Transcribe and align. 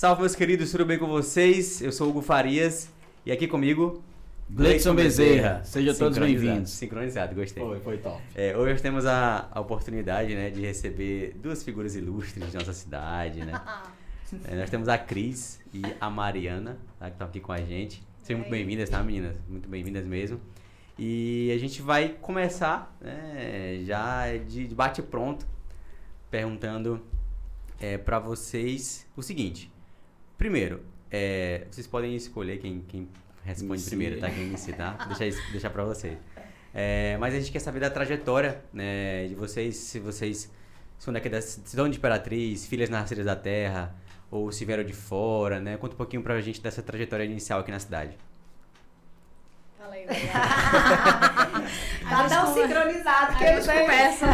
Salve, 0.00 0.22
meus 0.22 0.34
queridos, 0.34 0.70
tudo 0.70 0.86
bem 0.86 0.98
com 0.98 1.06
vocês? 1.06 1.82
Eu 1.82 1.92
sou 1.92 2.06
o 2.06 2.10
Hugo 2.10 2.22
Farias 2.22 2.90
e 3.26 3.30
aqui 3.30 3.46
comigo. 3.46 4.02
Gleison 4.48 4.94
Bezerra. 4.94 5.62
Sejam 5.62 5.94
todos 5.94 6.16
bem-vindos. 6.16 6.70
Sincronizado, 6.70 7.34
gostei. 7.34 7.62
Foi, 7.62 7.80
foi 7.80 7.98
top. 7.98 8.18
É, 8.34 8.56
hoje 8.56 8.72
nós 8.72 8.80
temos 8.80 9.04
a, 9.04 9.46
a 9.52 9.60
oportunidade 9.60 10.34
né, 10.34 10.48
de 10.48 10.62
receber 10.62 11.34
duas 11.36 11.62
figuras 11.62 11.96
ilustres 11.96 12.50
de 12.50 12.56
nossa 12.56 12.72
cidade. 12.72 13.44
Né? 13.44 13.52
É, 14.44 14.54
nós 14.54 14.70
temos 14.70 14.88
a 14.88 14.96
Cris 14.96 15.60
e 15.74 15.82
a 16.00 16.08
Mariana, 16.08 16.78
tá, 16.98 17.06
que 17.06 17.12
estão 17.12 17.26
aqui 17.26 17.40
com 17.40 17.52
a 17.52 17.58
gente. 17.58 18.02
Sejam 18.22 18.38
muito 18.38 18.50
bem-vindas, 18.50 18.88
tá, 18.88 19.02
meninas? 19.02 19.34
Muito 19.48 19.68
bem-vindas 19.68 20.06
mesmo. 20.06 20.40
E 20.96 21.52
a 21.52 21.58
gente 21.58 21.82
vai 21.82 22.10
começar 22.20 22.96
né, 23.00 23.82
já 23.84 24.34
de, 24.36 24.68
de 24.68 24.74
bate-pronto, 24.74 25.44
perguntando 26.30 27.02
é, 27.80 27.98
para 27.98 28.18
vocês 28.18 29.06
o 29.16 29.22
seguinte. 29.22 29.69
Primeiro, 30.40 30.80
é, 31.10 31.66
vocês 31.70 31.86
podem 31.86 32.16
escolher 32.16 32.56
quem, 32.58 32.80
quem 32.88 33.06
responde 33.44 33.72
Inicia. 33.74 33.90
primeiro, 33.90 34.18
tá? 34.18 34.30
Quem 34.30 34.44
inicia, 34.46 34.74
tá? 34.74 34.92
Deixar, 35.06 35.26
isso- 35.26 35.42
deixar 35.52 35.68
para 35.68 35.84
vocês. 35.84 36.16
É, 36.72 37.18
mas 37.20 37.34
a 37.34 37.38
gente 37.38 37.52
quer 37.52 37.58
saber 37.58 37.78
da 37.80 37.90
trajetória 37.90 38.62
né, 38.72 39.26
de 39.26 39.34
vocês, 39.34 39.76
se 39.76 39.98
vocês 40.00 40.50
são 40.98 41.12
daqui 41.12 41.28
da 41.28 41.42
são 41.42 41.90
de 41.90 41.98
Imperatriz, 41.98 42.64
filhas 42.66 42.88
nascidas 42.88 43.26
da 43.26 43.36
terra, 43.36 43.94
ou 44.30 44.50
se 44.50 44.64
vieram 44.64 44.82
de 44.82 44.94
fora, 44.94 45.60
né? 45.60 45.76
Conta 45.76 45.92
um 45.92 45.98
pouquinho 45.98 46.22
pra 46.22 46.40
gente 46.40 46.58
dessa 46.62 46.82
trajetória 46.82 47.24
inicial 47.24 47.60
aqui 47.60 47.70
na 47.70 47.78
cidade. 47.78 48.16
Fala 49.78 49.92
aí, 49.94 50.06
Tá 52.08 52.28
tão 52.30 52.54
sincronizado 52.54 53.36
que 53.36 53.44
A 53.44 53.50
eu 53.52 53.56
gente 53.56 53.64
sei. 53.66 53.80
começa. 53.82 54.26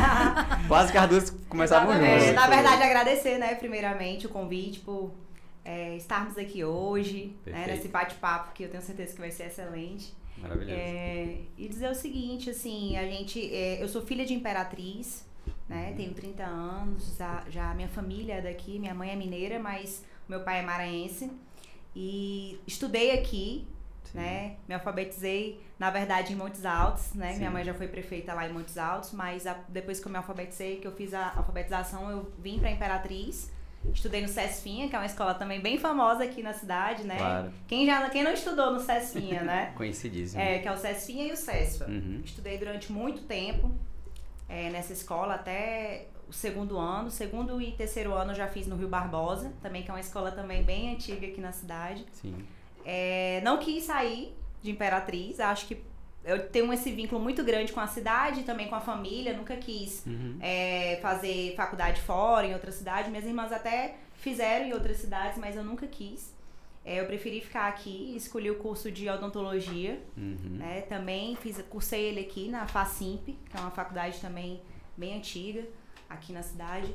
Quase 0.68 0.92
que 0.92 0.98
as 0.98 1.08
duas 1.08 1.30
começavam 1.48 1.94
juntas. 1.94 2.22
É, 2.22 2.32
na 2.32 2.46
verdade, 2.46 2.80
agradecer, 2.82 3.38
né, 3.38 3.56
primeiramente, 3.56 4.26
o 4.26 4.28
convite 4.28 4.78
por 4.80 5.12
é, 5.66 5.96
estarmos 5.96 6.38
aqui 6.38 6.62
hoje, 6.64 7.34
né, 7.44 7.66
nesse 7.66 7.88
bate-papo 7.88 8.52
que 8.54 8.62
eu 8.62 8.70
tenho 8.70 8.82
certeza 8.82 9.14
que 9.14 9.20
vai 9.20 9.30
ser 9.32 9.46
excelente. 9.48 10.14
Maravilhoso. 10.38 10.72
É, 10.78 11.38
e 11.58 11.68
dizer 11.68 11.90
o 11.90 11.94
seguinte, 11.94 12.50
assim, 12.50 12.96
a 12.96 13.04
gente, 13.04 13.52
é, 13.52 13.82
eu 13.82 13.88
sou 13.88 14.02
filha 14.06 14.24
de 14.24 14.32
imperatriz, 14.32 15.26
né, 15.68 15.92
tenho 15.96 16.14
30 16.14 16.44
anos, 16.44 17.16
já, 17.16 17.44
já 17.48 17.74
minha 17.74 17.88
família 17.88 18.34
é 18.34 18.40
daqui, 18.42 18.78
minha 18.78 18.94
mãe 18.94 19.10
é 19.10 19.16
mineira, 19.16 19.58
mas 19.58 20.04
meu 20.28 20.40
pai 20.40 20.60
é 20.60 20.62
maranhense. 20.62 21.30
E 21.94 22.60
estudei 22.66 23.10
aqui, 23.18 23.66
Sim. 24.04 24.18
né, 24.18 24.56
me 24.68 24.74
alfabetizei, 24.74 25.60
na 25.78 25.90
verdade, 25.90 26.32
em 26.32 26.36
Montes 26.36 26.64
Altos, 26.64 27.12
né, 27.14 27.32
Sim. 27.32 27.38
minha 27.38 27.50
mãe 27.50 27.64
já 27.64 27.74
foi 27.74 27.88
prefeita 27.88 28.32
lá 28.34 28.48
em 28.48 28.52
Montes 28.52 28.78
Altos, 28.78 29.12
mas 29.12 29.46
a- 29.46 29.58
depois 29.68 29.98
que 29.98 30.06
eu 30.06 30.12
me 30.12 30.18
alfabetizei, 30.18 30.76
que 30.76 30.86
eu 30.86 30.92
fiz 30.92 31.12
a 31.12 31.32
alfabetização, 31.36 32.08
eu 32.10 32.30
vim 32.38 32.58
para 32.60 32.70
Imperatriz, 32.70 33.50
estudei 33.92 34.20
no 34.20 34.28
Cesfinha, 34.28 34.88
que 34.88 34.96
é 34.96 34.98
uma 34.98 35.06
escola 35.06 35.34
também 35.34 35.60
bem 35.60 35.78
famosa 35.78 36.24
aqui 36.24 36.42
na 36.42 36.52
cidade, 36.52 37.04
né, 37.04 37.16
Claro. 37.16 37.52
quem, 37.68 37.86
já, 37.86 38.08
quem 38.10 38.22
não 38.24 38.32
estudou 38.32 38.72
no 38.72 38.80
Cesfinha, 38.80 39.42
né, 39.42 39.72
Conhecidíssimo. 39.76 40.40
é, 40.42 40.58
que 40.58 40.66
é 40.68 40.72
o 40.72 40.76
Cesfinha 40.76 41.24
e 41.26 41.32
o 41.32 41.36
Cesfa. 41.36 41.86
Uhum. 41.86 42.20
Estudei 42.24 42.58
durante 42.58 42.90
muito 42.92 43.22
tempo 43.22 43.70
é, 44.48 44.70
nessa 44.70 44.92
escola, 44.92 45.34
até 45.34 46.06
o 46.28 46.32
segundo 46.32 46.76
ano. 46.78 47.10
Segundo 47.10 47.60
e 47.62 47.72
terceiro 47.72 48.12
ano 48.12 48.32
eu 48.32 48.34
já 48.36 48.48
fiz 48.48 48.66
no 48.66 48.76
Rio 48.76 48.88
Barbosa, 48.88 49.52
também 49.62 49.82
que 49.82 49.90
é 49.90 49.94
uma 49.94 50.00
escola 50.00 50.32
também 50.32 50.62
bem 50.64 50.92
antiga 50.92 51.26
aqui 51.26 51.40
na 51.40 51.52
cidade. 51.52 52.04
Sim. 52.12 52.34
É, 52.84 53.40
não 53.44 53.58
quis 53.58 53.84
sair 53.84 54.36
de 54.62 54.70
Imperatriz, 54.72 55.38
acho 55.40 55.66
que 55.66 55.76
eu 56.26 56.48
tenho 56.48 56.72
esse 56.72 56.90
vínculo 56.90 57.20
muito 57.22 57.42
grande 57.44 57.72
com 57.72 57.80
a 57.80 57.86
cidade, 57.86 58.42
também 58.42 58.68
com 58.68 58.74
a 58.74 58.80
família, 58.80 59.32
nunca 59.36 59.56
quis 59.56 60.04
Uhum. 60.06 60.36
é, 60.40 60.98
fazer 61.00 61.54
faculdade 61.56 62.00
fora, 62.02 62.46
em 62.46 62.52
outra 62.52 62.72
cidade. 62.72 63.08
Minhas 63.10 63.24
irmãs 63.24 63.52
até 63.52 63.94
fizeram 64.16 64.66
em 64.66 64.72
outras 64.72 64.96
cidades, 64.98 65.38
mas 65.38 65.54
eu 65.56 65.62
nunca 65.64 65.86
quis. 65.86 66.34
É, 66.84 67.00
eu 67.00 67.06
preferi 67.06 67.40
ficar 67.40 67.66
aqui, 67.68 68.14
escolhi 68.16 68.50
o 68.50 68.56
curso 68.56 68.90
de 68.92 69.08
odontologia, 69.08 70.00
Uhum. 70.16 70.36
né? 70.58 70.82
Também 70.82 71.34
fiz, 71.36 71.60
cursei 71.70 72.02
ele 72.04 72.20
aqui 72.20 72.48
na 72.48 72.66
Facimp, 72.66 73.24
que 73.26 73.56
é 73.56 73.60
uma 73.60 73.70
faculdade 73.72 74.20
também 74.20 74.60
bem 74.96 75.16
antiga 75.16 75.64
aqui 76.08 76.32
na 76.32 76.42
cidade. 76.42 76.94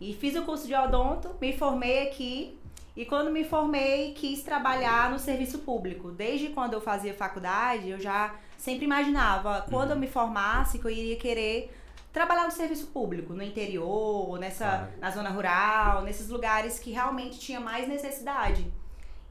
E 0.00 0.14
fiz 0.14 0.34
o 0.36 0.42
curso 0.42 0.66
de 0.66 0.74
odonto, 0.74 1.34
me 1.40 1.52
formei 1.56 2.08
aqui. 2.08 2.58
E 2.96 3.04
quando 3.04 3.30
me 3.30 3.44
formei, 3.44 4.12
quis 4.14 4.42
trabalhar 4.42 5.10
no 5.10 5.18
serviço 5.18 5.60
público. 5.60 6.10
Desde 6.10 6.48
quando 6.48 6.74
eu 6.74 6.80
fazia 6.80 7.14
faculdade, 7.14 7.88
eu 7.88 8.00
já 8.00 8.34
sempre 8.58 8.84
imaginava, 8.84 9.66
quando 9.70 9.92
eu 9.92 9.96
me 9.96 10.06
formasse, 10.06 10.78
que 10.78 10.84
eu 10.84 10.90
iria 10.90 11.16
querer 11.16 11.74
trabalhar 12.12 12.44
no 12.44 12.50
serviço 12.50 12.88
público, 12.88 13.32
no 13.32 13.42
interior, 13.42 14.38
nessa, 14.38 14.90
na 15.00 15.10
zona 15.10 15.30
rural, 15.30 16.02
nesses 16.02 16.28
lugares 16.28 16.78
que 16.78 16.90
realmente 16.90 17.38
tinha 17.38 17.60
mais 17.60 17.88
necessidade. 17.88 18.70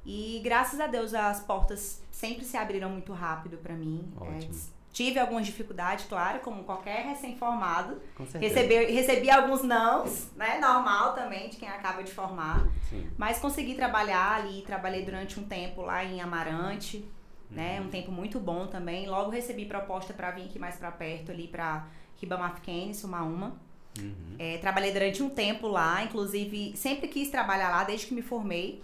E 0.06 0.40
graças 0.44 0.80
a 0.80 0.88
Deus 0.88 1.14
as 1.14 1.42
portas 1.42 2.02
sempre 2.10 2.46
se 2.46 2.58
abriram 2.58 2.90
muito 2.90 3.14
rápido 3.14 3.58
pra 3.58 3.76
mim. 3.76 4.12
Ótimo. 4.18 4.54
É, 4.54 4.79
tive 5.00 5.18
algumas 5.18 5.46
dificuldades, 5.46 6.06
claro, 6.10 6.42
como 6.42 6.66
qualquer 6.66 7.06
recém-formado. 7.06 8.02
Recebi, 8.38 8.76
recebi 8.92 9.32
alguns 9.32 9.64
nãos, 9.64 10.30
né? 10.36 10.60
Normal 10.60 11.14
também 11.14 11.48
de 11.48 11.56
quem 11.56 11.70
acaba 11.70 12.04
de 12.04 12.12
formar. 12.12 12.68
Sim. 12.90 13.10
Mas 13.18 13.40
consegui 13.40 13.76
trabalhar 13.76 14.36
ali, 14.36 14.62
trabalhei 14.64 15.06
durante 15.06 15.40
um 15.40 15.44
tempo 15.44 15.84
lá 15.84 16.04
em 16.04 16.20
Amarante, 16.20 17.10
né? 17.50 17.80
Uhum. 17.80 17.88
Um 17.88 17.90
tempo 17.90 18.12
muito 18.12 18.42
bom 18.42 18.68
também. 18.68 19.08
Logo 19.08 19.32
recebi 19.32 19.64
proposta 19.64 20.14
pra 20.14 20.32
vir 20.32 20.48
aqui 20.48 20.60
mais 20.60 20.76
pra 20.76 20.92
perto 20.92 21.32
ali 21.32 21.48
pra 21.48 21.88
Ribamar 22.18 22.56
Pequeno, 22.56 22.94
Sumaúma. 22.94 23.56
Uhum. 23.98 24.36
É, 24.38 24.58
trabalhei 24.58 24.92
durante 24.92 25.24
um 25.24 25.30
tempo 25.30 25.70
lá, 25.70 26.04
inclusive 26.04 26.76
sempre 26.76 27.08
quis 27.08 27.30
trabalhar 27.30 27.70
lá 27.70 27.86
desde 27.86 28.06
que 28.06 28.14
me 28.14 28.22
formei. 28.22 28.84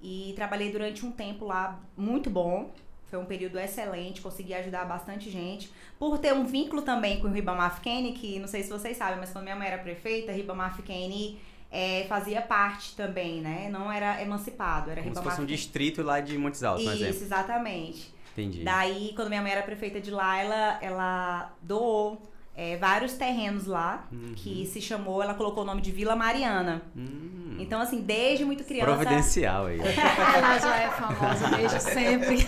E 0.00 0.32
trabalhei 0.36 0.70
durante 0.70 1.04
um 1.04 1.10
tempo 1.10 1.44
lá 1.44 1.80
muito 1.96 2.30
bom. 2.30 2.70
Foi 3.10 3.18
um 3.18 3.24
período 3.24 3.58
excelente, 3.58 4.20
consegui 4.20 4.54
ajudar 4.54 4.84
bastante 4.84 5.28
gente. 5.28 5.70
Por 5.98 6.18
ter 6.18 6.32
um 6.32 6.44
vínculo 6.44 6.82
também 6.82 7.20
com 7.20 7.26
o 7.26 7.32
Ribamar 7.32 7.74
Fiquene, 7.74 8.12
que 8.12 8.38
não 8.38 8.46
sei 8.46 8.62
se 8.62 8.70
vocês 8.70 8.96
sabem, 8.96 9.18
mas 9.18 9.30
quando 9.32 9.44
minha 9.44 9.56
mãe 9.56 9.66
era 9.66 9.78
prefeita, 9.82 10.30
Ribamar 10.30 10.76
Fiquene 10.76 11.40
é, 11.70 12.04
fazia 12.08 12.40
parte 12.40 12.94
também, 12.94 13.40
né? 13.40 13.68
Não 13.68 13.90
era 13.90 14.22
emancipado, 14.22 14.90
era 14.90 15.02
Como 15.02 15.12
se 15.12 15.18
Ribamar 15.18 15.36
fosse 15.36 15.42
um 15.42 15.46
distrito 15.46 16.02
lá 16.02 16.20
de 16.20 16.38
Montes 16.38 16.62
Altos, 16.62 16.84
Isso, 16.84 16.92
exemplo. 16.92 17.22
exatamente. 17.22 18.14
Entendi. 18.32 18.62
Daí, 18.62 19.12
quando 19.16 19.28
minha 19.28 19.42
mãe 19.42 19.50
era 19.50 19.62
prefeita 19.62 20.00
de 20.00 20.10
lá, 20.10 20.38
ela, 20.38 20.78
ela 20.80 21.52
doou 21.60 22.29
é, 22.62 22.76
vários 22.76 23.14
terrenos 23.14 23.64
lá, 23.66 24.04
Uhum. 24.12 24.34
que 24.36 24.66
se 24.66 24.82
chamou, 24.82 25.22
ela 25.22 25.32
colocou 25.32 25.62
o 25.62 25.66
nome 25.66 25.80
de 25.80 25.90
Vila 25.90 26.14
Mariana. 26.14 26.82
Hum. 26.94 27.56
Então, 27.58 27.80
assim, 27.80 28.02
desde 28.02 28.44
muito 28.44 28.64
criança. 28.64 28.86
Providencial 28.92 29.66
aí. 29.66 29.78
Ela 29.80 30.58
já 30.58 30.76
é 30.76 30.88
famosa 30.90 31.48
desde 31.56 31.80
sempre. 31.80 32.46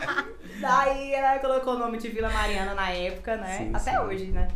Daí 0.60 1.12
ela 1.12 1.38
colocou 1.38 1.74
o 1.74 1.78
nome 1.78 1.98
de 1.98 2.08
Vila 2.08 2.30
Mariana 2.30 2.74
na 2.74 2.90
época, 2.90 3.36
né? 3.36 3.58
Sim, 3.58 3.70
Até 3.74 3.90
sim. 3.92 3.98
hoje, 3.98 4.26
né? 4.26 4.48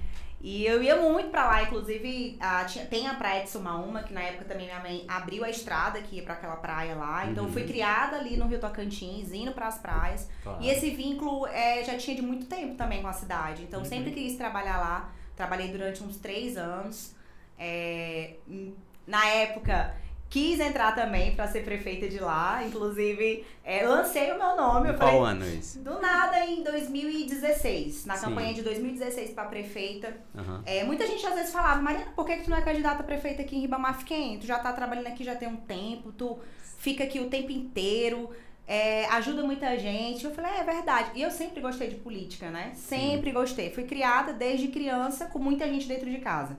E 0.42 0.64
eu 0.64 0.82
ia 0.82 0.96
muito 0.96 1.28
pra 1.28 1.44
lá, 1.46 1.62
inclusive 1.64 2.38
a, 2.40 2.64
tinha- 2.64 2.86
tem 2.86 3.06
a 3.06 3.12
praia 3.14 3.42
de 3.44 3.50
Sumaúma, 3.50 4.02
que 4.02 4.12
na 4.14 4.22
época 4.22 4.46
também 4.46 4.66
minha 4.66 4.80
mãe 4.80 5.04
abriu 5.06 5.44
a 5.44 5.50
estrada 5.50 6.00
que 6.00 6.16
ia 6.16 6.22
pra 6.22 6.32
aquela 6.32 6.56
praia 6.56 6.94
lá. 6.94 7.26
Então 7.26 7.44
eu 7.44 7.52
fui 7.52 7.60
Uhum. 7.62 7.68
criada 7.68 8.16
ali 8.16 8.38
no 8.38 8.46
Rio 8.46 8.58
Tocantins, 8.58 9.32
indo 9.32 9.52
pras 9.52 9.76
praias. 9.78 10.26
Claro. 10.42 10.62
E 10.62 10.70
esse 10.70 10.88
vínculo 10.90 11.46
é, 11.46 11.84
já 11.84 11.98
tinha 11.98 12.16
de 12.16 12.22
muito 12.22 12.46
tempo 12.46 12.74
também 12.74 13.02
com 13.02 13.08
a 13.08 13.12
cidade. 13.12 13.62
Então, 13.64 13.80
Uhum. 13.80 13.84
sempre 13.86 14.12
quis 14.12 14.36
trabalhar 14.36 14.78
lá. 14.78 15.12
Trabalhei 15.36 15.68
durante 15.68 16.02
uns 16.02 16.16
três 16.16 16.56
anos. 16.56 17.14
É, 17.58 18.36
hum, 18.48 18.72
na 19.06 19.26
época, 19.26 19.94
quis 20.30 20.60
entrar 20.60 20.94
também 20.94 21.34
para 21.34 21.48
ser 21.48 21.64
prefeita 21.64 22.08
de 22.08 22.20
lá. 22.20 22.62
Inclusive, 22.64 23.44
é, 23.64 23.84
lancei 23.86 24.30
o 24.30 24.38
meu 24.38 24.56
nome. 24.56 24.88
Eu 24.88 24.94
Qual 24.94 25.10
falei, 25.10 25.32
ano 25.32 25.44
isso? 25.44 25.80
do 25.80 26.00
nada, 26.00 26.46
em 26.46 26.62
2016. 26.62 28.06
Na 28.06 28.16
Sim. 28.16 28.26
campanha 28.26 28.54
de 28.54 28.62
2016 28.62 29.32
para 29.32 29.48
prefeita. 29.48 30.16
Aham. 30.38 30.62
É, 30.64 30.84
muita 30.84 31.04
gente 31.06 31.26
às 31.26 31.34
vezes 31.34 31.52
falava, 31.52 31.82
Mariana, 31.82 32.12
por 32.14 32.24
que, 32.24 32.36
que 32.36 32.44
tu 32.44 32.50
não 32.50 32.56
é 32.56 32.62
candidata 32.62 33.00
a 33.00 33.04
prefeita 33.04 33.42
aqui 33.42 33.56
em 33.56 33.60
Ribamar 33.60 33.98
Fiquem? 33.98 34.38
Tu 34.38 34.46
já 34.46 34.60
tá 34.60 34.72
trabalhando 34.72 35.08
aqui 35.08 35.24
já 35.24 35.34
tem 35.34 35.48
um 35.48 35.56
tempo, 35.56 36.12
tu 36.12 36.38
fica 36.78 37.02
aqui 37.02 37.18
o 37.18 37.28
tempo 37.28 37.50
inteiro, 37.50 38.30
é, 38.68 39.06
ajuda 39.06 39.42
muita 39.42 39.76
gente. 39.76 40.24
Eu 40.24 40.30
falei, 40.32 40.52
é, 40.52 40.60
é 40.60 40.62
verdade. 40.62 41.10
E 41.16 41.22
eu 41.22 41.30
sempre 41.32 41.60
gostei 41.60 41.88
de 41.88 41.96
política, 41.96 42.50
né? 42.50 42.70
Sempre 42.76 43.32
gostei. 43.32 43.70
Fui 43.70 43.82
criada 43.82 44.32
desde 44.32 44.68
criança 44.68 45.26
com 45.26 45.40
muita 45.40 45.66
gente 45.66 45.88
dentro 45.88 46.08
de 46.08 46.18
casa. 46.18 46.56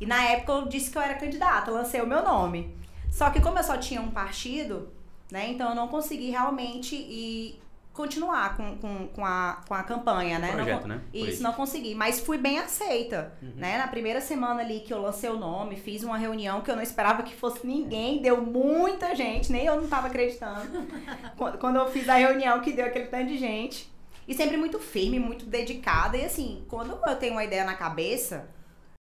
E 0.00 0.06
na 0.06 0.24
época 0.24 0.52
eu 0.52 0.66
disse 0.66 0.90
que 0.90 0.96
eu 0.96 1.02
era 1.02 1.14
candidata, 1.16 1.70
lancei 1.70 2.00
o 2.00 2.06
meu 2.06 2.22
nome. 2.22 2.79
Só 3.10 3.30
que 3.30 3.40
como 3.40 3.58
eu 3.58 3.64
só 3.64 3.76
tinha 3.76 4.00
um 4.00 4.10
partido, 4.10 4.88
né? 5.30 5.48
Então 5.50 5.70
eu 5.70 5.74
não 5.74 5.88
consegui 5.88 6.30
realmente 6.30 6.94
ir 6.94 7.60
continuar 7.92 8.56
com, 8.56 8.76
com, 8.78 9.08
com, 9.08 9.24
a, 9.26 9.60
com 9.66 9.74
a 9.74 9.82
campanha, 9.82 10.38
né? 10.38 10.48
Não 10.48 10.54
Projeto, 10.54 10.82
con- 10.82 10.88
né? 10.88 11.00
Isso, 11.12 11.22
Político. 11.24 11.42
não 11.42 11.52
consegui, 11.52 11.94
mas 11.94 12.20
fui 12.20 12.38
bem 12.38 12.58
aceita, 12.58 13.32
Uhum. 13.42 13.52
né? 13.56 13.76
Na 13.78 13.88
primeira 13.88 14.20
semana 14.20 14.60
ali 14.60 14.80
que 14.80 14.94
eu 14.94 15.02
lancei 15.02 15.28
o 15.28 15.36
nome, 15.38 15.76
fiz 15.76 16.02
uma 16.04 16.16
reunião 16.16 16.60
que 16.62 16.70
eu 16.70 16.76
não 16.76 16.82
esperava 16.82 17.22
que 17.24 17.34
fosse 17.34 17.66
ninguém, 17.66 18.22
deu 18.22 18.40
muita 18.40 19.14
gente, 19.14 19.50
nem 19.52 19.66
eu 19.66 19.78
não 19.80 19.88
tava 19.88 20.06
acreditando. 20.06 20.86
Quando- 21.36 21.58
Quando 21.58 21.76
eu 21.76 21.90
fiz 21.90 22.08
a 22.08 22.14
reunião 22.14 22.60
que 22.60 22.72
deu 22.72 22.86
aquele 22.86 23.06
tanto 23.06 23.26
de 23.26 23.36
gente. 23.38 23.90
E 24.28 24.34
sempre 24.34 24.56
muito 24.56 24.78
firme, 24.78 25.18
muito 25.18 25.44
dedicada. 25.44 26.16
E 26.16 26.24
assim, 26.24 26.64
quando 26.68 26.96
eu 27.04 27.16
tenho 27.16 27.32
uma 27.32 27.42
ideia 27.44 27.64
na 27.64 27.74
cabeça, 27.74 28.48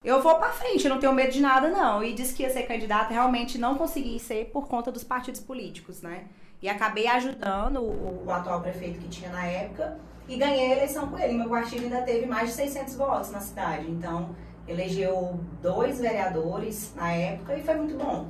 eu 0.05 0.21
vou 0.21 0.35
pra 0.35 0.49
frente, 0.51 0.85
eu 0.85 0.91
não 0.91 0.99
tenho 0.99 1.13
medo 1.13 1.31
de 1.31 1.41
nada, 1.41 1.69
não. 1.69 2.03
E 2.03 2.13
disse 2.13 2.35
que 2.35 2.43
ia 2.43 2.51
ser 2.51 2.65
candidata, 2.65 3.13
realmente 3.13 3.59
não 3.59 3.77
consegui 3.77 4.19
ser 4.19 4.47
por 4.47 4.67
conta 4.67 4.91
dos 4.91 5.05
partidos 5.05 5.41
políticos, 5.41 6.03
né? 6.03 6.25
E 6.61 6.69
acabei 6.69 7.07
ajudando 7.07 7.81
o, 7.81 8.25
o 8.27 8.31
atual 8.31 8.61
prefeito 8.61 8.99
que 8.99 9.09
tinha 9.09 9.31
na 9.31 9.45
época 9.47 9.99
e 10.29 10.37
ganhei 10.37 10.73
a 10.73 10.77
eleição 10.77 11.09
com 11.09 11.19
ele. 11.19 11.35
Meu 11.35 11.49
partido 11.49 11.85
ainda 11.85 12.03
teve 12.03 12.27
mais 12.27 12.49
de 12.51 12.55
600 12.55 12.97
votos 12.97 13.31
na 13.31 13.41
cidade. 13.41 13.91
Então, 13.91 14.35
elegeu 14.67 15.39
dois 15.61 16.01
vereadores 16.01 16.93
na 16.95 17.13
época 17.13 17.57
e 17.57 17.63
foi 17.63 17.75
muito 17.75 17.97
bom. 17.97 18.29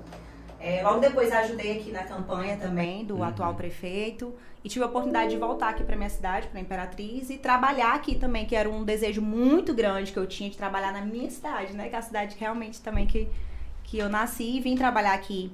É, 0.65 0.81
logo 0.81 1.01
depois 1.01 1.33
ajudei 1.33 1.81
aqui 1.81 1.91
na 1.91 2.05
campanha 2.05 2.57
também 2.57 3.05
do 3.05 3.17
uhum. 3.17 3.25
atual 3.25 3.53
prefeito 3.55 4.33
e 4.63 4.69
tive 4.69 4.85
a 4.85 4.87
oportunidade 4.87 5.33
de 5.33 5.37
voltar 5.37 5.71
aqui 5.71 5.83
para 5.83 5.97
minha 5.97 6.09
cidade, 6.09 6.47
para 6.47 6.61
Imperatriz 6.61 7.31
e 7.31 7.37
trabalhar 7.37 7.95
aqui 7.95 8.15
também, 8.15 8.47
que 8.47 8.55
era 8.55 8.71
um 8.71 8.85
desejo 8.85 9.21
muito 9.21 9.75
grande 9.75 10.13
que 10.13 10.19
eu 10.19 10.27
tinha 10.27 10.49
de 10.49 10.57
trabalhar 10.57 10.93
na 10.93 11.01
minha 11.01 11.29
cidade, 11.29 11.73
né? 11.73 11.89
Que 11.89 11.97
é 11.97 11.99
a 11.99 12.03
cidade 12.03 12.37
realmente 12.39 12.81
também 12.81 13.09
que, 13.09 13.29
que 13.83 13.99
eu 13.99 14.09
nasci 14.09 14.59
e 14.59 14.61
vim 14.61 14.77
trabalhar 14.77 15.15
aqui 15.15 15.53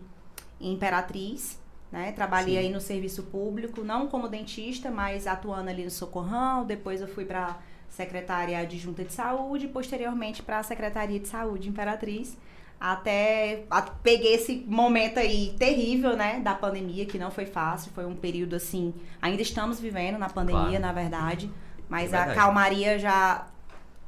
em 0.60 0.75
Imperatriz, 0.75 1.58
né? 1.90 2.12
Trabalhei 2.12 2.56
Sim. 2.56 2.66
aí 2.66 2.70
no 2.70 2.81
serviço 2.81 3.22
público, 3.22 3.82
não 3.82 4.08
como 4.08 4.28
dentista, 4.28 4.90
mas 4.90 5.26
atuando 5.26 5.70
ali 5.70 5.84
no 5.84 5.90
Socorrão, 5.90 6.66
depois 6.66 7.00
eu 7.00 7.08
fui 7.08 7.25
para 7.25 7.56
secretária 7.88 8.58
adjunta 8.58 9.02
de 9.05 9.14
saúde, 9.14 9.69
posteriormente 9.69 10.43
para 10.43 10.58
a 10.58 10.62
Secretaria 10.62 11.19
de 11.19 11.28
Saúde 11.28 11.70
Imperatriz 11.70 12.37
até 12.80 13.64
peguei 14.02 14.34
esse 14.34 14.64
momento 14.66 15.19
aí 15.19 15.54
terrível, 15.58 16.16
né, 16.16 16.40
da 16.40 16.54
pandemia, 16.54 17.06
que 17.06 17.19
não 17.19 17.30
foi 17.30 17.46
fácil, 17.46 17.90
foi 17.92 18.06
um 18.06 18.14
período 18.14 18.54
assim, 18.54 18.94
ainda 19.20 19.42
estamos 19.42 19.80
vivendo 19.80 20.19
na 20.19 20.28
pandemia, 20.28 20.78
claro. 20.78 20.80
na 20.80 20.92
verdade, 20.92 21.50
mas 21.88 22.12
é 22.12 22.16
verdade. 22.16 22.30
a 22.30 22.34
calmaria 22.34 22.98
já 22.98 23.46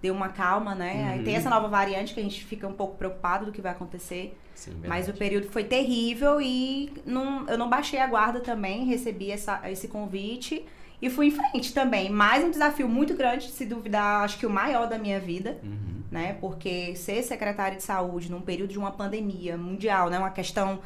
deu 0.01 0.15
uma 0.15 0.29
calma, 0.29 0.75
né? 0.75 0.95
Uhum. 0.95 1.11
Aí 1.11 1.25
tem 1.25 1.37
essa 1.37 1.51
nova 1.51 1.69
variante 1.69 2.15
que 2.15 2.21
a 2.21 2.23
gente 2.23 2.45
fica 2.45 2.67
um 2.67 2.73
pouco 2.73 2.97
preocupado 2.97 3.47
do 3.47 3.53
que 3.53 3.61
vai 3.61 3.73
acontecer. 3.73 4.37
Sim, 4.55 4.81
mas 4.87 5.09
o 5.09 5.13
período 5.15 5.49
foi 5.49 5.65
terrível 5.65 6.41
e 6.41 6.93
não, 7.07 7.47
eu 7.49 7.57
não 7.57 7.69
baixei 7.69 7.99
a 7.99 8.07
guarda 8.07 8.41
também, 8.41 8.85
recebi 8.85 9.31
essa, 9.31 9.61
esse 9.71 9.89
convite 9.89 10.65
e 11.01 11.09
fui 11.09 11.29
em 11.29 11.31
frente 11.31 11.73
também. 11.73 12.11
Mais 12.11 12.45
um 12.45 12.51
desafio 12.51 12.89
muito 12.89 13.15
grande, 13.15 13.51
se 13.51 13.65
duvidar, 13.65 14.23
acho 14.23 14.39
que 14.39 14.47
o 14.47 14.51
maior 14.51 14.89
da 14.89 14.99
minha 14.99 15.19
vida, 15.19 15.59
uhum. 15.63 16.03
né? 16.11 16.37
Porque 16.41 16.95
ser 16.95 17.23
secretário 17.23 17.77
de 17.77 17.83
saúde 17.83 18.31
num 18.31 18.41
período 18.41 18.71
de 18.71 18.79
uma 18.79 18.91
pandemia 18.91 19.57
mundial, 19.57 20.11
né? 20.11 20.19
Uma 20.19 20.31
questão 20.31 20.81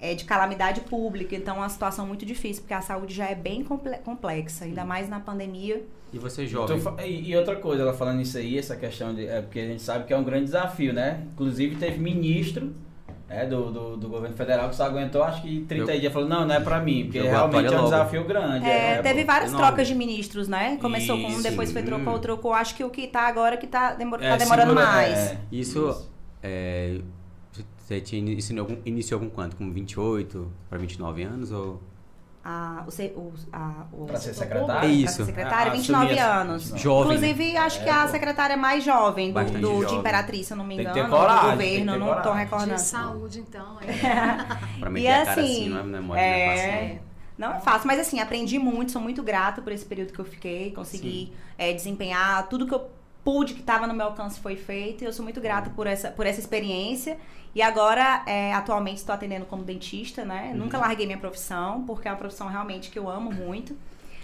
é, 0.00 0.14
de 0.14 0.24
calamidade 0.24 0.82
pública, 0.82 1.34
então 1.34 1.56
é 1.56 1.58
uma 1.60 1.68
situação 1.68 2.06
muito 2.06 2.24
difícil, 2.24 2.62
porque 2.62 2.74
a 2.74 2.82
saúde 2.82 3.14
já 3.14 3.26
é 3.26 3.34
bem 3.34 3.64
complexa, 4.04 4.64
ainda 4.64 4.84
mais 4.84 5.08
na 5.08 5.18
pandemia. 5.18 5.84
E 6.12 6.18
você 6.18 6.46
jovem? 6.46 6.78
Então, 6.78 6.96
e 7.04 7.36
outra 7.36 7.56
coisa, 7.56 7.82
ela 7.82 7.92
falando 7.92 8.20
isso 8.20 8.38
aí, 8.38 8.56
essa 8.56 8.76
questão 8.76 9.12
de. 9.14 9.26
É 9.26 9.42
porque 9.42 9.58
a 9.58 9.66
gente 9.66 9.82
sabe 9.82 10.06
que 10.06 10.12
é 10.12 10.16
um 10.16 10.22
grande 10.22 10.44
desafio, 10.44 10.92
né? 10.92 11.24
Inclusive 11.32 11.76
teve 11.76 11.98
ministro 11.98 12.72
é, 13.28 13.44
do, 13.44 13.72
do, 13.72 13.96
do, 13.96 14.08
governo 14.08 14.36
federal 14.36 14.68
que 14.68 14.76
só 14.76 14.84
aguentou 14.84 15.22
acho 15.22 15.42
que 15.42 15.60
30 15.62 15.92
eu, 15.92 16.00
dias. 16.00 16.12
Falou, 16.12 16.28
não, 16.28 16.46
não 16.46 16.54
é 16.54 16.60
pra 16.60 16.80
mim, 16.80 17.04
porque 17.04 17.20
realmente 17.20 17.74
é 17.74 17.80
um 17.80 17.84
desafio 17.84 18.24
grande. 18.24 18.64
É, 18.64 18.92
é 18.92 19.02
teve 19.02 19.24
várias 19.24 19.50
enorme. 19.50 19.66
trocas 19.66 19.88
de 19.88 19.94
ministros, 19.94 20.46
né? 20.46 20.76
Começou 20.80 21.16
isso, 21.16 21.26
com 21.26 21.32
um, 21.34 21.42
depois 21.42 21.72
foi 21.72 21.82
trocou, 21.82 22.14
hum. 22.14 22.20
trocou. 22.20 22.52
Acho 22.52 22.74
que 22.76 22.84
o 22.84 22.90
que 22.90 23.08
tá 23.08 23.22
agora 23.22 23.56
que 23.56 23.66
tá, 23.66 23.94
demor 23.94 24.22
é, 24.22 24.30
tá 24.30 24.36
demorando 24.36 24.70
segura, 24.70 24.86
mais. 24.86 25.18
É, 25.18 25.38
isso, 25.50 25.88
isso. 25.88 26.10
É, 26.40 27.00
você 27.78 28.00
tinha 28.00 28.20
iniciou, 28.20 28.78
iniciou 28.84 29.20
com 29.20 29.28
quanto? 29.28 29.56
Com 29.56 29.72
28 29.72 30.50
para 30.68 30.78
29 30.78 31.22
anos? 31.24 31.50
Ou 31.50 31.80
a, 32.48 32.84
o, 32.86 33.18
o, 33.18 33.32
a, 33.52 33.86
o 33.92 34.06
pra 34.06 34.18
ser 34.20 34.32
secretária? 34.32 34.86
Isso. 34.86 35.16
Pra 35.16 35.24
ser 35.24 35.24
secretária, 35.24 35.72
29 35.72 36.18
anos. 36.18 36.72
Jovem. 36.76 37.16
Inclusive, 37.16 37.56
acho 37.56 37.80
é, 37.80 37.82
que 37.82 37.90
a 37.90 38.06
secretária 38.06 38.56
mais 38.56 38.84
jovem 38.84 39.32
do, 39.32 39.44
do 39.44 39.60
jovem. 39.60 39.88
de 39.88 39.94
Imperatriz, 39.96 40.46
se 40.46 40.52
eu 40.52 40.56
não 40.56 40.64
me 40.64 40.76
engano, 40.76 41.10
do 41.10 41.50
governo, 41.50 41.98
não 41.98 42.22
tô 42.22 42.30
recordando. 42.30 42.74
De 42.74 42.80
saúde, 42.80 43.40
então. 43.40 43.78
É. 43.80 44.78
pra 44.78 44.88
meter 44.88 45.04
e 45.04 45.08
a 45.08 45.24
cara 45.24 45.40
assim, 45.40 45.42
assim, 45.42 45.68
não 45.68 45.80
é, 45.80 46.00
não 46.00 46.16
é, 46.16 46.20
é, 46.20 46.44
é 46.44 46.88
fácil. 46.88 47.00
Não 47.36 47.52
é 47.52 47.60
fácil, 47.60 47.86
mas 47.88 47.98
assim, 47.98 48.20
aprendi 48.20 48.58
muito, 48.60 48.92
sou 48.92 49.02
muito 49.02 49.24
grata 49.24 49.60
por 49.60 49.72
esse 49.72 49.84
período 49.84 50.12
que 50.12 50.18
eu 50.20 50.24
fiquei, 50.24 50.70
consegui 50.70 51.32
é, 51.58 51.72
desempenhar 51.72 52.48
tudo 52.48 52.64
que 52.64 52.74
eu 52.74 52.88
pude, 53.26 53.54
que 53.54 53.60
estava 53.60 53.88
no 53.88 53.92
meu 53.92 54.06
alcance, 54.06 54.38
foi 54.38 54.54
feito. 54.54 55.02
E 55.02 55.04
eu 55.04 55.12
sou 55.12 55.24
muito 55.24 55.40
grata 55.40 55.68
por 55.70 55.88
essa, 55.88 56.12
por 56.12 56.24
essa 56.24 56.38
experiência. 56.38 57.18
E 57.52 57.60
agora, 57.60 58.22
é, 58.24 58.54
atualmente, 58.54 58.98
estou 58.98 59.12
atendendo 59.12 59.44
como 59.46 59.64
dentista, 59.64 60.24
né? 60.24 60.50
Uhum. 60.52 60.58
Nunca 60.58 60.78
larguei 60.78 61.06
minha 61.06 61.18
profissão, 61.18 61.82
porque 61.84 62.06
é 62.06 62.12
uma 62.12 62.16
profissão 62.16 62.46
realmente 62.46 62.88
que 62.88 62.96
eu 62.96 63.10
amo 63.10 63.32
muito. 63.32 63.76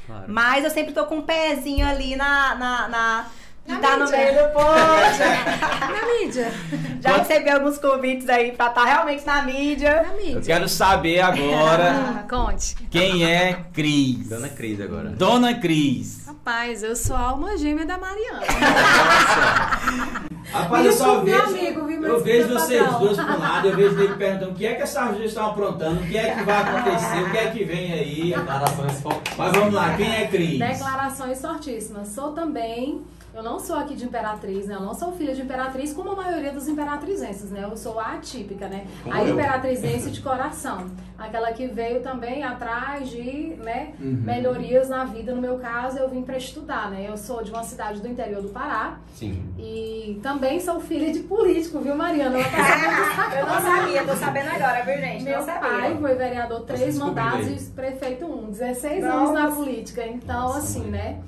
Claro. 0.07 0.27
Mas 0.29 0.63
eu 0.63 0.71
sempre 0.71 0.93
tô 0.93 1.05
com 1.07 1.17
um 1.17 1.23
pezinho 1.23 1.85
ali 1.85 2.15
na, 2.15 2.55
na, 2.55 2.89
na 2.89 3.31
na 3.67 3.79
tá 3.79 3.97
no 3.97 4.11
meio 4.11 4.33
do 4.33 4.59
na 4.59 6.21
mídia. 6.21 6.53
Já 7.01 7.19
recebi 7.19 7.49
alguns 7.49 7.79
convites 7.79 8.29
aí 8.29 8.53
pra 8.53 8.67
estar 8.69 8.83
tá 8.83 8.85
realmente 8.85 9.25
na 9.25 9.43
mídia. 9.43 10.03
Na 10.03 10.15
mídia. 10.15 10.35
Eu 10.35 10.43
quero 10.43 10.69
saber 10.69 11.21
agora. 11.21 12.25
Conte. 12.29 12.75
Quem 12.91 13.25
é 13.25 13.65
Cris? 13.73 14.29
Dona 14.29 14.49
Cris 14.49 14.81
agora. 14.81 15.11
Dona 15.11 15.55
Cris. 15.55 16.22
Rapaz, 16.45 16.83
eu 16.83 16.97
sou 16.97 17.15
a 17.15 17.21
alma 17.21 17.57
gêmea 17.57 17.87
da 17.87 17.97
Mariana. 17.97 18.41
Nossa. 18.41 20.23
Rapaz, 20.51 20.87
eu 20.87 20.93
só 20.93 21.21
vejo. 21.21 21.41
Amigo, 21.41 21.89
eu 21.89 22.21
vejo 22.21 22.49
vocês 22.49 22.85
duas 22.97 23.17
por 23.17 23.31
um 23.31 23.39
lado, 23.39 23.69
eu 23.69 23.77
vejo 23.77 24.01
ele 24.01 24.15
perguntando 24.17 24.51
o 24.51 24.55
que 24.57 24.67
é 24.67 24.75
que 24.75 24.83
essas 24.83 25.17
duas 25.17 25.27
estão 25.27 25.51
aprontando, 25.51 26.01
o 26.01 26.05
que 26.05 26.19
é 26.19 26.35
que 26.35 26.43
vai 26.43 26.63
acontecer, 26.63 27.23
o 27.23 27.31
que 27.31 27.39
é 27.39 27.51
que 27.53 27.63
vem 27.63 27.93
aí. 27.93 28.35
Declarações. 28.37 29.03
Mas 29.39 29.53
vamos 29.53 29.73
lá, 29.73 29.97
quem 29.97 30.13
é 30.13 30.27
Cris? 30.27 30.59
Declarações 30.59 31.41
fortíssimas. 31.41 32.09
Sou 32.09 32.33
também 32.33 33.05
eu 33.35 33.43
não 33.43 33.59
sou 33.59 33.77
aqui 33.77 33.95
de 33.95 34.05
Imperatriz, 34.05 34.67
né? 34.67 34.75
Eu 34.75 34.81
não 34.81 34.93
sou 34.93 35.13
filha 35.13 35.35
de 35.35 35.41
Imperatriz, 35.41 35.93
como 35.95 36.11
a 36.11 36.17
maioria 36.17 36.53
dos 36.53 36.69
imperatrizenses, 36.69 37.51
né? 37.51 37.65
Eu 37.65 37.77
sou 37.77 37.99
a 37.99 38.15
atípica, 38.15 38.69
né? 38.69 38.87
Como 39.03 39.15
a 39.15 39.25
eu. 39.25 39.33
imperatrizense 39.33 40.11
de 40.11 40.21
coração. 40.21 40.91
Aquela 41.19 41.53
que 41.53 41.67
veio 41.67 42.03
também 42.03 42.43
atrás 42.43 43.09
de 43.09 43.55
né, 43.63 43.95
uhum. 43.99 44.21
melhorias 44.23 44.89
na 44.89 45.05
vida. 45.05 45.35
No 45.35 45.41
meu 45.41 45.59
caso, 45.59 45.99
eu 45.99 46.09
vim 46.11 46.23
para 46.23 46.37
estudar, 46.37 46.91
né? 46.91 47.07
Eu 47.09 47.17
sou 47.17 47.43
de 47.43 47.51
uma 47.51 47.63
cidade 47.63 48.01
do 48.01 48.09
interior 48.09 48.43
do 48.43 48.49
Pará. 48.49 48.99
Sim. 49.15 49.43
E 49.59 50.21
também 50.23 50.61
sou 50.61 50.81
filha 50.81 51.11
de 51.13 51.21
político, 51.21 51.79
viu, 51.79 51.95
Mariana? 51.95 52.39
eu 52.39 52.43
não 53.47 53.61
sabia, 53.63 54.05
tô 54.05 54.17
sabendo 54.17 54.49
agora, 54.51 54.83
viu, 54.85 54.99
gente? 54.99 55.25
Meu 55.25 55.43
pai 55.45 55.97
foi 55.99 56.15
vereador 56.17 56.61
três 56.63 56.99
mandatos 56.99 57.47
e 57.47 57.71
prefeito 57.71 58.27
um. 58.27 58.51
16 58.51 59.05
Nossa. 59.05 59.17
anos 59.17 59.33
na 59.33 59.51
política. 59.51 60.07
Então, 60.07 60.43
Nossa, 60.43 60.59
assim, 60.59 60.81
mãe. 60.81 60.91
né? 60.91 61.19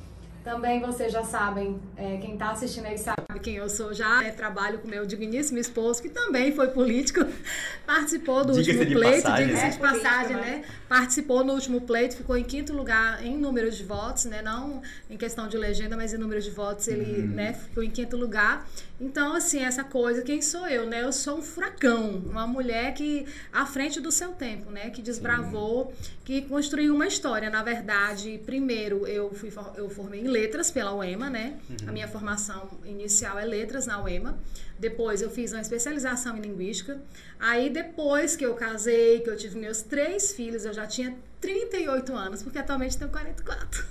Também 0.45 0.79
vocês 0.81 1.11
já 1.11 1.25
sabem, 1.25 1.81
é, 1.97 2.19
quem 2.19 2.35
está 2.35 2.51
assistindo 2.51 2.85
aí 2.85 2.99
sabe 2.99 3.25
quem 3.45 3.57
eu 3.57 3.69
sou 3.69 3.93
já. 3.93 4.25
É, 4.25 4.31
trabalho 4.31 4.79
com 4.79 4.89
meu 4.89 5.07
digníssimo 5.07 5.59
esposo, 5.59 6.03
que 6.03 6.09
também 6.09 6.51
foi 6.53 6.69
político, 6.69 7.21
participou 7.87 8.45
do 8.45 8.55
último 8.55 8.85
pleito, 8.87 9.33
diga-se 9.33 9.71
de 9.71 9.79
passagem, 9.79 10.37
né? 10.37 10.43
né? 10.43 10.65
Participou 10.89 11.45
no 11.45 11.53
último 11.53 11.83
pleito, 11.83 12.17
ficou 12.17 12.37
em 12.37 12.43
quinto 12.43 12.73
lugar 12.73 13.25
em 13.25 13.37
número 13.37 13.71
de 13.71 13.85
votos, 13.85 14.25
né? 14.25 14.41
Não 14.41 14.83
em 15.11 15.17
questão 15.17 15.47
de 15.47 15.57
legenda, 15.59 15.97
mas 15.97 16.15
em 16.15 16.19
número 16.19 16.41
de 16.41 16.51
votos 16.51 16.89
ele 16.89 17.23
uhum. 17.23 17.29
né, 17.29 17.53
ficou 17.53 17.83
em 17.83 17.91
quinto 17.91 18.17
lugar. 18.17 18.67
Então, 19.01 19.35
assim, 19.35 19.61
essa 19.61 19.83
coisa, 19.83 20.23
quem 20.23 20.41
sou 20.41 20.69
eu, 20.69 20.87
né? 20.87 21.03
Eu 21.03 21.13
sou 21.13 21.39
um 21.39 21.43
furacão, 21.43 22.23
uma 22.27 22.47
mulher 22.47 22.95
que, 22.95 23.27
à 23.53 23.67
frente 23.67 24.01
do 24.01 24.13
seu 24.13 24.33
tempo, 24.33 24.71
né? 24.71 24.91
Que 24.91 25.03
desbravou, 25.03 25.93
Sim. 26.01 26.13
que 26.25 26.43
construiu 26.43 26.95
uma 26.95 27.07
história. 27.07 27.51
Na 27.51 27.63
verdade, 27.63 28.41
primeiro 28.47 29.05
eu 29.07 29.35
fui 29.35 29.53
eu 29.77 29.91
formei 29.91 30.21
em 30.21 30.29
letras 30.29 30.71
pela 30.71 30.95
UEMA, 30.95 31.29
né? 31.29 31.59
Uhum. 31.69 31.89
A 31.89 31.93
minha 31.93 32.07
formação 32.07 32.69
inicial 32.85 33.37
é 33.39 33.45
letras 33.45 33.87
na 33.87 34.01
UEMA. 34.01 34.39
Depois 34.79 35.23
eu 35.23 35.31
fiz 35.31 35.53
uma 35.53 35.61
especialização 35.61 36.37
em 36.37 36.41
linguística. 36.41 37.01
Aí 37.41 37.71
depois 37.71 38.37
que 38.37 38.47
eu 38.47 38.55
casei, 38.55 39.21
que 39.21 39.31
eu 39.31 39.37
tive 39.37 39.59
meus 39.59 39.83
três 39.83 40.33
filhos, 40.33 40.65
eu 40.65 40.73
já 40.73 40.87
tinha 40.87 41.17
38 41.41 42.15
anos, 42.15 42.43
porque 42.43 42.59
atualmente 42.59 42.97
tenho 42.97 43.11
44. 43.11 43.85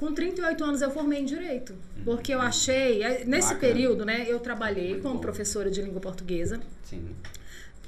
Com 0.02 0.12
38 0.12 0.64
anos 0.64 0.82
eu 0.82 0.90
formei 0.90 1.20
em 1.20 1.24
direito, 1.24 1.76
porque 2.04 2.34
eu 2.34 2.40
achei, 2.40 3.04
é, 3.04 3.24
nesse 3.24 3.54
Bacana. 3.54 3.60
período, 3.60 4.04
né, 4.04 4.26
eu 4.26 4.40
trabalhei 4.40 4.98
como 5.00 5.20
professora 5.20 5.70
de 5.70 5.80
língua 5.80 6.00
portuguesa. 6.00 6.60
Sim. 6.82 7.10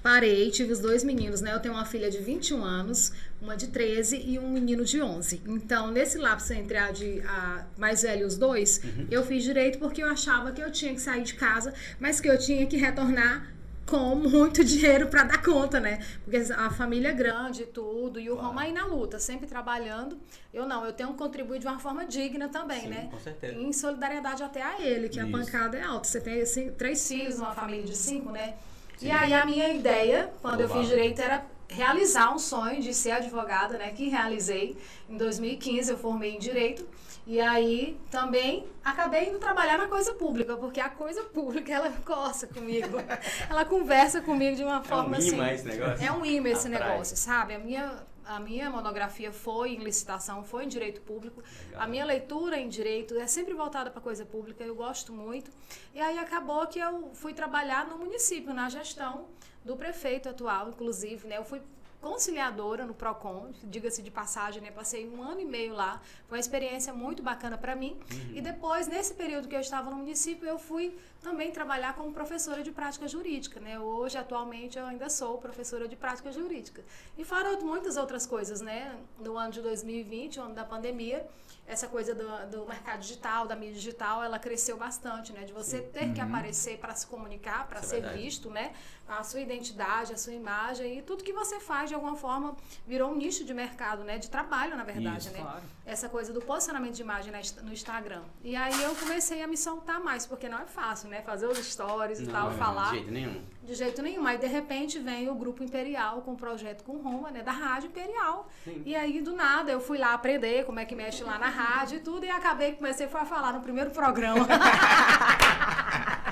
Parei, 0.00 0.49
tive 0.52 0.73
os 0.73 0.78
dois 0.78 1.02
meninos, 1.02 1.40
né? 1.40 1.52
Eu 1.52 1.59
tenho 1.59 1.75
uma 1.75 1.85
filha 1.85 2.09
de 2.09 2.18
21 2.18 2.62
anos, 2.62 3.11
uma 3.42 3.56
de 3.56 3.66
13 3.66 4.23
e 4.25 4.38
um 4.38 4.49
menino 4.49 4.85
de 4.85 5.02
11. 5.02 5.42
Então, 5.44 5.90
nesse 5.90 6.16
lapso 6.16 6.52
entre 6.52 6.76
a, 6.76 6.92
de, 6.92 7.21
a 7.23 7.66
mais 7.76 8.02
velha 8.02 8.25
os 8.25 8.37
dois, 8.37 8.80
uhum. 8.85 9.09
eu 9.11 9.25
fiz 9.26 9.42
direito 9.42 9.80
porque 9.80 10.00
eu 10.00 10.06
achava 10.06 10.52
que 10.52 10.62
eu 10.62 10.71
tinha 10.71 10.94
que 10.94 11.00
sair 11.00 11.25
de 11.25 11.35
casa, 11.35 11.75
mas 11.99 12.21
que 12.21 12.28
eu 12.28 12.38
tinha 12.38 12.64
que 12.66 12.76
retornar 12.76 13.53
com 13.87 14.14
muito 14.14 14.64
dinheiro 14.64 15.09
para 15.09 15.25
dar 15.25 15.43
conta, 15.43 15.79
né? 15.81 16.05
Porque 16.25 16.37
a 16.53 16.71
família 16.71 17.09
é 17.09 17.12
grande 17.12 17.62
e 17.62 17.67
tudo, 17.67 18.19
e 18.19 18.31
o 18.31 18.35
claro. 18.35 18.49
Roma 18.49 18.62
aí 18.62 18.73
na 18.73 18.87
luta, 18.87 19.19
sempre 19.19 19.47
trabalhando. 19.47 20.19
Eu 20.53 20.67
não, 20.67 20.85
eu 20.85 20.93
tenho 20.93 21.11
que 21.11 21.19
contribuir 21.19 21.59
de 21.59 21.67
uma 21.67 21.79
forma 21.79 22.05
digna 22.07 22.49
também, 22.49 22.83
Sim, 22.83 22.88
né? 22.88 23.09
Com 23.11 23.19
certeza. 23.19 23.55
Em 23.55 23.73
solidariedade 23.73 24.43
até 24.43 24.62
a 24.62 24.81
ele, 24.81 25.09
que 25.09 25.19
Isso. 25.19 25.29
a 25.29 25.31
pancada 25.31 25.76
é 25.76 25.83
alta. 25.83 26.09
Você 26.09 26.21
tem 26.21 26.41
assim, 26.41 26.71
três 26.73 27.07
filhos, 27.07 27.38
uma 27.38 27.53
família 27.53 27.85
de 27.85 27.97
cinco, 27.97 28.31
né? 28.31 28.55
Sim. 28.97 29.09
E 29.09 29.11
aí 29.11 29.33
a 29.35 29.45
minha 29.45 29.69
ideia, 29.69 30.31
quando 30.41 30.61
eu 30.61 30.69
fiz 30.69 30.88
direito, 30.88 31.21
era 31.21 31.45
realizar 31.69 32.33
um 32.33 32.38
sonho 32.38 32.81
de 32.81 32.95
ser 32.95 33.12
advogada, 33.12 33.76
né? 33.76 33.91
Que 33.91 34.09
realizei. 34.09 34.76
Em 35.09 35.17
2015 35.17 35.91
eu 35.91 35.99
formei 35.99 36.37
em 36.37 36.38
Direito. 36.38 36.87
E 37.26 37.40
aí 37.40 37.99
também 38.11 38.66
acabei 38.85 39.28
indo 39.28 39.38
trabalhar 39.38 39.78
na 39.78 39.88
coisa 39.88 40.12
pública, 40.12 40.57
porque 40.57 40.78
a 40.78 40.90
coisa 40.90 41.23
pública 41.25 41.73
ela 41.73 41.90
coça 42.04 42.47
comigo. 42.47 42.99
ela 43.49 43.64
conversa 43.64 44.21
comigo 44.21 44.57
de 44.57 44.64
uma 44.64 44.83
forma 44.83 45.16
é 45.16 45.21
um 45.21 45.23
imã 45.23 45.45
assim. 45.45 45.54
Esse 45.54 45.64
negócio. 45.64 46.07
É 46.07 46.12
um 46.12 46.25
imã 46.25 46.49
esse 46.50 46.69
negócio, 46.69 47.16
sabe? 47.16 47.54
A 47.54 47.59
minha 47.59 48.04
a 48.26 48.40
minha 48.40 48.71
monografia 48.71 49.31
foi 49.31 49.75
em 49.75 49.78
licitação, 49.78 50.43
foi 50.43 50.64
em 50.64 50.69
direito 50.69 51.00
público. 51.02 51.43
Legal. 51.66 51.83
A 51.83 51.87
minha 51.87 52.04
leitura 52.04 52.59
em 52.59 52.69
direito 52.69 53.19
é 53.19 53.26
sempre 53.26 53.52
voltada 53.52 53.90
para 53.90 54.00
coisa 54.00 54.25
pública, 54.25 54.64
eu 54.64 54.75
gosto 54.75 55.12
muito. 55.12 55.50
E 55.95 56.00
aí 56.00 56.19
acabou 56.19 56.66
que 56.66 56.78
eu 56.78 57.11
fui 57.12 57.35
trabalhar 57.35 57.87
no 57.87 57.99
município, 57.99 58.54
na 58.54 58.69
gestão 58.69 59.26
do 59.64 59.76
prefeito 59.76 60.28
atual, 60.28 60.69
inclusive, 60.71 61.26
né? 61.26 61.38
Eu 61.38 61.45
fui 61.45 61.61
conciliadora 62.04 62.84
no 62.84 62.92
Procon, 62.92 63.50
diga-se 63.64 64.02
de 64.02 64.11
passagem, 64.11 64.61
né? 64.61 64.70
Passei 64.70 65.08
um 65.08 65.23
ano 65.23 65.40
e 65.40 65.44
meio 65.46 65.73
lá, 65.73 66.02
foi 66.28 66.37
uma 66.37 66.40
experiência 66.40 66.92
muito 66.92 67.23
bacana 67.23 67.56
para 67.56 67.75
mim. 67.75 67.96
Uhum. 68.12 68.37
E 68.37 68.42
depois, 68.42 68.87
nesse 68.87 69.14
período 69.14 69.49
que 69.49 69.56
eu 69.56 69.61
estava 69.61 69.88
no 69.90 69.96
município, 69.96 70.46
eu 70.46 70.58
fui 70.58 70.94
também 71.23 71.50
trabalhar 71.50 71.94
como 71.94 72.12
professora 72.12 72.62
de 72.62 72.70
prática 72.70 73.08
jurídica, 73.08 73.58
né? 73.58 73.80
Hoje, 73.80 74.18
atualmente, 74.18 74.78
eu 74.78 74.84
ainda 74.84 75.08
sou 75.08 75.38
professora 75.38 75.88
de 75.88 75.96
prática 75.96 76.30
jurídica. 76.30 76.84
E 77.16 77.25
fora 77.25 77.58
muitas 77.61 77.96
outras 77.96 78.26
coisas, 78.26 78.61
né? 78.61 78.94
No 79.18 79.38
ano 79.38 79.52
de 79.52 79.62
2020, 79.62 80.40
o 80.40 80.42
ano 80.42 80.54
da 80.54 80.64
pandemia, 80.64 81.26
essa 81.66 81.88
coisa 81.88 82.14
do, 82.14 82.26
do 82.50 82.66
mercado 82.66 83.00
digital, 83.00 83.47
da 83.47 83.56
mídia 83.56 83.75
digital, 83.75 84.23
ela 84.23 84.38
cresceu 84.38 84.76
bastante, 84.76 85.33
né? 85.33 85.44
De 85.44 85.52
você 85.52 85.78
Sim. 85.78 85.88
ter 85.92 86.04
uhum. 86.04 86.14
que 86.14 86.21
aparecer 86.21 86.78
para 86.78 86.94
se 86.94 87.06
comunicar, 87.06 87.66
para 87.66 87.78
é 87.78 87.83
ser 87.83 88.00
verdade. 88.02 88.23
visto, 88.23 88.50
né? 88.50 88.73
A 89.09 89.23
sua 89.23 89.40
identidade, 89.40 90.12
a 90.12 90.16
sua 90.16 90.33
imagem 90.33 90.99
e 90.99 91.02
tudo 91.02 91.25
que 91.25 91.33
você 91.33 91.59
faz 91.61 91.88
de 91.88 91.94
alguma 91.94 92.16
forma 92.16 92.54
virou 92.87 93.11
um 93.11 93.16
nicho 93.16 93.44
de 93.44 93.54
mercado, 93.54 94.04
né? 94.04 94.18
De 94.18 94.28
trabalho, 94.28 94.76
na 94.76 94.85
verdade, 94.85 95.28
Isso, 95.28 95.33
né? 95.33 95.40
Claro. 95.40 95.62
Essa 95.87 96.09
coisa 96.09 96.33
do 96.33 96.40
posicionamento 96.40 96.94
de 96.94 97.02
imagem 97.02 97.33
no 97.62 97.73
Instagram. 97.73 98.23
E 98.42 98.54
aí 98.54 98.83
eu 98.83 98.94
comecei 98.97 99.42
a 99.42 99.47
me 99.47 99.56
soltar 99.56 100.00
mais, 100.00 100.26
porque 100.26 100.49
não 100.49 100.59
é 100.59 100.66
fácil, 100.66 101.09
né? 101.09 101.23
Fazer 101.23 101.47
os 101.47 101.59
stories 101.59 102.21
e 102.21 102.26
tal, 102.26 102.50
não, 102.50 102.59
falar. 102.59 102.90
De 102.90 102.97
jeito 102.97 103.11
nenhum. 103.11 103.42
De 103.64 103.75
jeito 103.75 104.02
nenhum. 104.02 104.26
Aí 104.26 104.37
de 104.37 104.47
repente 104.47 104.99
vem 104.99 105.28
o 105.28 105.35
grupo 105.35 105.64
Imperial 105.64 106.21
com 106.21 106.33
o 106.33 106.37
projeto 106.37 106.85
com 106.85 106.99
Roma, 106.99 107.30
né? 107.30 107.42
Da 107.42 107.52
Rádio 107.52 107.88
Imperial. 107.88 108.47
Sim. 108.62 108.83
E 108.85 108.94
aí 108.94 109.23
do 109.23 109.33
nada 109.35 109.73
eu 109.73 109.80
fui 109.80 109.97
lá 109.97 110.12
aprender 110.12 110.64
como 110.66 110.78
é 110.80 110.85
que 110.85 110.94
mexe 110.94 111.25
lá 111.25 111.38
na 111.38 111.49
rádio 111.49 111.97
e 111.97 112.00
tudo, 112.00 112.26
e 112.26 112.30
acabei 112.30 112.73
que 112.73 112.76
comecei 112.76 113.06
a 113.06 113.25
falar 113.25 113.52
no 113.52 113.61
primeiro 113.61 113.90
programa. 113.90 114.47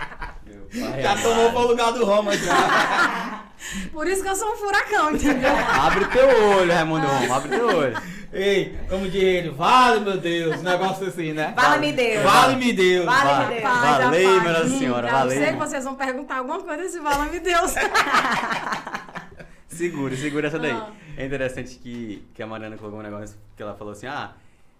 já 1.00 1.16
tomou 1.16 1.52
o 1.52 1.66
lugar 1.68 1.92
do 1.92 2.04
Roma 2.04 2.36
já. 2.36 3.44
Por 3.92 4.06
isso 4.06 4.22
que 4.22 4.28
eu 4.28 4.34
sou 4.34 4.52
um 4.52 4.56
furacão, 4.56 5.12
entendeu? 5.12 5.50
abre 5.54 6.04
teu 6.06 6.26
olho, 6.26 6.72
Raimundo 6.72 7.06
Roma, 7.06 7.36
abre 7.36 7.48
teu 7.48 7.66
olho. 7.66 8.02
Ei, 8.32 8.78
como 8.88 9.08
diz 9.08 9.22
ele, 9.22 9.50
vale 9.50 10.00
meu 10.00 10.16
Deus, 10.16 10.60
um 10.60 10.62
negócio 10.62 11.06
assim, 11.06 11.32
né? 11.32 11.52
Vale-me 11.54 11.92
Deus. 11.92 12.22
Vale-me 12.24 12.72
Deus. 12.72 13.04
Vale-me 13.04 13.60
Deus. 13.60 13.62
Valeu, 13.62 14.40
minha 14.40 14.68
senhora, 14.78 15.06
hum, 15.06 15.10
valeu. 15.10 15.36
Eu 15.36 15.42
sei 15.42 15.52
que 15.52 15.58
vocês 15.58 15.84
vão 15.84 15.94
perguntar 15.94 16.38
alguma 16.38 16.60
coisa 16.60 16.82
desse 16.82 16.98
vale-me 16.98 17.40
Deus. 17.40 17.74
segura, 19.68 20.16
segura 20.16 20.46
essa 20.48 20.58
daí. 20.58 20.72
Ah. 20.72 20.90
É 21.16 21.26
interessante 21.26 21.76
que, 21.76 22.26
que 22.32 22.42
a 22.42 22.46
Mariana 22.46 22.78
colocou 22.78 23.00
um 23.00 23.02
negócio 23.02 23.36
que 23.54 23.62
ela 23.62 23.74
falou 23.74 23.92
assim, 23.92 24.06
ah, 24.06 24.32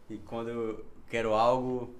e 0.09 0.17
quando 0.17 0.49
eu 0.49 0.85
quero 1.11 1.35
algo, 1.35 1.95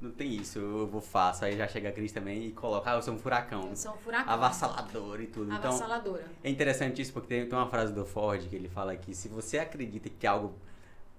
não 0.00 0.10
tem 0.10 0.34
isso, 0.34 0.58
eu 0.58 0.86
vou 0.86 1.00
faço. 1.00 1.44
Aí 1.44 1.56
já 1.56 1.66
chega 1.66 1.88
a 1.88 1.92
Cris 1.92 2.12
também 2.12 2.46
e 2.46 2.52
coloca, 2.52 2.90
ah, 2.90 2.94
eu 2.94 3.02
sou 3.02 3.14
um 3.14 3.18
furacão. 3.18 3.68
Eu 3.70 3.76
sou 3.76 3.94
um 3.94 3.98
furacão. 3.98 4.32
Avassalador 4.32 5.20
e 5.20 5.26
tudo. 5.26 5.52
Então, 5.52 5.70
Avassaladora. 5.70 6.22
Então, 6.22 6.34
é 6.44 6.50
interessante 6.50 7.02
isso 7.02 7.12
porque 7.12 7.28
tem, 7.28 7.48
tem 7.48 7.58
uma 7.58 7.68
frase 7.68 7.92
do 7.92 8.04
Ford 8.04 8.46
que 8.48 8.54
ele 8.54 8.68
fala 8.68 8.96
que 8.96 9.14
se 9.14 9.28
você 9.28 9.58
acredita 9.58 10.08
que 10.08 10.26
algo 10.26 10.54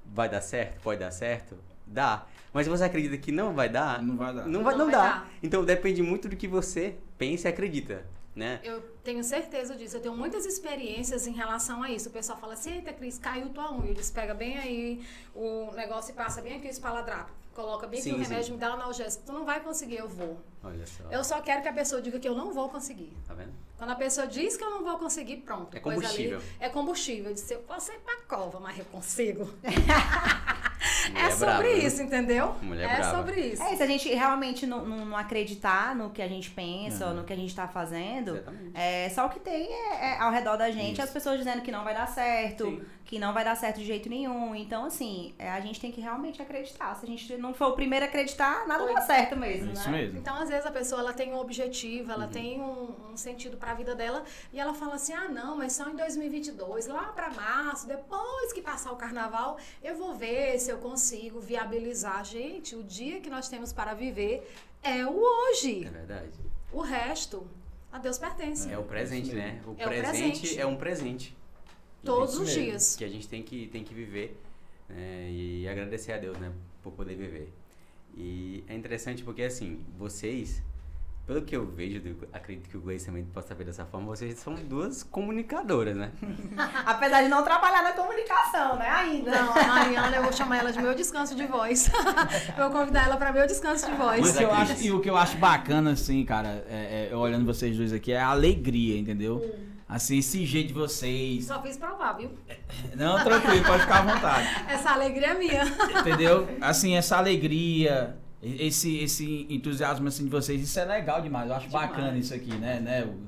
vai 0.06 0.30
dar 0.30 0.42
certo, 0.42 0.82
pode 0.82 1.00
dar 1.00 1.12
certo, 1.12 1.58
dá. 1.86 2.26
Mas 2.54 2.66
se 2.66 2.70
você 2.70 2.84
acredita 2.84 3.18
que 3.18 3.32
não 3.32 3.54
vai 3.54 3.70
dar, 3.70 4.02
não 4.02 4.16
vai 4.16 4.34
dar. 4.34 4.48
Não, 4.48 4.64
vai, 4.64 4.74
não, 4.74 4.86
não 4.86 4.92
vai 4.92 5.02
dá. 5.02 5.10
Dar. 5.20 5.32
Então 5.44 5.64
depende 5.64 6.02
muito 6.02 6.28
do 6.28 6.36
que 6.36 6.48
você 6.48 6.96
pensa 7.18 7.48
e 7.48 7.52
acredita. 7.52 8.06
Né? 8.36 8.60
Eu 8.64 8.82
tenho 9.04 9.24
certeza 9.24 9.76
disso. 9.76 9.98
Eu 9.98 10.02
tenho 10.02 10.16
muitas 10.16 10.46
experiências 10.46 11.26
em 11.26 11.32
relação 11.32 11.82
a 11.82 11.90
isso. 11.90 12.10
O 12.10 12.12
pessoal 12.12 12.38
fala 12.38 12.54
assim: 12.54 12.72
Eita, 12.72 12.94
Cris, 12.94 13.18
caiu 13.18 13.50
tua 13.50 13.74
unha. 13.74 13.90
Eles 13.90 14.12
pegam 14.12 14.36
bem 14.36 14.60
aí 14.60 15.06
o 15.34 15.72
negócio 15.72 16.12
e 16.12 16.14
passa 16.14 16.40
bem 16.40 16.58
aqui 16.58 16.68
o 16.68 16.70
espaladrapo 16.70 17.32
coloca 17.58 17.88
bem 17.88 18.00
sim, 18.00 18.12
que 18.12 18.16
o 18.16 18.20
remédio 18.20 18.46
sim. 18.46 18.52
me 18.52 18.58
dá 18.60 18.68
analgésico. 18.68 19.26
Tu 19.26 19.34
não 19.34 19.44
vai 19.44 19.60
conseguir, 19.60 19.98
eu 19.98 20.08
vou. 20.08 20.40
Olha 20.64 20.86
só. 20.86 21.04
Eu 21.10 21.24
só 21.24 21.42
quero 21.42 21.64
que 21.64 21.68
a 21.68 21.74
pessoa 21.74 22.00
diga 22.00 22.20
que 22.20 22.30
eu 22.30 22.36
não 22.36 22.54
vou 22.54 22.70
conseguir. 22.70 23.12
Tá 23.28 23.34
vendo? 23.34 23.52
Quando 23.76 23.90
a 23.90 23.96
pessoa 23.96 24.28
diz 24.28 24.56
que 24.56 24.64
eu 24.64 24.70
não 24.70 24.84
vou 24.84 25.00
conseguir, 25.00 25.38
pronto. 25.38 25.76
É 25.76 25.80
combustível. 25.80 26.38
Ali, 26.38 26.48
é 26.60 26.70
combustível. 26.70 27.32
Eu 27.32 27.34
disse, 27.34 27.54
eu 27.56 27.60
posso 27.62 27.92
ir 27.92 28.00
pra 28.00 28.16
cova, 28.28 28.60
mas 28.60 28.78
eu 28.78 28.86
consigo. 28.86 29.52
é 31.16 31.32
sobre 31.32 31.46
brava, 31.46 31.68
isso, 31.68 32.02
entendeu? 32.02 32.56
Mulher 32.62 32.90
é 32.90 32.96
brava. 32.98 33.18
sobre 33.18 33.42
isso. 33.42 33.64
É, 33.64 33.76
se 33.76 33.84
a 33.84 33.88
gente 33.88 34.10
realmente 34.10 34.66
não, 34.66 34.86
não, 34.86 35.06
não 35.06 35.18
acreditar 35.18 35.96
no 35.96 36.10
que 36.10 36.22
a 36.22 36.28
gente 36.28 36.50
pensa 36.52 37.06
uhum. 37.06 37.12
ou 37.12 37.18
no 37.18 37.24
que 37.24 37.34
a 37.34 37.36
gente 37.36 37.56
tá 37.56 37.68
fazendo, 37.68 38.44
é, 38.74 39.10
só 39.10 39.26
o 39.26 39.30
que 39.30 39.40
tem 39.40 39.68
é, 39.72 40.14
é 40.14 40.20
ao 40.20 40.32
redor 40.32 40.58
da 40.58 40.70
gente, 40.72 40.94
isso. 40.94 41.04
as 41.04 41.10
pessoas 41.10 41.38
dizendo 41.38 41.62
que 41.62 41.72
não 41.72 41.84
vai 41.84 41.94
dar 41.94 42.08
certo, 42.08 42.66
Sim. 42.66 42.82
que 43.06 43.20
não 43.20 43.34
vai 43.34 43.44
dar 43.44 43.56
certo 43.56 43.78
de 43.78 43.86
jeito 43.86 44.10
nenhum. 44.10 44.56
Então, 44.56 44.86
assim, 44.86 45.34
é, 45.38 45.50
a 45.50 45.60
gente 45.60 45.80
tem 45.80 45.92
que 45.92 46.02
realmente 46.02 46.42
acreditar. 46.42 46.96
Se 46.96 47.06
a 47.06 47.08
gente 47.08 47.38
não 47.38 47.54
for 47.54 47.70
o 47.70 47.74
primeiro 47.74 48.06
a 48.06 48.08
acreditar, 48.08 48.68
nada 48.68 48.86
dá 48.94 49.02
certo 49.02 49.36
mesmo. 49.36 49.72
Isso 49.72 49.90
né? 49.90 49.98
mesmo. 49.98 50.20
Então, 50.20 50.36
às 50.36 50.50
vezes, 50.50 50.66
a 50.66 50.72
pessoa 50.72 51.02
ela 51.02 51.14
tem 51.14 51.34
um 51.34 51.38
objetivo, 51.38 52.12
ela 52.12 52.26
uhum. 52.26 52.32
tem 52.32 52.62
um, 52.62 53.12
um 53.12 53.18
sentido 53.18 53.58
para 53.58 53.72
a 53.72 53.74
vida 53.74 53.96
dela 53.96 54.24
e 54.52 54.60
ela 54.60 54.74
fala 54.74 54.96
assim: 54.96 55.14
ah, 55.14 55.28
não, 55.30 55.58
mas 55.58 55.74
só 55.74 55.90
em 55.90 55.96
2022, 55.96 56.88
lá 56.88 57.06
para 57.06 57.30
março, 57.30 57.88
depois 57.88 58.54
que 58.54 58.62
passar 58.62 58.92
o 58.92 58.96
carnaval, 58.96 59.58
eu 59.84 59.96
vou 59.96 60.14
ver 60.14 60.60
se 60.60 60.72
eu 60.72 60.78
consigo 60.78 60.97
viabilizar. 61.40 62.24
Gente, 62.26 62.76
o 62.76 62.84
dia 62.84 63.20
que 63.22 63.30
nós 63.30 63.50
temos 63.50 63.72
para 63.72 63.94
viver 63.94 64.50
é 64.84 65.06
o 65.06 65.20
hoje. 65.20 65.86
É 65.86 65.90
verdade. 65.90 66.40
O 66.72 66.82
resto, 66.82 67.46
a 67.92 67.98
Deus 67.98 68.18
pertence. 68.18 68.72
É 68.72 68.78
o 68.78 68.84
presente, 68.84 69.34
né? 69.34 69.62
O, 69.66 69.72
é 69.78 69.86
presente, 69.86 70.08
o 70.08 70.10
presente 70.10 70.60
é 70.60 70.66
um 70.66 70.76
presente. 70.76 71.38
Todos 72.04 72.38
os 72.38 72.52
dias. 72.52 72.96
Que 72.96 73.04
a 73.04 73.10
gente 73.10 73.28
tem 73.28 73.44
que, 73.44 73.68
tem 73.68 73.84
que 73.84 73.94
viver 73.94 74.40
né? 74.88 75.30
e 75.30 75.68
agradecer 75.68 76.14
a 76.14 76.18
Deus, 76.18 76.38
né? 76.38 76.52
Por 76.82 76.94
poder 76.94 77.16
viver. 77.16 77.52
E 78.16 78.64
é 78.68 78.76
interessante 78.76 79.24
porque, 79.24 79.44
assim, 79.44 79.84
vocês 79.98 80.62
pelo 81.28 81.42
que 81.42 81.58
eu 81.58 81.66
vejo, 81.66 82.16
acredito 82.32 82.70
que 82.70 82.78
o 82.78 82.80
Gleice 82.80 83.08
também 83.08 83.26
possa 83.26 83.50
saber 83.50 83.66
dessa 83.66 83.86
forma, 83.86 84.08
vocês 84.08 84.40
são 84.40 84.56
duas 84.56 85.04
comunicadoras, 85.04 85.94
né? 85.94 86.10
Apesar 86.86 87.22
de 87.22 87.28
não 87.28 87.44
trabalhar 87.44 87.84
na 87.84 87.92
comunicação, 87.92 88.78
né? 88.78 88.90
Ainda. 88.90 89.32
Não, 89.32 89.52
a 89.52 89.68
Mariana, 89.68 90.16
eu 90.16 90.24
vou 90.24 90.32
chamar 90.32 90.60
ela 90.60 90.72
de 90.72 90.82
meu 90.82 90.96
descanso 90.96 91.36
de 91.36 91.46
voz. 91.46 91.92
eu 92.58 92.70
vou 92.70 92.80
convidar 92.80 93.08
ela 93.08 93.18
para 93.18 93.34
meu 93.34 93.46
descanso 93.46 93.92
de 93.92 93.98
voz. 93.98 94.22
Mas 94.22 94.40
eu 94.40 94.54
acho, 94.54 94.82
e 94.82 94.90
o 94.90 95.02
que 95.02 95.10
eu 95.10 95.18
acho 95.18 95.38
bacana, 95.38 95.92
assim, 95.92 96.24
cara, 96.24 96.66
é, 96.70 97.10
é, 97.12 97.16
olhando 97.16 97.46
vocês 97.46 97.76
dois 97.76 97.92
aqui, 97.92 98.14
é 98.14 98.22
a 98.22 98.30
alegria, 98.30 98.98
entendeu? 98.98 99.36
Hum. 99.44 99.68
Assim, 99.90 100.20
esse 100.20 100.46
jeito 100.46 100.70
de 100.70 100.74
vocês. 100.74 101.46
Só 101.46 101.62
fiz 101.62 101.76
provar, 101.76 102.14
viu? 102.14 102.30
Não, 102.96 103.22
tranquilo, 103.22 103.66
pode 103.66 103.82
ficar 103.82 104.00
à 104.00 104.14
vontade. 104.14 104.48
Essa 104.70 104.92
alegria 104.92 105.28
é 105.28 105.34
minha. 105.34 105.64
Entendeu? 106.00 106.48
Assim, 106.62 106.96
essa 106.96 107.18
alegria 107.18 108.18
esse, 108.60 108.98
esse 108.98 109.48
entusiasmo 109.50 110.08
assim, 110.08 110.26
de 110.26 110.30
vocês, 110.30 110.62
isso 110.62 110.80
é 110.80 110.86
legal 110.86 111.22
demais. 111.22 111.50
Eu 111.50 111.56
acho 111.56 111.68
demais. 111.68 111.90
bacana 111.90 112.18
isso 112.18 112.34
aqui, 112.34 112.54
né, 112.56 112.80
né 112.80 113.04
Hugo? 113.04 113.28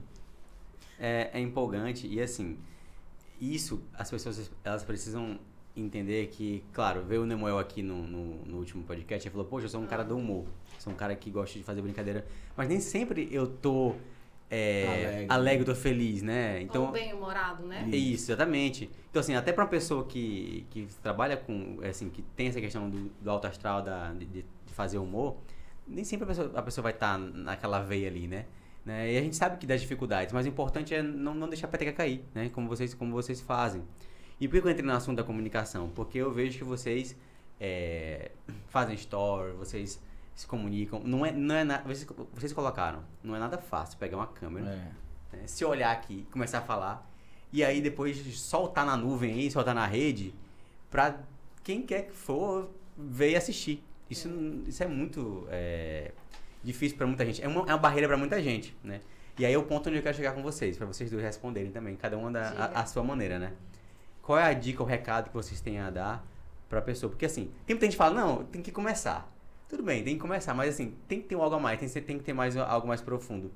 É, 0.99 1.29
é 1.33 1.39
empolgante 1.39 2.07
e 2.07 2.21
assim, 2.21 2.57
isso 3.39 3.81
as 3.93 4.09
pessoas 4.09 4.51
elas 4.63 4.83
precisam 4.83 5.39
entender 5.75 6.27
que, 6.27 6.63
claro, 6.73 7.03
veio 7.03 7.23
o 7.23 7.25
Nemuel 7.25 7.57
aqui 7.57 7.81
no, 7.81 8.05
no, 8.05 8.45
no, 8.45 8.57
último 8.57 8.83
podcast 8.83 9.27
e 9.27 9.31
falou, 9.31 9.45
poxa, 9.45 9.65
eu 9.65 9.69
sou 9.69 9.81
um 9.81 9.85
cara 9.85 10.03
do 10.03 10.17
humor, 10.17 10.45
sou 10.77 10.91
um 10.91 10.95
cara 10.95 11.15
que 11.15 11.29
gosta 11.29 11.57
de 11.57 11.63
fazer 11.63 11.81
brincadeira, 11.81 12.25
mas 12.57 12.67
nem 12.67 12.81
sempre 12.81 13.29
eu 13.31 13.47
tô 13.47 13.95
é, 14.49 14.85
alegre. 14.87 15.25
alegre, 15.29 15.65
tô 15.65 15.75
feliz, 15.75 16.21
né? 16.23 16.61
Então, 16.61 16.85
Ou 16.85 16.91
bem 16.91 17.13
humorado, 17.13 17.65
né? 17.65 17.87
Isso, 17.89 18.31
exatamente. 18.31 18.89
Então, 19.09 19.19
assim, 19.19 19.35
até 19.35 19.53
pra 19.53 19.63
uma 19.63 19.69
pessoa 19.69 20.05
que, 20.05 20.65
que 20.71 20.87
trabalha 21.03 21.37
com, 21.37 21.77
assim, 21.87 22.09
que 22.09 22.21
tem 22.35 22.47
essa 22.47 22.59
questão 22.59 22.89
do, 22.89 23.11
do 23.21 23.29
alto 23.29 23.45
astral, 23.45 23.83
da, 23.83 24.11
de, 24.13 24.25
de 24.25 24.45
fazer 24.79 24.97
humor, 24.97 25.35
nem 25.85 26.05
sempre 26.05 26.23
a 26.23 26.27
pessoa, 26.27 26.51
a 26.55 26.61
pessoa 26.61 26.83
vai 26.83 26.93
estar 26.93 27.13
tá 27.13 27.17
naquela 27.17 27.81
veia 27.81 28.07
ali, 28.07 28.29
né? 28.29 28.45
né? 28.85 29.11
E 29.11 29.17
a 29.17 29.21
gente 29.21 29.35
sabe 29.35 29.57
que 29.57 29.67
das 29.67 29.81
dificuldades, 29.81 30.31
mas 30.33 30.45
o 30.45 30.49
importante 30.49 30.95
é 30.95 31.03
não, 31.03 31.33
não 31.33 31.49
deixar 31.49 31.67
a 31.67 31.69
peteca 31.69 31.91
cair, 31.91 32.23
né? 32.33 32.49
Como 32.49 32.69
vocês, 32.69 32.93
como 32.93 33.11
vocês 33.11 33.41
fazem. 33.41 33.83
E 34.39 34.47
por 34.47 34.61
que 34.61 34.67
eu 34.67 34.71
entrei 34.71 34.85
no 34.85 34.93
assunto 34.93 35.17
da 35.17 35.23
comunicação? 35.23 35.89
Porque 35.89 36.17
eu 36.17 36.31
vejo 36.31 36.57
que 36.57 36.63
vocês 36.63 37.13
é, 37.59 38.31
fazem 38.69 38.95
story, 38.95 39.51
vocês 39.51 40.01
se 40.33 40.47
comunicam. 40.47 41.01
Não 41.03 41.25
é, 41.25 41.31
não 41.31 41.55
é 41.55 41.63
nada. 41.65 41.83
Vocês, 41.83 42.07
vocês 42.33 42.53
colocaram, 42.53 43.03
não 43.21 43.35
é 43.35 43.39
nada 43.39 43.57
fácil 43.57 43.97
pegar 43.97 44.15
uma 44.15 44.27
câmera, 44.27 44.69
é. 45.33 45.37
né? 45.37 45.47
se 45.47 45.65
olhar 45.65 45.91
aqui, 45.91 46.25
começar 46.31 46.59
a 46.59 46.61
falar, 46.61 47.11
e 47.51 47.63
aí 47.65 47.81
depois 47.81 48.17
soltar 48.37 48.85
na 48.85 48.95
nuvem 48.95 49.33
aí, 49.33 49.51
soltar 49.51 49.75
na 49.75 49.85
rede, 49.85 50.33
pra 50.89 51.19
quem 51.63 51.81
quer 51.81 52.03
que 52.03 52.13
for 52.13 52.69
ver 52.97 53.31
e 53.31 53.35
assistir. 53.35 53.83
Isso, 54.09 54.29
isso 54.67 54.83
é 54.83 54.87
muito 54.87 55.47
é, 55.49 56.11
difícil 56.63 56.97
para 56.97 57.05
muita 57.05 57.25
gente. 57.25 57.43
É 57.43 57.47
uma, 57.47 57.61
é 57.61 57.73
uma 57.73 57.77
barreira 57.77 58.07
para 58.07 58.17
muita 58.17 58.41
gente, 58.41 58.75
né? 58.83 58.99
E 59.37 59.45
aí 59.45 59.53
é 59.53 59.57
o 59.57 59.63
ponto 59.63 59.87
onde 59.87 59.99
eu 59.99 60.03
quero 60.03 60.17
chegar 60.17 60.33
com 60.33 60.43
vocês, 60.43 60.77
para 60.77 60.85
vocês 60.85 61.09
dois 61.09 61.23
responderem 61.23 61.71
também, 61.71 61.95
cada 61.95 62.17
uma 62.17 62.29
da 62.29 62.49
a, 62.49 62.81
a, 62.81 62.85
sua 62.85 63.03
maneira, 63.03 63.39
né? 63.39 63.53
Qual 64.21 64.37
é 64.37 64.43
a 64.43 64.53
dica, 64.53 64.83
o 64.83 64.85
recado 64.85 65.29
que 65.29 65.33
vocês 65.33 65.61
têm 65.61 65.79
a 65.79 65.89
dar 65.89 66.27
pra 66.67 66.81
pessoa? 66.81 67.09
Porque 67.09 67.25
assim, 67.25 67.45
tem 67.65 67.73
muita 67.73 67.85
gente 67.85 67.93
que 67.93 67.97
fala, 67.97 68.13
não, 68.13 68.43
tem 68.43 68.61
que 68.61 68.71
começar. 68.71 69.33
Tudo 69.69 69.81
bem, 69.81 70.03
tem 70.03 70.15
que 70.15 70.19
começar, 70.19 70.53
mas 70.53 70.73
assim, 70.73 70.93
tem 71.07 71.21
que 71.21 71.27
ter 71.27 71.35
algo 71.35 71.55
a 71.55 71.59
mais, 71.59 71.79
tem, 71.79 72.03
tem 72.03 72.17
que 72.17 72.23
ter 72.23 72.33
mais 72.33 72.57
algo 72.57 72.87
mais 72.87 73.01
profundo. 73.01 73.51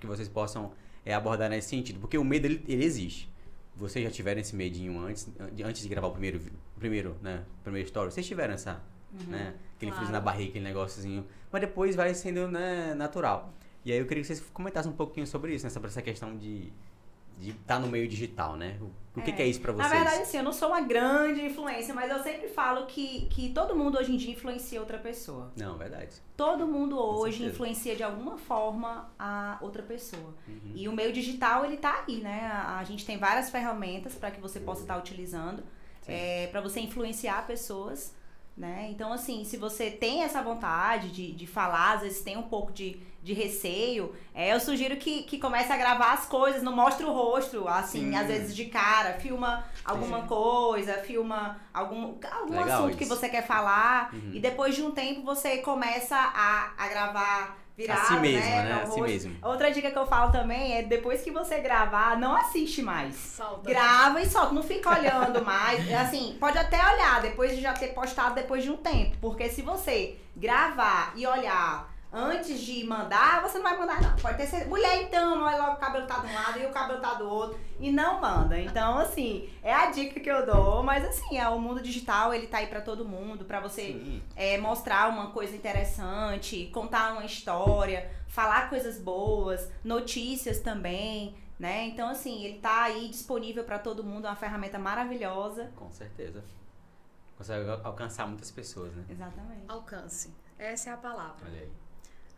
Que 0.00 0.06
vocês 0.06 0.28
possam 0.28 0.72
é, 1.04 1.12
abordar 1.12 1.50
nesse 1.50 1.68
sentido. 1.68 2.00
Porque 2.00 2.16
o 2.16 2.24
medo, 2.24 2.46
ele, 2.46 2.64
ele 2.66 2.84
existe. 2.84 3.30
Vocês 3.76 4.04
já 4.04 4.10
tiveram 4.10 4.40
esse 4.40 4.56
medinho 4.56 4.98
antes, 4.98 5.28
antes 5.64 5.82
de 5.82 5.88
gravar 5.88 6.08
o 6.08 6.12
primeiro, 6.12 6.40
primeiro, 6.78 7.16
né, 7.20 7.44
primeiro 7.62 7.86
story? 7.86 8.10
Vocês 8.10 8.26
tiveram 8.26 8.54
essa, 8.54 8.82
uhum, 9.12 9.26
né, 9.30 9.54
aquele 9.76 9.92
claro. 9.92 10.10
na 10.10 10.20
barriga, 10.20 10.50
aquele 10.50 10.64
negóciozinho. 10.64 11.26
Mas 11.50 11.60
depois 11.60 11.96
vai 11.96 12.14
sendo, 12.14 12.48
né, 12.48 12.94
natural. 12.94 13.52
E 13.84 13.92
aí 13.92 13.98
eu 13.98 14.06
queria 14.06 14.22
que 14.22 14.26
vocês 14.26 14.40
comentassem 14.52 14.90
um 14.90 14.96
pouquinho 14.96 15.26
sobre 15.26 15.54
isso, 15.54 15.64
né, 15.64 15.70
sobre 15.70 15.88
essa 15.88 16.02
questão 16.02 16.36
de 16.36 16.72
de 17.38 17.50
estar 17.50 17.76
tá 17.76 17.78
no 17.78 17.86
meio 17.86 18.08
digital, 18.08 18.56
né? 18.56 18.76
O, 19.14 19.20
que, 19.20 19.30
é. 19.30 19.32
que, 19.32 19.42
é 19.42 19.46
isso 19.46 19.60
para 19.60 19.72
vocês? 19.72 19.88
Na 19.88 19.94
verdade, 19.94 20.22
assim, 20.22 20.36
eu 20.36 20.42
não 20.42 20.52
sou 20.52 20.68
uma 20.68 20.80
grande 20.80 21.44
influência, 21.44 21.94
mas 21.94 22.10
eu 22.10 22.22
sempre 22.22 22.48
falo 22.48 22.86
que, 22.86 23.26
que 23.26 23.50
todo 23.50 23.74
mundo 23.74 23.98
hoje 23.98 24.12
em 24.12 24.16
dia 24.16 24.32
influencia 24.32 24.78
outra 24.80 24.98
pessoa. 24.98 25.50
Não, 25.56 25.76
verdade. 25.76 26.16
Todo 26.36 26.66
mundo 26.66 26.98
hoje 26.98 27.44
influencia 27.44 27.96
de 27.96 28.02
alguma 28.02 28.36
forma 28.36 29.10
a 29.18 29.58
outra 29.60 29.82
pessoa. 29.82 30.34
Uhum. 30.46 30.72
E 30.74 30.88
o 30.88 30.92
meio 30.92 31.12
digital, 31.12 31.64
ele 31.64 31.76
tá 31.76 32.04
aí, 32.06 32.20
né? 32.20 32.48
A, 32.52 32.78
a 32.78 32.84
gente 32.84 33.04
tem 33.04 33.18
várias 33.18 33.50
ferramentas 33.50 34.14
para 34.14 34.30
que 34.30 34.40
você 34.40 34.60
possa 34.60 34.82
estar 34.82 34.94
tá 34.94 35.00
utilizando 35.00 35.62
é, 36.06 36.46
para 36.48 36.60
você 36.60 36.80
influenciar 36.80 37.46
pessoas. 37.46 38.14
Né? 38.58 38.88
Então, 38.90 39.12
assim, 39.12 39.44
se 39.44 39.56
você 39.56 39.88
tem 39.88 40.24
essa 40.24 40.42
vontade 40.42 41.12
de, 41.12 41.30
de 41.30 41.46
falar, 41.46 41.92
às 41.92 42.00
vezes 42.00 42.22
tem 42.22 42.36
um 42.36 42.42
pouco 42.42 42.72
de, 42.72 42.98
de 43.22 43.32
receio, 43.32 44.12
é, 44.34 44.52
eu 44.52 44.58
sugiro 44.58 44.96
que, 44.96 45.22
que 45.22 45.38
comece 45.38 45.72
a 45.72 45.76
gravar 45.76 46.14
as 46.14 46.26
coisas, 46.26 46.60
não 46.60 46.74
mostre 46.74 47.06
o 47.06 47.12
rosto, 47.12 47.68
assim, 47.68 48.10
Sim. 48.10 48.16
às 48.16 48.26
vezes 48.26 48.56
de 48.56 48.64
cara, 48.64 49.12
filma 49.12 49.64
alguma 49.84 50.22
Sim. 50.22 50.26
coisa, 50.26 50.94
filma 50.94 51.60
algum, 51.72 52.16
algum 52.32 52.58
assunto 52.58 52.88
isso. 52.88 52.98
que 52.98 53.04
você 53.04 53.28
quer 53.28 53.46
falar, 53.46 54.12
uhum. 54.12 54.32
e 54.34 54.40
depois 54.40 54.74
de 54.74 54.82
um 54.82 54.90
tempo 54.90 55.22
você 55.22 55.58
começa 55.58 56.16
a, 56.16 56.72
a 56.76 56.88
gravar 56.88 57.56
virado, 57.78 58.00
assim 58.00 58.18
mesmo, 58.18 58.50
né? 58.50 58.62
né? 58.64 58.82
Assim 58.82 59.00
mesmo. 59.00 59.36
Outra 59.40 59.70
dica 59.70 59.90
que 59.90 59.98
eu 59.98 60.06
falo 60.06 60.32
também 60.32 60.78
é 60.78 60.82
depois 60.82 61.22
que 61.22 61.30
você 61.30 61.60
gravar, 61.60 62.18
não 62.18 62.34
assiste 62.34 62.82
mais. 62.82 63.14
Solta. 63.14 63.70
Grava 63.70 64.20
e 64.20 64.26
solta, 64.26 64.52
não 64.52 64.64
fica 64.64 64.90
olhando 64.90 65.44
mais. 65.44 65.88
Assim, 65.94 66.36
pode 66.40 66.58
até 66.58 66.76
olhar 66.76 67.22
depois 67.22 67.54
de 67.54 67.62
já 67.62 67.72
ter 67.72 67.88
postado 67.88 68.34
depois 68.34 68.64
de 68.64 68.70
um 68.70 68.76
tempo, 68.76 69.16
porque 69.20 69.48
se 69.48 69.62
você 69.62 70.16
gravar 70.36 71.12
e 71.14 71.24
olhar 71.24 71.88
antes 72.12 72.60
de 72.60 72.84
mandar, 72.84 73.42
você 73.42 73.58
não 73.58 73.64
vai 73.64 73.78
mandar 73.78 74.00
não. 74.00 74.16
Pode 74.16 74.36
ter 74.36 74.46
certeza. 74.46 74.70
Mulher 74.70 75.02
então, 75.02 75.42
olha 75.42 75.58
logo 75.58 75.72
o 75.72 75.76
cabelo 75.76 76.06
tá 76.06 76.18
de 76.18 76.26
um 76.26 76.34
lado 76.34 76.58
e 76.58 76.66
o 76.66 76.70
cabelo 76.70 77.00
tá 77.00 77.14
do 77.14 77.28
outro 77.28 77.58
e 77.78 77.92
não 77.92 78.20
manda. 78.20 78.58
Então, 78.58 78.98
assim, 78.98 79.48
é 79.62 79.72
a 79.72 79.90
dica 79.90 80.18
que 80.18 80.30
eu 80.30 80.44
dou, 80.46 80.82
mas 80.82 81.04
assim, 81.04 81.38
é 81.38 81.48
o 81.48 81.58
mundo 81.58 81.80
digital, 81.82 82.32
ele 82.32 82.46
tá 82.46 82.58
aí 82.58 82.66
para 82.66 82.80
todo 82.80 83.04
mundo, 83.04 83.44
para 83.44 83.60
você 83.60 84.20
é, 84.34 84.58
mostrar 84.58 85.08
uma 85.08 85.30
coisa 85.30 85.54
interessante, 85.54 86.70
contar 86.72 87.12
uma 87.12 87.24
história, 87.24 88.10
falar 88.28 88.68
coisas 88.68 88.98
boas, 88.98 89.70
notícias 89.84 90.60
também, 90.60 91.36
né? 91.58 91.86
Então, 91.86 92.08
assim, 92.08 92.44
ele 92.44 92.58
tá 92.58 92.84
aí 92.84 93.08
disponível 93.08 93.64
para 93.64 93.78
todo 93.78 94.02
mundo, 94.04 94.26
é 94.26 94.30
uma 94.30 94.36
ferramenta 94.36 94.78
maravilhosa. 94.78 95.70
Com 95.76 95.90
certeza. 95.90 96.42
Consegue 97.36 97.68
alcançar 97.84 98.26
muitas 98.26 98.50
pessoas, 98.50 98.92
né? 98.94 99.04
Exatamente. 99.08 99.62
Alcance. 99.68 100.34
Essa 100.58 100.90
é 100.90 100.92
a 100.92 100.96
palavra. 100.96 101.46
Olha 101.46 101.60
aí. 101.60 101.87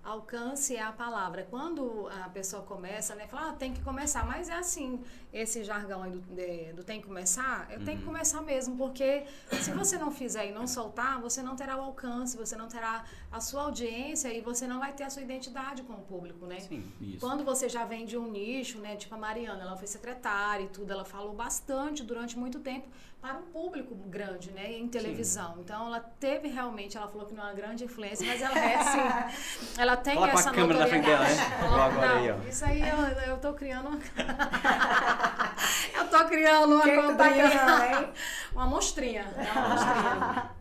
Alcance 0.02 0.74
é 0.74 0.82
a 0.82 0.92
palavra. 0.92 1.46
Quando 1.50 2.08
a 2.08 2.28
pessoa 2.28 2.62
começa, 2.62 3.14
né, 3.14 3.26
fala, 3.26 3.50
ah, 3.50 3.52
tem 3.52 3.72
que 3.72 3.82
começar, 3.82 4.26
mas 4.26 4.48
é 4.48 4.54
assim, 4.54 5.02
esse 5.32 5.62
jargão 5.62 6.02
aí 6.02 6.10
do, 6.10 6.20
de, 6.20 6.72
do 6.72 6.82
tem 6.82 7.00
que 7.00 7.06
começar, 7.06 7.68
eu 7.70 7.78
uhum. 7.78 7.84
tenho 7.84 7.98
que 7.98 8.04
uhum. 8.04 8.12
começar 8.12 8.40
mesmo, 8.42 8.76
porque 8.76 9.24
se 9.52 9.70
você 9.70 9.96
não 9.96 10.10
fizer 10.10 10.48
e 10.48 10.52
não 10.52 10.66
soltar, 10.66 11.20
você 11.20 11.42
não 11.42 11.54
terá 11.54 11.76
o 11.76 11.82
alcance, 11.82 12.36
você 12.36 12.56
não 12.56 12.68
terá 12.68 13.04
a 13.30 13.40
sua 13.40 13.62
audiência 13.62 14.32
e 14.32 14.40
você 14.40 14.66
não 14.66 14.80
vai 14.80 14.92
ter 14.92 15.04
a 15.04 15.10
sua 15.10 15.22
identidade 15.22 15.82
com 15.82 15.92
o 15.92 16.02
público, 16.02 16.46
né? 16.46 16.60
Sim, 16.60 16.92
isso. 17.00 17.20
Quando 17.20 17.44
você 17.44 17.68
já 17.68 17.84
vem 17.84 18.04
de 18.04 18.16
um 18.16 18.30
nicho, 18.30 18.78
né, 18.78 18.96
tipo 18.96 19.14
a 19.14 19.18
Mariana, 19.18 19.62
ela 19.62 19.76
foi 19.76 19.86
secretária 19.86 20.64
e 20.64 20.68
tudo, 20.68 20.92
ela 20.92 21.04
falou 21.04 21.32
bastante 21.32 22.02
durante 22.02 22.36
muito 22.36 22.58
tempo 22.58 22.88
para 23.20 23.36
um 23.36 23.42
público 23.42 23.94
grande, 23.94 24.50
né, 24.50 24.72
em 24.72 24.88
televisão. 24.88 25.54
Sim. 25.54 25.60
Então 25.60 25.86
ela 25.86 26.00
teve 26.00 26.48
realmente, 26.48 26.96
ela 26.96 27.06
falou 27.06 27.26
que 27.26 27.34
não 27.34 27.44
é 27.44 27.46
uma 27.48 27.54
grande 27.54 27.84
influência, 27.84 28.26
mas 28.26 28.40
ela 28.40 28.58
é 28.58 28.74
assim, 28.76 29.76
ela 29.78 29.96
tem 29.96 30.14
Coloca 30.14 30.32
essa 30.32 30.50
a 30.50 30.52
câmera 30.54 30.78
na 30.80 30.86
frente 30.86 31.04
dela, 31.04 31.24
né? 31.24 31.36
Agora 31.62 32.08
não, 32.08 32.16
aí, 32.16 32.30
ó. 32.32 32.48
Isso 32.48 32.64
aí 32.64 32.80
eu, 32.80 32.96
eu 33.32 33.38
tô 33.38 33.52
criando 33.52 33.88
uma... 33.88 34.00
eu 35.94 36.08
tô 36.08 36.24
criando 36.26 36.74
uma 36.74 36.82
que 36.82 37.16
tá 37.16 37.30
criando, 37.30 38.12
uma 38.52 38.66
mostrinha, 38.66 39.24
né? 39.24 39.50
uma. 39.54 40.60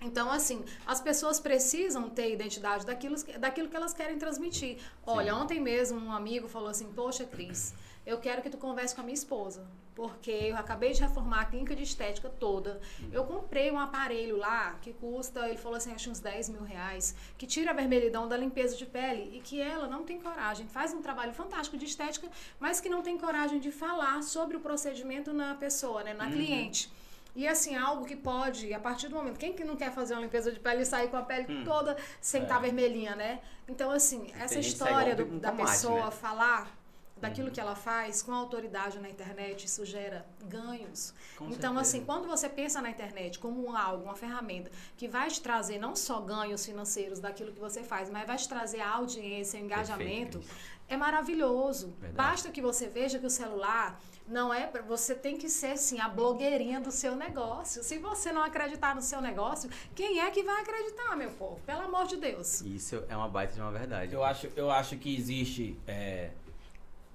Então, 0.00 0.30
assim, 0.30 0.64
as 0.86 1.00
pessoas 1.00 1.40
precisam 1.40 2.08
ter 2.08 2.32
identidade 2.32 2.86
daquilo, 2.86 3.16
daquilo 3.38 3.68
que 3.68 3.76
elas 3.76 3.92
querem 3.92 4.18
transmitir. 4.18 4.78
Olha, 5.04 5.32
Sim. 5.32 5.40
ontem 5.40 5.60
mesmo 5.60 5.98
um 5.98 6.12
amigo 6.12 6.46
falou 6.46 6.68
assim, 6.68 6.86
poxa, 6.92 7.24
Cris, 7.24 7.74
eu 8.06 8.18
quero 8.18 8.40
que 8.40 8.48
tu 8.48 8.56
converse 8.56 8.94
com 8.94 9.00
a 9.00 9.04
minha 9.04 9.14
esposa, 9.14 9.66
porque 9.94 10.30
eu 10.30 10.56
acabei 10.56 10.92
de 10.92 11.00
reformar 11.00 11.40
a 11.40 11.44
clínica 11.46 11.74
de 11.74 11.82
estética 11.82 12.28
toda. 12.28 12.80
Eu 13.10 13.24
comprei 13.24 13.70
um 13.70 13.78
aparelho 13.78 14.36
lá 14.36 14.78
que 14.80 14.92
custa, 14.92 15.48
ele 15.48 15.58
falou 15.58 15.76
assim, 15.76 15.92
acho 15.92 16.08
uns 16.08 16.20
10 16.20 16.50
mil 16.50 16.62
reais, 16.62 17.16
que 17.36 17.46
tira 17.46 17.72
a 17.72 17.74
vermelhidão 17.74 18.28
da 18.28 18.36
limpeza 18.36 18.76
de 18.76 18.86
pele 18.86 19.36
e 19.36 19.40
que 19.40 19.60
ela 19.60 19.88
não 19.88 20.04
tem 20.04 20.20
coragem, 20.20 20.68
faz 20.68 20.94
um 20.94 21.02
trabalho 21.02 21.32
fantástico 21.32 21.76
de 21.76 21.84
estética, 21.84 22.28
mas 22.60 22.80
que 22.80 22.88
não 22.88 23.02
tem 23.02 23.18
coragem 23.18 23.58
de 23.58 23.72
falar 23.72 24.22
sobre 24.22 24.56
o 24.56 24.60
procedimento 24.60 25.32
na 25.32 25.56
pessoa, 25.56 26.04
né, 26.04 26.14
na 26.14 26.26
uhum. 26.26 26.32
cliente. 26.32 26.92
E 27.34 27.46
assim, 27.46 27.76
algo 27.76 28.06
que 28.06 28.16
pode, 28.16 28.72
a 28.72 28.80
partir 28.80 29.08
do 29.08 29.16
momento, 29.16 29.38
quem 29.38 29.52
que 29.52 29.62
não 29.62 29.76
quer 29.76 29.92
fazer 29.92 30.14
uma 30.14 30.22
limpeza 30.22 30.50
de 30.50 30.58
pele 30.58 30.82
e 30.82 30.86
sair 30.86 31.08
com 31.08 31.18
a 31.18 31.22
pele 31.22 31.46
hum. 31.52 31.64
toda 31.64 31.94
sem 32.18 32.42
estar 32.42 32.54
é. 32.54 32.56
tá 32.56 32.62
vermelhinha, 32.62 33.14
né? 33.14 33.40
Então, 33.68 33.90
assim, 33.90 34.32
essa 34.40 34.58
história 34.58 35.14
do, 35.14 35.26
da 35.38 35.50
tomate, 35.50 35.70
pessoa 35.70 36.06
né? 36.06 36.10
falar 36.12 36.74
daquilo 37.16 37.50
que 37.50 37.60
ela 37.60 37.74
faz 37.74 38.22
com 38.22 38.32
autoridade 38.32 38.98
na 38.98 39.08
internet, 39.08 39.64
isso 39.64 39.84
gera 39.84 40.26
ganhos. 40.44 41.14
Com 41.36 41.46
então, 41.46 41.74
certeza. 41.74 41.80
assim, 41.80 42.04
quando 42.04 42.28
você 42.28 42.48
pensa 42.48 42.80
na 42.82 42.90
internet 42.90 43.38
como 43.38 43.74
algo, 43.74 44.04
uma 44.04 44.14
ferramenta 44.14 44.70
que 44.96 45.08
vai 45.08 45.28
te 45.28 45.40
trazer 45.40 45.78
não 45.78 45.96
só 45.96 46.20
ganhos 46.20 46.64
financeiros 46.64 47.18
daquilo 47.18 47.52
que 47.52 47.58
você 47.58 47.82
faz, 47.82 48.10
mas 48.10 48.26
vai 48.26 48.36
te 48.36 48.48
trazer 48.48 48.80
a 48.80 48.90
audiência, 48.90 49.60
o 49.60 49.64
engajamento, 49.64 50.38
Perfeito. 50.38 50.62
é 50.88 50.96
maravilhoso. 50.96 51.94
Verdade. 52.00 52.14
Basta 52.14 52.50
que 52.50 52.60
você 52.60 52.86
veja 52.86 53.18
que 53.18 53.26
o 53.26 53.30
celular 53.30 53.98
não 54.28 54.52
é 54.52 54.66
para 54.66 54.82
você 54.82 55.14
tem 55.14 55.36
que 55.36 55.48
ser 55.48 55.72
assim 55.72 56.00
a 56.00 56.08
blogueirinha 56.08 56.80
do 56.80 56.90
seu 56.90 57.14
negócio. 57.14 57.82
Se 57.82 57.96
você 57.98 58.32
não 58.32 58.42
acreditar 58.42 58.94
no 58.94 59.00
seu 59.00 59.20
negócio, 59.20 59.70
quem 59.94 60.20
é 60.20 60.30
que 60.30 60.42
vai 60.42 60.60
acreditar, 60.60 61.16
meu 61.16 61.30
povo? 61.30 61.60
Pelo 61.64 61.82
amor 61.82 62.06
de 62.06 62.16
Deus. 62.16 62.60
Isso 62.60 63.04
é 63.08 63.16
uma 63.16 63.28
baita 63.28 63.54
de 63.54 63.60
uma 63.60 63.70
verdade. 63.70 64.12
Eu 64.12 64.24
acho, 64.24 64.48
eu 64.56 64.70
acho 64.70 64.98
que 64.98 65.16
existe 65.16 65.78
é 65.86 66.30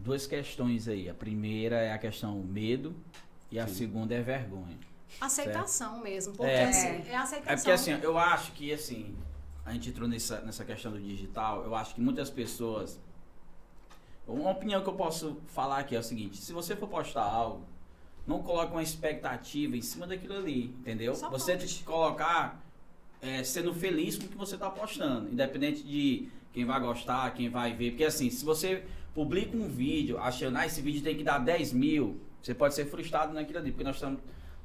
duas 0.03 0.27
questões 0.27 0.87
aí. 0.87 1.09
A 1.09 1.13
primeira 1.13 1.77
é 1.77 1.91
a 1.91 1.97
questão 1.97 2.37
medo 2.41 2.95
e 3.49 3.59
a 3.59 3.67
Sim. 3.67 3.75
segunda 3.75 4.15
é 4.15 4.21
vergonha. 4.21 4.77
Aceitação 5.19 5.91
certo? 5.91 6.03
mesmo, 6.03 6.33
porque 6.33 6.51
é, 6.51 6.63
assim, 6.63 6.87
é 6.87 7.15
aceitação. 7.15 7.53
É 7.53 7.55
porque 7.55 7.71
assim, 7.71 7.91
eu 8.01 8.17
acho 8.17 8.51
que 8.53 8.71
assim, 8.71 9.15
a 9.65 9.73
gente 9.73 9.89
entrou 9.89 10.07
nessa, 10.07 10.41
nessa 10.41 10.63
questão 10.63 10.91
do 10.91 10.99
digital, 10.99 11.63
eu 11.63 11.75
acho 11.75 11.95
que 11.95 12.01
muitas 12.01 12.29
pessoas. 12.29 12.99
Uma 14.27 14.51
opinião 14.51 14.81
que 14.81 14.87
eu 14.87 14.93
posso 14.93 15.41
falar 15.47 15.79
aqui 15.79 15.95
é 15.95 15.99
o 15.99 16.03
seguinte: 16.03 16.37
se 16.37 16.53
você 16.53 16.75
for 16.75 16.87
postar 16.87 17.23
algo, 17.23 17.65
não 18.25 18.41
coloque 18.41 18.71
uma 18.71 18.83
expectativa 18.83 19.75
em 19.75 19.81
cima 19.81 20.07
daquilo 20.07 20.37
ali, 20.37 20.65
entendeu? 20.79 21.13
Só 21.13 21.29
você 21.29 21.57
tem 21.57 21.67
que 21.67 21.83
colocar 21.83 22.63
é, 23.21 23.43
sendo 23.43 23.73
feliz 23.73 24.17
com 24.17 24.25
o 24.25 24.29
que 24.29 24.37
você 24.37 24.55
está 24.55 24.69
postando, 24.69 25.29
independente 25.29 25.83
de 25.83 26.29
quem 26.53 26.63
vai 26.65 26.79
gostar, 26.79 27.33
quem 27.33 27.49
vai 27.49 27.73
ver. 27.73 27.91
Porque 27.91 28.05
assim, 28.05 28.29
se 28.29 28.45
você 28.45 28.83
publica 29.13 29.55
um 29.55 29.67
vídeo 29.67 30.17
achando, 30.17 30.57
ah, 30.57 30.65
esse 30.65 30.81
vídeo 30.81 31.01
tem 31.01 31.15
que 31.15 31.23
dar 31.23 31.37
10 31.37 31.73
mil, 31.73 32.19
você 32.41 32.53
pode 32.53 32.73
ser 32.73 32.85
frustrado 32.85 33.33
naquilo 33.33 33.59
ali, 33.59 33.71
porque 33.71 33.83
nós 33.83 33.95
estamos, 33.95 34.19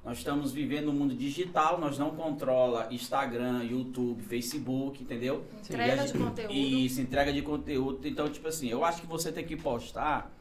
nós 0.04 0.18
estamos 0.18 0.52
vivendo 0.52 0.86
no 0.86 0.92
mundo 0.92 1.14
digital, 1.14 1.80
nós 1.80 1.98
não 1.98 2.10
controla 2.10 2.88
Instagram, 2.90 3.64
YouTube, 3.64 4.22
Facebook, 4.22 5.02
entendeu? 5.02 5.44
Entrega 5.58 6.04
de 6.04 6.18
conteúdo. 6.18 6.54
Isso, 6.54 7.00
entrega 7.00 7.32
de 7.32 7.42
conteúdo. 7.42 8.06
Então, 8.06 8.28
tipo 8.28 8.46
assim, 8.46 8.68
eu 8.68 8.84
acho 8.84 9.00
que 9.00 9.06
você 9.06 9.32
tem 9.32 9.44
que 9.44 9.56
postar 9.56 10.32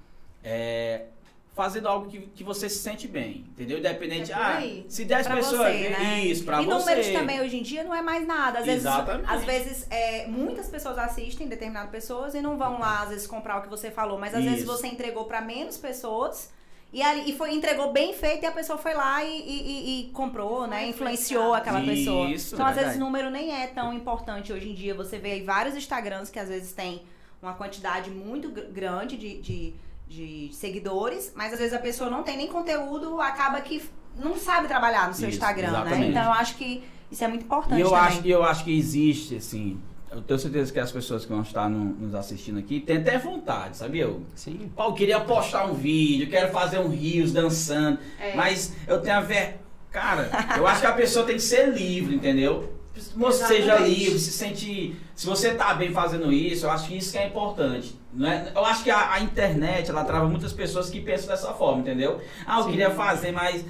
é, 0.44 1.08
fazendo 1.56 1.88
algo 1.88 2.08
que, 2.08 2.20
que 2.20 2.44
você 2.44 2.68
se 2.70 2.80
sente 2.80 3.08
bem, 3.08 3.46
entendeu? 3.50 3.80
Independente, 3.80 4.30
é 4.30 4.36
ah, 4.36 4.62
se 4.89 5.06
10 5.06 5.28
pessoas 5.28 5.74
você, 5.74 5.89
né? 5.89 6.26
isso, 6.26 6.44
pra 6.44 6.62
e 6.62 6.65
você. 6.65 6.76
E 6.76 6.80
números 6.80 7.08
também 7.08 7.39
hoje 7.39 7.58
em 7.58 7.63
dia 7.63 7.82
não 7.82 7.96
é 7.96 8.02
mais 8.02 8.28
nada. 8.28 8.60
Às 8.60 8.68
Exatamente. 8.68 9.26
vezes, 9.26 9.41
às 9.41 9.46
vezes 9.46 9.88
é, 9.89 10.28
muitas 10.28 10.68
pessoas 10.68 10.98
assistem 10.98 11.48
determinadas 11.48 11.89
pessoas 11.89 12.36
e 12.36 12.41
não 12.41 12.58
vão 12.58 12.78
lá 12.78 13.04
às 13.04 13.10
vezes 13.10 13.26
comprar 13.26 13.60
o 13.60 13.62
que 13.62 13.70
você 13.70 13.89
falou, 13.89 14.20
mas 14.20 14.36
às 14.36 14.41
isso. 14.41 14.50
vezes 14.50 14.65
você 14.65 14.88
entregou 14.88 15.24
para 15.26 15.39
menos 15.39 15.78
pessoas. 15.78 16.54
E, 16.91 17.02
ali, 17.02 17.30
e 17.30 17.38
foi, 17.38 17.54
entregou 17.54 17.91
bem 17.91 18.13
feito 18.13 18.44
e 18.44 18.46
a 18.46 18.52
pessoa 18.52 18.78
foi 18.78 18.94
lá 18.94 19.24
e, 19.24 19.41
e, 19.41 20.02
e 20.02 20.12
comprou, 20.12 20.68
né? 20.68 20.88
Influenciou 20.88 21.54
aquela 21.54 21.80
isso, 21.80 21.89
pessoa. 21.89 22.30
Isso, 22.30 22.56
então, 22.56 22.65
às 22.65 22.76
vezes, 22.76 22.96
o 22.96 23.00
número 23.00 23.30
nem 23.30 23.54
é 23.54 23.68
tão 23.68 23.94
importante 23.94 24.54
hoje 24.54 24.70
em 24.70 24.74
dia. 24.74 24.94
Você 24.94 25.18
vê 25.18 25.32
aí 25.32 25.41
vários 25.41 25.76
Instagrams 25.76 26.30
que 26.30 26.39
às 26.39 26.48
vezes 26.48 26.74
tem 26.74 27.02
uma 27.41 27.54
quantidade 27.54 28.10
muito 28.10 28.50
grande 28.50 29.18
de, 29.18 29.41
de, 29.41 29.74
de 30.08 30.50
seguidores, 30.54 31.34
mas 31.36 31.54
às 31.54 31.60
vezes 31.60 31.74
a 31.74 31.80
pessoa 31.80 32.10
não 32.10 32.24
tem 32.24 32.38
nem 32.38 32.48
conteúdo, 32.48 33.20
acaba 33.20 33.60
que 33.62 33.82
não 34.18 34.38
sabe 34.38 34.68
trabalhar 34.68 35.08
no 35.08 35.13
seu 35.13 35.28
Isso, 35.28 35.38
Instagram, 35.38 35.72
né? 35.72 35.80
exatamente. 35.80 36.02
né? 36.02 36.08
Então 36.10 36.24
eu 36.24 36.32
acho 36.32 36.56
que 36.56 36.84
isso 37.12 37.24
é 37.24 37.28
muito 37.28 37.44
importante. 37.46 37.78
E 37.78 37.82
eu, 37.82 37.89
também. 37.89 38.06
acho, 38.06 38.28
eu 38.28 38.44
acho 38.44 38.63
que 38.63 38.78
existe, 38.78 39.36
assim, 39.36 39.80
eu 40.12 40.22
tenho 40.22 40.39
certeza 40.39 40.72
que 40.72 40.80
as 40.80 40.91
pessoas 40.91 41.26
que 41.26 41.32
vão 41.32 41.41
estar 41.41 41.70
no, 41.70 41.86
nos 41.86 42.15
assistindo 42.15 42.58
aqui 42.60 42.80
têm 42.80 42.98
até 42.98 43.18
vontade, 43.18 43.78
sabia? 43.78 44.10
Sim. 44.34 44.72
Pô, 44.76 44.84
eu 44.84 44.94
queria 44.94 45.20
postar 45.20 45.65
um 45.65 45.74
vídeo, 45.74 46.30
quero 46.30 46.52
fazer 46.52 46.80
um 46.80 46.88
rios 46.88 47.32
dançando, 47.34 48.00
é. 48.20 48.36
mas 48.36 48.74
eu 48.88 49.02
tenho 49.02 49.18
a 49.18 49.22
ver. 49.22 49.60
Cara, 49.91 50.30
eu 50.58 50.68
acho 50.68 50.82
que 50.82 50.88
a 50.88 50.94
pessoa 50.94 51.26
tem 51.26 51.36
que 51.36 51.41
ser 51.41 51.70
livre, 51.70 52.15
entendeu? 52.15 52.74
Você 53.15 53.46
seja 53.46 53.78
livre, 53.78 54.18
se 54.18 54.32
sente. 54.32 54.96
Se 55.13 55.26
você 55.26 55.54
tá 55.54 55.74
bem 55.74 55.91
fazendo 55.91 56.32
isso, 56.32 56.65
eu 56.65 56.72
acho 56.72 56.88
que 56.88 56.98
isso 56.98 57.12
que 57.12 57.18
é 57.18 57.28
importante. 57.28 57.98
Não 58.15 58.30
é? 58.30 58.47
Eu 58.56 58.65
acho 58.65 58.84
que 58.84 58.89
a, 58.89 59.12
a 59.13 59.19
internet 59.19 59.89
ela 59.89 60.06
trava 60.06 60.25
muitas 60.28 60.54
pessoas 60.54 60.89
que 60.89 61.01
pensam 61.01 61.28
dessa 61.28 61.54
forma, 61.54 61.82
entendeu? 61.82 62.21
Ah, 62.47 62.60
eu 62.60 62.63
Sim. 62.63 62.71
queria 62.71 62.89
fazer, 62.91 63.32
mas 63.32 63.65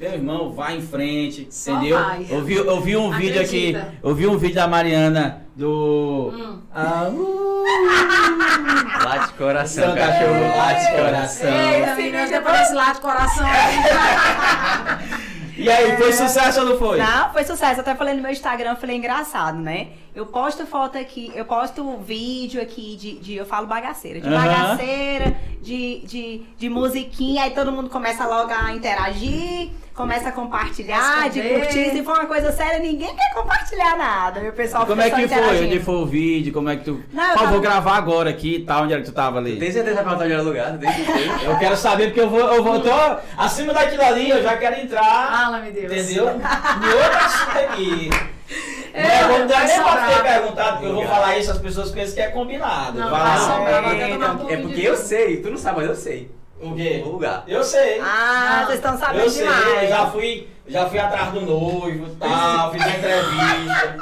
meu 0.00 0.12
irmão, 0.12 0.50
vai 0.50 0.78
em 0.78 0.82
frente, 0.82 1.46
Só 1.50 1.72
entendeu? 1.72 1.98
Vai. 1.98 2.26
Eu 2.30 2.42
vi, 2.42 2.54
eu 2.56 2.80
vi 2.80 2.96
um 2.96 3.12
Acredita. 3.12 3.44
vídeo 3.44 3.76
aqui, 3.78 3.98
eu 4.02 4.14
vi 4.14 4.26
um 4.26 4.38
vídeo 4.38 4.54
da 4.54 4.66
Mariana 4.66 5.42
do. 5.54 6.32
Hum. 6.34 6.62
Ah, 6.74 7.10
uh, 7.12 7.64
late 9.04 9.34
coração, 9.34 9.84
São 9.84 9.94
cachorro, 9.94 10.56
late 10.56 10.90
coração. 10.96 11.50
Ei, 11.52 11.82
esse 11.82 11.94
vídeo 11.96 12.30
depois 12.30 12.72
late 12.72 13.00
coração. 13.00 13.46
E 15.60 15.68
aí, 15.68 15.94
foi 15.98 16.10
sucesso 16.10 16.60
ou 16.60 16.70
não 16.70 16.78
foi? 16.78 16.96
Não, 16.98 17.32
foi 17.34 17.44
sucesso. 17.44 17.80
Até 17.80 17.94
falei 17.94 18.14
no 18.14 18.22
meu 18.22 18.30
Instagram, 18.30 18.76
falei 18.76 18.96
engraçado, 18.96 19.58
né? 19.58 19.88
Eu 20.14 20.26
posto 20.26 20.66
foto 20.66 20.98
aqui, 20.98 21.30
eu 21.36 21.44
posto 21.44 21.96
vídeo 21.98 22.60
aqui 22.60 22.96
de, 22.96 23.18
de 23.20 23.34
eu 23.36 23.46
falo 23.46 23.68
bagaceira, 23.68 24.20
de 24.20 24.28
uhum. 24.28 24.34
bagaceira, 24.34 25.36
de, 25.62 26.00
de, 26.00 26.42
de 26.58 26.68
musiquinha, 26.68 27.44
aí 27.44 27.50
todo 27.52 27.70
mundo 27.70 27.88
começa 27.88 28.26
logo 28.26 28.50
a 28.52 28.72
interagir, 28.72 29.70
começa 29.94 30.30
a 30.30 30.32
compartilhar, 30.32 31.30
de 31.30 31.40
curtir. 31.40 31.90
Se 31.90 32.02
for 32.02 32.14
uma 32.18 32.26
coisa 32.26 32.50
séria, 32.50 32.80
ninguém 32.80 33.14
quer 33.14 33.34
compartilhar 33.34 33.96
nada. 33.96 34.40
Meu 34.40 34.52
pessoal 34.52 34.84
Como 34.84 35.00
é 35.00 35.10
que 35.10 35.28
foi? 35.28 35.64
Onde 35.64 35.78
foi 35.78 35.94
o 35.94 36.06
vídeo? 36.06 36.52
Como 36.52 36.68
é 36.68 36.76
que 36.76 36.84
tu. 36.84 37.00
Não, 37.12 37.30
eu 37.30 37.34
tava... 37.36 37.50
vou 37.52 37.60
gravar 37.60 37.96
agora 37.96 38.30
aqui 38.30 38.56
e 38.56 38.64
tal. 38.64 38.82
Onde 38.82 38.94
era 38.94 39.02
que 39.02 39.08
tu 39.08 39.14
tava 39.14 39.38
ali? 39.38 39.60
Tem 39.60 39.70
certeza 39.70 40.02
que 40.02 40.08
onde 40.08 40.32
era 40.32 40.42
lugar? 40.42 40.76
eu 41.44 41.58
quero 41.58 41.76
saber 41.76 42.06
porque 42.06 42.20
eu 42.20 42.30
vou, 42.30 42.40
eu 42.40 42.64
vou. 42.64 42.80
Tô 42.80 42.90
acima 43.36 43.72
daquilo 43.72 44.02
ali, 44.02 44.30
eu 44.30 44.42
já 44.42 44.56
quero 44.56 44.80
entrar. 44.80 45.30
Fala, 45.30 45.60
meu 45.60 45.72
Deus. 45.72 45.92
Entendeu? 45.92 46.24
E 46.24 46.94
outro 46.94 47.18
assunto 47.24 47.58
aqui. 47.58 48.10
É, 48.92 49.22
não, 49.22 49.38
não 49.38 49.46
dá 49.46 49.64
nem 49.64 49.82
pra 49.82 50.08
ter 50.08 50.22
perguntado, 50.22 50.84
eu 50.84 50.94
vou 50.94 51.06
falar 51.06 51.38
isso, 51.38 51.50
as 51.50 51.58
pessoas 51.58 51.90
pensam 51.90 52.14
que 52.14 52.20
é 52.20 52.28
combinado. 52.28 52.98
Não, 52.98 53.10
vai 53.10 53.20
lá. 53.20 53.64
É, 54.50 54.54
é 54.54 54.56
porque 54.56 54.80
eu 54.80 54.96
sei, 54.96 55.36
tu 55.36 55.50
não 55.50 55.56
sabe, 55.56 55.78
mas 55.80 55.88
eu 55.88 55.94
sei. 55.94 56.30
O 56.60 56.74
quê? 56.74 57.02
O 57.04 57.10
lugar. 57.10 57.44
Eu 57.46 57.64
sei. 57.64 58.00
Ah, 58.00 58.64
vocês 58.66 58.78
estão 58.78 58.98
sabendo 58.98 59.24
eu 59.24 59.30
demais. 59.30 59.66
Eu 59.66 59.78
sei, 59.78 59.88
já 59.88 60.06
fui, 60.06 60.48
já 60.68 60.86
fui 60.86 60.98
atrás 60.98 61.32
do 61.32 61.40
noivo 61.40 62.06
e 62.06 62.16
tal, 62.16 62.70
fiz 62.72 62.82
uma 62.82 62.90
entrevista. 62.90 63.96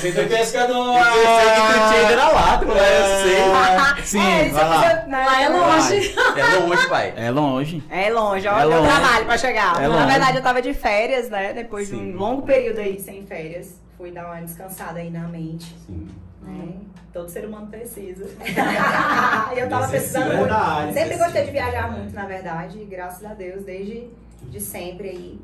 Fui 0.00 0.26
pescando 0.26 0.72
uma... 0.80 0.98
Eu 0.98 1.14
sei 1.14 1.50
que 1.50 1.60
tu 1.60 1.88
tinha 1.88 2.02
ido 2.02 2.16
na 2.16 2.28
lata, 2.28 2.66
mas 2.66 2.76
eu 2.76 3.22
sei. 3.22 3.36
É, 3.36 4.02
Sim, 4.04 4.20
é, 4.20 4.48
vai 4.50 4.68
lá. 4.68 5.04
Lá 5.08 5.42
é 5.42 5.48
longe. 5.48 6.14
É 6.36 6.58
longe, 6.60 6.88
pai. 6.88 7.14
É 7.16 7.30
longe. 7.30 7.82
É 7.90 8.10
longe, 8.10 8.48
olha 8.48 8.74
é 8.74 8.78
o 8.78 8.82
trabalho 8.82 9.26
pra 9.26 9.38
chegar. 9.38 9.82
É 9.82 9.88
Na 9.88 10.06
verdade, 10.06 10.38
eu 10.38 10.42
tava 10.42 10.62
de 10.62 10.72
férias, 10.72 11.28
né? 11.28 11.52
Depois 11.52 11.88
Sim. 11.88 11.96
de 11.96 12.16
um 12.16 12.18
longo 12.18 12.42
período 12.42 12.78
aí 12.80 12.98
sem 13.00 13.26
férias 13.26 13.78
fui 13.98 14.12
dar 14.12 14.26
uma 14.26 14.40
descansada 14.40 15.00
aí 15.00 15.10
na 15.10 15.26
mente. 15.26 15.74
Sim. 15.84 16.06
Né? 16.48 16.74
Todo 17.12 17.28
ser 17.28 17.46
humano 17.46 17.66
precisa. 17.68 18.24
eu 19.56 19.68
tava 19.68 19.88
precisando 19.88 20.36
muito. 20.36 20.94
Sempre 20.94 21.16
gostei 21.16 21.44
de 21.44 21.50
viajar 21.50 21.90
muito, 21.90 22.14
na 22.14 22.26
verdade, 22.26 22.84
graças 22.84 23.24
a 23.24 23.34
Deus, 23.34 23.64
desde 23.64 24.08
de 24.42 24.60
sempre 24.60 25.08
aí. 25.08 25.40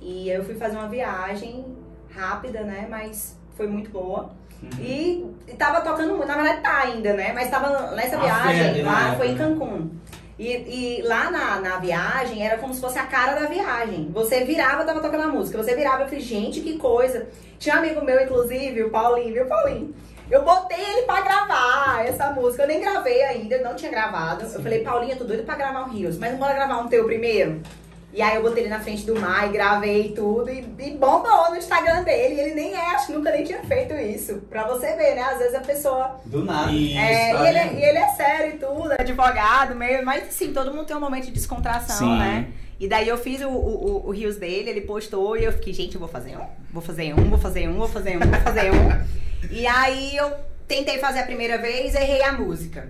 E 0.00 0.28
eu 0.30 0.44
fui 0.44 0.54
fazer 0.54 0.76
uma 0.76 0.88
viagem 0.88 1.64
rápida, 2.10 2.62
né? 2.62 2.86
Mas 2.90 3.36
foi 3.56 3.66
muito 3.66 3.90
boa. 3.90 4.30
Uhum. 4.62 4.70
E, 4.80 5.26
e 5.48 5.54
tava 5.54 5.80
tocando 5.80 6.14
muito, 6.14 6.26
na 6.26 6.36
verdade 6.36 6.60
tá 6.60 6.78
ainda, 6.82 7.14
né? 7.14 7.32
Mas 7.32 7.50
tava 7.50 7.92
nessa 7.92 8.18
viagem, 8.18 8.82
lá 8.82 9.10
né? 9.10 9.16
foi 9.16 9.28
em 9.28 9.36
Cancún. 9.36 9.90
E, 10.38 10.48
e, 10.48 11.02
lá 11.02 11.30
na, 11.30 11.60
na 11.60 11.76
viagem 11.78 12.44
era 12.44 12.58
como 12.58 12.74
se 12.74 12.80
fosse 12.80 12.98
a 12.98 13.06
cara 13.06 13.38
da 13.38 13.46
viagem. 13.46 14.10
Você 14.12 14.44
virava, 14.44 14.84
tava 14.84 15.00
tocando 15.00 15.24
a 15.24 15.28
música. 15.28 15.62
Você 15.62 15.74
virava, 15.74 16.02
eu 16.02 16.06
falei, 16.06 16.20
gente, 16.20 16.60
que 16.60 16.78
coisa. 16.78 17.28
Tinha 17.58 17.76
um 17.76 17.78
amigo 17.78 18.04
meu, 18.04 18.20
inclusive, 18.20 18.82
o 18.82 18.90
Paulinho, 18.90 19.34
viu, 19.34 19.46
Paulinho? 19.46 19.94
Eu 20.32 20.42
botei 20.42 20.80
ele 20.80 21.02
pra 21.02 21.20
gravar 21.20 22.06
essa 22.06 22.30
música. 22.30 22.62
Eu 22.62 22.68
nem 22.68 22.80
gravei 22.80 23.22
ainda, 23.22 23.58
não 23.58 23.76
tinha 23.76 23.90
gravado. 23.90 24.46
Sim. 24.46 24.54
Eu 24.54 24.62
falei, 24.62 24.78
Paulinho, 24.82 25.12
eu 25.12 25.18
tô 25.18 25.24
doido 25.24 25.44
pra 25.44 25.56
gravar 25.56 25.82
um 25.82 25.90
Rios, 25.90 26.16
mas 26.16 26.32
não 26.32 26.38
bora 26.38 26.54
gravar 26.54 26.78
um 26.78 26.88
teu 26.88 27.04
primeiro? 27.04 27.60
E 28.14 28.22
aí 28.22 28.36
eu 28.36 28.42
botei 28.42 28.62
ele 28.62 28.70
na 28.70 28.80
frente 28.80 29.04
do 29.04 29.18
mar 29.20 29.46
e 29.46 29.52
gravei 29.52 30.12
tudo 30.12 30.48
e, 30.48 30.60
e 30.78 30.90
bombou 30.92 31.50
no 31.50 31.56
Instagram 31.56 32.02
dele. 32.02 32.34
E 32.36 32.40
ele 32.40 32.54
nem 32.54 32.74
é, 32.74 32.94
acho 32.94 33.08
que 33.08 33.12
nunca 33.12 33.30
nem 33.30 33.44
tinha 33.44 33.62
feito 33.64 33.92
isso. 33.92 34.36
Pra 34.48 34.66
você 34.66 34.96
ver, 34.96 35.16
né? 35.16 35.22
Às 35.22 35.38
vezes 35.38 35.54
a 35.54 35.60
pessoa. 35.60 36.18
Do 36.24 36.42
nada. 36.42 36.72
Isso, 36.72 36.98
é, 36.98 37.32
tá 37.34 37.44
e, 37.44 37.48
ele, 37.48 37.58
é, 37.58 37.74
e, 37.74 37.84
ele, 37.84 37.98
é 37.98 38.08
sério 38.08 38.54
e 38.54 38.58
tudo, 38.58 38.92
é 38.92 39.02
advogado, 39.02 39.74
meio. 39.74 40.02
Mas 40.02 40.32
sim, 40.32 40.54
todo 40.54 40.72
mundo 40.72 40.86
tem 40.86 40.96
um 40.96 41.00
momento 41.00 41.26
de 41.26 41.32
descontração, 41.32 41.98
sim. 41.98 42.18
né? 42.18 42.48
E 42.80 42.88
daí 42.88 43.06
eu 43.06 43.18
fiz 43.18 43.42
o, 43.42 43.48
o, 43.48 44.08
o, 44.08 44.10
Rios 44.10 44.36
dele, 44.36 44.70
ele 44.70 44.80
postou 44.80 45.36
e 45.36 45.44
eu 45.44 45.52
fiquei, 45.52 45.74
gente, 45.74 45.94
eu 45.94 46.00
vou 46.00 46.08
fazer 46.08 46.36
um, 46.36 46.46
vou 46.72 46.82
fazer 46.82 47.14
um, 47.14 47.28
vou 47.28 47.38
fazer 47.38 47.68
um, 47.68 47.74
vou 47.74 47.88
fazer 47.88 48.16
um, 48.16 48.20
vou 48.20 48.40
fazer 48.40 48.70
um. 48.72 49.31
E 49.50 49.66
aí 49.66 50.16
eu 50.16 50.32
tentei 50.66 50.98
fazer 50.98 51.20
a 51.20 51.24
primeira 51.24 51.58
vez, 51.58 51.94
errei 51.94 52.22
a 52.22 52.32
música. 52.32 52.88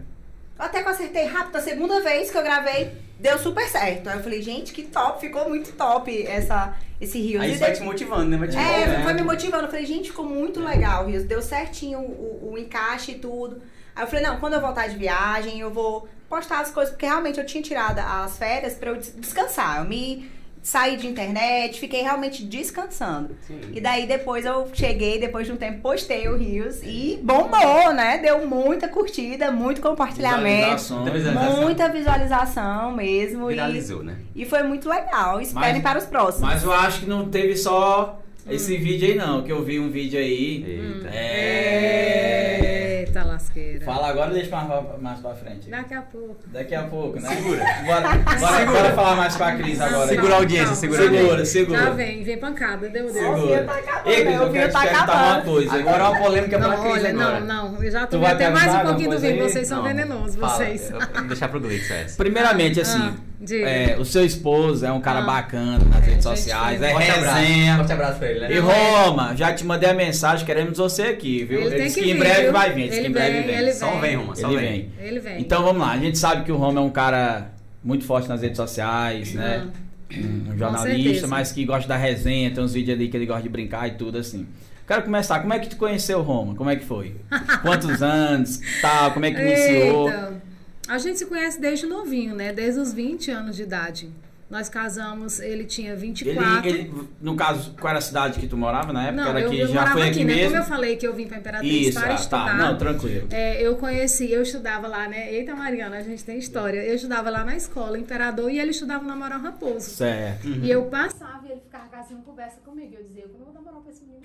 Até 0.58 0.82
que 0.82 0.88
eu 0.88 0.92
acertei 0.92 1.24
rápido, 1.24 1.56
a 1.56 1.60
segunda 1.60 2.00
vez 2.00 2.30
que 2.30 2.38
eu 2.38 2.42
gravei, 2.42 2.92
deu 3.18 3.38
super 3.38 3.66
certo. 3.68 4.08
Aí 4.08 4.18
eu 4.18 4.22
falei, 4.22 4.42
gente, 4.42 4.72
que 4.72 4.82
top, 4.82 5.20
ficou 5.20 5.48
muito 5.48 5.72
top 5.72 6.24
essa, 6.26 6.76
esse 7.00 7.20
Rios. 7.20 7.42
Aí 7.42 7.52
isso 7.52 7.60
vai 7.60 7.72
te 7.72 7.82
motivando, 7.82 8.26
né? 8.26 8.36
Motivando, 8.36 8.68
é, 8.68 8.86
né? 8.86 9.02
foi 9.02 9.14
me 9.14 9.22
motivando. 9.22 9.64
Eu 9.64 9.70
falei, 9.70 9.86
gente, 9.86 10.10
ficou 10.10 10.24
muito 10.24 10.60
legal 10.60 11.04
o 11.04 11.08
Rios. 11.08 11.24
Deu 11.24 11.42
certinho 11.42 11.98
o, 11.98 12.48
o, 12.48 12.52
o 12.52 12.58
encaixe 12.58 13.12
e 13.12 13.18
tudo. 13.18 13.60
Aí 13.94 14.04
eu 14.04 14.06
falei, 14.06 14.24
não, 14.24 14.38
quando 14.38 14.54
eu 14.54 14.60
voltar 14.60 14.88
de 14.88 14.96
viagem, 14.96 15.60
eu 15.60 15.70
vou 15.70 16.08
postar 16.28 16.60
as 16.60 16.70
coisas, 16.70 16.92
porque 16.92 17.06
realmente 17.06 17.38
eu 17.38 17.44
tinha 17.44 17.62
tirado 17.62 17.98
as 17.98 18.38
férias 18.38 18.74
para 18.74 18.90
eu 18.90 18.96
descansar. 18.96 19.78
Eu 19.78 19.84
me 19.84 20.30
saí 20.62 20.96
de 20.96 21.06
internet, 21.08 21.78
fiquei 21.80 22.02
realmente 22.02 22.44
descansando. 22.44 23.36
Sim. 23.46 23.60
E 23.72 23.80
daí 23.80 24.06
depois 24.06 24.46
eu 24.46 24.68
cheguei, 24.72 25.18
depois 25.18 25.46
de 25.46 25.52
um 25.52 25.56
tempo, 25.56 25.80
postei 25.80 26.28
o 26.28 26.36
Rios 26.36 26.80
e 26.82 27.18
bombou, 27.22 27.92
né? 27.92 28.18
Deu 28.18 28.46
muita 28.46 28.88
curtida, 28.88 29.50
muito 29.50 29.80
compartilhamento. 29.80 30.76
Visualização. 30.76 31.62
Muita 31.62 31.88
visualização 31.88 32.92
mesmo. 32.92 33.48
Viralizou, 33.48 34.02
e, 34.02 34.06
né? 34.06 34.16
E 34.36 34.44
foi 34.44 34.62
muito 34.62 34.88
legal. 34.88 35.40
Esperem 35.40 35.74
mas, 35.74 35.82
para 35.82 35.98
os 35.98 36.04
próximos. 36.04 36.48
Mas 36.48 36.62
eu 36.62 36.72
acho 36.72 37.00
que 37.00 37.06
não 37.06 37.28
teve 37.28 37.56
só 37.56 38.20
esse 38.48 38.76
hum. 38.76 38.80
vídeo 38.80 39.08
aí, 39.08 39.14
não, 39.14 39.42
que 39.42 39.52
eu 39.52 39.62
vi 39.64 39.78
um 39.78 39.90
vídeo 39.90 40.18
aí. 40.18 40.64
Eita. 40.66 41.08
É. 41.12 43.04
Eita 43.06 43.24
lasqueira. 43.24 43.84
Fala 43.84 44.08
agora 44.08 44.28
ou 44.28 44.34
deixa 44.34 44.50
mais, 44.50 45.00
mais 45.00 45.20
pra 45.20 45.34
frente? 45.34 45.70
Daqui 45.70 45.94
a 45.94 46.02
pouco. 46.02 46.36
Daqui 46.46 46.74
a 46.74 46.82
pouco, 46.84 47.20
né? 47.20 47.28
Segura. 47.28 47.64
Bora, 47.84 48.18
bora, 48.18 48.38
segura. 48.38 48.72
bora 48.72 48.94
falar 48.94 49.16
mais 49.16 49.36
com 49.36 49.44
a 49.44 49.52
Cris 49.52 49.80
agora. 49.80 50.08
Segura 50.08 50.34
a 50.34 50.36
audiência, 50.38 50.74
segura 50.74 51.02
Segura, 51.02 51.44
segura. 51.44 51.78
Já 51.78 51.90
vem, 51.90 52.24
vem 52.24 52.38
pancada, 52.38 52.88
deu, 52.88 53.12
deu. 53.12 53.12
Segura. 53.12 53.64
Tá 53.64 54.02
Ei, 54.06 54.24
Cris, 54.24 54.40
eu 54.40 54.50
quero 54.50 54.72
te 54.72 54.80
perguntar 54.80 55.34
uma 55.34 55.42
coisa. 55.42 55.74
Agora 55.74 56.02
é 56.02 56.08
uma 56.08 56.18
polêmica 56.18 56.58
não, 56.58 56.68
pra 56.68 56.78
Cris 56.78 56.92
olha, 56.92 57.10
agora. 57.10 57.40
Não, 57.40 57.72
não, 57.72 57.82
eu 57.82 57.90
já 57.90 58.06
tô 58.06 58.24
até 58.24 58.50
mais 58.50 58.74
um 58.74 58.80
pouquinho 58.80 59.10
do 59.10 59.18
vídeo. 59.18 59.42
Vocês 59.42 59.68
são 59.68 59.82
venenosos, 59.82 60.36
vocês. 60.36 60.90
Vou 60.90 61.24
deixar 61.24 61.48
pro 61.48 61.60
Gleitz 61.60 61.90
essa. 61.90 62.16
Primeiramente, 62.16 62.80
assim... 62.80 63.14
Ah. 63.50 63.68
É, 63.68 63.96
o 63.98 64.04
seu 64.04 64.24
esposo 64.24 64.86
é 64.86 64.92
um 64.92 65.00
cara 65.00 65.18
ah. 65.18 65.26
bacana 65.26 65.84
nas 65.84 66.06
é, 66.06 66.10
redes 66.10 66.22
sociais, 66.22 66.80
é 66.80 66.92
forte 66.92 67.10
resenha. 67.10 67.76
Forte 67.76 67.92
abraço 67.92 68.18
pra 68.18 68.30
ele, 68.30 68.40
né? 68.40 68.52
E 68.52 68.58
Roma, 68.58 69.34
já 69.36 69.52
te 69.52 69.64
mandei 69.64 69.90
a 69.90 69.94
mensagem, 69.94 70.46
queremos 70.46 70.78
você 70.78 71.02
aqui, 71.02 71.44
viu? 71.44 71.60
Ele, 71.60 71.74
ele 71.74 71.84
disse 71.84 72.00
que, 72.00 72.10
em 72.10 72.16
breve 72.16 72.42
viu? 72.42 72.52
vai 72.52 72.72
vir, 72.72 72.88
disse 72.88 73.00
que 73.00 73.06
em 73.08 73.12
breve 73.12 73.42
vem. 73.42 73.56
Ele 73.56 73.72
Só 73.72 73.98
vem, 73.98 74.16
Roma, 74.16 74.36
só 74.36 74.48
ele 74.50 74.60
vem. 74.60 74.70
vem. 74.70 75.06
Ele 75.06 75.20
vem. 75.20 75.40
Então 75.40 75.64
vamos 75.64 75.82
lá, 75.82 75.92
a 75.92 75.98
gente 75.98 76.16
sabe 76.18 76.44
que 76.44 76.52
o 76.52 76.56
Roma 76.56 76.80
é 76.80 76.84
um 76.84 76.90
cara 76.90 77.50
muito 77.82 78.04
forte 78.04 78.28
nas 78.28 78.42
redes 78.42 78.56
sociais, 78.56 79.34
né? 79.34 79.66
Um 80.14 80.56
jornalista, 80.56 81.26
mas 81.26 81.50
que 81.50 81.64
gosta 81.64 81.88
da 81.88 81.96
resenha, 81.96 82.50
tem 82.50 82.62
uns 82.62 82.74
vídeos 82.74 82.96
ali 82.96 83.08
que 83.08 83.16
ele 83.16 83.26
gosta 83.26 83.42
de 83.42 83.48
brincar 83.48 83.88
e 83.88 83.92
tudo 83.92 84.18
assim. 84.18 84.46
Quero 84.86 85.02
começar. 85.04 85.40
Como 85.40 85.52
é 85.52 85.58
que 85.58 85.68
tu 85.68 85.76
conheceu 85.76 86.18
o 86.18 86.22
Roma? 86.22 86.54
Como 86.54 86.68
é 86.68 86.76
que 86.76 86.84
foi? 86.84 87.16
Quantos 87.62 88.02
anos? 88.02 88.60
Tal? 88.80 89.12
Como 89.12 89.24
é 89.24 89.30
que 89.30 89.40
iniciou? 89.40 90.10
Eita. 90.10 90.51
A 90.88 90.98
gente 90.98 91.18
se 91.18 91.26
conhece 91.26 91.60
desde 91.60 91.86
novinho, 91.86 92.34
né? 92.34 92.52
Desde 92.52 92.80
os 92.80 92.92
20 92.92 93.30
anos 93.30 93.56
de 93.56 93.62
idade. 93.62 94.10
Nós 94.52 94.68
casamos, 94.68 95.40
ele 95.40 95.64
tinha 95.64 95.96
24. 95.96 96.68
Ele, 96.68 96.80
ele, 96.80 97.08
no 97.22 97.34
caso, 97.34 97.74
qual 97.80 97.88
era 97.88 97.98
a 97.98 98.02
cidade 98.02 98.38
que 98.38 98.46
tu 98.46 98.54
morava 98.54 98.92
na 98.92 99.04
época? 99.04 99.22
Não, 99.22 99.30
era 99.30 99.40
eu, 99.40 99.50
que 99.50 99.58
eu 99.60 99.66
já 99.68 99.86
foi 99.92 100.02
aqui, 100.02 100.10
aqui 100.10 100.24
né? 100.24 100.34
mesmo? 100.34 100.50
Como 100.50 100.62
eu 100.62 100.66
falei 100.66 100.96
que 100.96 101.06
eu 101.06 101.14
vim 101.14 101.26
para 101.26 101.38
Imperatriz 101.38 101.88
Isso, 101.88 101.98
para 101.98 102.12
ah, 102.12 102.14
estudar. 102.14 102.44
Tá. 102.44 102.54
Não, 102.54 102.76
tranquilo. 102.76 103.28
É, 103.30 103.62
eu 103.62 103.76
conheci, 103.76 104.30
eu 104.30 104.42
estudava 104.42 104.86
lá, 104.86 105.08
né? 105.08 105.32
Eita, 105.32 105.54
Mariana, 105.54 105.96
a 105.96 106.02
gente 106.02 106.22
tem 106.22 106.36
história. 106.36 106.80
Eu 106.80 106.94
estudava 106.94 107.30
lá 107.30 107.44
na 107.44 107.56
escola, 107.56 107.98
Imperador, 107.98 108.50
e 108.50 108.60
ele 108.60 108.72
estudava 108.72 109.06
na 109.06 109.16
Moral 109.16 109.40
Raposo. 109.40 109.88
Certo. 109.88 110.46
Uhum. 110.46 110.60
E 110.62 110.70
eu 110.70 110.84
passava 110.84 111.46
e 111.46 111.52
ele 111.52 111.60
ficava 111.62 111.96
assim, 111.96 112.20
conversa 112.20 112.60
comigo. 112.62 112.94
Eu 112.94 113.04
dizia, 113.04 113.22
eu 113.22 113.28
não 113.28 113.46
vou 113.46 113.54
namorar 113.54 113.80
pra 113.80 113.90
esse 113.90 114.04
menino 114.04 114.20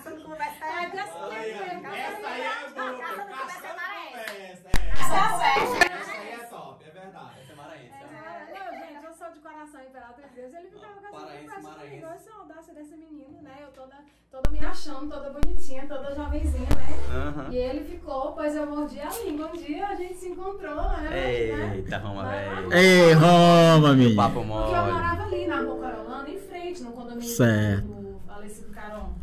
feio. 0.00 0.16
Caçando 0.16 0.22
conversa 0.22 0.64
é. 0.64 0.84
É 0.84 0.88
mesmo. 0.88 1.86
Essa 1.92 2.28
aí 2.28 2.40
é 2.40 2.70
boa. 2.70 2.98
Caçando 2.98 3.30
conversa 3.36 3.66
é 3.66 3.76
maranhense. 3.76 4.66
é. 4.66 4.90
Essa 4.92 5.46
é. 5.46 5.92
Essa 5.92 6.12
aí 6.12 6.30
é 6.30 6.38
top, 6.46 6.84
é 6.84 6.90
verdade. 6.90 7.40
Essa 7.42 7.52
é 7.52 7.56
maranhense. 7.56 7.94
É, 7.94 8.58
eu, 8.58 8.72
gente, 8.80 9.04
eu 9.04 9.14
sou 9.14 9.30
de 9.32 9.38
coração 9.40 9.80
imperatriz 9.82 10.30
Deus. 10.34 10.54
Ele 10.54 10.68
ficava 10.68 10.94
com 10.94 11.18
essa 11.30 11.70
comigo. 11.78 12.06
Essa 12.06 12.30
audácia 12.38 12.74
desse 12.74 12.96
menino, 12.96 13.42
né? 13.42 13.58
Eu 13.60 13.68
toda, 13.68 13.96
toda 14.30 14.50
me 14.50 14.64
achando, 14.64 15.08
toda 15.10 15.30
bonitinha, 15.30 15.86
toda 15.86 16.14
jovenzinha, 16.14 16.68
né? 16.70 17.48
E 17.50 17.56
ele 17.56 17.84
ficou, 17.84 18.32
pois 18.32 18.54
eu 18.56 18.66
mordi 18.66 19.00
a 19.00 19.08
língua. 19.10 19.48
Um 19.48 19.56
dia 19.56 19.86
a 19.88 19.94
gente 19.94 20.14
se 20.14 20.28
encontrou, 20.28 20.74
né? 20.76 21.08
né? 21.10 21.76
Eita, 21.76 21.98
Roma, 21.98 22.24
velho. 22.28 22.72
Ei, 22.72 23.12
Roma, 23.12 23.92
menino. 23.94 24.16
Papo 24.16 24.34
Porque 24.34 24.48
eu 24.50 24.54
mole. 24.54 24.92
morava 24.92 25.22
ali 25.24 25.46
na 25.46 25.60
Rua 25.60 25.80
Carolina, 25.80 26.30
em 26.30 26.38
frente, 26.38 26.82
no 26.82 26.92
condomínio 26.92 27.22
Certo. 27.36 27.82
do 27.86 28.20
falecido 28.26 28.72
Caron. 28.72 29.21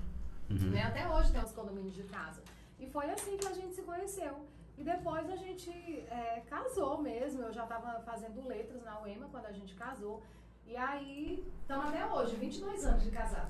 Uhum. 0.49 0.69
Né? 0.71 0.83
Até 0.83 1.07
hoje 1.07 1.31
tem 1.31 1.41
os 1.43 1.51
condomínios 1.51 1.93
de 1.95 2.03
casa. 2.03 2.41
E 2.79 2.87
foi 2.87 3.09
assim 3.11 3.37
que 3.37 3.47
a 3.47 3.53
gente 3.53 3.75
se 3.75 3.81
conheceu. 3.81 4.45
E 4.77 4.83
depois 4.83 5.29
a 5.29 5.35
gente 5.35 5.69
é, 6.09 6.41
casou 6.49 7.01
mesmo. 7.01 7.43
Eu 7.43 7.51
já 7.53 7.63
estava 7.63 8.01
fazendo 8.05 8.47
letras 8.47 8.81
na 8.83 8.99
UEMA 9.01 9.27
quando 9.31 9.45
a 9.47 9.51
gente 9.51 9.73
casou. 9.75 10.23
E 10.65 10.75
aí, 10.77 11.43
estamos 11.61 11.87
até 11.87 12.05
hoje, 12.05 12.35
22 12.35 12.85
anos 12.85 13.03
de 13.03 13.09
casado. 13.11 13.49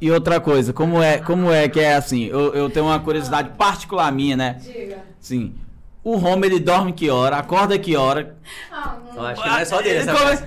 E 0.00 0.10
outra 0.10 0.40
coisa, 0.40 0.72
como 0.72 1.02
é, 1.02 1.18
como 1.18 1.50
é 1.52 1.68
que 1.68 1.80
é 1.80 1.94
assim? 1.94 2.24
Eu, 2.26 2.54
eu 2.54 2.70
tenho 2.70 2.86
uma 2.86 3.00
curiosidade 3.00 3.50
particular 3.50 4.10
minha, 4.12 4.36
né? 4.36 4.54
Diga. 4.54 5.02
Sim. 5.18 5.54
O 6.02 6.16
Roma, 6.16 6.46
ele 6.46 6.58
dorme 6.58 6.92
que 6.94 7.10
hora? 7.10 7.36
Acorda 7.36 7.78
que 7.78 7.94
hora? 7.96 8.36
Ah, 8.72 8.98
Eu 9.14 9.22
acho 9.26 9.42
que 9.42 9.48
não 9.48 9.58
é 9.58 9.64
só 9.66 9.82
dele 9.82 9.98
Ele 9.98 10.06
come- 10.06 10.18
frase. 10.18 10.44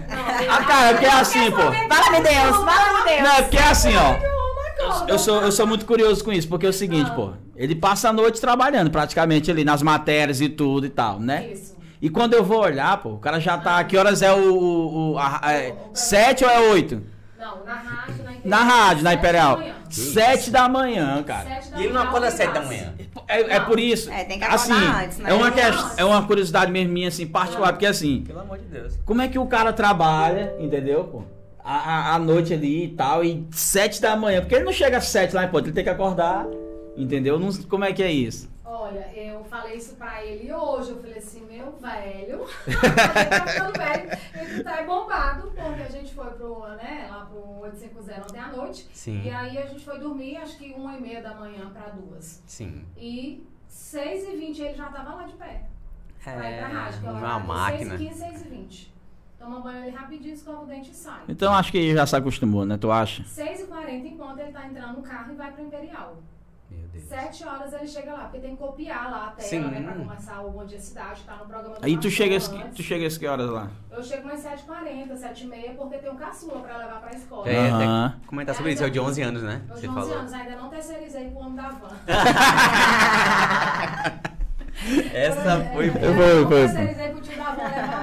Ah, 0.50 0.64
cara, 0.66 0.94
porque 0.94 1.06
é 1.06 1.12
assim, 1.14 1.52
pô. 1.52 1.58
Fala-me 1.62 2.22
Deus, 2.24 2.56
fala-me 2.58 3.10
Deus. 3.10 3.22
Não, 3.22 3.32
é 3.36 3.42
porque 3.44 3.58
é 3.58 3.64
assim, 3.68 3.92
ó. 3.96 4.33
Eu 5.08 5.20
sou, 5.20 5.42
eu 5.42 5.52
sou 5.52 5.68
muito 5.68 5.86
curioso 5.86 6.24
com 6.24 6.32
isso, 6.32 6.48
porque 6.48 6.66
é 6.66 6.70
o 6.70 6.74
seguinte, 6.74 7.10
Ah. 7.12 7.16
pô. 7.16 7.32
Ele 7.56 7.76
passa 7.76 8.10
a 8.10 8.14
noite 8.14 8.42
trabalhando, 8.42 8.90
praticamente 8.90 9.50
ali 9.52 9.64
nas 9.64 9.82
matérias 9.82 10.42
e 10.42 10.50
tudo 10.50 10.86
e 10.86 10.90
tal, 10.90 11.20
né? 11.20 11.48
Isso. 11.52 11.74
E 12.02 12.10
quando 12.10 12.34
eu 12.34 12.44
vou 12.44 12.60
olhar, 12.62 12.98
pô, 12.98 13.10
o 13.12 13.18
cara 13.20 13.40
já 13.40 13.58
tá. 13.58 13.82
Que 13.84 13.96
horas 13.98 14.22
é 14.22 14.32
o. 14.34 14.54
o, 14.54 15.12
o 15.14 15.18
a- 15.18 15.40
é, 15.52 15.74
sete 15.94 16.44
ou 16.44 16.50
é 16.50 16.60
oito? 16.72 17.02
Não, 17.40 17.64
na 17.66 17.74
rádio, 17.76 18.24
na 18.24 18.34
Imperial. 18.34 18.50
Na 18.50 18.58
rádio, 18.64 19.04
na 19.04 19.10
sete 19.12 19.20
Imperial. 19.20 19.56
da 19.56 19.62
manhã. 19.62 19.74
Sete 19.90 20.52
da 20.52 20.70
manhã, 20.70 21.24
cara. 21.24 21.44
Sete 21.50 21.70
da 21.72 21.78
E 21.78 21.84
ele 21.84 21.88
não 21.90 22.00
manhã, 22.00 22.10
acorda 22.10 22.28
às 22.28 22.34
7 22.34 22.54
da 22.54 22.62
manhã. 22.64 22.94
É, 23.28 23.42
é 23.56 23.60
por 23.60 23.80
isso. 23.80 24.10
É, 24.12 24.24
tem 24.24 24.40
que 24.40 24.44
acordar 24.44 24.64
assim, 24.76 25.04
antes, 25.06 25.18
né? 25.20 25.30
É 25.30 25.34
uma, 25.34 25.46
Não. 25.50 25.54
quest- 25.56 25.94
é 26.00 26.04
uma 26.06 26.24
curiosidade 26.26 26.72
mesmo 26.72 26.92
minha, 26.94 27.08
assim, 27.10 27.28
particular, 27.28 27.74
porque 27.74 27.86
assim, 27.86 28.24
Pelo 28.26 28.40
amor 28.40 28.58
de 28.58 28.66
Deus. 28.66 28.98
como 29.06 29.22
é 29.22 29.28
que 29.28 29.38
o 29.38 29.46
cara 29.46 29.72
trabalha, 29.72 30.56
entendeu, 30.60 31.04
pô? 31.04 31.22
A, 31.64 32.20
noite 32.20 32.54
ali 32.54 32.86
e 32.86 32.90
tal, 32.90 33.24
e 33.24 33.48
sete 33.52 34.02
da 34.02 34.16
manhã, 34.18 34.42
porque 34.42 34.56
ele 34.56 34.66
não 34.66 34.74
chega 34.74 34.98
às 34.98 35.06
sete 35.06 35.34
lá 35.34 35.46
em 35.46 35.50
ponto, 35.50 35.66
ele 35.66 35.74
tem 35.74 35.84
que 35.84 35.90
acordar, 35.90 36.46
entendeu? 36.98 37.40
Não, 37.40 37.54
como 37.70 37.86
é 37.86 37.94
que 37.94 38.04
é 38.04 38.12
isso? 38.12 38.52
Olha, 38.66 39.10
eu 39.16 39.44
falei 39.46 39.78
isso 39.78 39.96
pra 39.96 40.26
ele 40.26 40.52
hoje. 40.52 40.90
Eu 40.92 40.98
falei 40.98 41.18
assim, 41.18 41.46
meu 41.46 41.72
velho, 41.74 42.46
gente 42.68 43.30
tá 43.30 43.48
ficando 43.48 43.78
velho, 43.78 44.20
ele 44.36 44.64
tá 44.64 44.84
bombado, 44.84 45.52
porque 45.52 45.82
a 45.82 45.90
gente 45.90 46.14
foi 46.14 46.32
pro, 46.32 46.68
né, 46.76 47.08
lá 47.10 47.26
pro 47.26 47.62
850 47.62 48.22
ontem 48.22 48.40
à 48.40 48.48
noite. 48.50 48.88
Sim. 48.94 49.22
E 49.24 49.30
aí 49.30 49.58
a 49.58 49.66
gente 49.66 49.86
foi 49.86 50.00
dormir, 50.00 50.38
acho 50.38 50.58
que 50.58 50.74
uma 50.74 50.98
e 50.98 51.02
meia 51.02 51.22
da 51.22 51.34
manhã 51.36 51.70
pra 51.70 51.90
duas. 51.90 52.44
Sim. 52.46 52.84
E 52.98 53.46
seis 53.68 54.28
e 54.28 54.36
vinte 54.36 54.62
ele 54.62 54.76
já 54.76 54.90
tava 54.90 55.16
lá 55.16 55.24
de 55.24 55.34
pé. 55.34 55.64
Pra 56.24 56.50
ir 56.50 56.54
É 56.54 56.60
pra 56.60 56.68
rádio, 56.68 57.00
que 57.02 57.06
eu 57.06 57.12
uma 57.12 57.40
máquina. 57.40 57.98
6 57.98 58.02
e 58.02 58.08
15, 58.08 58.20
6 58.20 58.42
e 58.42 58.50
20. 58.50 58.93
Toma 59.44 59.60
banho 59.60 59.84
ali 59.84 59.92
rapidinho, 59.92 60.34
escova 60.34 60.64
o 60.64 60.66
dente 60.66 60.92
e 60.92 60.94
sai. 60.94 61.20
Então 61.28 61.54
acho 61.54 61.70
que 61.70 61.94
já 61.94 62.06
se 62.08 62.16
acostumou, 62.16 62.66
né? 62.66 62.78
Tu 62.78 62.90
acha? 62.90 63.26
6 63.26 63.60
e 63.60 63.64
40 63.66 64.08
enquanto 64.08 64.40
ele 64.40 64.54
tá 64.54 64.66
entrando 64.66 64.96
no 64.96 65.02
carro 65.04 65.34
e 65.34 65.36
vai 65.36 65.52
pro 65.52 65.64
Imperial. 65.66 66.16
Meu 66.72 66.88
Deus. 66.88 67.04
Sete 67.04 67.44
horas 67.46 67.74
ele 67.74 67.86
chega 67.86 68.14
lá, 68.14 68.20
porque 68.22 68.40
tem 68.40 68.56
que 68.56 68.62
copiar 68.64 69.12
lá 69.12 69.28
a 69.28 69.32
tela, 69.32 69.50
Sim. 69.50 69.60
né, 69.60 69.82
pra 69.82 69.94
começar 69.96 70.40
o 70.42 70.50
Bom 70.52 70.66
Dia 70.66 70.80
Cidade, 70.80 71.24
tá 71.26 71.36
no 71.36 71.46
programa 71.46 71.76
do 71.78 71.86
Aí 71.86 71.98
tu 71.98 72.10
chega, 72.10 72.38
às, 72.38 72.50
antes. 72.50 72.76
tu 72.78 72.84
chega 72.84 73.06
às 73.06 73.18
que 73.18 73.28
horas 73.28 73.50
lá? 73.50 73.70
Eu 73.92 74.02
chego 74.02 74.30
umas 74.30 74.40
7h40, 74.42 75.12
7h30, 75.14 75.76
porque 75.76 75.98
tem 75.98 76.10
um 76.10 76.16
caçula 76.16 76.62
pra 76.62 76.78
levar 76.78 77.02
pra 77.02 77.12
escola. 77.12 77.50
É, 77.50 77.68
Aham. 77.70 78.06
até 78.06 78.26
comentar 78.28 78.56
sobre 78.56 78.72
isso, 78.72 78.84
é 78.84 78.88
o 78.88 78.92
de 78.92 79.00
11 79.02 79.22
anos, 79.22 79.44
né? 79.44 79.62
Eu 79.70 79.76
de 79.76 79.88
11 79.90 80.00
falou. 80.00 80.18
anos, 80.20 80.32
ainda 80.34 80.56
não 80.56 80.70
terceirizei 80.70 81.30
pro 81.32 81.40
homem 81.40 81.56
da 81.56 81.68
van. 81.70 81.90
Essa 85.14 85.60
foi 85.74 85.88
Eu 85.90 85.94
boa. 85.94 86.14
Foi, 86.16 86.42
não 86.42 86.48
foi, 86.48 86.60
terceirizei 86.68 87.10
pro 87.10 87.22
tio 87.22 87.38
da 87.38 87.52
van 87.52 87.64
levar, 87.64 88.03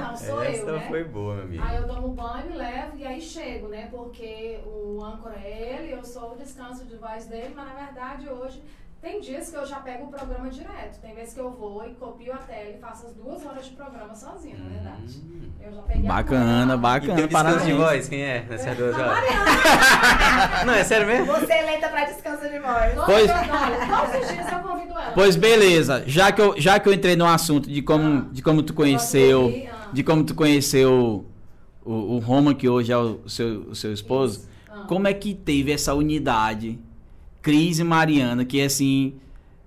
Essa 0.51 0.71
né? 0.71 0.85
foi 0.87 1.03
boa, 1.03 1.35
meu 1.35 1.43
amigo. 1.43 1.63
Aí 1.65 1.77
eu 1.77 1.87
tomo 1.87 2.09
banho, 2.09 2.55
levo 2.55 2.97
e 2.97 3.05
aí 3.05 3.21
chego, 3.21 3.67
né? 3.67 3.87
Porque 3.89 4.59
o 4.65 5.03
âncora 5.03 5.35
é 5.43 5.79
ele, 5.79 5.93
eu 5.93 6.03
sou 6.03 6.33
o 6.33 6.35
descanso 6.35 6.85
de 6.85 6.95
voz 6.95 7.25
dele, 7.25 7.53
mas 7.55 7.67
na 7.67 7.73
verdade 7.73 8.29
hoje 8.29 8.61
tem 9.01 9.19
dias 9.19 9.49
que 9.49 9.55
eu 9.55 9.65
já 9.65 9.77
pego 9.77 10.05
o 10.05 10.07
programa 10.09 10.47
direto. 10.49 11.01
Tem 11.01 11.15
vezes 11.15 11.33
que 11.33 11.39
eu 11.39 11.49
vou 11.49 11.83
e 11.87 11.95
copio 11.95 12.31
a 12.33 12.37
tela 12.37 12.69
e 12.69 12.77
faço 12.79 13.07
as 13.07 13.13
duas 13.13 13.43
horas 13.43 13.65
de 13.65 13.71
programa 13.71 14.13
sozinha, 14.13 14.57
na 14.59 14.69
verdade. 14.69 15.17
Hum. 15.17 15.49
Eu 15.59 15.73
já 15.73 15.81
peguei 15.81 16.05
a 16.05 16.13
Bacana. 16.13 16.73
E 16.73 16.77
bacana, 16.77 17.15
teu 17.15 17.27
descanso 17.27 17.65
de 17.65 17.73
voz, 17.73 18.07
quem 18.07 18.21
é? 18.21 18.45
Nessas 18.47 18.77
duas 18.77 18.95
A 18.95 19.07
horas. 19.07 19.23
Não, 20.65 20.73
é 20.73 20.83
sério 20.83 21.07
mesmo? 21.07 21.25
Você 21.25 21.51
é 21.51 21.61
lenta 21.63 21.89
pra 21.89 22.05
descanso 22.05 22.47
de 22.47 22.59
voz. 22.59 22.93
Pois- 23.05 23.31
olha, 23.31 24.07
todos 24.11 24.21
os 24.21 24.33
dias 24.35 24.51
eu 24.51 24.59
convido 24.59 24.91
ela. 24.91 25.11
Pois 25.15 25.35
beleza, 25.35 26.03
já 26.05 26.31
que 26.31 26.41
eu, 26.41 26.53
já 26.59 26.79
que 26.79 26.87
eu 26.87 26.93
entrei 26.93 27.15
no 27.15 27.25
assunto 27.25 27.67
de 27.67 27.81
como, 27.81 28.31
de 28.31 28.43
como 28.43 28.61
tu 28.61 28.73
conheceu, 28.75 29.51
de 29.93 30.03
como 30.03 30.23
tu 30.23 30.35
conheceu 30.35 31.25
o, 31.83 31.93
o 32.15 32.19
Roma, 32.19 32.53
que 32.53 32.67
hoje 32.67 32.91
é 32.91 32.97
o 32.97 33.27
seu, 33.27 33.61
o 33.69 33.75
seu 33.75 33.93
esposo. 33.93 34.49
Ah. 34.69 34.85
como 34.87 35.07
é 35.07 35.13
que 35.13 35.33
teve 35.33 35.71
essa 35.71 35.93
unidade, 35.93 36.79
Cris 37.41 37.79
e 37.79 37.83
Mariana, 37.83 38.45
que 38.45 38.61
assim, 38.61 39.15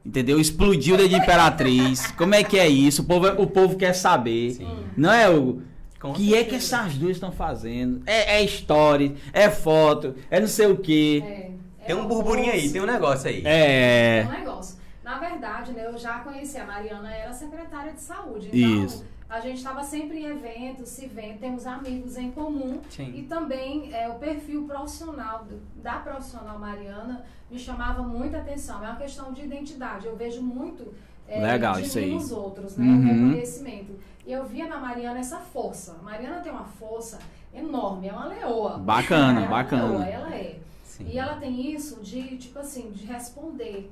entendeu? 0.04 0.38
Explodiu 0.38 0.96
de 0.96 1.14
Imperatriz. 1.14 2.10
Como 2.16 2.34
é 2.34 2.44
que 2.44 2.58
é 2.58 2.68
isso? 2.68 3.02
O 3.02 3.04
povo, 3.04 3.26
o 3.42 3.46
povo 3.46 3.76
quer 3.76 3.94
saber. 3.94 4.52
Sim. 4.52 4.84
Não 4.96 5.12
é 5.12 5.28
o 5.28 5.62
Com 6.00 6.12
que 6.12 6.34
é 6.34 6.44
que 6.44 6.54
essas 6.54 6.94
duas 6.94 7.12
estão 7.12 7.32
fazendo? 7.32 8.02
É, 8.06 8.36
é 8.36 8.44
story, 8.44 9.16
é 9.32 9.50
foto, 9.50 10.14
é 10.30 10.38
não 10.40 10.46
sei 10.46 10.66
o 10.66 10.76
quê. 10.76 11.22
É, 11.24 11.50
é 11.80 11.86
Tem 11.86 11.96
um 11.96 12.04
o 12.04 12.08
burburinho 12.08 12.52
aí, 12.52 12.70
tem 12.70 12.80
um 12.80 12.86
negócio 12.86 13.28
aí. 13.28 13.42
É. 13.44 14.26
um 14.28 14.32
negócio. 14.32 14.78
Na 15.02 15.18
verdade, 15.18 15.72
né, 15.72 15.86
eu 15.86 15.98
já 15.98 16.20
conheci 16.20 16.56
a 16.56 16.64
Mariana, 16.64 17.12
era 17.12 17.32
secretária 17.32 17.92
de 17.92 18.00
saúde. 18.00 18.48
Então, 18.52 18.84
Isso. 18.84 19.04
A 19.34 19.40
gente 19.40 19.56
estava 19.58 19.82
sempre 19.82 20.18
em 20.20 20.26
eventos, 20.26 20.88
se 20.88 21.06
vendo, 21.06 21.38
temos 21.40 21.66
amigos 21.66 22.16
em 22.16 22.30
comum. 22.30 22.80
Sim. 22.90 23.12
E 23.14 23.22
também 23.24 23.92
é, 23.92 24.08
o 24.08 24.14
perfil 24.14 24.66
profissional 24.66 25.44
do- 25.44 25.60
da 25.82 25.94
profissional 25.98 26.58
Mariana 26.58 27.24
me 27.50 27.58
chamava 27.58 28.02
muita 28.02 28.38
atenção. 28.38 28.82
É 28.84 28.88
uma 28.88 28.96
questão 28.96 29.32
de 29.32 29.42
identidade. 29.42 30.06
Eu 30.06 30.16
vejo 30.16 30.40
muito 30.42 30.94
é, 31.26 31.40
Legal, 31.40 31.74
de 31.76 31.82
isso 31.82 31.98
mim 31.98 32.14
nos 32.14 32.30
outros, 32.32 32.76
né? 32.76 32.84
Uhum. 32.84 33.00
O 33.00 33.28
reconhecimento. 33.28 33.98
E 34.26 34.32
eu 34.32 34.44
via 34.44 34.66
na 34.68 34.78
Mariana 34.78 35.18
essa 35.18 35.38
força. 35.38 35.96
A 36.00 36.02
Mariana 36.02 36.40
tem 36.40 36.52
uma 36.52 36.64
força 36.64 37.18
enorme, 37.52 38.08
é 38.08 38.12
uma 38.12 38.26
leoa. 38.26 38.78
Bacana, 38.78 39.40
é 39.44 39.48
bacana. 39.48 39.88
Leoa, 39.88 40.04
ela 40.06 40.34
é. 40.34 40.58
Sim. 40.84 41.06
E 41.08 41.18
ela 41.18 41.36
tem 41.36 41.72
isso 41.72 42.02
de, 42.02 42.36
tipo 42.36 42.58
assim, 42.58 42.90
de 42.90 43.04
responder. 43.06 43.90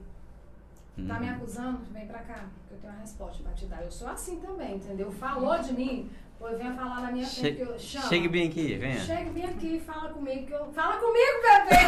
Tá 1.09 1.15
Uhum. 1.15 1.21
me 1.21 1.29
acusando? 1.31 1.81
Vem 1.91 2.07
pra 2.07 2.19
cá, 2.19 2.45
tenho 2.83 2.93
uma 2.93 3.01
resposta 3.01 3.43
pra 3.43 3.53
te 3.53 3.67
dar. 3.67 3.83
Eu 3.83 3.91
sou 3.91 4.09
assim 4.09 4.41
também, 4.41 4.75
entendeu? 4.75 5.11
Falou 5.13 5.57
de 5.59 5.73
mim, 5.73 6.11
pois 6.39 6.59
venha 6.59 6.75
falar 6.75 7.01
na 7.01 7.13
minha 7.13 7.27
frente 7.27 7.57
que 7.57 7.63
eu 7.63 7.79
chamo. 7.79 8.09
Chegue 8.09 8.29
bem 8.29 8.49
aqui, 8.49 8.75
venha. 8.75 9.01
Chegue 9.01 9.31
bem 9.31 9.45
aqui, 9.45 9.81
fala 9.81 10.09
comigo 10.09 10.47
que 10.47 10.53
eu. 10.53 10.67
Fala 10.73 10.97
comigo, 10.97 11.33
bebê! 11.43 11.81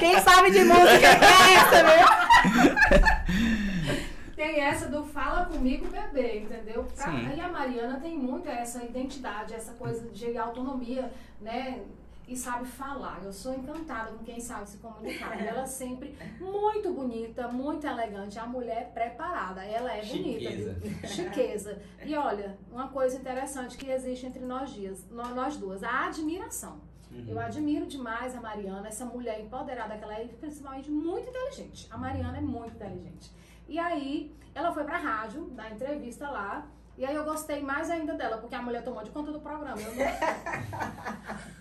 Quem 0.00 0.18
sabe 0.20 0.50
de 0.50 0.64
música 0.64 1.06
é 1.06 1.52
essa, 1.54 1.84
viu? 1.84 3.20
tem 4.34 4.60
essa 4.60 4.88
do 4.88 5.04
fala 5.04 5.44
comigo, 5.44 5.86
bebê, 5.88 6.38
entendeu? 6.40 6.84
Pra-. 6.96 7.12
E 7.12 7.40
a 7.40 7.48
Mariana 7.48 8.00
tem 8.00 8.16
muito 8.16 8.48
essa 8.48 8.82
identidade, 8.82 9.52
essa 9.52 9.74
coisa 9.74 10.08
de 10.08 10.38
autonomia, 10.38 11.12
né? 11.42 11.82
E 12.30 12.36
sabe 12.36 12.64
falar. 12.64 13.20
Eu 13.24 13.32
sou 13.32 13.52
encantada 13.52 14.12
com 14.12 14.22
quem 14.24 14.38
sabe 14.40 14.68
se 14.68 14.78
comunicar. 14.78 15.36
E 15.42 15.46
ela 15.48 15.66
sempre 15.66 16.16
muito 16.40 16.92
bonita, 16.92 17.48
muito 17.48 17.84
elegante. 17.86 18.38
A 18.38 18.46
mulher 18.46 18.92
preparada. 18.94 19.64
Ela 19.64 19.92
é 19.94 20.04
bonita. 20.04 20.40
Chiqueza. 20.50 20.72
viu? 20.74 21.08
Chiqueza. 21.08 21.82
E 22.06 22.14
olha, 22.14 22.56
uma 22.70 22.86
coisa 22.86 23.16
interessante 23.16 23.76
que 23.76 23.90
existe 23.90 24.26
entre 24.26 24.44
nós, 24.44 24.70
dias, 24.70 25.04
nó- 25.10 25.34
nós 25.34 25.56
duas, 25.56 25.82
a 25.82 26.06
admiração. 26.06 26.80
Uhum. 27.10 27.24
Eu 27.26 27.40
admiro 27.40 27.84
demais 27.86 28.36
a 28.36 28.40
Mariana, 28.40 28.86
essa 28.86 29.04
mulher 29.04 29.40
empoderada 29.40 29.96
que 29.98 30.04
ela 30.04 30.14
é, 30.14 30.24
principalmente 30.26 30.88
muito 30.88 31.28
inteligente. 31.28 31.88
A 31.90 31.98
Mariana 31.98 32.38
é 32.38 32.40
muito 32.40 32.76
inteligente. 32.76 33.32
E 33.68 33.76
aí, 33.76 34.32
ela 34.54 34.72
foi 34.72 34.84
pra 34.84 34.98
rádio, 34.98 35.46
dar 35.50 35.72
entrevista 35.72 36.30
lá, 36.30 36.64
e 36.96 37.04
aí 37.04 37.16
eu 37.16 37.24
gostei 37.24 37.60
mais 37.60 37.90
ainda 37.90 38.14
dela, 38.14 38.38
porque 38.38 38.54
a 38.54 38.62
mulher 38.62 38.84
tomou 38.84 39.02
de 39.02 39.10
conta 39.10 39.32
do 39.32 39.40
programa. 39.40 39.80
Eu 39.80 39.94
não... 39.96 40.04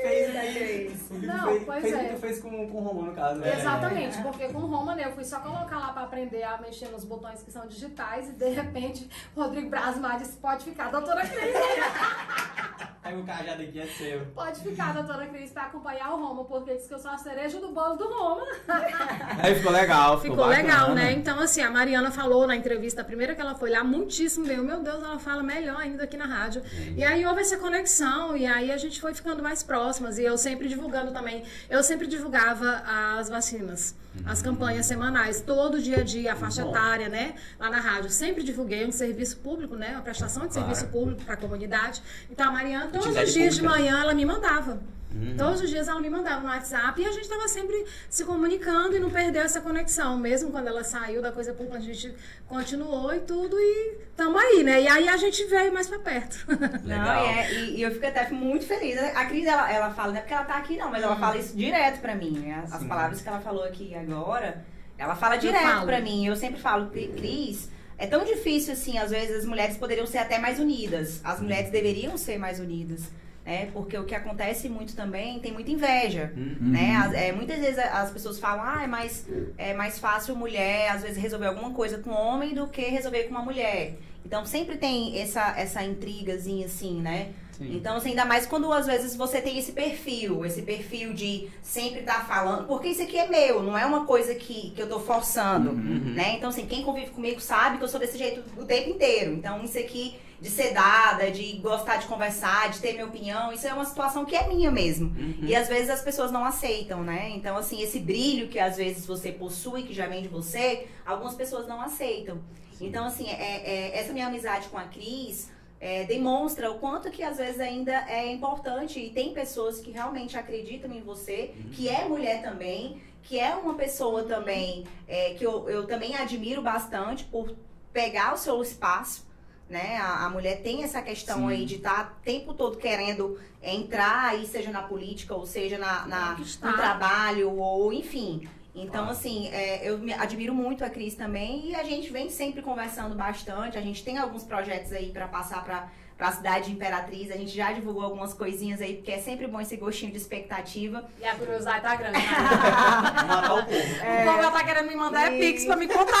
Fez 0.00 0.28
o 0.28 0.32
que- 0.32 1.14
o 1.14 1.20
que 1.20 1.26
Não, 1.26 1.44
fez, 1.48 1.64
pois 1.64 1.80
fez 1.82 1.94
o 1.94 1.98
é. 1.98 2.04
que 2.04 2.14
tu 2.14 2.20
fez 2.20 2.40
com, 2.40 2.50
com 2.70 2.78
o 2.78 2.82
Romano, 2.84 3.06
no 3.08 3.14
caso. 3.14 3.40
né? 3.40 3.52
Exatamente, 3.58 4.22
porque 4.22 4.48
com 4.48 4.58
o 4.58 4.66
Roma, 4.66 4.94
né, 4.94 5.04
eu 5.06 5.12
fui 5.12 5.24
só 5.24 5.40
colocar 5.40 5.78
lá 5.78 5.92
pra 5.92 6.02
aprender 6.02 6.42
a 6.44 6.58
mexer 6.58 6.88
nos 6.88 7.04
botões 7.04 7.42
que 7.42 7.50
são 7.50 7.66
digitais, 7.66 8.28
e 8.28 8.32
de 8.32 8.48
repente, 8.50 9.08
Rodrigo 9.36 9.68
Brasmar 9.70 10.18
disse, 10.18 10.36
pode 10.36 10.64
ficar, 10.64 10.90
doutora 10.90 11.22
Cris. 11.26 11.54
Aí 13.08 13.18
o 13.18 13.24
cajado 13.24 13.62
aqui 13.62 13.80
é 13.80 13.86
seu. 13.86 14.20
Pode 14.34 14.60
ficar, 14.60 14.92
doutora 14.92 15.26
Cris, 15.28 15.50
pra 15.50 15.62
acompanhar 15.62 16.12
o 16.12 16.16
Roma, 16.22 16.44
porque 16.44 16.74
diz 16.74 16.86
que 16.86 16.92
eu 16.92 16.98
sou 16.98 17.10
a 17.10 17.16
cereja 17.16 17.58
do 17.58 17.68
bolo 17.68 17.96
do 17.96 18.04
Roma. 18.06 18.42
Aí 19.42 19.54
ficou 19.54 19.72
legal, 19.72 20.20
ficou, 20.20 20.36
Ficou 20.36 20.46
legal, 20.50 20.80
bacana. 20.80 20.94
né? 20.94 21.12
Então, 21.12 21.40
assim, 21.40 21.62
a 21.62 21.70
Mariana 21.70 22.10
falou 22.10 22.46
na 22.46 22.54
entrevista, 22.54 23.00
a 23.00 23.04
primeira 23.04 23.34
que 23.34 23.40
ela 23.40 23.54
foi 23.54 23.70
lá, 23.70 23.82
muitíssimo 23.82 24.46
bem. 24.46 24.58
Meu 24.58 24.82
Deus, 24.82 25.02
ela 25.02 25.18
fala 25.18 25.42
melhor 25.42 25.80
ainda 25.80 26.04
aqui 26.04 26.18
na 26.18 26.26
rádio. 26.26 26.62
E 26.94 27.02
aí 27.02 27.24
houve 27.24 27.40
essa 27.40 27.56
conexão, 27.56 28.36
e 28.36 28.44
aí 28.46 28.70
a 28.70 28.76
gente 28.76 29.00
foi 29.00 29.14
ficando 29.14 29.42
mais 29.42 29.62
próximas. 29.62 30.18
E 30.18 30.24
eu 30.24 30.36
sempre 30.36 30.68
divulgando 30.68 31.10
também. 31.10 31.44
Eu 31.70 31.82
sempre 31.82 32.06
divulgava 32.06 32.82
as 33.16 33.30
vacinas, 33.30 33.96
as 34.24 34.42
campanhas 34.42 34.86
semanais, 34.86 35.40
todo 35.40 35.80
dia 35.80 36.00
a 36.00 36.02
dia, 36.02 36.32
a 36.32 36.36
faixa 36.36 36.62
Bom. 36.64 36.70
etária, 36.70 37.08
né? 37.08 37.34
Lá 37.58 37.70
na 37.70 37.80
rádio. 37.80 38.10
Sempre 38.10 38.42
divulguei 38.42 38.86
um 38.86 38.92
serviço 38.92 39.38
público, 39.38 39.76
né? 39.76 39.92
Uma 39.92 40.02
prestação 40.02 40.46
de 40.46 40.52
Claro. 40.52 40.68
serviço 40.68 40.92
público 40.92 41.22
para 41.24 41.34
a 41.34 41.36
comunidade. 41.36 42.02
Então, 42.30 42.48
a 42.48 42.52
Mariana, 42.52 42.88
todos 42.88 43.06
os 43.08 43.32
dias 43.32 43.54
de 43.54 43.60
pública. 43.62 43.68
manhã, 43.82 44.00
ela 44.02 44.14
me 44.14 44.24
mandava. 44.24 44.80
Uhum. 45.14 45.36
Todos 45.38 45.62
os 45.62 45.70
dias 45.70 45.88
ela 45.88 46.00
me 46.00 46.10
mandava 46.10 46.40
no 46.42 46.48
WhatsApp 46.48 47.00
e 47.00 47.04
a 47.06 47.10
gente 47.10 47.22
estava 47.22 47.48
sempre 47.48 47.82
se 48.10 48.24
comunicando 48.24 48.94
e 48.94 49.00
não 49.00 49.08
perdeu 49.10 49.40
essa 49.42 49.60
conexão. 49.60 50.18
Mesmo 50.18 50.50
quando 50.50 50.66
ela 50.68 50.84
saiu 50.84 51.22
da 51.22 51.32
coisa 51.32 51.52
pública, 51.54 51.78
a 51.78 51.80
gente 51.80 52.14
continuou 52.46 53.14
e 53.14 53.20
tudo 53.20 53.56
e 53.58 53.98
tamo 54.16 54.38
aí, 54.38 54.62
né? 54.62 54.82
E 54.82 54.86
aí 54.88 55.08
a 55.08 55.16
gente 55.16 55.42
veio 55.44 55.72
mais 55.72 55.88
pra 55.88 55.98
perto. 55.98 56.44
Legal. 56.84 56.84
Não, 56.84 57.24
e, 57.24 57.38
é- 57.38 57.54
e- 57.54 57.76
e 57.76 57.82
eu 57.82 57.90
fico 57.90 58.06
até 58.06 58.28
muito 58.30 58.66
feliz. 58.66 58.98
A 58.98 59.24
Cris, 59.24 59.46
ela, 59.46 59.72
ela 59.72 59.90
fala, 59.94 60.10
não 60.12 60.18
é 60.18 60.20
porque 60.20 60.34
ela 60.34 60.44
tá 60.44 60.54
aqui 60.56 60.76
não, 60.76 60.90
mas 60.90 61.02
ela 61.02 61.16
fala 61.16 61.36
isso 61.38 61.56
direto 61.56 62.00
pra 62.00 62.14
mim, 62.14 62.32
né? 62.38 62.62
As, 62.70 62.84
palavras 62.84 63.20
que 63.22 63.28
ela 63.28 63.40
falou 63.40 63.64
aqui 63.64 63.94
agora, 63.94 64.62
ela 64.98 65.16
fala 65.16 65.36
direto 65.36 65.86
pra 65.86 66.00
mim. 66.00 66.26
Eu 66.26 66.36
sempre 66.36 66.60
falo, 66.60 66.90
"Cri- 66.90 67.08
Cris, 67.16 67.70
é 67.96 68.06
tão 68.06 68.24
difícil 68.24 68.74
assim, 68.74 68.98
às 68.98 69.10
vezes 69.10 69.36
as 69.38 69.44
mulheres 69.46 69.76
poderiam 69.78 70.06
ser 70.06 70.18
até 70.18 70.38
mais 70.38 70.58
unidas. 70.60 71.20
As 71.24 71.40
mulheres 71.40 71.70
deveriam 71.70 72.16
ser 72.18 72.38
mais 72.38 72.60
unidas. 72.60 73.10
Né? 73.48 73.70
Porque 73.72 73.96
o 73.96 74.04
que 74.04 74.14
acontece 74.14 74.68
muito 74.68 74.94
também, 74.94 75.40
tem 75.40 75.52
muita 75.52 75.70
inveja. 75.70 76.30
Uhum. 76.36 76.56
Né? 76.60 76.94
As- 76.96 77.14
é, 77.14 77.32
muitas 77.32 77.58
vezes 77.58 77.78
as 77.78 78.10
pessoas 78.10 78.38
falam, 78.38 78.62
ah, 78.62 78.82
é 78.84 78.86
mais, 78.86 79.26
é 79.56 79.72
mais 79.72 79.98
fácil 79.98 80.36
mulher, 80.36 80.90
às 80.90 81.00
vezes, 81.02 81.16
resolver 81.16 81.46
alguma 81.46 81.70
coisa 81.70 81.96
com 81.96 82.10
homem 82.10 82.52
do 82.52 82.66
que 82.68 82.82
resolver 82.82 83.22
com 83.24 83.30
uma 83.30 83.42
mulher. 83.42 83.94
Então 84.22 84.44
sempre 84.44 84.76
tem 84.76 85.18
essa, 85.18 85.54
essa 85.56 85.82
intrigazinha 85.82 86.66
assim, 86.66 87.00
né? 87.00 87.28
Sim. 87.52 87.74
Então, 87.74 87.96
assim, 87.96 88.10
ainda 88.10 88.26
mais 88.26 88.44
quando 88.46 88.70
às 88.70 88.86
vezes 88.86 89.16
você 89.16 89.40
tem 89.40 89.58
esse 89.58 89.72
perfil, 89.72 90.44
esse 90.44 90.60
perfil 90.62 91.14
de 91.14 91.48
sempre 91.62 92.00
estar 92.00 92.26
falando, 92.28 92.66
porque 92.66 92.88
isso 92.88 93.02
aqui 93.02 93.16
é 93.16 93.26
meu, 93.26 93.62
não 93.62 93.76
é 93.78 93.86
uma 93.86 94.04
coisa 94.04 94.34
que, 94.34 94.70
que 94.72 94.82
eu 94.82 94.88
tô 94.88 95.00
forçando, 95.00 95.70
Uhum. 95.70 96.12
né? 96.14 96.34
Então, 96.36 96.50
assim, 96.50 96.66
quem 96.66 96.82
convive 96.82 97.10
comigo 97.12 97.40
sabe 97.40 97.78
que 97.78 97.84
eu 97.84 97.88
sou 97.88 97.98
desse 97.98 98.18
jeito 98.18 98.44
o 98.60 98.64
tempo 98.66 98.90
inteiro. 98.90 99.32
Então, 99.32 99.64
isso 99.64 99.78
aqui 99.78 100.16
de 100.40 100.48
ser 100.48 100.72
dada, 100.72 101.30
de 101.30 101.54
gostar 101.54 101.96
de 101.96 102.06
conversar, 102.06 102.70
de 102.70 102.78
ter 102.78 102.92
minha 102.92 103.06
opinião, 103.06 103.52
isso 103.52 103.66
é 103.66 103.72
uma 103.74 103.84
situação 103.84 104.24
que 104.24 104.36
é 104.36 104.46
minha 104.46 104.70
mesmo. 104.70 105.08
Uhum. 105.08 105.38
E 105.42 105.54
às 105.54 105.68
vezes 105.68 105.90
as 105.90 106.00
pessoas 106.00 106.30
não 106.30 106.44
aceitam, 106.44 107.02
né? 107.02 107.30
Então, 107.30 107.56
assim, 107.56 107.82
esse 107.82 107.98
brilho 107.98 108.48
que 108.48 108.58
às 108.58 108.76
vezes 108.76 109.04
você 109.04 109.32
possui, 109.32 109.82
que 109.82 109.92
já 109.92 110.06
vem 110.06 110.22
de 110.22 110.28
você, 110.28 110.86
algumas 111.04 111.34
pessoas 111.34 111.66
não 111.66 111.80
aceitam. 111.80 112.40
Então, 112.80 113.04
assim, 113.06 113.28
é, 113.28 113.32
é- 113.34 113.98
essa 113.98 114.12
minha 114.12 114.28
amizade 114.28 114.68
com 114.68 114.78
a 114.78 114.84
Cris 114.84 115.50
é, 115.80 116.04
demonstra 116.04 116.70
o 116.70 116.78
quanto 116.78 117.10
que 117.10 117.22
às 117.22 117.38
vezes 117.38 117.60
ainda 117.60 117.92
é 118.08 118.32
importante 118.32 118.98
e 118.98 119.10
tem 119.10 119.32
pessoas 119.32 119.80
que 119.80 119.90
realmente 119.90 120.36
acreditam 120.36 120.92
em 120.92 121.00
você, 121.02 121.54
que 121.72 121.88
é 121.88 122.04
mulher 122.04 122.42
também, 122.42 123.00
que 123.22 123.38
é 123.38 123.54
uma 123.54 123.74
pessoa 123.74 124.24
também 124.24 124.84
é, 125.06 125.34
que 125.34 125.44
eu, 125.44 125.68
eu 125.68 125.86
também 125.86 126.16
admiro 126.16 126.62
bastante 126.62 127.24
por 127.24 127.54
pegar 127.92 128.34
o 128.34 128.36
seu 128.36 128.60
espaço. 128.62 129.27
Né? 129.68 129.98
A, 129.98 130.24
a 130.24 130.30
mulher 130.30 130.62
tem 130.62 130.82
essa 130.82 131.02
questão 131.02 131.40
Sim. 131.40 131.48
aí 131.48 131.64
de 131.66 131.74
estar 131.76 132.16
o 132.18 132.24
tempo 132.24 132.54
todo 132.54 132.78
querendo 132.78 133.38
entrar, 133.62 134.30
aí 134.30 134.46
seja 134.46 134.70
na 134.70 134.82
política, 134.82 135.34
ou 135.34 135.44
seja 135.44 135.76
na, 135.76 136.06
na, 136.06 136.36
no 136.62 136.72
trabalho, 136.74 137.50
ou 137.58 137.92
enfim. 137.92 138.48
Então, 138.74 139.04
Claro. 139.04 139.10
assim, 139.10 139.48
é, 139.48 139.88
eu 139.88 139.98
me 139.98 140.12
admiro 140.12 140.54
muito 140.54 140.84
a 140.84 140.88
Cris 140.90 141.14
também 141.14 141.70
e 141.70 141.74
a 141.74 141.82
gente 141.82 142.10
vem 142.10 142.30
sempre 142.30 142.62
conversando 142.62 143.14
bastante. 143.14 143.76
A 143.76 143.80
gente 143.80 144.02
tem 144.04 144.16
alguns 144.18 144.44
projetos 144.44 144.92
aí 144.92 145.10
para 145.10 145.26
passar 145.26 145.64
para 145.64 145.88
a 146.18 146.32
cidade 146.32 146.66
de 146.66 146.72
Imperatriz. 146.72 147.30
A 147.30 147.36
gente 147.36 147.50
já 147.54 147.72
divulgou 147.72 148.04
algumas 148.04 148.32
coisinhas 148.32 148.80
aí, 148.80 148.94
porque 148.96 149.10
é 149.10 149.18
sempre 149.18 149.46
bom 149.48 149.60
esse 149.60 149.76
gostinho 149.76 150.12
de 150.12 150.18
expectativa. 150.18 151.04
E 151.20 151.26
a 151.26 151.34
curiosidade 151.34 151.82
tá 151.82 151.96
grande. 151.96 152.18
Né? 152.18 152.24
Matar 153.26 153.54
o 153.54 153.66
povo. 153.66 153.78
O 153.78 154.24
povo 154.24 154.42
já 154.42 154.50
tá 154.50 154.64
querendo 154.64 154.88
me 154.88 154.96
mandar 154.96 155.32
é 155.32 155.38
pix 155.38 155.64
pra 155.64 155.76
me 155.76 155.88
contar. 155.88 156.14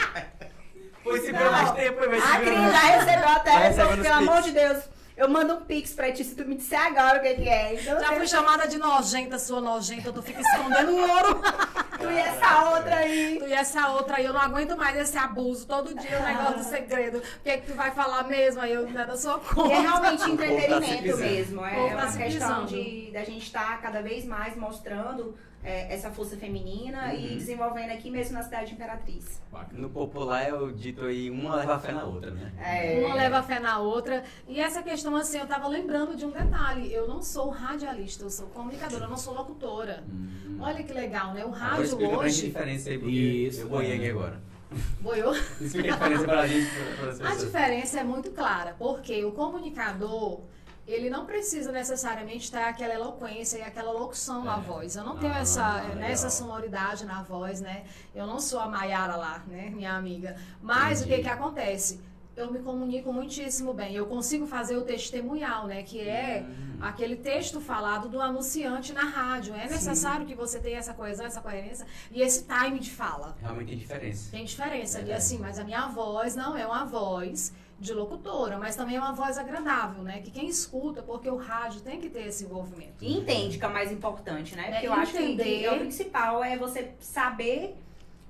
Foi 1.06 1.20
segura 1.20 1.50
mais 1.50 1.70
tempo, 1.72 1.98
vai 1.98 2.18
A 2.18 2.40
Cris 2.40 2.72
já 2.72 2.80
recebeu 2.80 3.28
até, 3.28 3.70
pelo 4.02 4.14
amor 4.14 4.42
de 4.42 4.52
Deus. 4.52 4.84
Eu 5.16 5.30
mando 5.30 5.54
um 5.54 5.60
pix 5.62 5.94
pra 5.94 6.12
ti 6.12 6.22
se 6.22 6.34
tu 6.34 6.44
me 6.44 6.56
disser 6.56 6.78
agora 6.78 7.18
o 7.18 7.22
que, 7.22 7.34
que 7.36 7.48
é. 7.48 7.72
Então, 7.80 7.98
Já 7.98 8.12
fui 8.12 8.26
chamada 8.26 8.68
de 8.68 8.76
nojenta, 8.76 9.38
sua 9.38 9.62
nojenta, 9.62 10.12
tu 10.12 10.22
fica 10.22 10.42
escondendo 10.42 10.92
o 10.92 10.98
ouro. 11.10 11.40
tu 11.98 12.10
e 12.10 12.18
essa 12.18 12.64
outra 12.70 12.96
aí. 12.96 13.38
Tu 13.38 13.46
e 13.46 13.52
essa 13.54 13.88
outra 13.92 14.18
aí, 14.18 14.26
eu 14.26 14.34
não 14.34 14.40
aguento 14.42 14.76
mais 14.76 14.94
esse 14.98 15.16
abuso. 15.16 15.66
Todo 15.66 15.94
dia 15.94 16.18
o 16.18 16.22
negócio 16.22 16.58
do 16.58 16.64
segredo. 16.64 17.16
O 17.18 17.22
que 17.42 17.48
é 17.48 17.56
que 17.56 17.66
tu 17.72 17.74
vai 17.74 17.92
falar 17.92 18.24
mesmo? 18.24 18.60
Aí 18.60 18.74
eu 18.74 18.86
não 18.86 19.00
é 19.00 19.06
da 19.06 19.16
sua 19.16 19.40
E 19.42 19.54
conta. 19.54 19.72
é 19.72 19.80
realmente 19.80 20.18
tá 20.18 20.24
se 20.26 20.30
entretenimento 20.32 21.02
pisando. 21.02 21.18
mesmo. 21.22 21.64
É, 21.64 21.86
é 21.86 21.88
tá 21.88 21.94
uma 21.96 22.08
se 22.08 22.18
questão 22.18 22.64
de 22.66 23.10
da 23.10 23.24
gente 23.24 23.42
estar 23.46 23.80
cada 23.80 24.02
vez 24.02 24.26
mais 24.26 24.54
mostrando 24.54 25.34
é, 25.66 25.92
essa 25.92 26.10
força 26.12 26.36
feminina 26.36 27.12
e 27.12 27.30
Uhum. 27.32 27.36
desenvolvendo 27.38 27.90
aqui 27.90 28.08
mesmo 28.08 28.34
na 28.34 28.42
cidade 28.44 28.68
de 28.68 28.74
Imperatriz. 28.74 29.42
No 29.72 29.90
popular 29.90 30.42
é 30.42 30.54
o 30.54 30.70
dito 30.72 31.04
aí, 31.04 31.28
uma 31.28 31.56
leva 31.56 31.74
a 31.74 31.78
fé 31.80 31.90
na 31.92 32.04
outra, 32.04 32.30
né? 32.30 32.52
É, 32.64 33.04
Uma 33.04 33.14
leva 33.16 33.38
a 33.38 33.42
fé 33.42 33.58
na 33.58 33.78
outra. 33.80 34.22
E 34.46 34.60
essa 34.60 34.80
questão, 34.82 35.16
assim, 35.16 35.38
eu 35.38 35.46
tava 35.46 35.66
lembrando 35.66 36.14
de 36.14 36.24
um 36.24 36.30
detalhe. 36.30 36.92
Eu 36.92 37.08
não 37.08 37.20
sou 37.20 37.50
radialista, 37.50 38.22
eu 38.24 38.30
sou 38.30 38.46
comunicadora, 38.48 39.04
eu 39.06 39.10
não 39.10 39.16
sou 39.16 39.34
locutora. 39.34 40.04
Hum. 40.08 40.58
Olha 40.60 40.82
que 40.84 40.92
legal, 40.92 41.34
né? 41.34 41.44
O 41.44 41.48
Agora 41.48 41.58
rádio 41.58 41.84
explica 41.84 42.10
pra 42.16 42.18
hoje. 42.26 42.46
diferença 42.46 42.90
aí, 42.90 42.98
porque 42.98 43.10
Isso. 43.16 43.60
eu 43.62 43.68
boiei 43.68 43.96
aqui 43.96 44.10
agora. 44.10 44.40
Boiou? 45.00 45.34
Explica 45.60 45.94
a 45.94 45.96
diferença 45.96 46.24
pra 46.24 46.46
gente, 46.46 46.70
pra, 46.70 46.94
para 46.96 47.10
as 47.30 47.40
A 47.40 47.44
diferença 47.44 48.00
é 48.00 48.04
muito 48.04 48.30
clara, 48.30 48.74
porque 48.78 49.24
o 49.24 49.32
comunicador, 49.32 50.42
ele 50.86 51.10
não 51.10 51.26
precisa 51.26 51.72
necessariamente 51.72 52.50
ter 52.50 52.58
aquela 52.58 52.94
eloquência 52.94 53.58
e 53.58 53.62
aquela 53.62 53.90
locução 53.92 54.44
na 54.44 54.56
É. 54.58 54.60
voz. 54.60 54.96
Eu 54.96 55.04
não 55.04 55.16
tenho 55.18 55.32
Ah, 55.34 55.38
essa, 55.40 55.72
legal. 55.80 55.96
né, 55.96 56.12
essa 56.12 56.30
sonoridade 56.30 57.04
na 57.04 57.22
voz, 57.22 57.60
né? 57.60 57.84
Eu 58.14 58.26
não 58.26 58.38
sou 58.38 58.60
a 58.60 58.68
Maiara 58.68 59.16
lá, 59.16 59.42
né, 59.48 59.70
minha 59.70 59.94
amiga. 59.94 60.36
Mas 60.62 61.00
o 61.00 61.04
que 61.04 61.10
Entendi. 61.14 61.28
que 61.28 61.34
acontece? 61.34 62.00
Eu 62.36 62.52
me 62.52 62.58
comunico 62.58 63.10
muitíssimo 63.14 63.72
bem. 63.72 63.94
Eu 63.94 64.04
consigo 64.06 64.46
fazer 64.46 64.76
o 64.76 64.82
testemunhal, 64.82 65.66
né? 65.66 65.82
Que 65.82 66.00
é 66.06 66.44
Hum. 66.46 66.76
aquele 66.82 67.16
texto 67.16 67.62
falado 67.62 68.10
do 68.10 68.20
anunciante 68.20 68.92
na 68.92 69.04
rádio. 69.04 69.54
É 69.54 69.66
necessário 69.66 70.26
que 70.26 70.34
você 70.34 70.58
tenha 70.60 70.76
essa 70.78 70.92
coesão, 70.92 71.24
essa 71.24 71.40
coerência 71.40 71.86
e 72.10 72.20
esse 72.20 72.44
time 72.46 72.78
de 72.78 72.90
fala. 72.90 73.34
Realmente 73.40 73.68
tem 73.70 73.78
diferença. 73.78 74.30
Tem 74.30 74.44
diferença 74.44 75.00
É. 75.00 75.14
assim, 75.14 75.38
mas 75.38 75.58
a 75.58 75.64
minha 75.64 75.86
voz 75.88 76.36
não 76.36 76.54
é 76.54 76.66
uma 76.66 76.84
voz 76.84 77.54
de 77.78 77.92
locutora, 77.92 78.58
mas 78.58 78.74
também 78.74 78.96
é 78.96 78.98
uma 79.00 79.12
voz 79.12 79.36
agradável, 79.36 80.02
né? 80.02 80.20
Que 80.22 80.30
quem 80.30 80.48
escuta, 80.48 81.02
porque 81.02 81.28
o 81.28 81.36
rádio 81.36 81.80
tem 81.82 82.00
que 82.00 82.08
ter 82.08 82.26
esse 82.26 82.44
envolvimento. 82.44 83.04
E 83.04 83.18
entende 83.18 83.58
que 83.58 83.64
é 83.64 83.68
o 83.68 83.72
mais 83.72 83.92
importante, 83.92 84.56
né? 84.56 84.70
Porque 84.70 84.86
É, 84.86 84.88
eu 84.88 84.92
acho 84.94 85.12
que, 85.12 85.18
entender. 85.18 85.64
é 85.64 85.72
o 85.74 85.78
principal 85.80 86.42
é 86.42 86.56
você 86.56 86.94
saber, 86.98 87.76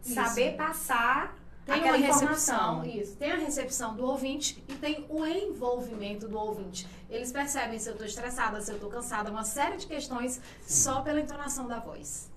Isso. 0.04 0.14
saber 0.14 0.56
passar 0.56 1.36
Tem 1.64 1.76
aquela 1.76 1.96
uma 1.96 2.06
informação. 2.08 2.80
recepção, 2.80 3.00
isso. 3.02 3.16
Tem 3.16 3.30
a 3.32 3.36
recepção 3.36 3.94
do 3.94 4.04
ouvinte 4.04 4.62
e 4.68 4.74
tem 4.74 5.06
o 5.08 5.24
envolvimento 5.24 6.26
do 6.28 6.38
ouvinte. 6.38 6.86
Eles 7.08 7.30
percebem 7.30 7.78
se 7.78 7.88
eu 7.88 7.92
estou 7.92 8.06
estressada, 8.06 8.60
se 8.60 8.70
eu 8.72 8.76
estou 8.76 8.90
cansada, 8.90 9.30
uma 9.30 9.44
série 9.44 9.76
de 9.76 9.86
questões 9.86 10.40
só 10.66 11.02
pela 11.02 11.20
entonação 11.20 11.68
da 11.68 11.78
voz. 11.78 12.28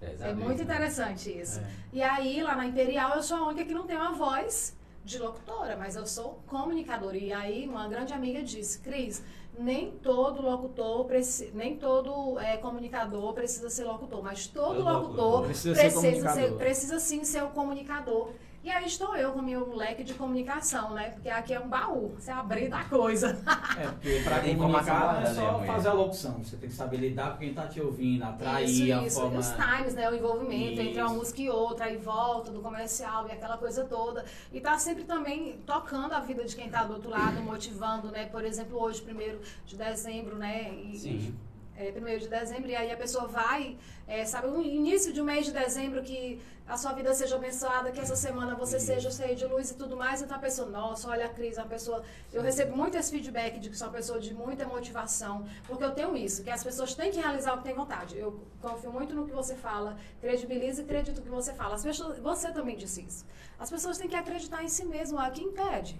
É 0.00 0.12
exatamente, 0.12 0.44
muito 0.44 0.58
né? 0.58 0.64
interessante 0.64 1.30
isso. 1.36 1.58
É. 1.60 1.66
E 1.92 2.02
aí, 2.02 2.42
lá 2.42 2.54
na 2.54 2.66
Imperial, 2.66 3.14
eu 3.16 3.22
sou 3.22 3.38
a 3.38 3.48
única 3.48 3.64
que 3.64 3.72
não 3.74 3.86
tem 3.86 3.96
uma 3.96 4.12
voz 4.12 4.73
de 5.04 5.18
locutora, 5.18 5.76
mas 5.76 5.96
eu 5.96 6.06
sou 6.06 6.40
comunicadora. 6.46 7.16
E 7.16 7.32
aí, 7.32 7.68
uma 7.68 7.86
grande 7.88 8.12
amiga 8.12 8.42
disse, 8.42 8.78
Cris, 8.80 9.22
nem 9.58 9.90
todo 9.90 10.42
locutor, 10.42 11.06
nem 11.52 11.76
todo 11.76 12.38
é, 12.40 12.56
comunicador 12.56 13.32
precisa 13.34 13.68
ser 13.68 13.84
locutor, 13.84 14.22
mas 14.22 14.46
todo, 14.46 14.76
Todo 14.76 14.84
locutor, 14.84 15.24
locutor 15.24 15.44
precisa 15.44 15.74
precisa, 15.74 16.30
ser 16.30 16.52
precisa 16.54 16.98
sim 16.98 17.24
ser 17.24 17.44
o 17.44 17.50
comunicador. 17.50 18.30
E 18.64 18.70
aí 18.70 18.86
estou 18.86 19.14
eu 19.14 19.30
com 19.32 19.40
o 19.40 19.42
meu 19.42 19.76
leque 19.76 20.02
de 20.02 20.14
comunicação, 20.14 20.94
né? 20.94 21.10
Porque 21.10 21.28
aqui 21.28 21.52
é 21.52 21.60
um 21.60 21.68
baú, 21.68 22.14
você 22.18 22.30
abrir 22.30 22.70
da 22.70 22.82
coisa. 22.84 23.38
É, 23.78 23.88
porque 23.88 24.20
pra 24.24 24.40
Tem 24.40 24.54
informação 24.54 24.94
comunicar 24.94 25.04
não 25.04 25.10
é 25.10 25.22
guardada, 25.22 25.34
só 25.34 25.58
né, 25.58 25.66
fazer 25.66 25.88
a 25.88 25.92
locução. 25.92 26.38
Você 26.42 26.56
tem 26.56 26.70
que 26.70 26.74
saber 26.74 26.96
lidar 26.96 27.32
com 27.32 27.40
quem 27.40 27.52
tá 27.52 27.66
te 27.66 27.78
ouvindo, 27.78 28.24
atrair 28.24 28.64
isso, 28.64 28.94
a 28.94 29.06
isso. 29.06 29.20
forma... 29.20 29.36
E 29.36 29.38
os 29.38 29.50
times, 29.50 29.94
né? 29.94 30.08
O 30.08 30.14
envolvimento 30.14 30.80
entre 30.80 30.98
uma 30.98 31.10
Isso. 31.10 31.14
música 31.14 31.42
e 31.42 31.50
outra, 31.50 31.90
e 31.90 31.98
volta 31.98 32.50
do 32.50 32.62
comercial 32.62 33.28
e 33.28 33.32
aquela 33.32 33.58
coisa 33.58 33.84
toda. 33.84 34.24
E 34.50 34.58
tá 34.62 34.78
sempre 34.78 35.04
também 35.04 35.58
tocando 35.66 36.14
a 36.14 36.20
vida 36.20 36.42
de 36.42 36.56
quem 36.56 36.70
tá 36.70 36.84
do 36.84 36.94
outro 36.94 37.10
lado, 37.10 37.42
motivando, 37.42 38.10
né? 38.10 38.24
Por 38.24 38.46
exemplo, 38.46 38.82
hoje, 38.82 39.02
primeiro 39.02 39.42
de 39.66 39.76
dezembro, 39.76 40.36
né? 40.36 40.72
E, 40.72 40.96
Sim. 40.96 41.34
É, 41.76 41.90
primeiro 41.90 42.20
de 42.20 42.28
dezembro, 42.28 42.68
e 42.68 42.76
aí 42.76 42.90
a 42.90 42.96
pessoa 42.96 43.26
vai, 43.26 43.76
é, 44.06 44.24
sabe, 44.24 44.46
o 44.48 44.62
início 44.62 45.12
de 45.12 45.20
um 45.20 45.24
mês 45.24 45.46
de 45.46 45.52
dezembro 45.52 46.02
que 46.02 46.40
a 46.66 46.78
sua 46.78 46.92
vida 46.92 47.12
seja 47.12 47.36
abençoada, 47.36 47.92
que 47.92 48.00
essa 48.00 48.16
semana 48.16 48.54
você 48.54 48.80
seja 48.80 49.10
cheio 49.10 49.36
de 49.36 49.44
luz 49.44 49.70
e 49.70 49.74
tudo 49.74 49.96
mais, 49.96 50.22
então 50.22 50.36
a 50.36 50.40
pessoa, 50.40 50.68
nossa, 50.68 51.08
olha 51.10 51.26
a 51.26 51.28
Cris, 51.28 51.58
uma 51.58 51.66
pessoa. 51.66 52.02
Eu 52.32 52.40
recebo 52.40 52.74
muito 52.74 52.96
esse 52.96 53.10
feedback 53.10 53.58
de 53.58 53.68
que 53.68 53.76
sou 53.76 53.88
uma 53.88 53.92
pessoa 53.92 54.18
de 54.18 54.32
muita 54.32 54.64
motivação, 54.66 55.46
porque 55.66 55.84
eu 55.84 55.92
tenho 55.92 56.16
isso, 56.16 56.42
que 56.42 56.50
as 56.50 56.64
pessoas 56.64 56.94
têm 56.94 57.10
que 57.10 57.20
realizar 57.20 57.54
o 57.54 57.58
que 57.58 57.64
têm 57.64 57.74
vontade. 57.74 58.16
Eu 58.16 58.40
confio 58.62 58.90
muito 58.90 59.14
no 59.14 59.26
que 59.26 59.32
você 59.32 59.54
fala, 59.54 59.96
credibilizo 60.20 60.80
e 60.80 60.84
acredito 60.84 61.16
no 61.18 61.22
que 61.22 61.28
você 61.28 61.52
fala. 61.52 61.74
As 61.74 61.82
pessoas, 61.82 62.18
você 62.18 62.50
também 62.50 62.76
disse 62.76 63.02
isso. 63.02 63.26
As 63.58 63.68
pessoas 63.68 63.98
têm 63.98 64.08
que 64.08 64.16
acreditar 64.16 64.64
em 64.64 64.68
si 64.68 64.86
mesmo, 64.86 65.18
a 65.18 65.30
quem 65.30 65.48
impede. 65.48 65.98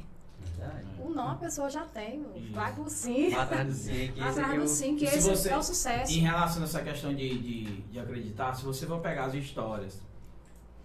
O 1.05 1.11
não 1.11 1.29
a 1.33 1.35
pessoa 1.35 1.69
já 1.69 1.85
tem, 1.85 2.25
vai 2.53 2.73
pro 2.75 2.89
sim. 2.89 3.31
Vai 3.31 3.41
atrás 3.43 3.69
do 3.69 3.75
sim, 3.75 3.93
que 3.93 4.21
esse 4.21 4.23
Atrás 4.23 4.55
é 4.55 4.57
do 4.59 4.65
o- 4.65 4.69
sim, 4.69 4.97
que 4.97 5.05
E 5.05 5.09
se 5.09 5.19
esse 5.19 5.29
você- 5.31 5.49
é 5.51 5.57
o 5.59 5.63
sucesso. 5.63 6.13
Em 6.13 6.19
relação 6.21 6.63
a 6.63 6.65
essa 6.65 6.83
questão 6.83 7.15
de, 7.15 7.39
de, 7.39 7.65
de 7.83 7.99
acreditar, 7.99 8.55
se 8.55 8.65
você 8.65 8.87
for 8.87 9.01
pegar 9.01 9.27
as 9.27 9.35
histórias 9.35 10.01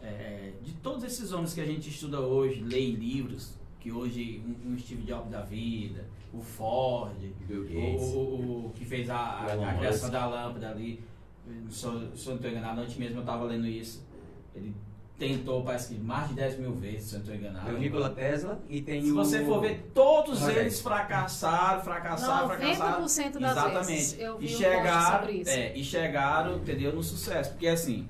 é, 0.01 0.51
de 0.61 0.73
todos 0.73 1.03
esses 1.03 1.31
homens 1.31 1.53
que 1.53 1.61
a 1.61 1.65
gente 1.65 1.89
estuda 1.89 2.19
hoje, 2.19 2.61
lê 2.61 2.79
em 2.89 2.93
livros, 2.95 3.53
que 3.79 3.91
hoje 3.91 4.41
um, 4.65 4.73
um 4.73 4.77
Steve 4.77 5.03
Jobs 5.03 5.29
da 5.31 5.41
vida, 5.41 6.05
o 6.33 6.41
Ford, 6.41 7.15
o, 7.49 7.53
o, 7.53 8.65
o- 8.67 8.71
que 8.75 8.85
fez 8.85 9.09
a, 9.09 9.15
a, 9.17 9.69
a 9.71 9.73
criação 9.77 10.09
da 10.09 10.25
lâmpada 10.27 10.69
ali, 10.69 11.03
se 11.69 11.85
eu, 11.85 12.15
se 12.15 12.25
eu 12.27 12.31
não 12.31 12.35
estou 12.35 12.49
enganado, 12.51 12.81
antes 12.81 12.95
mesmo 12.97 13.17
eu 13.17 13.21
estava 13.21 13.43
lendo 13.45 13.65
isso, 13.67 14.05
ele 14.55 14.73
tentou, 15.19 15.63
parece 15.63 15.93
que 15.93 15.99
mais 15.99 16.29
de 16.29 16.35
10 16.35 16.59
mil 16.59 16.71
vezes, 16.73 17.09
se 17.09 17.15
eu 17.15 17.19
não 17.19 17.25
estou 17.25 17.35
enganado. 17.35 17.75
O 17.75 17.77
Nikola 17.77 18.09
Tesla 18.09 18.59
e 18.69 18.81
tem 18.81 19.03
Se 19.03 19.11
o... 19.11 19.15
você 19.15 19.43
for 19.43 19.59
ver, 19.59 19.91
todos 19.93 20.47
é. 20.47 20.59
eles 20.59 20.79
fracassaram, 20.79 21.83
fracassaram, 21.83 22.47
fracassaram. 22.47 23.03
90% 23.03 23.39
das 23.39 23.51
Exatamente. 23.51 23.87
vezes 23.87 24.19
eu 24.19 24.37
vi 24.37 24.47
e 24.47 24.55
um 24.55 24.57
chegaram, 24.57 25.19
sobre 25.19 25.33
isso. 25.33 25.51
é, 25.51 25.75
e 25.75 25.83
chegaram, 25.83 26.55
entendeu, 26.55 26.93
no 26.93 27.03
sucesso. 27.03 27.51
Porque 27.51 27.67
assim, 27.67 28.07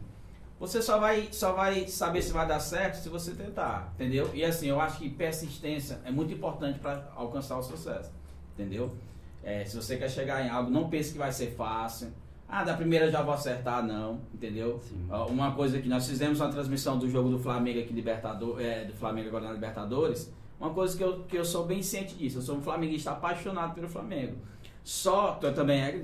você 0.59 0.81
só 0.81 0.99
vai, 0.99 1.29
só 1.31 1.53
vai 1.53 1.87
saber 1.87 2.21
se 2.21 2.31
vai 2.31 2.47
dar 2.47 2.59
certo 2.59 3.01
se 3.01 3.09
você 3.09 3.31
tentar, 3.31 3.91
entendeu? 3.95 4.29
E 4.33 4.45
assim, 4.45 4.67
eu 4.67 4.79
acho 4.79 4.99
que 4.99 5.09
persistência 5.09 5.99
é 6.05 6.11
muito 6.11 6.31
importante 6.31 6.77
para 6.79 7.11
alcançar 7.15 7.57
o 7.57 7.63
sucesso, 7.63 8.11
entendeu? 8.53 8.95
É, 9.43 9.65
se 9.65 9.75
você 9.75 9.97
quer 9.97 10.09
chegar 10.09 10.45
em 10.45 10.49
algo, 10.49 10.69
não 10.69 10.89
pense 10.89 11.11
que 11.11 11.17
vai 11.17 11.31
ser 11.31 11.55
fácil. 11.55 12.13
Ah, 12.51 12.63
da 12.63 12.73
primeira 12.73 13.05
eu 13.05 13.11
já 13.11 13.21
vou 13.21 13.35
acertar, 13.35 13.85
não, 13.85 14.21
entendeu? 14.33 14.79
Sim. 14.81 15.07
Uma 15.29 15.51
coisa 15.51 15.79
que 15.79 15.87
nós 15.87 16.07
fizemos 16.07 16.39
uma 16.39 16.49
transmissão 16.49 16.97
do 16.97 17.07
jogo 17.07 17.29
do 17.29 17.37
Flamengo 17.37 17.79
aqui, 17.79 17.93
Libertador, 17.93 18.59
é, 18.59 18.85
do 18.85 18.93
Flamengo 18.93 19.27
agora 19.27 19.45
na 19.45 19.53
Libertadores. 19.53 20.33
Uma 20.59 20.71
coisa 20.71 20.97
que 20.97 21.03
eu, 21.03 21.23
que 21.25 21.37
eu 21.37 21.45
sou 21.45 21.65
bem 21.65 21.83
ciente 21.83 22.15
disso. 22.15 22.39
Eu 22.39 22.41
sou 22.41 22.57
um 22.57 22.61
flamenguista 22.61 23.11
apaixonado 23.11 23.75
pelo 23.75 23.87
Flamengo. 23.87 24.35
Só, 24.83 25.33
tu 25.33 25.53
também 25.53 25.79
é, 25.79 25.95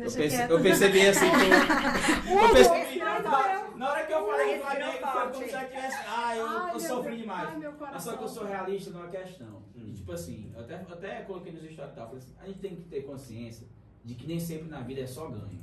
eu, 0.00 0.10
quieto. 0.12 0.50
eu 0.50 0.62
percebi 0.62 1.08
assim 1.08 1.26
que 1.28 2.30
eu, 2.30 2.38
eu 2.38 2.48
percebi, 2.52 2.98
Mas 3.00 3.76
na, 3.76 3.90
hora 3.90 4.06
que 4.06 4.12
eu 4.12 4.26
falei 4.26 4.56
do 4.56 4.62
Flamengo 4.62 4.92
foi 4.92 5.20
como 5.22 5.34
se 5.34 5.54
eu 5.54 5.68
tivesse. 5.68 5.98
Ah, 6.06 6.36
eu, 6.36 6.46
Ai, 6.46 6.74
eu 6.74 6.80
sofri 6.80 7.10
Deus. 7.10 7.20
demais. 7.22 7.48
Ai, 7.48 7.72
Mas 7.92 8.02
só 8.02 8.16
que 8.16 8.22
eu 8.22 8.28
sou 8.28 8.44
realista 8.44 8.90
numa 8.90 9.08
questão. 9.08 9.62
Hum. 9.74 9.88
E, 9.88 9.92
tipo 9.92 10.12
assim, 10.12 10.52
eu 10.54 10.60
até, 10.60 10.74
eu 10.74 10.94
até 10.94 11.22
coloquei 11.22 11.52
nos 11.52 11.62
stories 11.62 11.92
e 11.92 11.96
tal, 11.96 12.06
falei 12.06 12.18
assim, 12.18 12.34
a 12.40 12.46
gente 12.46 12.58
tem 12.60 12.76
que 12.76 12.82
ter 12.82 13.02
consciência 13.02 13.66
de 14.04 14.14
que 14.14 14.26
nem 14.26 14.38
sempre 14.40 14.68
na 14.68 14.80
vida 14.80 15.00
é 15.00 15.06
só 15.06 15.28
ganho, 15.28 15.58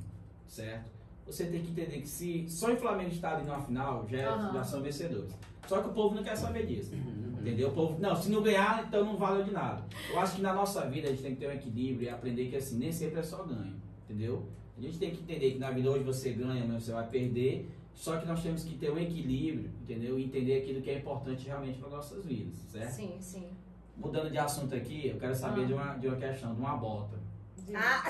certo? 0.48 0.90
Você 1.26 1.46
tem 1.46 1.62
que 1.62 1.70
entender 1.72 2.02
que 2.02 2.08
se 2.08 2.48
só 2.50 2.74
o 2.74 2.78
Flamengo 2.78 3.12
está 3.12 3.36
ali 3.36 3.46
numa 3.46 3.62
final, 3.62 4.08
já, 4.10 4.18
é- 4.18 4.26
Aham. 4.26 4.54
já 4.54 4.64
são 4.64 4.82
vencedores. 4.82 5.32
Só 5.68 5.82
que 5.82 5.90
o 5.90 5.94
povo 5.94 6.16
não 6.16 6.24
quer 6.24 6.36
saber 6.36 6.66
disso. 6.66 6.94
Uhum. 6.96 7.36
Entendeu? 7.40 7.70
O 7.70 7.72
povo, 7.74 8.00
não, 8.00 8.16
se 8.16 8.30
não 8.30 8.42
ganhar, 8.42 8.86
então 8.88 9.06
não 9.06 9.16
valeu 9.16 9.44
de 9.44 9.52
nada. 9.52 9.84
Eu 10.10 10.20
acho 10.20 10.38
que 10.38 10.42
na 10.42 10.54
nossa 10.54 10.88
vida 10.90 11.08
a 11.08 11.12
gente 11.12 11.22
tem 11.22 11.36
que 11.36 11.40
ter 11.40 11.48
um 11.48 11.52
equilíbrio 11.54 12.08
e 12.08 12.10
aprender 12.10 12.50
que 12.50 12.56
assim, 12.56 12.78
nem 12.80 12.92
sempre 12.92 13.20
é 13.20 13.24
só 13.24 13.44
ganho. 13.44 13.76
Entendeu? 14.06 14.48
A 14.78 14.82
gente 14.82 14.98
tem 14.98 15.12
que 15.12 15.22
entender 15.22 15.52
que 15.52 15.60
na 15.60 15.70
vida 15.70 15.92
hoje 15.92 16.04
você 16.04 16.32
ganha, 16.32 16.64
amanhã 16.64 16.80
você 16.80 16.92
vai 16.92 17.08
perder. 17.08 17.70
Só 17.94 18.18
que 18.18 18.26
nós 18.28 18.42
temos 18.42 18.64
que 18.64 18.76
ter 18.78 18.92
um 18.92 18.98
equilíbrio, 18.98 19.70
entendeu? 19.82 20.18
E 20.18 20.24
entender 20.24 20.58
aquilo 20.62 20.82
que 20.82 20.90
é 20.90 20.98
importante 20.98 21.46
realmente 21.46 21.78
para 21.80 21.90
nossas 21.90 22.26
vidas, 22.26 22.56
certo? 22.72 22.92
Sim, 22.94 23.18
sim. 23.20 23.48
Mudando 23.96 24.32
de 24.32 24.38
assunto 24.38 24.74
aqui, 24.74 25.08
eu 25.10 25.18
quero 25.20 25.36
saber 25.36 25.62
Ah. 25.64 25.66
de, 25.66 25.74
uma, 25.74 25.94
de 25.98 26.08
uma 26.08 26.16
questão, 26.18 26.56
de 26.56 26.60
uma 26.62 26.78
bota. 26.78 27.20
Ah, 27.76 28.04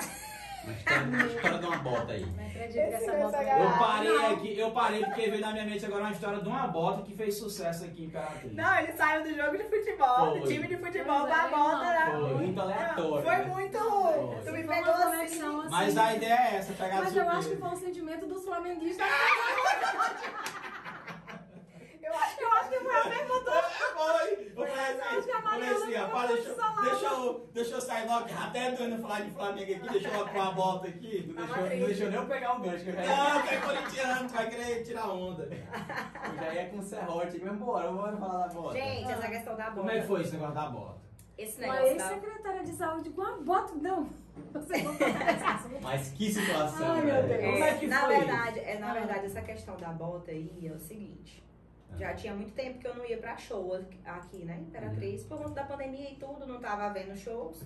Uma 0.62 0.72
história, 0.74 1.02
uma 1.04 1.26
história 1.26 1.58
de 1.58 1.66
uma 1.66 1.76
bota 1.78 2.12
aí. 2.12 2.26
Não 2.26 2.46
acredito 2.46 2.72
que 2.72 2.78
essa 2.94 3.12
Eu 3.12 3.78
parei 3.78 4.26
aqui, 4.26 4.58
eu 4.58 4.70
parei 4.72 5.04
porque 5.04 5.30
veio 5.30 5.40
na 5.40 5.52
minha 5.52 5.64
mente 5.64 5.86
agora 5.86 6.02
uma 6.02 6.12
história 6.12 6.40
de 6.40 6.48
uma 6.48 6.66
bota 6.66 7.02
que 7.02 7.14
fez 7.14 7.38
sucesso 7.38 7.84
aqui 7.84 8.02
em 8.02 8.06
Imperatriz. 8.06 8.52
não, 8.52 8.78
ele 8.78 8.92
saiu 8.92 9.22
do 9.22 9.34
jogo 9.34 9.56
de 9.56 9.64
futebol, 9.64 10.30
do 10.32 10.38
Foi. 10.40 10.48
time 10.52 10.68
de 10.68 10.76
futebol 10.76 11.26
pra 11.26 11.46
é, 11.46 11.50
bota, 11.50 11.76
não. 11.76 11.84
né? 11.84 12.10
Foi 12.10 12.34
muito 12.34 12.60
aleatório. 12.60 13.22
Foi 13.24 13.36
né? 13.36 13.44
muito. 13.44 13.78
Foi. 13.78 14.40
Tu 14.44 14.52
me 14.52 14.64
Foi 14.64 14.74
pegou 14.76 14.92
uma 14.94 15.04
assim. 15.04 15.10
conexão 15.16 15.60
assim. 15.60 15.70
Mas 15.70 15.96
a 15.96 16.14
ideia 16.14 16.34
é 16.34 16.56
essa, 16.56 16.72
pegar 16.74 16.96
Mas 16.96 17.16
eu 17.16 17.28
acho 17.30 17.48
que 17.48 17.56
foi 17.56 17.68
um 17.68 17.76
sentimento 17.76 18.26
dos 18.26 18.44
flamenguistas. 18.44 19.06
Eu 22.10 22.16
acho 22.18 22.36
que 22.36 22.44
eu 22.44 22.52
acho 22.52 22.68
que 22.70 22.80
foi 22.80 22.96
a 22.96 23.04
mesma 23.04 23.40
Foi, 24.00 24.52
eu 24.56 24.66
falei 24.66 25.18
assim, 25.18 25.30
a 25.30 25.42
falei 25.42 25.68
assim, 25.70 25.94
rapaz, 25.94 26.28
deixa, 26.30 26.54
falar. 26.54 26.82
deixa, 26.82 27.06
eu, 27.06 27.50
deixa 27.52 27.74
eu 27.74 27.80
sair 27.80 28.06
logo, 28.08 28.26
que 28.26 28.34
até 28.34 28.70
doendo 28.72 28.98
falar 29.02 29.20
de 29.20 29.30
Flamengo 29.30 29.72
aqui, 29.74 29.88
deixa 29.90 30.08
eu 30.08 30.28
com 30.28 30.40
a 30.40 30.50
volta 30.50 30.88
aqui. 30.88 31.32
Não 31.34 31.46
deixou, 31.46 31.62
não 31.62 31.86
deixou 31.86 32.06
nem 32.10 32.16
eu 32.20 32.26
pegar 32.26 32.56
o 32.56 32.60
gancho, 32.60 32.84
que 32.84 32.90
eu 32.90 32.94
já 32.94 33.02
ia, 33.04 33.16
Não, 33.34 33.42
que 33.42 33.54
é 33.54 33.60
corintiano, 33.60 34.28
tu 34.28 34.34
vai 34.34 34.50
querer 34.50 34.82
tirar 34.82 35.08
onda. 35.10 35.42
eu 35.44 36.34
já 36.36 36.54
ia 36.54 36.68
com 36.70 36.78
o 36.78 36.82
serrote. 36.82 37.40
Mas 37.44 37.58
bora, 37.58 37.92
bora 37.92 38.16
falar 38.16 38.46
da 38.46 38.54
bota. 38.54 38.74
Gente, 38.74 39.10
essa 39.12 39.28
questão 39.28 39.56
da 39.56 39.64
bota. 39.64 39.76
Como 39.76 39.90
é 39.90 40.00
que 40.00 40.06
foi 40.06 40.20
esse 40.22 40.32
negócio 40.32 40.54
da 40.54 40.66
bota? 40.68 41.00
Esse 41.38 41.60
negócio 41.60 41.82
da 41.84 41.90
ex-secretária 41.90 42.62
de 42.64 42.72
saúde 42.72 43.10
com 43.10 43.22
a 43.22 43.36
bota. 43.38 43.74
Não. 43.76 44.08
Você 44.52 44.82
não. 44.82 44.94
Mas 45.82 46.08
que 46.10 46.32
situação, 46.32 46.92
Ai, 46.92 47.02
meu. 47.02 47.22
Deus. 47.22 47.44
Como 47.44 47.64
é 47.64 47.74
que 47.74 47.86
na 47.86 48.00
foi 48.00 48.16
verdade, 48.16 48.58
é, 48.60 48.78
na 48.78 48.90
Ah. 48.90 48.94
verdade, 48.94 49.26
essa 49.26 49.42
questão 49.42 49.76
da 49.76 49.88
bota 49.88 50.30
aí 50.30 50.66
é 50.66 50.72
o 50.72 50.78
seguinte. 50.78 51.42
Já 51.98 52.14
tinha 52.14 52.34
muito 52.34 52.52
tempo 52.54 52.78
que 52.78 52.86
eu 52.86 52.94
não 52.94 53.04
ia 53.04 53.18
pra 53.18 53.36
show 53.36 53.78
aqui- 54.06 54.44
né, 54.44 54.58
Imperatriz, 54.60 55.22
por 55.24 55.38
conta 55.38 55.50
da 55.50 55.64
pandemia 55.64 56.10
e 56.10 56.14
tudo, 56.16 56.46
não 56.46 56.58
tava 56.60 56.84
havendo 56.84 57.14
shows. 57.16 57.60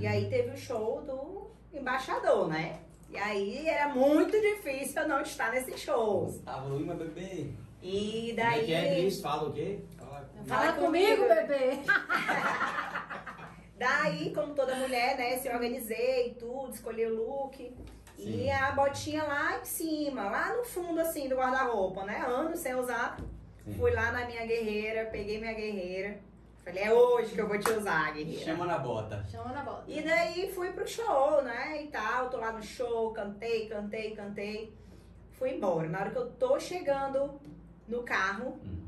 E 0.00 0.06
aí 0.06 0.28
teve 0.28 0.50
o 0.50 0.56
show 0.56 1.00
do 1.02 1.50
embaixador, 1.78 2.48
né? 2.48 2.80
E 3.10 3.16
aí 3.16 3.66
era 3.66 3.88
muito 3.88 4.32
difícil 4.38 5.00
eu 5.02 5.08
não 5.08 5.22
estar 5.22 5.50
nesse 5.52 5.78
show. 5.78 6.26
Gustavo 6.26 6.76
Lima, 6.76 6.94
bebê. 6.94 7.50
E 7.82 8.34
Como 8.36 8.40
é 8.40 8.50
daí. 8.50 8.64
que 8.66 8.74
é, 8.74 8.94
Cris? 8.94 9.20
Fala 9.22 9.48
o 9.48 9.52
quê? 9.52 9.78
Fala. 9.96 10.28
Fala 10.46 10.72
comigo, 10.74 11.22
bebê. 11.28 11.78
Daí, 13.78 14.34
como 14.34 14.54
toda 14.54 14.74
mulher, 14.74 15.16
né, 15.16 15.36
se 15.38 15.48
organizei 15.48 16.30
e 16.30 16.34
tudo, 16.34 16.72
escolhi 16.74 17.06
o 17.06 17.14
look. 17.14 17.72
E 18.18 18.22
Sim. 18.24 18.50
a 18.50 18.72
botinha 18.72 19.22
lá 19.22 19.60
em 19.60 19.64
cima, 19.64 20.24
lá 20.28 20.56
no 20.56 20.64
fundo, 20.64 21.00
assim, 21.00 21.28
do 21.28 21.36
guarda-roupa, 21.36 22.04
né? 22.04 22.18
Anos 22.26 22.58
sem 22.58 22.74
usar. 22.74 23.16
Sim. 23.68 23.74
Fui 23.78 23.90
lá 23.92 24.12
na 24.12 24.24
minha 24.26 24.44
guerreira, 24.46 25.06
peguei 25.10 25.38
minha 25.38 25.52
guerreira. 25.52 26.18
Falei, 26.64 26.82
é 26.84 26.92
hoje 26.92 27.34
que 27.34 27.40
eu 27.40 27.48
vou 27.48 27.58
te 27.58 27.70
usar, 27.70 28.12
guerreira. 28.12 28.44
Chama 28.44 28.66
na 28.66 28.78
bota. 28.78 29.24
Chama 29.30 29.52
na 29.52 29.62
bota. 29.62 29.84
E 29.86 30.02
daí 30.02 30.52
fui 30.52 30.70
pro 30.72 30.86
show, 30.86 31.42
né? 31.42 31.82
E 31.82 31.88
tal, 31.88 32.28
tô 32.28 32.36
lá 32.38 32.52
no 32.52 32.62
show, 32.62 33.12
cantei, 33.12 33.68
cantei, 33.68 34.14
cantei. 34.14 34.72
Fui 35.32 35.50
embora. 35.54 35.88
Na 35.88 36.00
hora 36.00 36.10
que 36.10 36.16
eu 36.18 36.30
tô 36.32 36.58
chegando 36.58 37.40
no 37.86 38.02
carro, 38.02 38.58
Hum. 38.64 38.84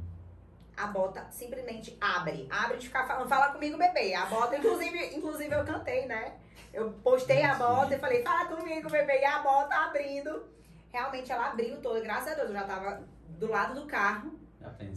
a 0.77 0.87
bota 0.89 1.27
simplesmente 1.31 1.97
abre. 2.01 2.47
Abre 2.51 2.77
de 2.79 2.87
ficar 2.87 3.07
falando, 3.07 3.29
fala 3.29 3.53
comigo, 3.53 3.79
bebê. 3.79 4.15
A 4.15 4.27
bota, 4.27 4.57
inclusive, 4.57 4.99
inclusive 5.17 5.55
eu 5.55 5.65
cantei, 5.65 6.07
né? 6.07 6.35
Eu 6.73 6.93
postei 7.03 7.43
a 7.43 7.55
bota 7.55 7.95
e 7.95 7.99
falei, 7.99 8.23
fala 8.23 8.45
comigo, 8.47 8.91
bebê. 8.91 9.21
E 9.21 9.25
a 9.25 9.39
bota 9.41 9.75
abrindo. 9.75 10.45
Realmente 10.93 11.31
ela 11.33 11.47
abriu 11.51 11.81
toda, 11.81 12.01
graças 12.01 12.33
a 12.33 12.35
Deus. 12.35 12.49
Eu 12.49 12.55
já 12.55 12.65
tava 12.65 13.03
do 13.29 13.49
lado 13.49 13.81
do 13.81 13.87
carro. 13.87 14.39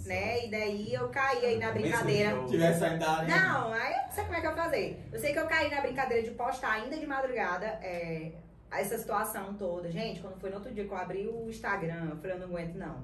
Né? 0.06 0.46
E 0.46 0.52
daí 0.52 0.94
eu 0.94 1.10
caí 1.10 1.46
aí 1.46 1.58
na 1.58 1.72
brincadeira. 1.72 2.32
show. 2.32 2.46
Tivesse 2.46 2.84
ainda 2.84 3.20
ali. 3.20 3.32
Não, 3.32 3.74
aí 3.74 3.94
eu 3.94 4.04
não 4.04 4.12
sei 4.12 4.24
como 4.24 4.36
é 4.36 4.42
que 4.42 4.48
eu 4.48 4.54
vou 4.54 4.64
fazer. 4.64 5.04
Eu 5.12 5.20
sei 5.20 5.34
que 5.34 5.40
eu 5.40 5.48
caí 5.48 5.70
na 5.70 5.82
brincadeira 5.82 6.24
de 6.24 6.32
postar 6.32 6.74
ainda 6.74 6.98
de 6.98 7.06
madrugada 7.06 7.66
é, 7.82 8.32
essa 8.72 8.98
situação 8.98 9.54
toda. 9.54 9.90
Gente, 9.92 10.20
quando 10.20 10.40
foi 10.40 10.50
no 10.50 10.58
outro 10.58 10.74
dia 10.74 10.86
que 10.86 10.92
eu 10.92 10.98
abri 10.98 11.28
o 11.28 11.50
Instagram, 11.50 12.10
eu 12.12 12.18
falei, 12.18 12.36
eu 12.36 12.40
não 12.40 12.48
aguento 12.48 12.76
não. 12.76 13.04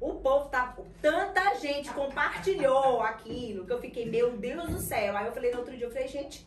O 0.00 0.14
povo 0.16 0.48
tá. 0.48 0.76
Tanta 1.00 1.54
gente 1.54 1.90
compartilhou 1.90 3.00
aquilo 3.02 3.64
que 3.64 3.72
eu 3.72 3.80
fiquei, 3.80 4.04
meu 4.06 4.36
Deus 4.36 4.68
do 4.68 4.78
céu. 4.78 5.16
Aí 5.16 5.26
eu 5.26 5.32
falei 5.32 5.50
no 5.52 5.58
outro 5.58 5.76
dia, 5.76 5.86
eu 5.86 5.90
falei, 5.90 6.08
gente, 6.08 6.46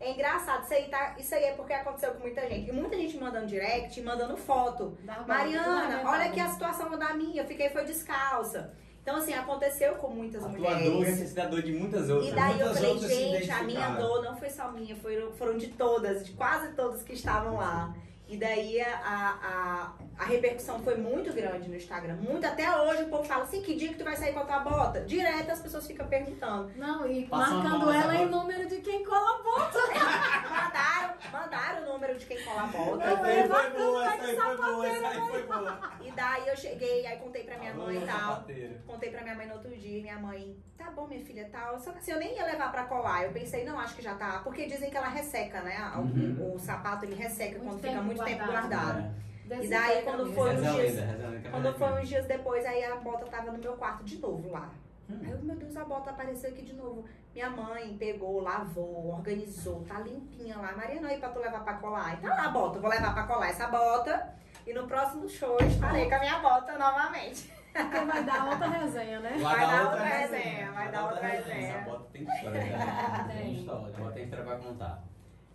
é 0.00 0.12
engraçado, 0.12 0.64
isso 0.64 0.74
aí, 0.74 0.88
tá, 0.88 1.14
isso 1.18 1.34
aí 1.34 1.44
é 1.44 1.52
porque 1.52 1.72
aconteceu 1.72 2.12
com 2.12 2.20
muita 2.20 2.46
gente. 2.48 2.68
E 2.68 2.72
muita 2.72 2.96
gente 2.96 3.16
mandando 3.16 3.46
direct, 3.46 4.00
mandando 4.02 4.36
foto. 4.36 4.96
Dá 5.02 5.20
Mariana, 5.26 6.02
olha 6.04 6.26
aqui 6.26 6.40
a 6.40 6.48
situação 6.48 6.90
da 6.98 7.14
minha, 7.14 7.42
eu 7.42 7.46
fiquei 7.46 7.68
foi 7.70 7.84
descalça. 7.84 8.74
Então, 9.04 9.16
assim, 9.16 9.34
aconteceu 9.34 9.96
com 9.96 10.08
muitas 10.08 10.42
A 10.42 10.48
tua 10.48 10.58
mulheres. 10.58 10.84
dor 10.90 11.04
é 11.04 11.08
a 11.08 11.10
necessidade 11.10 11.62
de 11.62 11.72
muitas 11.74 12.08
outras. 12.08 12.32
E 12.32 12.34
daí 12.34 12.52
eu 12.52 12.56
Muitas 12.56 12.74
falei, 12.78 12.90
outras 12.90 13.10
se 13.12 13.28
gente, 13.28 13.50
a 13.50 13.62
minha 13.62 13.88
dor 13.90 14.22
não 14.24 14.34
foi 14.34 14.48
só 14.48 14.72
minha, 14.72 14.96
foram, 14.96 15.30
foram 15.32 15.58
de 15.58 15.66
todas, 15.68 16.24
de 16.24 16.32
quase 16.32 16.72
todas 16.72 17.02
que 17.02 17.12
estavam 17.12 17.56
lá. 17.56 17.94
E 18.26 18.38
daí 18.38 18.80
a, 18.80 18.88
a, 19.04 19.92
a 20.18 20.24
repercussão 20.24 20.78
foi 20.80 20.96
muito 20.96 21.30
grande 21.34 21.68
no 21.68 21.76
Instagram. 21.76 22.14
Muito, 22.16 22.46
até 22.46 22.74
hoje 22.80 23.02
o 23.02 23.08
povo 23.08 23.22
fala 23.24 23.44
assim, 23.44 23.60
que 23.62 23.74
dia 23.76 23.88
que 23.90 23.96
tu 23.96 24.04
vai 24.04 24.16
sair 24.16 24.32
com 24.32 24.40
a 24.40 24.44
tua 24.44 24.60
bota? 24.60 25.00
Direto 25.02 25.50
as 25.50 25.60
pessoas 25.60 25.86
ficam 25.86 26.06
perguntando. 26.08 26.72
Não, 26.76 27.06
e 27.06 27.26
Passa 27.26 27.54
marcando 27.54 27.90
ela 27.90 28.14
em 28.14 28.26
bota. 28.26 28.36
número 28.42 28.66
de 28.68 28.76
quem 28.80 29.04
cola 29.04 29.38
a 29.38 29.42
bota. 29.42 29.78
Mandaram, 30.50 31.14
mandaram 31.32 31.82
o 31.88 31.92
número 31.92 32.16
de 32.18 32.26
quem 32.26 32.42
cola 32.44 32.62
a 32.62 32.66
bota. 32.66 33.04
Essa 33.04 33.26
aí 33.26 33.48
foi 33.48 33.72
boa, 33.78 34.06
essa 34.06 34.24
aí 34.24 34.36
foi 34.36 34.56
boa, 34.56 34.86
essa 34.86 35.06
aí 35.08 35.20
foi 35.28 35.42
boa. 35.42 35.78
E 36.00 36.10
daí 36.12 36.48
eu 36.48 36.56
cheguei, 36.56 37.06
aí 37.06 37.16
contei 37.18 37.44
pra 37.44 37.58
minha 37.58 37.72
Alô, 37.72 37.84
mãe 37.84 37.96
e 38.02 38.06
tal. 38.06 38.18
sapateiro. 38.18 38.74
Contei 38.86 39.10
pra 39.10 39.22
minha 39.22 39.34
mãe 39.34 39.46
no 39.46 39.54
outro 39.54 39.76
dia, 39.76 39.98
e 39.98 40.02
minha 40.02 40.18
mãe, 40.18 40.56
tá 40.78 40.90
bom, 40.90 41.06
minha 41.06 41.24
filha, 41.24 41.48
tal. 41.52 41.78
Só 41.78 41.92
que 41.92 41.98
assim, 41.98 42.12
eu 42.12 42.18
nem 42.18 42.34
ia 42.36 42.44
levar 42.46 42.70
pra 42.72 42.84
colar. 42.84 43.24
Eu 43.24 43.32
pensei, 43.32 43.64
não, 43.64 43.78
acho 43.78 43.94
que 43.94 44.02
já 44.02 44.14
tá. 44.14 44.40
Porque 44.42 44.66
dizem 44.66 44.90
que 44.90 44.96
ela 44.96 45.08
resseca, 45.08 45.60
né? 45.60 45.92
O, 45.96 46.14
Uhum. 46.14 46.54
o 46.54 46.58
sapato 46.58 47.04
ele 47.04 47.14
resseca 47.14 47.58
Muito 47.58 47.64
quando 47.64 47.80
fica 47.80 47.92
tempo 47.92 48.04
muito 48.16 48.24
tempo 48.24 48.46
guardado. 48.46 49.02
guardado. 49.02 49.24
E 49.62 49.68
daí, 49.68 50.02
quando 50.02 50.32
foi 50.32 50.54
uns 50.54 50.72
dias. 50.74 50.98
é 50.98 51.48
Quando 51.50 51.74
foi 51.74 52.00
uns 52.00 52.08
dias 52.08 52.26
depois, 52.26 52.64
aí 52.64 52.84
a 52.84 52.96
bota 52.96 53.26
tava 53.26 53.52
no 53.52 53.58
meu 53.58 53.74
quarto 53.74 54.02
de 54.04 54.18
novo 54.18 54.50
lá. 54.50 54.70
Aí 55.08 55.30
eu, 55.30 55.38
meu 55.42 55.54
Deus, 55.56 55.76
a 55.76 55.84
bota 55.84 56.10
apareceu 56.10 56.50
aqui 56.50 56.62
de 56.62 56.72
novo. 56.72 57.04
Minha 57.34 57.50
mãe 57.50 57.94
pegou, 57.98 58.40
lavou, 58.40 59.12
organizou, 59.12 59.84
tá 59.86 60.00
limpinha 60.00 60.56
lá. 60.56 60.72
Mariana, 60.72 61.08
aí 61.08 61.18
pra 61.18 61.28
tu 61.28 61.40
levar 61.40 61.60
pra 61.60 61.74
colar. 61.74 62.14
E 62.14 62.16
tá 62.18 62.28
lá 62.28 62.44
a 62.46 62.48
bota, 62.48 62.78
eu 62.78 62.80
vou 62.82 62.90
levar 62.90 63.12
pra 63.12 63.24
colar 63.24 63.48
essa 63.48 63.66
bota. 63.66 64.34
E 64.66 64.72
no 64.72 64.86
próximo 64.86 65.28
show 65.28 65.58
eu 65.60 65.66
estarei 65.66 66.08
com 66.08 66.14
a 66.14 66.20
minha 66.20 66.38
bota 66.38 66.78
novamente. 66.78 67.52
Porque 67.74 68.04
vai 68.04 68.24
dar 68.24 68.46
outra 68.48 68.68
resenha, 68.68 69.20
né? 69.20 69.36
Vai 69.42 69.66
dar 69.66 69.82
outra 69.82 70.04
resenha, 70.04 70.72
vai 70.72 70.92
dar 70.92 71.04
outra 71.04 71.26
resenha. 71.26 71.68
Essa 71.68 71.90
bota 71.90 72.04
tem 72.12 72.22
história, 72.22 72.60
né? 72.62 73.24
Tem. 73.28 73.36
Tem 73.36 73.54
história, 73.56 73.94
a 73.94 73.98
bota 73.98 74.12
tem 74.12 74.24
história 74.24 74.44
pra 74.44 74.56
contar. 74.56 75.02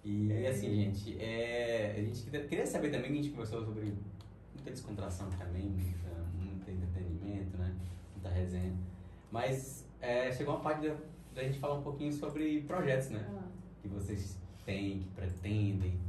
E 0.04 0.47
assim, 0.47 0.74
gente, 0.76 1.22
é, 1.22 1.95
a 1.97 2.02
gente 2.02 2.24
queria- 2.47 2.66
saber 2.66 2.89
também, 2.89 3.12
que 3.12 3.20
a 3.20 3.22
gente 3.22 3.30
conversou 3.32 3.64
sobre 3.66 3.93
muita 4.54 4.72
descontração 4.72 5.30
também, 5.32 5.64
muita, 5.70 6.10
muito 6.34 6.72
entretenimento, 6.72 7.58
né? 7.58 7.76
Muita 8.14 8.30
resenha. 8.30 8.74
Mas 9.32 9.86
é, 10.02 10.32
chegou 10.32 10.56
uma 10.56 10.64
parte 10.64 10.88
da, 10.88 10.95
da 11.36 11.43
gente 11.43 11.60
falar 11.60 11.76
um 11.76 11.84
pouquinho 11.84 12.14
sobre 12.14 12.62
projetos, 12.62 13.10
né? 13.10 13.26
Ah. 13.30 13.43
Que 13.82 13.88
vocês 13.88 14.38
têm, 14.66 15.00
que 15.00 15.10
pretendem. 15.10 16.00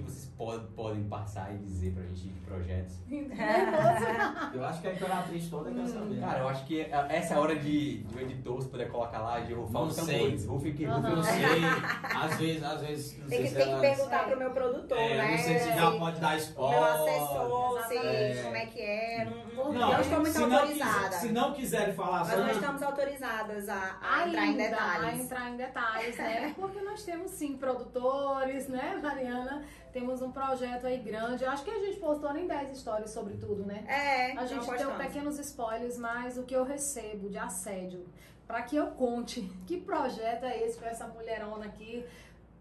É, 0.00 0.04
que 0.04 0.10
vocês 0.10 0.26
pod, 0.36 0.66
podem 0.74 1.04
passar 1.04 1.54
e 1.54 1.58
dizer 1.58 1.92
pra 1.92 2.02
gente 2.04 2.28
de 2.28 2.40
projetos. 2.40 2.96
Eu 4.54 4.64
acho 4.64 4.80
que 4.80 4.88
a 4.88 4.92
Imperatriz 4.92 5.48
toda 5.48 5.70
quer 5.70 5.86
saber. 5.86 6.20
Cara, 6.20 6.38
eu 6.40 6.48
acho 6.48 6.64
que 6.66 6.80
essa 6.80 7.34
é 7.34 7.36
a 7.36 7.40
hora 7.40 7.56
de, 7.56 7.98
do 7.98 8.20
editor, 8.20 8.60
se 8.62 8.68
puder 8.68 8.88
colocar 8.90 9.18
lá, 9.20 9.40
de 9.40 9.52
rufar 9.54 9.72
Não 9.72 9.88
os 9.88 9.94
sei. 9.94 10.36
Rufem 10.46 10.72
que 10.74 10.84
rufem. 10.84 11.10
Eu 11.10 11.16
não 11.16 11.22
sei. 11.22 11.40
Às 12.20 12.36
vezes, 12.36 12.62
às 12.62 12.80
vezes. 12.80 13.18
Não 13.18 13.28
Tem 13.28 13.38
sei 13.38 13.42
que, 13.42 13.48
se 13.48 13.54
tem 13.56 13.64
que 13.64 13.70
ela- 13.70 13.80
perguntar 13.80 14.24
pro 14.24 14.38
meu 14.38 14.50
produtor, 14.50 14.98
É, 14.98 15.16
né? 15.16 15.30
não 15.30 15.38
sei 15.38 15.58
se 15.58 15.68
já 15.74 15.90
pode 15.92 16.20
dar 16.20 16.26
o 16.28 16.30
meu 16.30 16.38
spoiler. 16.38 16.82
assessor, 16.84 17.82
se, 17.88 17.96
É. 17.96 18.42
como 18.42 18.56
é 18.56 18.66
que 18.66 18.80
é. 18.80 19.24
Não, 19.24 19.64
não, 19.64 19.72
Não, 19.72 19.92
eu 19.94 20.00
estou 20.00 20.20
muito 20.20 20.32
se 20.32 20.38
não, 20.46 20.56
autorizada. 20.58 20.92
quiser, 21.08 21.12
se 21.20 21.28
não 21.32 21.52
quiserem 21.52 21.94
falar 21.94 22.18
Nós 22.20 22.28
sobre. 22.28 22.42
não 22.44 22.50
estamos 22.50 22.82
autorizadas 22.82 23.68
a, 23.68 23.96
a 24.02 24.28
entrar 24.28 24.46
em 24.46 24.54
a 24.54 24.68
detalhes. 24.68 25.20
entrar 25.20 25.50
em 25.50 25.56
detalhes, 25.56 26.16
né? 26.18 26.54
Porque 26.58 26.80
nós 26.82 27.02
temos 27.04 27.30
sim 27.30 27.56
produtores, 27.56 28.68
né, 28.68 28.98
Mariana? 29.02 29.62
Temos 29.92 30.22
um 30.22 30.30
projeto 30.30 30.86
aí 30.86 30.98
grande. 30.98 31.44
Eu 31.44 31.50
acho 31.50 31.64
que 31.64 31.70
a 31.70 31.78
gente 31.78 31.98
postou 31.98 32.32
nem 32.32 32.46
10 32.46 32.70
histórias 32.70 33.10
sobre 33.10 33.34
tudo, 33.34 33.64
né? 33.66 33.84
É, 33.88 34.32
A 34.38 34.46
gente 34.46 34.66
não 34.66 34.76
deu 34.76 34.92
pequenos 34.96 35.38
spoilers, 35.38 35.98
mas 35.98 36.38
o 36.38 36.44
que 36.44 36.54
eu 36.54 36.64
recebo 36.64 37.28
de 37.28 37.38
assédio, 37.38 38.06
para 38.46 38.62
que 38.62 38.76
eu 38.76 38.88
conte 38.92 39.42
que 39.66 39.80
projeto 39.80 40.44
é 40.44 40.62
esse 40.62 40.78
com 40.78 40.86
essa 40.86 41.06
mulherona 41.08 41.66
aqui, 41.66 42.04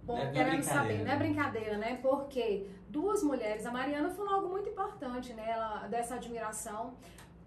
bom, 0.04 0.18
é- 0.18 0.24
é 0.26 0.32
querendo 0.32 0.58
brincadeira, 0.58 0.74
saber, 0.82 0.98
não 1.00 1.06
né? 1.06 1.14
é 1.14 1.18
brincadeira, 1.18 1.78
né? 1.78 2.00
Porque 2.02 2.68
duas 2.90 3.22
mulheres, 3.24 3.66
a 3.66 3.72
Mariana 3.72 4.10
falou 4.10 4.34
algo 4.34 4.50
muito 4.50 4.70
importante, 4.70 5.34
né? 5.34 5.46
Ela, 5.52 5.88
dessa 5.88 6.16
admiração. 6.16 6.94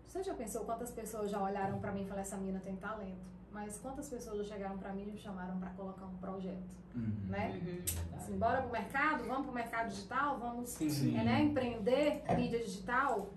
Você 0.07 0.23
já 0.23 0.35
pensou 0.35 0.65
quantas 0.65 0.91
pessoas 0.91 1.31
já 1.31 1.43
olharam 1.43 1.81
para 1.81 1.91
mim 1.91 2.03
e 2.03 2.05
falaram, 2.05 2.21
essa 2.23 2.37
menina 2.37 2.61
tem 2.63 2.77
talento? 2.77 3.33
Mas 3.53 3.79
quantas 3.79 4.09
pessoas 4.09 4.39
já 4.47 4.55
chegaram 4.55 4.79
para 4.79 4.93
mim 4.93 5.03
e 5.03 5.13
me 5.13 5.19
chamaram 5.19 5.59
para 5.59 5.71
colocar 5.71 6.07
um 6.07 6.17
projeto, 6.17 6.63
Uhum. 6.95 7.13
né? 7.29 7.61
Uhum. 7.63 8.17
Assim, 8.17 8.39
bora 8.39 8.63
pro 8.63 8.73
mercado, 8.73 9.25
vamos 9.25 9.45
pro 9.47 9.55
mercado 9.55 9.89
digital, 9.91 10.39
vamos 10.39 10.71
Sim, 10.71 10.89
Sim. 10.91 11.19
é, 11.19 11.25
né, 11.25 11.43
empreender 11.43 12.23
mídia 12.37 12.59
digital. 12.65 13.31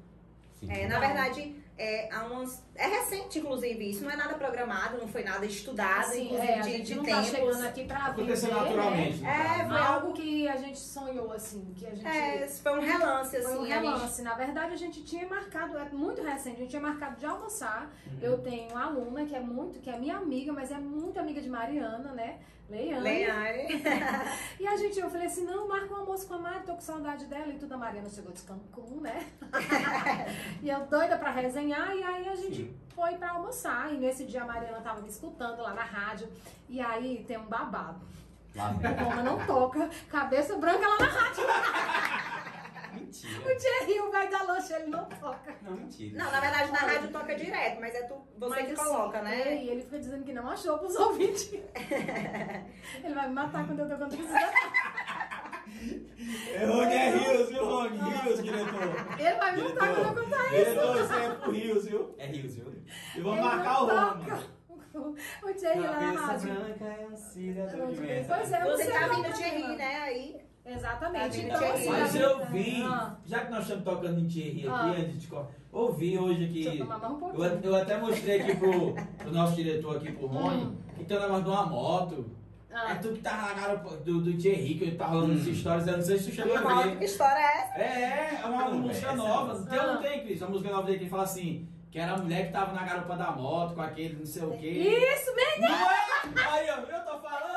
Sim. 0.65 0.71
É, 0.73 0.87
na 0.87 0.99
verdade, 0.99 1.55
é, 1.77 2.09
há 2.13 2.23
umas, 2.25 2.63
é 2.73 2.87
recente, 2.87 3.39
inclusive, 3.39 3.89
isso 3.89 4.03
não 4.03 4.11
é 4.11 4.15
nada 4.15 4.33
programado, 4.35 4.97
não 4.97 5.07
foi 5.09 5.23
nada 5.23 5.45
estudado, 5.45 6.05
Assim, 6.09 6.25
inclusive 6.25 6.47
é, 6.51 6.57
a 6.59 6.61
de, 6.61 6.71
gente 6.71 6.83
de 6.85 6.95
não 6.95 7.03
tempos. 7.03 7.31
tá 7.31 7.37
chegando 7.37 7.65
aqui 7.65 7.83
pra 7.85 7.97
Aconteceu 8.05 8.49
viver, 8.49 8.61
naturalmente. 8.63 9.17
Né? 9.17 9.57
É, 9.61 9.67
foi 9.67 9.77
Algo 9.77 10.13
que 10.13 10.47
a 10.47 10.55
gente 10.55 10.79
sonhou, 10.79 11.33
assim, 11.33 11.73
que 11.75 11.85
a 11.85 11.89
gente... 11.93 12.07
É, 12.07 12.45
isso 12.45 12.61
foi 12.63 12.79
um 12.79 12.81
relance, 12.81 13.35
assim. 13.35 13.45
Foi 13.47 13.57
um 13.57 13.63
a 13.63 13.67
gente- 13.67 13.83
relance. 13.83 14.21
Na 14.21 14.33
verdade, 14.35 14.73
a 14.73 14.77
gente 14.77 15.03
tinha 15.03 15.27
marcado, 15.27 15.77
é 15.77 15.89
muito 15.89 16.21
recente, 16.21 16.55
a 16.55 16.59
gente 16.59 16.69
tinha 16.69 16.81
marcado 16.81 17.17
de 17.17 17.25
almoçar. 17.25 17.91
Uhum. 18.07 18.19
Eu 18.21 18.37
tenho 18.39 18.69
uma 18.71 18.85
aluna 18.85 19.25
que 19.25 19.35
é 19.35 19.39
muito, 19.41 19.79
que 19.79 19.89
é 19.89 19.99
minha 19.99 20.15
amiga, 20.17 20.53
mas 20.53 20.71
é 20.71 20.77
muito 20.77 21.19
amiga 21.19 21.41
de 21.41 21.49
Mariana, 21.49 22.13
né? 22.13 22.37
Leiane. 22.69 23.01
Leiane. 23.01 23.83
E 24.59 24.67
a 24.67 24.75
gente, 24.77 24.99
eu 24.99 25.09
falei 25.09 25.27
assim, 25.27 25.45
não, 25.45 25.67
marca 25.67 25.93
um 25.93 25.97
almoço 25.97 26.27
com 26.27 26.33
a 26.33 26.37
Mari, 26.39 26.65
tô 26.65 26.73
com 26.73 26.81
saudade 26.81 27.25
dela 27.25 27.49
e 27.49 27.57
tudo. 27.57 27.73
A 27.73 27.77
Mariana 27.77 28.09
chegou 28.09 28.31
de 28.31 28.41
Cancún, 28.41 29.01
né? 29.01 29.27
e 30.63 30.69
eu 30.69 30.85
doida 30.87 31.17
pra 31.17 31.29
resenhar, 31.29 31.95
e 31.95 32.03
aí 32.03 32.27
a 32.27 32.35
gente 32.35 32.55
Sim. 32.55 32.77
foi 32.95 33.15
pra 33.17 33.31
almoçar. 33.31 33.93
E 33.93 33.97
nesse 33.97 34.25
dia 34.25 34.41
a 34.41 34.45
Mariana 34.45 34.81
tava 34.81 35.01
me 35.01 35.09
escutando 35.09 35.61
lá 35.61 35.73
na 35.73 35.83
rádio. 35.83 36.27
E 36.67 36.81
aí 36.81 37.23
tem 37.27 37.37
um 37.37 37.45
babado. 37.45 38.01
Lá. 38.55 38.69
Roma 38.69 39.21
não 39.21 39.45
toca, 39.45 39.89
cabeça 40.09 40.57
branca 40.57 40.87
lá 40.87 40.97
na 40.97 41.07
rádio. 41.07 41.43
Mentira. 42.95 43.39
O 43.39 43.57
Thierry, 43.57 43.99
o 43.99 44.11
vai 44.11 44.29
da 44.29 44.43
lancha, 44.43 44.75
ele 44.79 44.87
não 44.87 45.05
toca. 45.05 45.55
Não, 45.61 45.71
mentira. 45.73 46.17
Não, 46.17 46.31
na 46.31 46.39
verdade, 46.39 46.71
na 46.71 46.79
rádio 46.79 47.11
toca 47.11 47.35
direto, 47.35 47.79
mas 47.81 47.95
é 47.95 48.03
tu, 48.03 48.15
você 48.37 48.55
Mas, 48.55 48.65
que 48.65 48.73
assim, 48.73 48.83
coloca, 48.83 49.21
né? 49.21 49.55
E 49.55 49.69
ele 49.69 49.81
fica 49.81 49.99
dizendo 49.99 50.23
que 50.23 50.33
não 50.33 50.49
achou 50.49 50.77
pros 50.77 50.95
ouvintes. 50.95 51.51
ele 53.03 53.13
vai 53.13 53.27
me 53.27 53.33
matar 53.33 53.65
quando 53.65 53.79
eu 53.79 53.97
tô 53.97 54.05
isso. 54.07 54.25
É 56.53 56.65
Rony 56.65 56.93
é 56.93 57.09
Rios, 57.09 57.49
viu, 57.49 57.65
Rony? 57.65 57.97
Rios, 57.97 58.43
diretor. 58.43 59.19
Ele 59.19 59.35
vai 59.35 59.55
me 59.55 59.61
matar 59.63 59.95
quando 59.95 60.17
eu 60.19 60.25
Diretor, 60.49 61.01
isso 61.01 61.13
aí 61.13 61.25
é 61.25 61.29
pro 61.31 61.51
Rios, 61.51 61.85
viu? 61.85 62.15
É 62.17 62.27
Rios, 62.27 62.55
viu? 62.55 62.73
E 63.15 63.19
vamos 63.19 63.39
Ele 63.39 63.47
marcar 63.47 63.83
o 63.83 63.87
não 63.87 64.09
Rony. 64.09 64.25
O 65.43 65.53
Thierry 65.53 65.79
lá 65.81 65.91
na 65.91 66.13
Cabeça 66.13 66.25
rádio. 66.25 66.53
branca 66.53 66.85
é 66.85 67.07
um 67.07 67.17
cidadão 67.17 67.91
de 67.91 67.99
mesa. 67.99 68.33
Pois 68.33 68.51
é, 68.51 68.63
Você 68.63 68.91
tá 68.91 69.07
vindo 69.07 69.23
tá 69.23 69.31
Thierry, 69.33 69.61
vendo. 69.61 69.77
né? 69.77 69.95
Aí. 70.01 70.41
Exatamente. 70.65 71.41
Tá 71.41 71.43
Então, 71.47 71.59
Thierry. 71.59 71.73
assim, 71.77 71.89
Mas 71.89 72.15
a 72.15 72.19
eu 72.19 72.45
vi, 72.47 72.83
Ah, 72.83 73.15
já 73.25 73.39
que 73.41 73.51
nós 73.51 73.61
estamos 73.63 73.83
tocando 73.83 74.19
em 74.19 74.27
Thierry 74.27 74.59
aqui, 74.61 74.67
Ah. 74.67 74.85
antes 74.97 75.21
de 75.21 75.29
ouvi 75.71 76.17
hoje 76.17 76.45
Deixa 76.47 76.69
eu 76.69 76.71
aqui. 76.73 76.77
tomar 76.79 76.97
mais 76.99 77.13
um 77.13 77.43
Eu, 77.43 77.59
eu 77.61 77.75
até 77.75 77.97
mostrei 77.97 78.41
aqui 78.41 78.55
pro, 78.55 78.93
pro 78.93 79.31
nosso 79.31 79.55
diretor 79.55 79.97
aqui, 79.97 80.11
pro 80.11 80.27
Rony, 80.27 80.63
Hum. 80.63 80.75
que 80.97 81.03
tem 81.05 81.17
um 81.17 81.21
negócio 81.21 81.43
de 81.43 81.49
uma 81.49 81.65
moto. 81.67 82.25
Ah. 82.73 82.91
É 82.91 82.95
tu 82.95 83.09
que 83.09 83.19
tá 83.21 83.37
na 83.37 83.53
garupa 83.53 83.95
do, 83.97 84.21
do 84.21 84.33
Thierry, 84.37 84.73
que 84.75 84.83
ele 84.85 84.95
tá 84.97 85.05
rolando 85.07 85.33
Hum. 85.33 85.35
essas 85.35 85.47
histórias, 85.47 85.87
eu 85.87 85.97
não 85.97 86.03
sei 86.03 86.17
se 86.17 86.29
tu 86.29 86.35
chegou 86.35 86.57
a 86.57 86.81
ver. 86.81 86.97
Que 86.97 87.05
história 87.05 87.39
é 87.39 87.57
essa? 87.61 87.77
É, 87.81 88.39
é 88.41 88.45
uma 88.45 88.65
Não, 88.69 88.79
música 88.79 89.07
essa- 89.07 89.15
nova. 89.15 89.65
Tem 89.69 89.79
ou 89.79 89.85
Ah. 89.85 89.93
não 89.93 90.01
tem, 90.01 90.23
Cris? 90.25 90.41
A 90.41 90.47
música 90.47 90.69
nova 90.71 90.83
dele 90.87 90.99
que 90.99 91.09
fala 91.09 91.23
assim, 91.23 91.69
que 91.91 91.99
era 91.99 92.13
a 92.13 92.17
mulher 92.17 92.47
que 92.47 92.51
tava 92.51 92.73
na 92.73 92.83
garupa 92.83 93.15
da 93.15 93.31
moto, 93.31 93.75
com 93.75 93.81
aquele 93.81 94.15
não 94.19 94.25
sei 94.25 94.43
o 94.43 94.51
quê. 94.57 94.67
Isso, 94.67 95.33
mesmo! 95.35 95.61
Não 95.61 95.69
é? 95.69 96.47
Aí, 96.49 96.69
ó, 96.69 96.75
eu 96.75 97.05
tô 97.05 97.19
falando. 97.19 97.54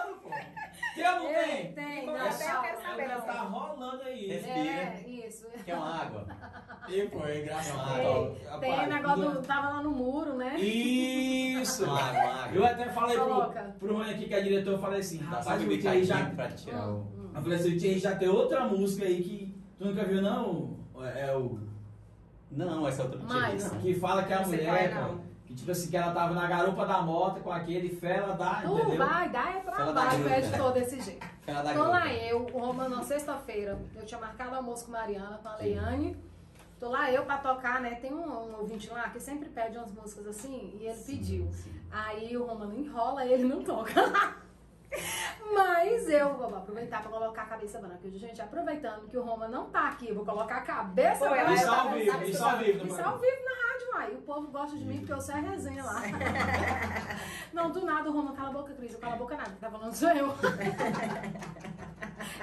Tem 0.98 1.08
ou 1.08 1.14
não 1.20 1.26
tem? 1.28 1.72
Tem, 1.72 2.06
não, 2.06 2.16
é 2.16 2.28
que 2.28 2.42
eu 2.42 2.60
quero 2.60 2.82
saber? 2.82 3.08
Tá 3.08 3.32
rolando 3.42 4.02
aí. 4.02 4.30
É, 4.32 5.04
isso. 5.06 5.46
Quer 5.64 5.74
uma 5.76 6.02
água? 6.02 6.26
E, 6.88 7.02
pô, 7.02 7.22
é 7.26 7.40
engraçado. 7.42 8.34
Tem- 8.60 8.60
Tem 8.60 8.86
o 8.86 8.88
negócio 8.88 9.30
do. 9.30 9.42
Tava 9.42 9.68
lá 9.68 9.82
no 9.82 9.90
muro, 9.90 10.36
né? 10.36 10.58
Isso! 10.58 11.84
Uma 11.84 12.00
água, 12.00 12.20
uma 12.22 12.44
água. 12.44 12.56
Eu 12.56 12.64
até 12.64 12.88
falei 12.88 13.16
pro, 13.18 13.26
Coloca. 13.26 13.76
pro 13.78 13.94
Rony 13.94 14.10
aqui, 14.10 14.24
que 14.26 14.34
é 14.34 14.40
diretor, 14.40 14.70
eu 14.72 14.78
falei 14.78 15.00
assim, 15.00 15.18
rapaz, 15.18 15.62
o 15.62 15.68
Thierry 15.68 16.04
já... 16.04 16.30
pra 16.30 16.48
tirar 16.48 16.88
o... 16.88 17.06
Eu 17.34 17.42
falei 17.42 17.58
assim, 17.58 17.76
o 17.76 17.78
Thierry 17.78 17.98
já 17.98 18.16
tem 18.16 18.28
outra 18.28 18.64
música 18.64 19.04
aí 19.04 19.22
que 19.22 19.54
tu 19.78 19.84
nunca 19.84 20.02
viu, 20.04 20.22
não? 20.22 20.78
É 21.14 21.36
o... 21.36 21.58
Não, 22.50 22.88
essa 22.88 23.02
é 23.02 23.04
outra. 23.04 23.20
Que 23.82 23.92
fala 23.92 24.24
que 24.24 24.32
a 24.32 24.46
mulher, 24.46 24.94
não. 25.48 25.54
que 25.54 25.54
tipo 25.54 25.70
assim, 25.70 25.90
que 25.90 25.96
ela 25.96 26.12
tava 26.12 26.34
na 26.34 26.46
garupa 26.46 26.86
da 26.86 27.00
moto 27.02 27.40
com 27.40 27.50
aquele 27.50 27.88
fela 27.96 28.34
da, 28.34 28.54
Tu 28.62 28.72
entendeu? 28.74 28.98
vai, 28.98 29.28
dá 29.30 29.50
é 29.50 29.62
da 29.62 29.72
trabalho 29.72 30.18
gruta. 30.18 30.28
pro 30.28 30.38
editor 30.38 30.72
desse 30.72 31.00
jeito. 31.00 31.26
Ela 31.46 31.62
dá 31.62 31.72
Tô 31.74 31.82
lá 31.84 32.12
eu, 32.12 32.46
o 32.52 32.58
Romano, 32.58 32.96
na 32.96 33.02
sexta-feira, 33.02 33.78
eu 33.96 34.04
tinha 34.04 34.20
marcado 34.20 34.54
almoço 34.54 34.84
com 34.86 34.94
a 34.94 34.98
Mariana, 35.00 35.38
com 35.42 35.48
a 35.48 35.56
Leiane. 35.56 36.16
Tô 36.78 36.88
lá 36.90 37.10
eu 37.10 37.24
pra 37.24 37.38
tocar, 37.38 37.80
né? 37.80 37.96
Tem 37.96 38.12
um, 38.12 38.20
um 38.20 38.60
ouvinte 38.60 38.88
lá 38.90 39.08
que 39.08 39.18
sempre 39.18 39.48
pede 39.48 39.76
umas 39.76 39.90
músicas 39.92 40.26
assim, 40.28 40.76
e 40.80 40.86
ele 40.86 41.02
pediu. 41.02 41.48
Sim. 41.52 41.72
Aí 41.90 42.36
o 42.36 42.44
Romano 42.46 42.78
enrola 42.78 43.24
e 43.24 43.32
ele 43.32 43.44
não 43.44 43.62
toca. 43.64 43.92
Mas 45.54 46.08
eu 46.08 46.34
vou 46.34 46.54
aproveitar 46.56 47.02
pra 47.02 47.10
colocar 47.10 47.42
a 47.42 47.46
cabeça 47.46 47.78
branca. 47.78 48.10
Gente, 48.10 48.40
aproveitando 48.40 49.08
que 49.08 49.16
o 49.16 49.22
Roma 49.22 49.48
não 49.48 49.70
tá 49.70 49.88
aqui, 49.88 50.08
eu 50.08 50.14
vou 50.14 50.24
colocar 50.24 50.56
a 50.56 50.62
cabeça 50.62 51.24
Pô, 51.24 51.30
branca. 51.30 51.40
ela 51.40 51.54
Isso 51.54 51.70
ao 51.70 51.90
vivo, 51.90 52.24
isso 52.24 52.44
ao 52.44 52.58
vivo. 52.58 52.86
Isso 52.86 53.00
é 53.00 53.04
ao 53.04 53.18
vivo 53.18 53.44
na 53.44 53.50
rádio. 53.50 53.68
E 54.10 54.14
o 54.14 54.22
povo 54.22 54.46
gosta 54.48 54.76
de 54.76 54.84
mim 54.84 54.98
porque 54.98 55.12
eu 55.12 55.20
sei 55.20 55.34
a 55.34 55.38
resenha 55.38 55.84
lá. 55.84 56.00
Não, 57.52 57.70
do 57.70 57.84
nada 57.84 58.08
o 58.08 58.12
Roma 58.12 58.32
cala 58.32 58.50
a 58.50 58.52
boca, 58.52 58.72
Cris. 58.74 58.92
Eu 58.92 59.00
cala 59.00 59.14
a 59.14 59.18
boca 59.18 59.36
nada. 59.36 59.50
Quem 59.50 59.58
tá 59.58 59.70
falando 59.70 59.92
sou 59.92 60.10
eu. 60.10 60.32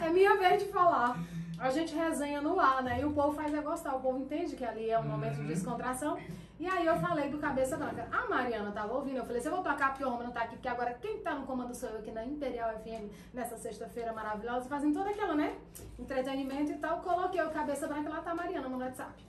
É 0.02 0.10
minha 0.10 0.38
vez 0.38 0.64
de 0.64 0.70
falar. 0.70 1.18
A 1.58 1.70
gente 1.70 1.96
resenha 1.96 2.42
no 2.42 2.60
ar, 2.60 2.84
né? 2.84 3.00
E 3.02 3.06
o 3.06 3.14
povo 3.14 3.34
faz 3.34 3.54
é 3.54 3.62
gostar. 3.62 3.96
O 3.96 4.02
povo 4.02 4.20
entende 4.20 4.56
que 4.56 4.66
ali 4.66 4.90
é 4.90 5.00
um 5.00 5.04
momento 5.04 5.36
de 5.36 5.48
descontração. 5.48 6.18
E 6.58 6.68
aí 6.68 6.86
eu 6.86 6.96
falei 7.00 7.30
do 7.30 7.38
Cabeça 7.38 7.76
Branca. 7.76 8.08
A 8.10 8.30
Mariana 8.30 8.72
tava 8.72 8.94
ouvindo, 8.94 9.18
eu 9.18 9.26
falei, 9.26 9.42
você 9.42 9.50
vou 9.50 9.62
tocar 9.62 9.90
porque 9.90 10.06
o 10.06 10.10
Roma 10.10 10.24
não 10.24 10.32
tá 10.32 10.42
aqui, 10.42 10.56
porque 10.56 10.70
agora 10.70 10.94
quem 10.94 11.20
tá 11.20 11.36
no 11.36 11.46
comando 11.46 11.76
sou 11.76 11.90
eu 11.90 12.00
aqui 12.00 12.12
na 12.12 12.26
Imperial 12.26 12.72
FM, 12.80 13.12
nessa 13.34 13.58
sexta-feira 13.58 14.14
maravilhosa, 14.14 14.70
fazendo 14.70 14.94
toda 14.94 15.10
aquela, 15.10 15.36
né, 15.36 15.58
entretenimento 16.00 16.72
e 16.72 16.78
tal. 16.78 17.02
Coloquei 17.02 17.42
o 17.42 17.50
Cabeça 17.50 17.88
Branca, 17.88 18.10
lá 18.10 18.22
tá 18.22 18.32
a 18.32 18.36
Mariana 18.36 18.70
no 18.70 18.80
WhatsApp. 18.80 19.22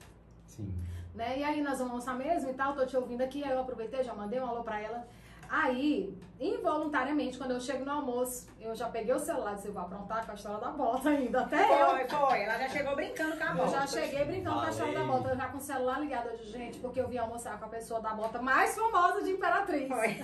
Sim. 0.45 0.73
Né? 1.13 1.39
E 1.39 1.43
aí 1.43 1.61
nós 1.61 1.79
vamos 1.79 2.07
almoçar 2.07 2.15
mesmo 2.15 2.49
e 2.49 2.53
tal, 2.53 2.73
tô 2.73 2.85
te 2.85 2.95
ouvindo 2.95 3.21
aqui, 3.21 3.43
aí 3.43 3.51
eu 3.51 3.59
aproveitei, 3.59 4.03
já 4.03 4.13
mandei 4.13 4.39
um 4.39 4.45
alô 4.45 4.63
pra 4.63 4.79
ela. 4.79 5.05
Aí, 5.49 6.17
involuntariamente, 6.39 7.37
quando 7.37 7.51
eu 7.51 7.59
chego 7.59 7.85
no 7.85 7.91
almoço, 7.91 8.47
eu 8.59 8.75
já 8.75 8.89
peguei 8.89 9.13
o 9.13 9.19
celular 9.19 9.53
e 9.53 9.55
disse, 9.55 9.67
eu 9.67 9.73
vou 9.73 9.81
aprontar 9.81 10.25
com 10.25 10.31
a 10.31 10.35
história 10.35 10.59
da 10.59 10.71
bota 10.71 11.09
ainda, 11.09 11.41
até 11.41 11.81
eu. 11.81 11.89
Foi, 11.89 12.07
foi. 12.07 12.41
Ela 12.41 12.57
já 12.59 12.69
chegou 12.69 12.95
brincando 12.95 13.37
com 13.37 13.43
a 13.43 13.47
Eu 13.49 13.55
bola. 13.55 13.69
já 13.69 13.87
cheguei 13.87 14.25
brincando 14.25 14.59
com 14.59 14.65
a 14.65 14.69
história 14.69 14.93
da 14.99 15.05
bota, 15.05 15.29
eu 15.29 15.37
já 15.37 15.47
com 15.47 15.57
o 15.57 15.61
celular 15.61 15.99
ligado 15.99 16.37
de 16.37 16.51
gente, 16.51 16.79
porque 16.79 16.99
eu 16.99 17.07
vim 17.07 17.17
almoçar 17.17 17.57
com 17.57 17.65
a 17.65 17.69
pessoa 17.69 17.99
da 18.01 18.13
bota 18.13 18.41
mais 18.41 18.75
famosa 18.75 19.23
de 19.23 19.31
Imperatriz. 19.31 19.87
Foi. 19.87 20.17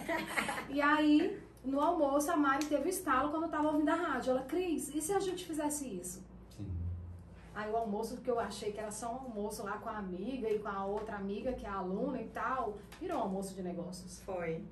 E 0.70 0.82
aí, 0.82 1.42
no 1.64 1.80
almoço, 1.80 2.30
a 2.32 2.36
Mari 2.36 2.66
teve 2.66 2.86
o 2.86 2.90
estalo 2.90 3.32
quando 3.32 3.44
eu 3.44 3.50
tava 3.50 3.70
ouvindo 3.70 3.90
a 3.90 3.96
rádio. 3.96 4.32
Ela, 4.32 4.42
Cris, 4.44 4.94
e 4.94 5.02
se 5.02 5.14
a 5.14 5.20
gente 5.20 5.46
fizesse 5.46 5.88
isso? 5.88 6.22
Sim. 6.50 6.70
Aí 7.56 7.72
o 7.72 7.78
almoço, 7.78 8.18
que 8.18 8.30
eu 8.30 8.40
achei 8.40 8.72
que 8.74 8.80
era 8.80 8.92
só 8.92 9.08
um 9.14 9.20
almoço 9.30 9.64
lá 9.64 9.78
com 9.78 9.88
a 9.88 9.98
amiga 9.98 10.50
e 10.50 10.60
com 10.60 10.68
a 10.68 10.86
outra 10.86 11.16
amiga, 11.16 11.54
que 11.54 11.66
é 11.66 11.70
aluna 11.70 12.20
e 12.22 12.28
tal, 12.28 12.78
virou 13.00 13.18
um 13.18 13.22
almoço 13.22 13.56
de 13.56 13.64
negócios. 13.64 14.22
Foi. 14.22 14.64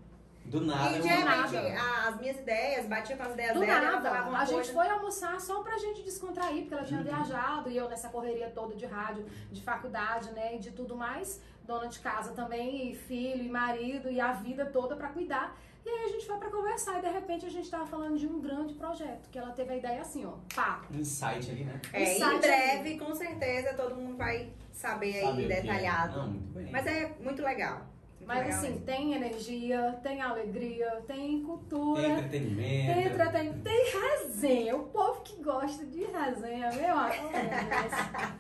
Do 0.46 0.62
nada. 0.62 0.98
E 0.98 1.24
nada. 1.24 2.08
as 2.08 2.20
minhas 2.20 2.38
ideias, 2.38 2.86
batia 2.86 3.16
com 3.16 3.24
as 3.24 3.34
ideias 3.34 3.54
Do 3.54 3.62
dela, 3.62 3.86
ela 3.86 4.02
falava 4.02 4.32
nada, 4.32 4.44
a 4.44 4.46
gente 4.46 4.74
foi 4.74 4.90
almoçar 4.90 5.40
só 5.40 5.62
pra 5.62 5.78
gente 5.78 6.04
descontrair, 6.04 6.62
porque 6.62 6.74
ela 6.74 6.84
tinha 6.84 7.02
viajado 7.02 7.70
e 7.70 7.78
eu 7.78 7.88
nessa 7.88 8.10
correria 8.10 8.50
toda 8.50 8.76
de 8.76 8.86
rádio, 8.86 9.26
de 9.52 9.62
faculdade, 9.62 10.32
né, 10.32 10.56
e 10.56 10.60
de 10.60 10.72
tudo 10.72 10.96
mais, 10.96 11.42
dona 11.64 11.88
de 11.88 12.00
casa 12.00 12.32
também, 12.34 12.92
e 12.92 12.96
filho, 12.96 13.44
e 13.44 13.50
marido, 13.50 14.12
e 14.12 14.20
a 14.20 14.34
vida 14.34 14.66
toda 14.66 14.96
pra 14.96 15.10
cuidar. 15.10 15.56
E 15.86 15.90
aí 15.90 16.06
a 16.06 16.08
gente 16.10 16.28
foi 16.28 16.38
pra 16.38 16.50
conversar 16.50 17.00
e 17.00 17.02
de 17.02 17.10
repente 17.10 17.46
a 17.46 17.50
gente 17.50 17.70
tava 17.70 17.88
falando 17.88 18.18
de 18.18 18.28
um 18.28 18.40
grande 18.40 18.74
projeto, 18.76 19.30
que 19.32 19.40
ela 19.40 19.52
teve 19.52 19.74
a 19.74 19.78
ideia 19.78 20.02
assim, 20.02 20.26
ó, 20.26 20.34
pá. 20.54 20.82
Um 20.92 21.00
insight 21.00 21.50
ali, 21.50 21.64
né? 21.64 21.82
É, 21.92 22.04
Insight 22.04 22.36
em 22.36 22.40
breve, 22.40 23.00
com 23.00 23.16
certeza, 23.16 23.74
todo 23.74 23.96
mundo 23.96 24.16
vai 24.16 24.52
saber 24.72 25.16
aí 25.16 25.26
Saber 25.26 25.52
é. 25.52 25.62
detalhado. 25.62 26.18
Não, 26.20 26.28
muito 26.28 26.54
bem. 26.54 26.72
Mas 26.72 26.86
é 26.86 27.16
muito 27.20 27.42
legal. 27.42 27.91
Muito 28.22 28.28
Mas 28.28 28.46
legal 28.46 28.60
assim, 28.60 28.80
tem 28.82 29.14
energia, 29.16 30.00
tem 30.04 30.22
alegria, 30.22 31.04
tem 31.08 31.42
cultura. 31.42 32.02
Tem 32.04 32.12
entretenimento. 32.12 32.94
Tem 32.94 33.06
entretenimento, 33.08 33.64
tem 33.64 33.86
resenha. 33.94 34.76
O 34.78 34.84
povo 34.84 35.22
que 35.22 35.42
gosta 35.44 35.84
de 35.88 36.04
resenha, 36.04 36.70
meu 36.72 36.98
amor. 36.98 37.12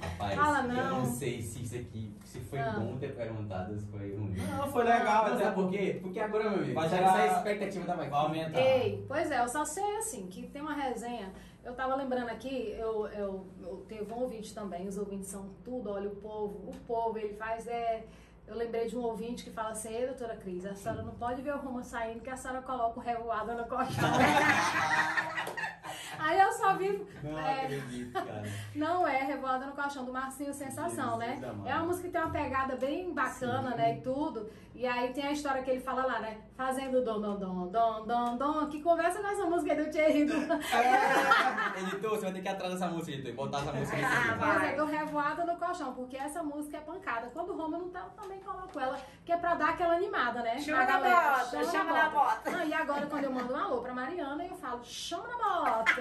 Rapaz, 0.01 0.36
Fala 0.36 0.59
eu 0.59 0.67
não. 0.67 0.99
não 0.99 1.05
sei 1.05 1.41
se 1.41 1.63
isso 1.63 1.75
aqui, 1.75 2.15
se 2.23 2.39
foi 2.41 2.59
Ah. 2.59 2.73
bom 2.77 2.95
ter 2.97 3.15
perguntado, 3.15 3.75
se 3.79 3.86
foi 3.88 4.15
ruim. 4.15 4.36
Não, 4.36 4.67
foi 4.71 4.84
legal, 4.84 5.25
Não, 5.27 5.34
até 5.34 5.43
sabe 5.45 5.55
por 5.55 5.69
quê? 5.71 5.99
Porque 6.01 6.19
agora, 6.19 6.49
meu 6.49 6.59
amigo, 6.59 6.73
Vai 6.75 6.88
vai 6.88 6.99
gerar- 6.99 7.25
essa 7.25 7.38
expectativa 7.38 7.86
da 7.86 7.95
Vai 7.95 8.09
máquina. 8.09 8.21
aumentar. 8.45 8.59
Ei, 8.61 9.03
pois 9.07 9.32
é, 9.32 9.39
eu 9.41 9.49
só 9.49 9.65
sei 9.65 9.97
assim, 9.97 10.27
que 10.27 10.47
tem 10.47 10.61
uma 10.61 10.75
resenha. 10.75 11.34
Eu 11.63 11.73
tava 11.73 11.95
lembrando 11.95 12.29
aqui, 12.29 12.75
eu, 12.77 13.07
eu, 13.07 13.45
eu 13.61 13.86
teve 13.88 14.11
um 14.13 14.19
ouvinte 14.21 14.53
também, 14.53 14.88
os 14.88 14.97
ouvintes 14.97 15.27
são 15.27 15.49
tudo, 15.63 15.89
olha, 15.91 16.07
o 16.07 16.15
povo, 16.15 16.69
o 16.69 16.75
povo, 16.88 17.17
ele 17.17 17.34
faz 17.34 17.67
é. 17.67 18.03
Eu 18.48 18.56
lembrei 18.56 18.88
de 18.88 18.98
um 18.98 19.02
ouvinte 19.02 19.44
que 19.44 19.52
fala 19.52 19.70
assim, 19.70 19.94
ei, 19.94 20.08
doutora 20.08 20.36
Cris, 20.36 20.66
a 20.66 20.76
senhora 20.76 21.04
não 21.04 21.14
pode 21.14 21.42
ver 21.42 21.56
o 21.56 21.58
rumo 21.58 21.82
saindo 21.82 22.22
que 22.22 22.30
a 22.30 22.36
senhora 22.36 22.62
coloca 22.62 23.00
o 23.00 23.04
revoado 23.04 23.54
no 23.54 23.66
colchão. 23.66 24.12
Aí 26.20 26.39
eu 26.39 26.52
só 26.52 26.76
vi. 26.76 27.06
Não 27.24 27.39
é, 27.39 27.64
acredito, 27.64 28.14
cara. 28.14 28.44
Não 28.76 29.08
é 29.08 29.24
Revoada 29.24 29.66
no 29.66 29.72
Colchão 29.74 30.06
do 30.06 30.14
Marcinho 30.14 30.54
Sensação, 30.54 31.18
né? 31.18 31.38
Jesus. 31.39 31.66
É 31.66 31.76
uma 31.76 31.86
música 31.86 32.08
que 32.08 32.14
tem 32.14 32.22
uma 32.22 32.32
pegada 32.32 32.76
bem 32.76 33.14
bacana, 33.14 33.72
Sim. 33.72 33.78
né? 33.78 33.98
E 33.98 34.02
tudo. 34.02 34.50
E 34.74 34.86
aí 34.86 35.14
tem 35.14 35.26
a 35.26 35.32
história 35.32 35.62
que 35.62 35.70
ele 35.70 35.80
fala 35.80 36.06
lá, 36.06 36.20
né? 36.20 36.38
Fazendo 36.56 37.04
dom, 37.04 37.20
dom, 37.22 37.38
dom, 37.38 37.68
dom, 37.68 38.06
dom, 38.06 38.38
dom, 38.38 38.68
que 38.68 38.82
conversa 38.82 39.20
com 39.20 39.28
essa 39.28 39.46
música 39.46 39.74
aí 39.74 39.84
do 39.84 39.92
Thierry. 39.92 40.26
Do... 40.26 40.34
É, 40.34 41.80
editor, 41.82 42.10
você 42.12 42.22
vai 42.22 42.34
ter 42.34 42.42
que 42.42 42.48
atrás 42.48 42.74
dessa 42.74 42.88
música, 42.88 43.12
editor, 43.12 43.32
e 43.32 43.36
botar 43.36 43.60
essa 43.60 43.74
música 43.74 43.98
nesse 43.98 44.12
Ah. 44.12 44.38
Mas 44.39 44.64
é 44.64 44.76
do 44.76 44.86
Revoada 44.86 45.46
no 45.46 45.58
Colchão, 45.58 45.94
porque 45.94 46.18
essa 46.18 46.42
música 46.42 46.78
é 46.78 46.82
pancada. 46.82 47.30
Quando 47.34 47.50
o 47.54 47.58
Roma 47.58 47.78
não 47.78 47.89
tá, 47.89 48.02
também 48.42 48.44
coloco 48.44 48.80
ela, 48.80 49.00
que 49.26 49.32
é 49.32 49.38
pra 49.38 49.56
dar 49.56 49.70
aquela 49.70 49.96
animada, 49.96 50.42
né? 50.42 50.60
Chama 50.60 50.86
na 50.86 51.00
bota, 51.00 51.64
chama 51.66 51.94
na 51.94 52.10
bota. 52.10 52.52
Não, 52.52 52.66
e 52.68 52.74
agora 52.74 53.06
quando 53.08 53.24
eu 53.26 53.32
mando 53.32 53.54
um 53.54 53.58
alô 53.58 53.82
pra 53.82 53.94
Mariana, 53.94 54.44
eu 54.46 54.56
falo, 54.56 54.84
chama 54.84 55.28
na 55.28 55.38
bota. 55.38 55.92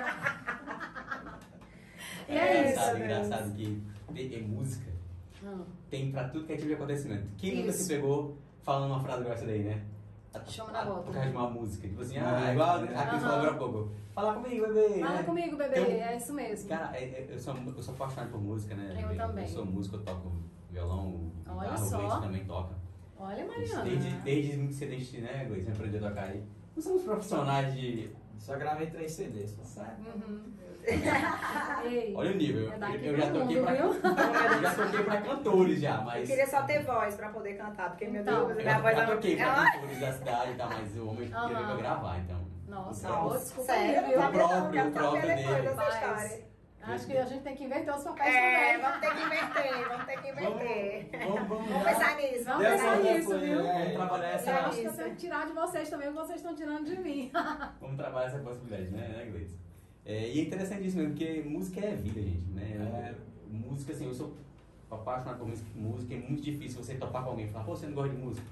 e 2.29 2.33
é, 2.37 2.63
isso. 2.63 2.71
engraçado, 2.73 2.97
Deus. 2.97 3.05
engraçado 3.05 3.55
que 3.55 3.83
tem, 4.15 4.35
é 4.35 4.41
música 4.41 4.91
Hum. 5.43 5.65
tem 5.89 6.13
pra 6.13 6.29
tudo 6.29 6.45
que 6.45 6.53
é 6.53 6.57
tipo 6.57 6.69
de 6.69 6.75
acontecimento. 6.75 7.27
Quem 7.39 7.57
nunca 7.57 7.71
Isso. 7.71 7.85
se 7.85 7.89
pegou 7.95 8.37
falando 8.63 8.91
uma 8.93 9.01
frase 9.01 9.21
igual 9.23 9.35
essa 9.35 9.47
daí, 9.47 9.63
né? 9.63 9.83
Chama 10.47 10.71
na 10.71 10.83
Ah, 10.83 10.85
bota. 10.85 11.03
Por 11.03 11.15
causa 11.15 11.31
de 11.31 11.35
uma 11.37 11.49
música. 11.51 11.89
Tipo 11.89 12.03
assim, 12.03 12.19
Ah, 12.19 12.43
ah, 12.47 12.53
igual 12.53 12.77
a 12.79 12.83
é. 12.85 12.87
Cris 13.09 13.23
falou 13.23 13.37
agora 13.37 13.51
há 13.51 13.55
pouco. 13.55 13.91
Fala 14.15 14.35
comigo, 14.35 14.67
bebê. 14.67 15.01
Fala 15.01 15.15
né? 15.17 15.23
comigo, 15.23 15.57
bebê, 15.57 15.81
um- 15.81 15.85
é 15.87 16.17
isso 16.17 16.33
mesmo. 16.35 16.69
Cara, 16.69 16.95
é- 16.95 17.05
é- 17.05 17.27
eu 17.31 17.39
sou, 17.39 17.57
eu 17.57 17.83
sou 17.83 17.95
apaixonado 17.95 18.31
por 18.31 18.41
música, 18.43 18.75
né? 18.75 18.99
Eu 19.03 19.17
também. 19.17 19.45
Eu 19.45 19.51
sou 19.51 19.65
músico, 19.65 19.97
eu 19.97 20.03
toco 20.05 20.31
violão, 20.71 21.31
Olha 21.49 21.61
guitarra, 21.71 21.77
só. 21.79 21.97
o 21.97 22.01
Gleice 22.01 22.21
também 22.23 22.45
toca. 22.45 22.75
Olha, 23.19 23.47
Mariana. 23.47 23.85
Desde, 23.85 24.11
desde 24.21 24.57
muito 24.57 24.75
cedo 24.75 24.93
a 24.93 24.97
gente, 24.97 25.21
né, 25.21 25.45
Gleice, 25.49 25.71
aprendeu 25.71 26.05
a 26.07 26.09
tocar 26.09 26.25
aí. 26.25 26.43
Não 26.77 26.83
somos 26.83 27.03
profissionais 27.03 27.75
de... 27.75 28.11
Só 28.39 28.57
gravei 28.57 28.87
três 28.87 29.13
CDs. 29.13 29.53
pô. 29.53 29.63
Uhum. 29.83 30.41
Ei, 31.85 32.15
Olha 32.17 32.31
o 32.33 32.37
nível. 32.37 32.73
É 32.73 32.97
Eu, 32.97 33.13
eu 33.13 33.17
já 33.19 33.31
toquei 33.31 33.57
mundo, 33.61 33.67
pra... 33.67 33.77
eu 34.57 34.63
já 34.63 34.75
toquei 34.75 35.03
pra 35.05 35.21
cantores 35.21 35.81
já, 35.81 35.97
Eu 35.99 36.05
mas... 36.05 36.27
queria 36.29 36.47
só 36.47 36.63
ter 36.63 36.83
voz 36.85 37.15
pra 37.17 37.29
poder 37.29 37.55
cantar, 37.59 37.91
porque, 37.91 38.09
meu 38.09 38.23
Então. 38.23 38.47
Deus, 38.47 38.59
Eu 38.59 38.65
minha 38.65 38.79
voz 38.81 38.97
já 38.97 39.07
não... 39.07 39.15
toquei 39.15 39.37
pra 39.37 39.45
Ela- 39.45 39.71
cantores 39.73 40.01
da 40.01 40.13
cidade 40.15 40.53
e 40.53 40.55
tal, 40.55 40.69
mas 40.71 40.97
o 40.97 41.07
homem 41.07 41.17
queria 41.29 41.37
Aham. 41.39 41.67
pra 41.67 41.77
gravar, 41.77 42.19
então... 42.21 42.41
Nossa, 42.67 43.09
O 43.09 43.13
próprio- 43.13 43.31
ô, 43.31 43.39
desculpa 43.43 43.73
Sério, 43.73 44.11
eu 44.13 44.21
não, 44.23 44.33
próprio, 44.33 44.89
o 44.89 44.93
próprio 44.93 45.23
dele. 45.23 45.43
Acho 46.83 47.07
que 47.07 47.17
a 47.17 47.25
gente 47.27 47.43
tem 47.43 47.55
que 47.55 47.65
inverter 47.65 47.95
os 47.95 48.03
papéis 48.03 48.35
É, 48.35 48.73
também. 48.79 48.83
vamos 48.83 49.01
ter 49.01 49.15
que 49.15 49.23
inverter, 49.27 49.89
vamos 49.89 50.07
ter 50.07 50.23
que 50.23 50.29
inverter. 50.31 51.09
Vamos, 51.29 51.49
vamos, 51.49 51.69
Vamos 51.69 51.85
já- 51.85 51.91
pensar 51.93 52.17
nisso, 52.17 52.45
vamos 52.45 52.63
Vamos 52.65 52.81
pensar 52.83 52.97
nisso. 53.03 53.39
viu? 53.39 53.63
Vamos 53.63 53.93
trabalhar 53.93 54.29
Eu 54.29 54.35
essa... 54.35 54.53
acho 54.61 54.81
que 54.81 54.85
eu 54.87 54.93
tenho 54.93 55.11
que 55.11 55.17
tirar 55.17 55.47
de 55.47 55.53
vocês 55.53 55.91
também, 55.91 56.09
o 56.09 56.13
que 56.13 56.19
vocês 56.19 56.37
estão 56.37 56.55
tirando 56.55 56.85
de 56.87 56.99
mim. 56.99 57.31
Vamos 57.81 57.97
trabalhar 57.97 58.27
essa 58.29 58.39
possibilidade, 58.39 58.91
né, 58.91 59.09
né 59.09 59.27
Gleice? 59.31 59.57
É, 60.07 60.29
e 60.31 60.41
é 60.41 60.43
interessantíssimo, 60.43 61.07
porque 61.09 61.43
música 61.47 61.81
é 61.81 61.95
vida, 61.95 62.21
gente, 62.23 62.51
né? 62.53 63.15
É. 63.15 63.15
Música, 63.51 63.93
assim, 63.93 64.07
eu 64.07 64.15
sou 64.15 64.35
apaixonado 64.91 65.39
por 65.39 65.49
música, 65.49 65.69
música, 65.75 66.15
é 66.15 66.19
muito 66.19 66.43
difícil 66.43 66.83
você 66.83 66.95
topar 66.95 67.23
com 67.23 67.31
alguém 67.31 67.45
e 67.47 67.49
falar, 67.51 67.65
pô, 67.65 67.77
você 67.77 67.87
não 67.87 67.95
gosta 67.95 68.15
de 68.15 68.21
música. 68.23 68.47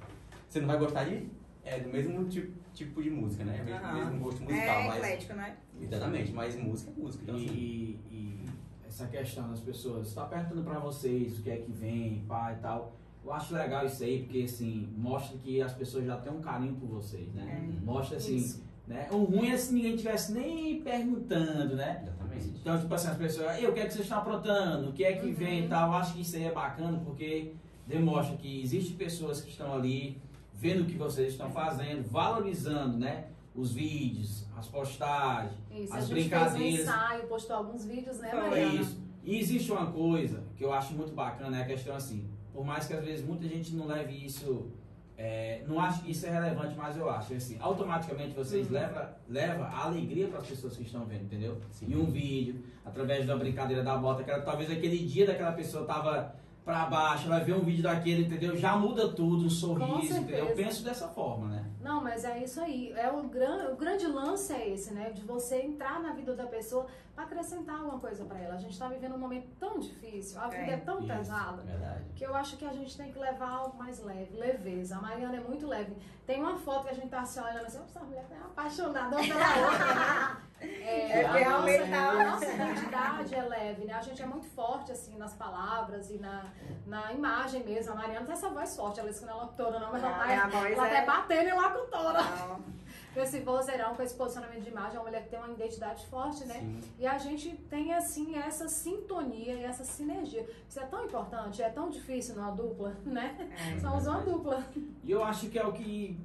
Você 0.49 0.61
não 0.61 0.69
vai 0.69 0.77
gostar 0.79 1.05
de... 1.05 1.27
É 1.65 1.81
do 1.81 1.89
mesmo 1.91 2.25
tipo, 2.29 2.53
tipo 2.73 3.03
de 3.03 3.11
música, 3.11 3.45
né? 3.45 3.61
Mesmo, 3.63 3.85
Aham. 3.85 3.95
mesmo 3.95 4.19
gosto 4.21 4.43
musical, 4.43 4.81
É 4.81 4.87
mas... 4.87 4.97
eclético, 4.97 5.35
né? 5.35 5.57
Exatamente, 5.81 6.33
mas 6.33 6.57
música 6.57 6.91
é 6.97 7.01
música. 7.01 7.23
Então, 7.25 7.39
E, 7.39 7.45
assim, 7.45 7.99
e 8.11 8.45
essa 8.87 9.07
questão 9.07 9.49
das 9.49 9.61
pessoas, 9.61 10.09
está 10.09 10.25
perguntando 10.25 10.63
pra 10.63 10.79
vocês 10.79 11.39
o 11.39 11.43
que 11.43 11.51
é 11.51 11.57
que 11.59 11.71
vem, 11.71 12.25
pá 12.27 12.53
e 12.53 12.57
tal. 12.63 12.97
Eu 13.25 13.33
acho 13.33 13.55
legal 13.55 13.85
isso 13.85 14.03
aí, 14.03 14.23
porque 14.23 14.43
assim, 14.43 14.89
mostra 14.97 15.37
que 15.39 15.61
as 15.61 15.73
pessoas 15.73 16.07
já 16.07 16.17
têm 16.17 16.33
um 16.33 16.41
carinho 16.41 16.75
por 16.77 16.89
vocês, 16.89 17.33
né? 17.35 17.63
É. 17.81 17.85
Mostra 17.85 18.17
assim, 18.17 18.37
Isso. 18.37 18.65
né? 18.87 19.09
O 19.11 19.25
ruim 19.25 19.51
é 19.51 19.57
se 19.57 19.75
ninguém 19.75 19.97
tivesse 19.97 20.33
nem 20.33 20.81
perguntando, 20.83 21.77
né? 21.77 22.01
exatamente. 22.03 22.49
Então, 22.61 22.79
tipo 22.79 22.95
assim, 22.95 23.09
as 23.09 23.17
pessoas, 23.19 23.59
"Ei, 23.59 23.67
o 23.67 23.73
que 23.73 23.81
é 23.81 23.87
que 23.87 23.93
vocês 23.93 24.05
estão 24.05 24.19
aprontando? 24.19 24.89
O 24.91 24.93
que 24.93 25.05
é 25.05 25.13
que 25.15 25.31
vem 25.31 25.65
e 25.65 25.69
tal? 25.69 25.89
Eu 25.91 25.95
acho 25.99 26.15
que 26.15 26.23
isso 26.23 26.37
aí 26.37 26.45
é 26.45 26.53
bacana 26.53 26.99
porque 27.05 27.53
demonstra 27.87 28.37
que 28.37 28.63
existem 28.63 28.97
pessoas 28.97 29.41
que 29.41 29.51
estão 29.51 29.75
ali 29.75 30.21
vendo 30.55 30.83
o 30.83 30.87
que 30.87 30.97
vocês 30.97 31.33
estão 31.33 31.51
fazendo, 31.51 32.09
valorizando, 32.09 32.97
né? 32.97 33.27
Os 33.59 33.73
vídeos, 33.73 34.47
as 34.57 34.67
postagens, 34.69 35.53
Isso, 35.71 35.95
as 35.95 36.07
gente 36.09 36.15
fez 36.15 36.27
um 36.27 36.29
brincadeiras. 36.39 36.81
ensaio, 36.81 37.23
postou 37.27 37.57
alguns 37.57 37.85
vídeos, 37.85 38.19
né. 38.19 38.31
É 38.31 38.35
Mariana? 38.37 38.75
isso. 38.81 39.01
E 39.25 39.39
existe 39.39 39.73
uma 39.73 39.87
coisa 39.91 40.43
que 40.57 40.65
eu 40.65 40.73
acho 40.73 40.95
muito 40.95 41.13
bacana, 41.13 41.59
é 41.59 41.63
a 41.63 41.67
questão 41.67 41.95
assim, 41.97 42.25
por 42.53 42.65
mais 42.65 42.87
que 42.87 42.95
às 42.95 43.05
vezes 43.05 43.27
muita 43.27 43.47
gente 43.49 43.75
não 43.75 43.87
leve 43.87 44.13
isso, 44.25 44.69
é, 45.17 45.65
não 45.67 45.81
acho 45.81 46.03
que 46.03 46.13
isso 46.13 46.25
é 46.27 46.31
relevante, 46.31 46.75
mas 46.77 46.97
eu 46.97 47.11
acho 47.11 47.35
assim, 47.35 47.57
automaticamente 47.61 48.33
vocês 48.35 48.67
Uhum. 48.69 48.73
leva, 48.75 49.17
leva 49.29 49.65
a 49.65 49.85
alegria 49.87 50.29
para 50.29 50.39
as 50.39 50.47
pessoas 50.47 50.77
que 50.77 50.85
estão 50.85 51.05
vendo, 51.05 51.25
entendeu? 51.25 51.61
Sim. 51.73 51.93
Em 51.93 51.97
um 51.97 52.07
vídeo, 52.07 52.63
através 52.85 53.27
da 53.27 53.37
brincadeira 53.37 53.83
da 53.83 53.97
bota, 53.97 54.23
que 54.23 54.31
era, 54.31 54.41
talvez 54.43 54.71
aquele 54.71 54.99
dia 55.05 55.27
daquela 55.27 55.53
pessoa 55.53 55.85
tava 55.85 56.35
pra 56.69 56.85
baixo, 56.85 57.29
ela 57.29 57.41
vê 57.41 57.55
um 57.55 57.61
vídeo 57.65 57.83
daquele, 57.83 58.27
entendeu? 58.27 58.55
Já 58.55 58.77
muda 58.77 59.09
tudo, 59.09 59.47
um 59.47 59.49
sorriso, 59.49 60.19
entendeu? 60.19 60.49
Eu 60.49 60.55
penso 60.55 60.85
dessa 60.85 61.09
forma, 61.09 61.49
né? 61.49 61.65
Não, 61.81 62.03
mas 62.03 62.27
é 62.27 62.45
isso 62.45 62.61
aí. 62.61 62.93
É 62.93 63.11
o, 63.11 63.23
gran, 63.27 63.71
o 63.73 63.77
grande 63.77 64.07
lance 64.07 64.53
é 64.53 64.69
esse, 64.69 64.93
né? 64.93 65.09
De 65.11 65.23
você 65.23 65.63
entrar 65.63 65.99
na 66.03 66.13
vida 66.13 66.35
da 66.37 66.47
pessoa 66.47 66.87
para 67.15 67.25
acrescentar 67.25 67.77
alguma 67.77 67.99
coisa 67.99 68.23
para 68.27 68.39
ela. 68.39 68.55
A 68.55 68.59
gente 68.59 68.79
tá 68.79 68.87
vivendo 68.87 69.15
um 69.15 69.19
momento 69.19 69.49
tão 69.59 69.79
difícil, 69.79 70.39
a 70.39 70.49
vida 70.49 70.59
é, 70.59 70.75
É, 70.75 70.77
tão 70.77 70.99
isso. 70.99 71.09
pesada. 71.09 71.63
Verdade. 71.63 72.05
Que 72.15 72.25
eu 72.27 72.35
acho 72.35 72.59
que 72.59 72.67
a 72.67 72.73
gente 72.75 72.95
tem 72.99 73.11
que 73.11 73.19
levar 73.19 73.49
algo 73.49 73.79
mais 73.79 74.05
leve, 74.05 74.37
leveza. 74.37 74.99
A 74.99 75.01
Mariana 75.01 75.37
é 75.39 75.41
muito 75.41 75.67
leve. 75.67 75.97
Tem 76.27 76.39
uma 76.39 76.59
foto 76.59 76.85
que 76.85 76.91
a 76.91 76.95
gente 76.95 77.09
tá 77.09 77.25
se 77.25 77.41
olhando 77.41 77.65
assim, 77.65 77.81
essa 77.83 78.01
mulher 78.01 78.27
é 78.31 78.37
apaixonada 78.45 79.17
uma 79.17 79.27
pela 79.27 79.67
outra, 79.71 79.95
né? 79.95 80.37
É, 80.61 81.21
É 81.21 81.25
a, 81.25 81.29
nossa, 81.29 81.39
realmente 81.39 81.91
tá- 81.91 82.11
a 82.11 82.25
nossa 82.31 82.45
identidade 82.47 83.35
é 83.35 83.43
leve, 83.43 83.85
né? 83.85 83.95
A 83.95 84.01
gente 84.03 84.21
é 84.23 84.27
muito 84.27 84.47
forte, 84.47 84.91
assim, 84.93 85.17
nas 85.17 85.35
palavras 85.35 86.11
e 86.11 86.19
na, 86.19 86.47
na 86.87 87.13
imagem 87.13 87.63
mesmo. 87.65 87.93
A 87.93 87.97
Mariana 87.97 88.25
tem 88.27 88.33
essa 88.35 88.49
voz 88.49 88.75
forte, 88.77 88.99
ela 89.01 89.09
disse 89.09 89.21
que 89.21 89.27
não 89.27 89.39
é 89.39 89.43
locutora 89.43 89.79
não, 89.79 89.93
mas 89.93 90.03
Ah, 90.05 90.09
ela 90.09 90.27
minha 90.27 90.41
tá, 90.43 90.49
voz 90.49 90.73
ela 90.73 90.89
é- 90.89 91.01
tá 91.03 91.13
batendo 91.13 91.49
em 91.49 91.53
locutora. 91.55 92.23
Não. 92.23 92.79
Com 93.15 93.21
esse 93.23 93.41
vozeirão, 93.41 93.95
com 93.97 94.03
esse 94.03 94.15
posicionamento 94.15 94.63
de 94.63 94.69
imagem, 94.71 94.97
é 94.97 94.99
uma 95.01 95.07
mulher 95.07 95.23
que 95.25 95.31
tem 95.31 95.39
uma 95.39 95.49
identidade 95.49 96.07
forte, 96.07 96.45
né? 96.45 96.55
Sim. 96.61 96.81
E 96.99 97.07
a 97.07 97.17
gente 97.19 97.51
tem, 97.69 97.93
assim, 97.93 98.37
essa 98.37 98.69
sintonia 98.69 99.55
e 99.55 99.65
essa 99.65 99.83
sinergia. 99.83 100.47
Isso 100.69 100.79
é 100.79 100.85
tão 100.87 101.05
importante, 101.05 101.61
é 101.63 101.71
tão 101.71 101.89
difícil 101.89 102.37
numa 102.37 102.51
dupla, 102.53 102.95
né? 103.05 103.35
É. 103.75 103.81
Somos 103.81 104.07
uma 104.07 104.21
dupla. 104.21 104.63
E 105.03 105.11
eu 105.11 105.25
acho 105.25 105.49
que 105.49 105.59
é 105.59 105.67
o 105.67 105.73
que, 105.73 106.21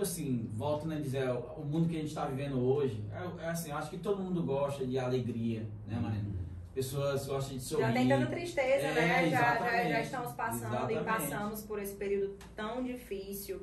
tipo 0.00 0.02
assim, 0.02 0.50
volto 0.54 0.86
né, 0.86 0.96
a 0.96 1.00
dizer, 1.00 1.28
o 1.30 1.62
mundo 1.62 1.88
que 1.88 1.96
a 1.96 1.98
gente 1.98 2.08
está 2.08 2.24
vivendo 2.24 2.58
hoje, 2.58 3.02
é, 3.12 3.44
é 3.44 3.48
assim, 3.50 3.70
eu 3.70 3.76
acho 3.76 3.90
que 3.90 3.98
todo 3.98 4.22
mundo 4.22 4.42
gosta 4.42 4.86
de 4.86 4.98
alegria, 4.98 5.60
né, 5.86 5.98
Marina? 6.00 6.40
As 6.68 6.74
pessoas 6.74 7.26
gostam 7.26 7.56
de 7.56 7.62
sorrir. 7.62 7.86
Já 7.86 7.92
tem 7.92 8.08
tanta 8.08 8.26
tristeza, 8.26 8.86
É, 8.86 8.94
né? 8.94 9.30
Já, 9.30 9.58
já, 9.58 9.88
já 9.88 10.00
estamos 10.00 10.32
passando 10.32 10.90
e 10.90 10.94
Exatamente. 10.94 11.04
passamos 11.04 11.62
por 11.62 11.78
esse 11.82 11.94
período 11.94 12.36
tão 12.56 12.82
difícil. 12.82 13.60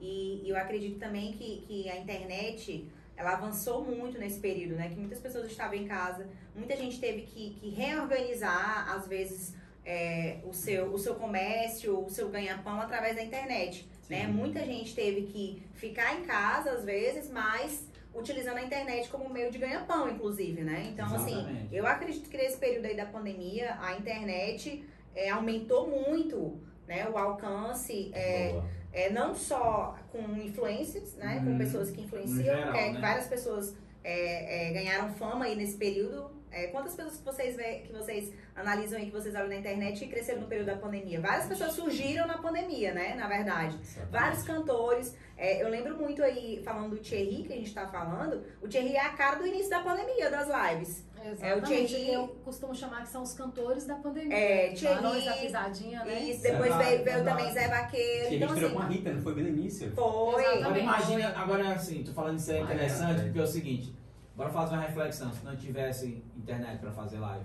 E, 0.00 0.42
e 0.44 0.48
eu 0.48 0.56
acredito 0.56 0.98
também 0.98 1.32
que, 1.32 1.64
que 1.66 1.90
a 1.90 1.98
internet 1.98 2.88
ela 3.16 3.32
avançou 3.32 3.84
muito 3.84 4.18
nesse 4.18 4.40
período, 4.40 4.76
né? 4.76 4.88
Que 4.88 4.96
muitas 4.96 5.18
pessoas 5.18 5.46
estavam 5.50 5.74
em 5.74 5.86
casa, 5.86 6.26
muita 6.54 6.76
gente 6.76 6.98
teve 6.98 7.22
que, 7.22 7.50
que 7.60 7.70
reorganizar, 7.70 8.90
às 8.94 9.06
vezes, 9.06 9.54
é, 9.84 10.38
o, 10.44 10.52
seu, 10.54 10.92
o 10.92 10.98
seu 10.98 11.16
comércio, 11.16 12.04
o 12.04 12.08
seu 12.08 12.28
ganha-pão 12.30 12.80
através 12.80 13.16
da 13.16 13.22
internet. 13.22 13.86
Né? 14.08 14.26
Muita 14.26 14.64
gente 14.64 14.94
teve 14.94 15.22
que 15.22 15.62
ficar 15.74 16.18
em 16.18 16.22
casa, 16.24 16.72
às 16.72 16.84
vezes, 16.84 17.30
mas 17.30 17.88
utilizando 18.14 18.58
a 18.58 18.62
internet 18.62 19.08
como 19.08 19.28
meio 19.28 19.50
de 19.50 19.58
ganha-pão, 19.58 20.08
inclusive, 20.08 20.62
né? 20.62 20.88
Então, 20.92 21.06
assim, 21.14 21.32
Exatamente. 21.36 21.74
eu 21.74 21.86
acredito 21.86 22.28
que 22.30 22.36
nesse 22.36 22.56
período 22.58 22.84
aí 22.86 22.96
da 22.96 23.06
pandemia, 23.06 23.76
a 23.80 23.96
internet 23.96 24.84
é, 25.14 25.30
aumentou 25.30 25.88
muito 25.88 26.60
né, 26.86 27.08
o 27.08 27.16
alcance, 27.16 28.10
é, 28.14 28.60
é, 28.92 29.10
não 29.10 29.34
só 29.34 29.96
com 30.12 30.20
influencers, 30.36 31.14
né, 31.14 31.40
com 31.42 31.50
Uhum. 31.52 31.58
pessoas 31.58 31.90
que 31.90 32.02
influenciam, 32.02 32.44
geral, 32.44 32.74
é, 32.74 32.92
né? 32.92 33.00
várias 33.00 33.26
pessoas 33.26 33.74
é, 34.04 34.68
é, 34.68 34.72
ganharam 34.72 35.08
fama 35.14 35.46
aí 35.46 35.56
nesse 35.56 35.76
período. 35.76 36.30
É, 36.54 36.66
quantas 36.68 36.94
pessoas 36.94 37.16
que 37.18 37.24
vocês 37.24 37.56
vê, 37.56 37.80
que 37.86 37.92
vocês 37.92 38.32
analisam 38.54 38.98
aí, 38.98 39.06
que 39.06 39.12
vocês 39.12 39.34
olham 39.34 39.48
na 39.48 39.56
internet 39.56 40.04
e 40.04 40.08
cresceram 40.08 40.40
no 40.42 40.46
período 40.46 40.66
da 40.68 40.76
pandemia? 40.76 41.20
Várias 41.20 41.46
pessoas 41.46 41.72
surgiram 41.72 42.26
na 42.26 42.38
pandemia, 42.38 42.92
né, 42.94 43.14
na 43.14 43.26
verdade. 43.26 43.76
Vários 44.10 44.42
cantores. 44.42 45.14
É, 45.36 45.62
eu 45.62 45.68
lembro 45.68 45.96
muito 45.96 46.22
aí, 46.22 46.62
falando 46.64 46.90
do 46.90 46.98
Thierry, 46.98 47.42
que 47.42 47.52
a 47.52 47.56
gente 47.56 47.74
tá 47.74 47.88
falando, 47.88 48.44
o 48.62 48.68
Thierry 48.68 48.94
é 48.94 49.00
a 49.00 49.10
cara 49.10 49.36
do 49.36 49.46
início 49.46 49.68
da 49.70 49.80
pandemia, 49.80 50.30
das 50.30 50.46
lives. 50.48 51.04
Exatamente. 51.26 51.66
Thierry- 51.86 52.12
Eu 52.12 52.28
costumo 52.44 52.74
chamar 52.74 53.02
que 53.02 53.08
são 53.08 53.22
os 53.22 53.32
cantores 53.32 53.86
da 53.86 53.94
pandemia. 53.96 54.36
É, 54.36 54.72
Thierry- 54.74 55.02
Barões 55.02 55.24
da 55.24 55.32
Pisadinha, 55.32 56.04
né? 56.04 56.22
E 56.22 56.36
depois 56.36 56.76
veio, 56.76 57.02
veio 57.04 57.24
também 57.24 57.52
Zé 57.52 57.66
Vaqueiro. 57.66 58.28
Que 58.28 58.34
a 58.34 58.36
Então, 58.36 58.50
assim, 58.52 58.70
com 58.74 58.78
a 58.78 58.86
Rita, 58.86 59.12
não 59.12 59.22
foi 59.22 59.34
bem 59.34 59.44
no 59.44 59.50
início? 59.50 59.90
foi. 59.92 60.42
Exatamente. 60.44 60.62
Agora 60.64 60.78
imagina, 60.78 61.28
agora 61.36 61.68
assim, 61.72 62.04
tô 62.04 62.12
falando 62.12 62.38
isso 62.38 62.52
é 62.52 62.58
Ah, 62.58 62.62
interessante, 62.62 63.18
é, 63.18 63.20
é. 63.22 63.24
porque 63.24 63.38
é 63.38 63.42
o 63.42 63.46
seguinte, 63.46 63.94
bora 64.36 64.50
fazer 64.50 64.74
uma 64.74 64.82
reflexão, 64.82 65.32
se 65.32 65.44
não 65.44 65.56
tivesse 65.56 66.24
internet 66.36 66.80
pra 66.80 66.90
fazer 66.92 67.18
live. 67.18 67.44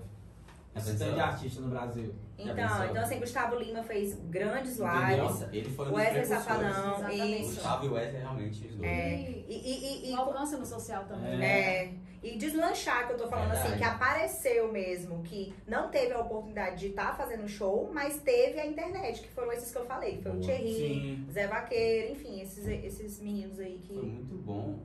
Esse 0.74 0.92
pensou? 0.92 1.06
tanto 1.06 1.14
de 1.16 1.20
artista 1.20 1.60
no 1.60 1.68
Brasil. 1.68 2.14
Então, 2.38 2.54
então 2.54 3.02
assim, 3.02 3.18
Gustavo 3.18 3.56
Lima 3.56 3.82
fez 3.82 4.14
grandes 4.30 4.78
lives. 4.78 5.18
Nossa, 5.18 5.50
ele 5.52 5.68
foi 5.68 5.86
um 5.86 5.90
dos 5.90 5.98
Wesley. 5.98 6.24
Safadão, 6.26 6.68
Exatamente. 6.68 7.42
isso. 7.42 7.54
Gustavo 7.54 7.86
e 7.86 7.88
Wesley 7.88 8.20
realmente 8.20 8.66
os 8.66 8.74
dois. 8.76 8.82
É, 8.82 8.94
né? 8.94 9.20
e, 9.20 9.44
e, 9.48 10.06
e, 10.06 10.10
e, 10.10 10.14
O 10.14 10.20
alcance 10.20 10.56
no 10.56 10.64
social 10.64 11.04
também. 11.04 11.42
é, 11.44 11.92
e 12.22 12.36
deslanchar, 12.36 13.06
que 13.06 13.14
eu 13.14 13.18
tô 13.18 13.28
falando 13.28 13.50
assim, 13.50 13.70
Verdade. 13.70 13.78
que 13.78 13.84
apareceu 13.84 14.70
mesmo, 14.70 15.22
que 15.22 15.54
não 15.66 15.88
teve 15.88 16.12
a 16.12 16.20
oportunidade 16.20 16.76
de 16.78 16.86
estar 16.88 17.16
fazendo 17.16 17.48
show, 17.48 17.90
mas 17.92 18.20
teve 18.20 18.60
a 18.60 18.66
internet, 18.66 19.22
que 19.22 19.28
foram 19.28 19.50
esses 19.52 19.72
que 19.72 19.78
eu 19.78 19.86
falei, 19.86 20.20
foi 20.22 20.30
o 20.30 20.34
Boa. 20.34 20.46
Thierry, 20.46 20.74
Sim. 20.74 21.26
Zé 21.32 21.46
Vaqueiro, 21.46 22.12
enfim, 22.12 22.40
esses, 22.40 22.66
esses 22.66 23.20
meninos 23.20 23.58
aí 23.58 23.80
Foi 23.86 23.96
que. 23.96 24.06
muito 24.06 24.34
bom 24.36 24.78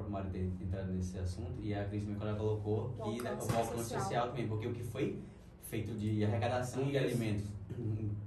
a 0.00 0.02
própria 0.04 0.12
Mari 0.12 0.30
ter 0.30 0.64
entrado 0.64 0.92
nesse 0.92 1.18
assunto 1.18 1.60
e 1.62 1.74
a 1.74 1.84
Cris 1.84 2.04
ela 2.20 2.34
colocou 2.34 2.94
O 2.98 3.12
que 3.12 3.22
né, 3.22 3.30
alcance 3.30 3.52
o 3.52 3.56
alcance 3.56 3.82
social. 3.84 4.00
social 4.00 4.28
também, 4.28 4.48
porque 4.48 4.66
o 4.66 4.72
que 4.72 4.82
foi 4.82 5.22
feito 5.62 5.92
de 5.94 6.24
arrecadação 6.24 6.84
de 6.84 6.90
Isso. 6.96 7.04
alimentos 7.04 7.46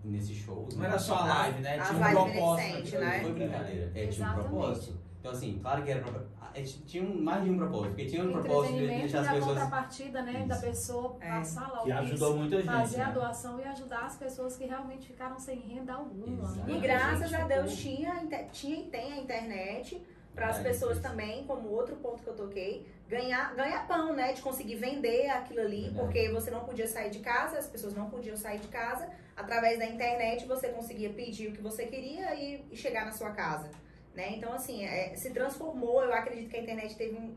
nesses 0.04 0.38
shows. 0.38 0.76
Não 0.76 0.84
era 0.86 1.00
só 1.00 1.16
a 1.16 1.26
live, 1.26 1.62
né? 1.62 1.80
Tinha 1.80 1.98
um 2.08 2.12
propósito. 2.12 3.00
né? 3.00 3.18
Não 3.18 3.24
foi 3.24 3.34
brincadeira, 3.34 3.86
é, 3.86 3.92
tinha 3.92 4.06
um 4.06 4.08
Exatamente. 4.30 4.50
propósito. 4.50 5.00
Então, 5.20 5.32
assim, 5.34 5.60
claro 5.62 5.84
que 5.84 5.92
era 5.92 6.30
a 6.42 6.62
tinha 6.86 7.04
mais 7.04 7.44
de 7.44 7.50
um 7.52 7.58
propósito, 7.58 7.90
porque 7.90 8.06
tinha 8.06 8.24
um 8.24 8.32
propósito 8.32 8.74
de 8.80 8.88
deixar 8.88 9.18
e 9.18 9.22
as 9.22 9.28
a 9.28 9.34
pessoas. 9.34 9.46
contrapartida, 9.60 10.22
né, 10.24 10.46
da 10.48 10.56
Isso. 10.56 10.66
pessoa 10.66 11.18
É. 11.22 11.30
passar 11.30 11.72
lá 11.72 11.82
o 11.82 11.86
Que 11.86 11.92
ajudou 11.92 12.38
muita 12.38 12.56
gente. 12.58 12.66
fazer 12.66 13.02
a 13.02 13.08
né? 13.08 13.14
doação 13.14 13.60
e 13.60 13.64
ajudar 13.64 14.06
as 14.06 14.16
pessoas 14.18 14.56
que 14.58 14.66
realmente 14.66 15.08
ficaram 15.08 15.38
sem 15.40 15.60
renda 15.60 15.94
alguma. 15.94 16.50
Exato. 16.50 16.70
E 16.70 16.72
Muita 16.72 16.88
graças 16.88 17.34
a 17.34 17.48
Deus 17.48 17.76
tinha, 17.78 18.14
a 18.14 18.44
tinha 18.46 18.80
e 18.80 18.84
tem 18.88 19.14
a 19.14 19.18
internet 19.18 20.02
para 20.40 20.48
as 20.52 20.56
Verdade, 20.56 20.74
pessoas 20.80 21.00
também, 21.00 21.44
como 21.44 21.68
outro 21.70 21.98
ponto 21.98 22.24
que 22.24 22.30
eu 22.30 22.34
toquei, 22.34 22.88
ganhar, 23.10 23.54
ganhar 23.56 23.86
pão, 23.86 24.14
né? 24.14 24.32
De 24.32 24.42
conseguir 24.42 24.76
vender 24.76 25.30
aquilo 25.30 25.60
ali, 25.60 25.82
Verdade. 25.82 26.00
porque 26.00 26.30
você 26.30 26.50
não 26.50 26.62
podia 26.64 26.88
sair 26.88 27.10
de 27.10 27.20
casa, 27.20 27.58
as 27.60 27.68
pessoas 27.68 27.94
não 27.94 28.10
podiam 28.10 28.38
sair 28.38 28.60
de 28.60 28.70
casa. 28.70 29.10
Através 29.36 29.78
da 29.78 29.86
internet 29.86 30.46
você 30.48 30.70
conseguia 30.70 31.10
pedir 31.10 31.50
o 31.50 31.52
que 31.52 31.62
você 31.62 31.86
queria 31.88 32.34
e, 32.36 32.64
e 32.72 32.76
chegar 32.78 33.06
na 33.06 33.12
sua 33.12 33.32
casa. 33.32 33.70
Né? 34.16 34.36
Então, 34.38 34.54
assim, 34.54 34.86
é, 34.86 35.14
se 35.16 35.30
transformou. 35.32 36.02
Eu 36.04 36.14
acredito 36.14 36.50
que 36.50 36.56
a 36.58 36.62
internet 36.62 36.96
teve 36.96 37.16
um. 37.18 37.34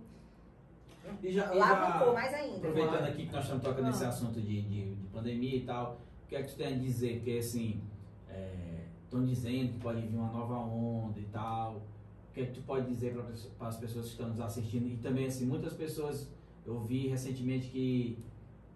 E 1.22 1.32
já, 1.32 1.52
já 1.52 2.12
mais 2.12 2.32
ainda. 2.32 2.56
aproveitando 2.68 3.04
aqui 3.08 3.26
que 3.26 3.32
nós 3.32 3.42
estamos 3.42 3.64
tocando 3.64 3.86
Ah. 3.86 3.90
nesse 3.90 4.04
assunto 4.04 4.40
de, 4.40 4.62
de, 4.62 4.94
de 4.94 5.06
pandemia 5.08 5.56
e 5.56 5.64
tal, 5.64 6.00
o 6.24 6.28
que 6.28 6.36
é 6.36 6.42
que 6.42 6.50
tu 6.50 6.56
tem 6.56 6.68
a 6.68 6.78
dizer? 6.78 7.16
Porque 7.16 7.38
assim, 7.38 7.82
estão 9.04 9.24
dizendo 9.24 9.72
que 9.72 9.78
pode 9.80 10.00
vir 10.02 10.16
uma 10.16 10.30
nova 10.30 10.54
onda 10.54 11.18
e 11.18 11.24
tal. 11.24 11.82
O 12.32 12.34
que 12.34 12.46
tu 12.46 12.62
pode 12.62 12.86
dizer 12.86 13.14
para 13.58 13.68
as 13.68 13.76
pessoas 13.76 14.06
que 14.06 14.12
estão 14.12 14.28
nos 14.30 14.40
assistindo? 14.40 14.88
E 14.88 14.96
também, 14.96 15.26
assim, 15.26 15.44
muitas 15.44 15.74
pessoas, 15.74 16.26
eu 16.64 16.80
vi 16.80 17.06
recentemente 17.06 17.68
que 17.68 18.18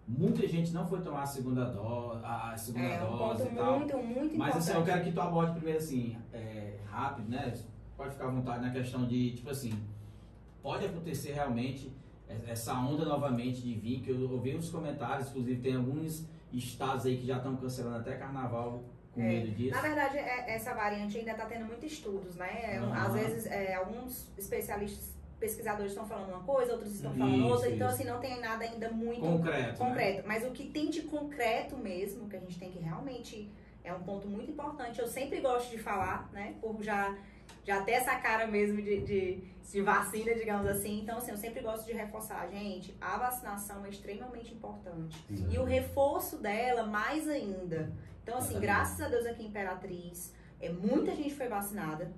muita 0.07 0.47
gente 0.47 0.71
não 0.71 0.85
foi 0.87 1.01
tomar 1.01 1.23
a 1.23 1.25
segunda 1.25 1.65
dose, 1.65 2.21
a 2.23 2.55
segunda 2.55 2.85
É 2.85 3.03
um 3.03 3.17
dose 3.17 3.47
e 3.47 3.55
tal. 3.55 3.79
muito, 3.79 3.97
muito 3.97 4.37
Mas 4.37 4.49
importante. 4.49 4.57
assim, 4.57 4.73
eu 4.73 4.83
quero 4.85 5.03
que 5.05 5.11
tu 5.11 5.19
aborde 5.21 5.53
primeiro 5.53 5.79
assim, 5.79 6.15
é, 6.31 6.77
rápido, 6.85 7.29
né? 7.29 7.51
Pode 7.97 8.11
ficar 8.11 8.27
à 8.27 8.29
vontade 8.31 8.63
na 8.63 8.71
questão 8.71 9.07
de, 9.07 9.31
tipo 9.31 9.49
assim, 9.49 9.73
pode 10.61 10.85
acontecer 10.85 11.31
realmente 11.33 11.91
essa 12.45 12.75
onda 12.75 13.05
novamente 13.05 13.59
de 13.61 13.73
vir, 13.73 14.01
que 14.01 14.11
eu 14.11 14.29
ouvi 14.31 14.55
uns 14.55 14.69
comentários, 14.69 15.29
inclusive 15.29 15.61
tem 15.61 15.75
alguns 15.77 16.27
estados 16.53 17.07
aí 17.07 17.17
que 17.17 17.25
já 17.25 17.37
estão 17.37 17.55
cancelando 17.55 17.97
até 17.97 18.15
carnaval 18.17 18.83
com 19.17 19.21
É. 19.21 19.25
medo 19.25 19.51
disso. 19.51 19.75
Na 19.75 19.81
verdade, 19.81 20.17
é- 20.17 20.45
essa 20.55 20.73
variante 20.73 21.17
ainda 21.17 21.31
está 21.31 21.45
tendo 21.45 21.65
muitos 21.65 21.91
estudos, 21.91 22.35
né? 22.35 22.75
É, 22.75 22.81
um- 22.81 22.85
Aham. 22.93 23.05
Às 23.07 23.13
vezes, 23.13 23.45
é, 23.47 23.73
alguns 23.75 24.27
especialistas, 24.37 25.15
pesquisadores 25.39 25.91
estão 25.91 26.07
falando 26.07 26.29
uma 26.29 26.43
coisa, 26.43 26.71
outros 26.73 26.93
estão 26.95 27.11
Isso, 27.11 27.19
falando 27.19 27.47
outra. 27.47 27.69
Então, 27.69 27.87
isso. 27.87 27.95
assim, 27.95 28.05
não 28.09 28.19
tem 28.19 28.39
nada 28.39 28.63
ainda 28.63 28.89
muito 28.89 29.21
Concreto. 29.21 29.59
né? 29.59 29.75
concreto. 29.77 30.27
Mas 30.27 30.43
o 30.45 30.51
que 30.51 30.65
tem 30.69 30.89
de 30.89 31.03
concreto 31.03 31.77
mesmo, 31.77 32.27
que 32.29 32.35
a 32.35 32.39
gente 32.39 32.57
tem 32.57 32.71
que 32.71 32.79
realmente... 32.79 33.49
É 33.83 33.93
um 33.93 34.03
ponto 34.03 34.27
muito 34.27 34.51
importante. 34.51 34.99
Eu 34.99 35.07
sempre 35.07 35.39
gosto 35.39 35.69
de 35.71 35.77
falar, 35.77 36.29
né? 36.33 36.55
Por 36.59 36.83
já, 36.83 37.15
já 37.63 37.81
ter 37.83 37.93
essa 37.93 38.15
cara 38.17 38.45
mesmo 38.45 38.81
de, 38.81 38.99
de, 38.99 39.37
de 39.71 39.81
vacina, 39.81 40.33
digamos 40.35 40.67
assim. 40.67 40.99
Então, 41.03 41.17
assim, 41.19 41.31
eu 41.31 41.37
sempre 41.37 41.61
gosto 41.61 41.85
de 41.85 41.93
reforçar. 41.93 42.49
Gente, 42.49 42.93
a 42.99 43.17
vacinação 43.17 43.85
é 43.85 43.89
extremamente 43.89 44.53
importante. 44.53 45.17
E 45.49 45.57
o 45.57 45.63
reforço 45.63 46.35
dela, 46.35 46.83
mais 46.85 47.29
ainda. 47.29 47.89
Então, 48.27 48.39
assim, 48.39 48.59
graças 48.59 48.99
a 48.99 49.07
Deus 49.07 49.25
aqui 49.25 49.41
em 49.41 49.47
Imperatriz, 49.47 50.33
é, 50.59 50.69
muita 50.69 51.15
gente 51.15 51.33
foi 51.33 51.47
vacinada, 51.47 52.11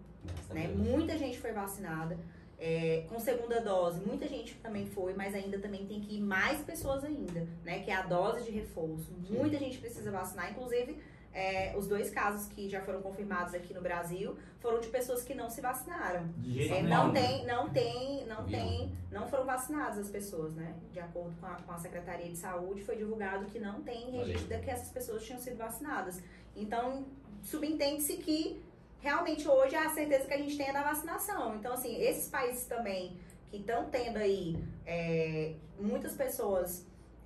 né? 0.49 0.65
Deus. 0.65 0.79
Muita 0.79 1.15
gente 1.15 1.37
foi 1.37 1.51
vacinada. 1.51 2.17
É, 2.57 3.05
com 3.07 3.19
segunda 3.19 3.61
dose, 3.61 4.01
muita 4.01 4.27
gente 4.27 4.55
também 4.55 4.87
foi, 4.87 5.13
mas 5.13 5.35
ainda 5.35 5.59
também 5.59 5.85
tem 5.85 6.01
que 6.01 6.17
ir 6.17 6.19
mais 6.19 6.61
pessoas 6.61 7.03
ainda, 7.03 7.47
né? 7.63 7.81
Que 7.81 7.91
é 7.91 7.95
a 7.95 8.01
dose 8.01 8.43
de 8.43 8.49
reforço. 8.49 9.13
Muita 9.29 9.59
gente 9.59 9.77
precisa 9.77 10.09
vacinar, 10.09 10.51
inclusive 10.51 10.97
é, 11.33 11.75
os 11.77 11.87
dois 11.87 12.09
casos 12.09 12.47
que 12.47 12.67
já 12.67 12.81
foram 12.81 13.01
confirmados 13.01 13.53
aqui 13.53 13.73
no 13.73 13.81
Brasil 13.81 14.35
foram 14.59 14.79
de 14.79 14.87
pessoas 14.87 15.23
que 15.23 15.33
não 15.33 15.49
se 15.49 15.61
vacinaram. 15.61 16.27
É, 16.69 16.81
não 16.81 17.13
tem, 17.13 17.45
não 17.45 17.69
tem, 17.69 18.25
não 18.25 18.45
tem, 18.45 18.91
não 19.11 19.27
foram 19.27 19.45
vacinadas 19.45 19.99
as 19.99 20.09
pessoas, 20.09 20.55
né? 20.55 20.75
De 20.91 20.99
acordo 20.99 21.35
com 21.39 21.45
a, 21.45 21.55
com 21.55 21.71
a 21.71 21.77
Secretaria 21.77 22.29
de 22.29 22.37
Saúde, 22.37 22.83
foi 22.83 22.95
divulgado 22.95 23.45
que 23.45 23.59
não 23.59 23.81
tem 23.81 24.11
registro 24.11 24.47
de 24.47 24.59
que 24.59 24.71
essas 24.71 24.91
pessoas 24.91 25.23
tinham 25.23 25.39
sido 25.39 25.57
vacinadas. 25.57 26.21
Então, 26.55 27.05
subentende-se 27.43 28.17
que 28.17 28.61
realmente 28.99 29.47
hoje 29.47 29.75
é 29.75 29.85
a 29.85 29.89
certeza 29.89 30.25
que 30.25 30.33
a 30.33 30.37
gente 30.37 30.57
tem 30.57 30.67
é 30.67 30.73
da 30.73 30.83
vacinação. 30.83 31.55
Então, 31.55 31.73
assim, 31.73 32.01
esses 32.01 32.27
países 32.27 32.65
também 32.65 33.17
que 33.49 33.57
estão 33.57 33.85
tendo 33.89 34.17
aí 34.17 34.57
é, 34.85 35.53
muitas 35.79 36.13
pessoas 36.13 36.85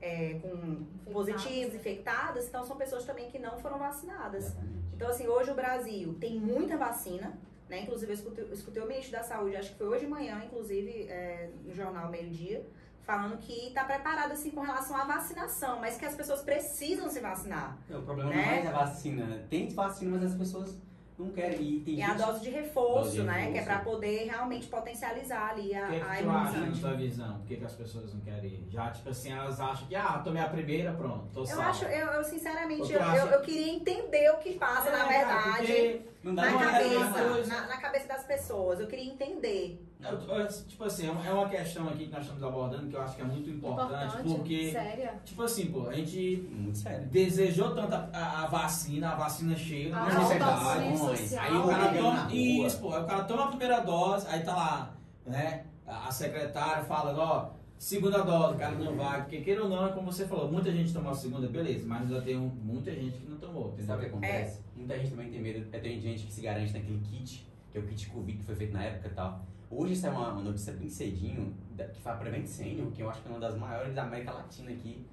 é, 0.10 0.40
com 0.42 0.86
positivos, 1.12 1.74
infectadas, 1.74 2.48
então 2.48 2.64
são 2.66 2.76
pessoas 2.76 3.06
também 3.06 3.30
que 3.32 3.40
não 3.40 3.58
foram 3.64 3.78
vacinadas. 3.80 4.46
Exatamente. 4.46 4.84
Então, 4.96 5.08
assim, 5.10 5.28
hoje 5.28 5.50
o 5.52 5.56
Brasil 5.56 6.14
tem 6.20 6.40
muita 6.40 6.78
vacina, 6.78 7.28
Né? 7.70 7.82
Inclusive, 7.84 8.12
eu 8.12 8.16
escutei, 8.16 8.44
eu 8.44 8.54
escutei 8.54 8.84
o 8.84 8.88
ministro 8.88 9.14
da 9.18 9.24
Saúde, 9.24 9.56
acho 9.56 9.72
que 9.72 9.78
foi 9.78 9.88
hoje 9.88 10.06
de 10.06 10.12
manhã, 10.12 10.36
inclusive, 10.46 11.08
é, 11.10 11.50
no 11.66 11.74
jornal 11.74 12.10
Meio 12.12 12.30
Dia, 12.30 12.60
falando 13.02 13.38
que 13.38 13.68
está 13.70 13.84
preparado 13.86 14.32
assim 14.34 14.52
com 14.52 14.62
relação 14.62 14.96
à 14.96 15.06
vacinação, 15.06 15.80
mas 15.80 15.98
que 15.98 16.06
as 16.06 16.14
pessoas 16.14 16.42
precisam 16.42 17.10
se 17.10 17.20
vacinar. 17.22 17.78
É, 17.90 17.96
o 17.98 18.02
problema 18.04 18.30
Né? 18.30 18.36
não 18.36 18.44
é 18.44 18.68
a 18.68 18.72
vacina. 18.86 19.26
né? 19.26 19.46
Tem 19.50 19.70
vacina, 19.70 20.12
mas 20.18 20.24
as 20.32 20.38
pessoas 20.38 20.78
não 21.24 21.32
querem. 21.32 21.62
E 21.62 21.80
tem 21.82 21.96
E 21.96 22.02
a 22.02 22.08
gente- 22.10 22.18
dose 22.18 22.40
de 22.42 22.50
reforço, 22.50 23.04
Dose 23.06 23.18
de 23.18 23.24
né? 23.24 23.34
Que 23.34 23.40
é 23.40 23.46
reforço. 23.62 23.66
para 23.68 23.80
poder 23.80 24.26
realmente 24.26 24.68
potencializar 24.68 25.50
ali 25.52 25.74
a, 25.76 25.88
que, 25.88 25.96
é 25.96 26.02
a 26.02 26.06
que 26.16 26.24
tu 26.24 26.30
acha, 26.30 26.44
na 26.52 26.58
imunidade. 26.58 26.80
tua 26.82 26.94
visão? 26.94 27.38
Por 27.40 27.48
que, 27.48 27.56
que 27.58 27.66
as 27.66 27.74
pessoas 27.74 28.14
não 28.14 28.22
querem 28.22 28.50
ir? 28.52 28.68
Já, 28.70 28.92
tipo 28.92 29.10
assim, 29.10 29.32
elas 29.32 29.60
acham 29.60 29.88
que, 29.88 29.96
ah, 29.96 30.22
tomei 30.24 30.42
a 30.42 30.48
primeira, 30.50 30.92
pronto, 30.94 31.28
tô 31.34 31.42
Eu 31.42 31.46
salvo. 31.46 31.62
acho, 31.70 31.86
eu, 31.86 32.08
eu 32.08 32.24
sinceramente, 32.24 32.92
eu, 32.92 33.02
acha- 33.02 33.18
eu, 33.18 33.28
eu 33.28 33.42
queria 33.42 33.74
entender 33.74 34.30
o 34.32 34.38
que 34.38 34.54
passa, 34.54 34.92
na 34.92 35.06
É, 35.14 35.18
verdade, 35.18 35.58
porque 35.58 36.02
Não 36.24 36.36
dá 36.36 36.42
na 36.44 36.52
não 36.52 36.62
é 36.64 36.72
cabeça, 36.72 37.48
na, 37.48 37.68
na 37.68 37.78
cabeça 37.78 38.08
das 38.08 38.24
pessoas. 38.26 38.80
Eu 38.80 38.88
queria 38.88 39.06
entender. 39.12 39.80
Eu- 40.12 40.48
Tipo 40.68 40.84
assim, 40.84 41.08
é 41.08 41.12
uma- 41.12 41.26
é 41.26 41.32
uma 41.34 41.48
questão 41.50 41.88
aqui 41.88 42.06
que 42.06 42.12
nós 42.12 42.22
estamos 42.22 42.44
abordando 42.44 42.88
que 42.88 42.96
eu 42.96 43.02
acho 43.02 43.16
que 43.16 43.22
é 43.22 43.26
muito 43.26 43.50
importante, 43.50 44.18
porque, 44.24 44.72
séria. 44.72 45.14
tipo 45.24 45.42
assim, 45.44 45.66
pô, 45.68 45.88
a 45.88 45.94
gente 45.94 46.48
Muito 46.52 46.78
sério. 46.78 47.08
desejou 47.08 47.74
tanto 47.74 47.94
a, 47.94 48.10
a- 48.14 48.44
a 48.44 48.48
vacina, 48.48 49.10
a 49.12 49.16
vacina 49.16 49.56
chega, 49.56 49.96
A 49.98 50.10
é 50.12 50.16
auxílio 50.16 50.46
mãe. 50.46 50.98
social. 51.18 51.44
Aí 51.46 51.56
o 51.58 51.68
cara 51.68 51.94
toma. 51.94 52.34
Isso, 52.34 52.80
pô. 52.80 52.94
Aí 52.94 53.04
o 53.04 53.06
cara 53.06 53.24
toma 53.24 53.44
a 53.46 53.48
primeira 53.48 53.80
dose, 53.82 54.28
aí 54.28 54.42
tá 54.44 54.56
lá, 54.56 54.94
né? 55.26 55.66
A 55.86 56.12
secretária 56.12 56.84
fala, 56.84 57.14
ó, 57.18 57.50
segunda 57.78 58.22
dose, 58.24 58.56
o 58.56 58.58
cara 58.58 58.76
não 58.76 58.96
vai. 58.96 59.22
Porque 59.22 59.42
queira 59.42 59.64
ou 59.64 59.70
não, 59.70 59.86
é 59.88 59.92
como 59.92 60.12
você 60.12 60.26
falou, 60.28 60.52
muita 60.52 60.72
gente 60.72 60.94
tomou 60.94 61.12
a 61.12 61.16
segunda, 61.16 61.48
beleza, 61.48 61.86
mas 61.88 62.02
ainda 62.04 62.22
tem 62.22 62.38
um- 62.38 62.48
muita 62.64 62.92
gente 62.92 63.18
que 63.18 63.30
não 63.30 63.38
tomou, 63.38 63.68
entendeu? 63.70 63.86
Sabe 63.88 63.98
o 63.98 64.00
que 64.02 64.06
É. 64.06 64.10
acontece? 64.30 64.62
Muita 64.76 64.98
gente 64.98 65.12
também 65.12 65.30
tem 65.30 65.42
medo. 65.42 65.68
é, 65.72 65.80
Tem 65.80 66.00
gente 66.00 66.26
que 66.26 66.34
se 66.34 66.42
garante 66.42 66.74
naquele 66.74 67.00
kit, 67.00 67.46
que 67.72 67.78
é 67.78 67.82
o 67.82 67.86
kit 67.86 68.10
Covid 68.10 68.38
que 68.38 68.44
foi 68.46 68.56
feito 68.56 68.74
na 68.74 68.84
época 68.84 69.08
e 69.08 69.12
tal. 69.12 69.46
Hoje 69.76 69.96
saiu 69.96 70.14
uma, 70.14 70.34
uma 70.34 70.42
notícia 70.44 70.74
bem 70.74 70.90
cedinho, 70.90 71.54
da- 71.76 71.86
que 71.86 72.02
foi 72.02 72.12
a 72.12 72.16
Prevent 72.16 72.46
Senior, 72.46 72.92
que 72.92 73.02
eu 73.02 73.10
acho 73.10 73.22
que 73.22 73.28
é 73.28 73.32
uma 73.32 73.40
das 73.40 73.58
maiores 73.58 73.94
da 73.96 74.04
América 74.04 74.32
Latina 74.32 74.72
aqui, 74.72 75.06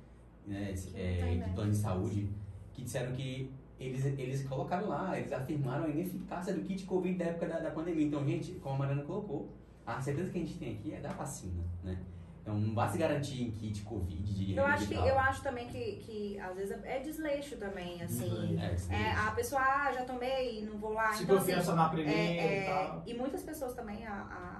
né, 0.46 0.74
é, 0.94 1.34
de 1.46 1.50
plano 1.54 1.70
de 1.70 1.76
saúde, 1.76 2.28
que 2.72 2.82
disseram 2.82 3.12
que 3.12 3.50
eles, 3.78 4.04
eles 4.04 4.46
colocaram 4.46 4.88
lá, 4.88 5.18
eles 5.18 5.32
afirmaram 5.32 5.84
a 5.84 5.88
ineficácia 5.88 6.52
do 6.54 6.61
kit 6.62 6.84
Covid 6.84 7.16
da 7.16 7.24
época 7.26 7.46
da, 7.48 7.58
da 7.61 7.70
pandemia. 7.70 8.06
Então, 8.06 8.24
gente, 8.26 8.52
como 8.54 8.74
a 8.74 8.78
Mariana 8.78 9.02
colocou, 9.02 9.48
a 9.86 10.00
certeza 10.00 10.30
que 10.30 10.38
a 10.38 10.40
gente 10.42 10.58
tem 10.58 10.74
aqui 10.74 10.92
é 10.92 11.00
da 11.00 11.12
vacina, 11.12 11.62
né? 11.82 11.98
Então, 12.43 12.55
não 12.59 12.74
basta 12.74 12.97
garantir 12.97 13.43
em 13.43 13.51
kit 13.51 13.82
Covid 13.82 14.22
de 14.47 14.57
Eu 14.57 14.64
acho, 14.66 14.88
que, 14.88 14.95
tal. 14.95 15.07
eu 15.07 15.18
acho 15.18 15.43
também 15.43 15.68
que, 15.68 15.97
que 15.97 16.41
às 16.41 16.57
vezes 16.57 16.76
é 16.84 16.99
desleixo 17.01 17.57
também, 17.59 18.03
assim. 18.03 18.59
É, 18.59 18.74
isso 18.74 18.91
É, 18.93 19.12
a 19.12 19.30
pessoa, 19.32 19.61
ah, 19.61 19.93
já 19.93 20.05
tomei, 20.05 20.64
não 20.64 20.78
vou 20.78 20.93
lá. 20.95 21.12
Se 21.12 21.24
então, 21.24 21.36
assim, 21.36 21.47
confiança 21.47 21.74
na 21.74 21.88
primeira 21.91 22.18
é, 22.18 22.62
e 22.62 22.64
tal. 22.66 23.03
é, 23.07 23.11
e 23.11 23.14
muitas 23.14 23.43
pessoas 23.43 23.74
também 23.74 24.07
a- 24.07 24.12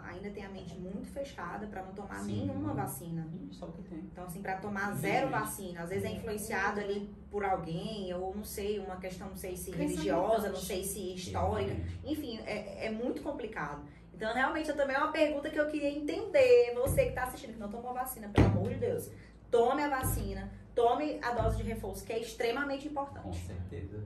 a- 0.05 0.09
ainda 0.11 0.31
têm 0.31 0.45
a 0.45 0.51
mente 0.51 0.74
muito 0.78 1.09
fechada 1.09 1.66
para 1.68 1.83
não 1.83 1.93
tomar 1.95 2.18
Sim. 2.20 2.41
nenhuma 2.47 2.74
vacina. 2.74 3.26
Ih, 3.33 3.49
Só 3.55 3.66
o 3.66 3.72
que 3.72 3.83
tem. 3.83 3.99
Então, 3.99 4.24
assim, 4.24 4.43
para 4.43 4.57
tomar 4.59 4.93
zero 4.95 5.31
vacina, 5.31 5.83
às 5.83 5.89
vezes 5.89 6.05
é 6.05 6.12
influenciado 6.12 6.81
ali 6.81 7.09
por 7.31 7.45
alguém, 7.45 8.12
ou 8.12 8.35
não 8.37 8.45
sei, 8.45 8.78
uma 8.78 8.97
questão, 8.97 9.28
não 9.28 9.37
sei 9.37 9.57
se 9.57 9.70
religiosa, 9.70 10.49
não 10.51 10.57
sei 10.61 10.85
se 10.85 11.14
histórica. 11.14 11.70
Exatamente. 11.72 12.01
Enfim, 12.05 12.39
é, 12.45 12.87
é 12.87 12.91
muito 12.91 13.22
complicado. 13.22 13.83
Então, 14.21 14.35
realmente, 14.35 14.68
eu 14.68 14.77
também 14.77 14.95
é 14.95 14.99
uma 14.99 15.11
pergunta 15.11 15.49
que 15.49 15.59
eu 15.59 15.66
queria 15.71 15.89
entender. 15.89 16.75
Você 16.75 17.05
que 17.05 17.09
está 17.09 17.23
assistindo, 17.23 17.55
que 17.55 17.59
não 17.59 17.71
tomou 17.71 17.95
vacina, 17.95 18.29
pelo 18.29 18.49
amor 18.49 18.68
de 18.68 18.75
Deus, 18.75 19.11
tome 19.51 19.83
a 19.83 19.89
vacina, 19.89 20.53
tome 20.75 21.18
a 21.23 21.31
dose 21.33 21.57
de 21.57 21.62
reforço, 21.62 22.05
que 22.05 22.12
é 22.12 22.18
extremamente 22.18 22.83
Com 22.87 22.91
importante. 22.91 23.39
certeza. 23.39 24.05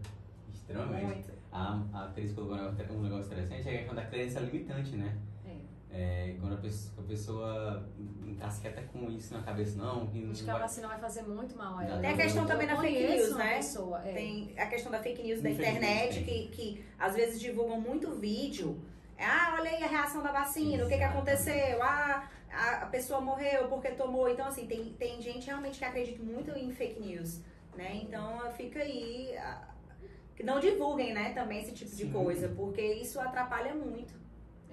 Extremamente. 0.52 1.04
Muito. 1.04 1.32
A, 1.50 1.82
a 1.92 2.12
Cris 2.14 2.32
colocou 2.32 2.54
um 2.56 2.60
negócio- 2.62 2.94
um 2.94 3.02
negócio 3.02 3.26
interessante, 3.32 3.68
é 3.68 3.72
a 3.72 3.76
questão 3.78 3.94
da 3.96 4.04
crença 4.06 4.38
limitante, 4.38 4.94
né? 4.94 5.18
É. 5.44 5.54
É, 6.30 6.36
quando 6.40 6.54
a 6.54 6.58
pessoa, 6.58 6.94
a 6.96 7.08
pessoa 7.08 7.88
encasqueta 8.24 8.82
com 8.92 9.10
isso 9.10 9.34
na 9.34 9.42
cabeça, 9.42 9.76
não, 9.76 10.06
que 10.06 10.20
não 10.20 10.30
Acho 10.30 10.44
que 10.44 10.50
a 10.50 10.52
vai... 10.52 10.62
vacina 10.62 10.86
vai 10.86 10.98
fazer 11.00 11.22
muito 11.22 11.56
mal 11.58 11.78
a 11.78 11.84
ela. 11.84 12.00
Tem 12.00 12.10
a 12.10 12.16
questão 12.16 12.42
Eu 12.44 12.48
também 12.48 12.68
da 12.68 12.80
fake 12.80 13.06
news, 13.16 13.36
né? 13.36 13.56
pessoa, 13.56 14.00
é. 14.08 14.12
Tem 14.12 14.54
a 14.56 14.66
questão 14.66 14.92
da 14.92 15.00
fake 15.00 15.22
news 15.24 15.42
da 15.42 15.50
internet, 15.50 16.22
que, 16.22 16.48
que 16.52 16.84
às 17.00 17.16
vezes 17.16 17.40
divulgam 17.40 17.80
muito 17.80 18.12
vídeo. 18.12 18.80
Ah, 19.18 19.56
olha 19.58 19.70
aí 19.70 19.82
a 19.82 19.86
reação 19.86 20.22
da 20.22 20.32
vacina, 20.32 20.84
o 20.84 20.88
que, 20.88 20.96
que 20.96 21.02
aconteceu? 21.02 21.82
Ah, 21.82 22.28
a, 22.50 22.86
pessoa 22.86 23.20
morreu 23.20 23.68
porque 23.68 23.90
tomou. 23.92 24.28
Então, 24.28 24.46
assim, 24.46 24.66
tem, 24.66 24.92
tem 24.94 25.20
gente 25.22 25.46
realmente 25.46 25.78
que 25.78 25.84
acredita 25.84 26.22
muito 26.22 26.50
em 26.52 26.70
fake 26.72 27.00
news, 27.00 27.40
né? 27.76 27.96
Então, 28.02 28.40
fica 28.56 28.80
aí... 28.80 29.36
ah, 29.38 29.68
Que 30.36 30.42
não 30.42 30.58
divulguem, 30.60 31.14
né, 31.14 31.32
também 31.32 31.60
esse 31.62 31.72
tipo 31.72 31.90
de 31.94 32.04
Sim. 32.04 32.12
coisa, 32.12 32.48
porque 32.48 32.82
isso 32.82 33.20
atrapalha 33.20 33.74
muito. 33.74 34.14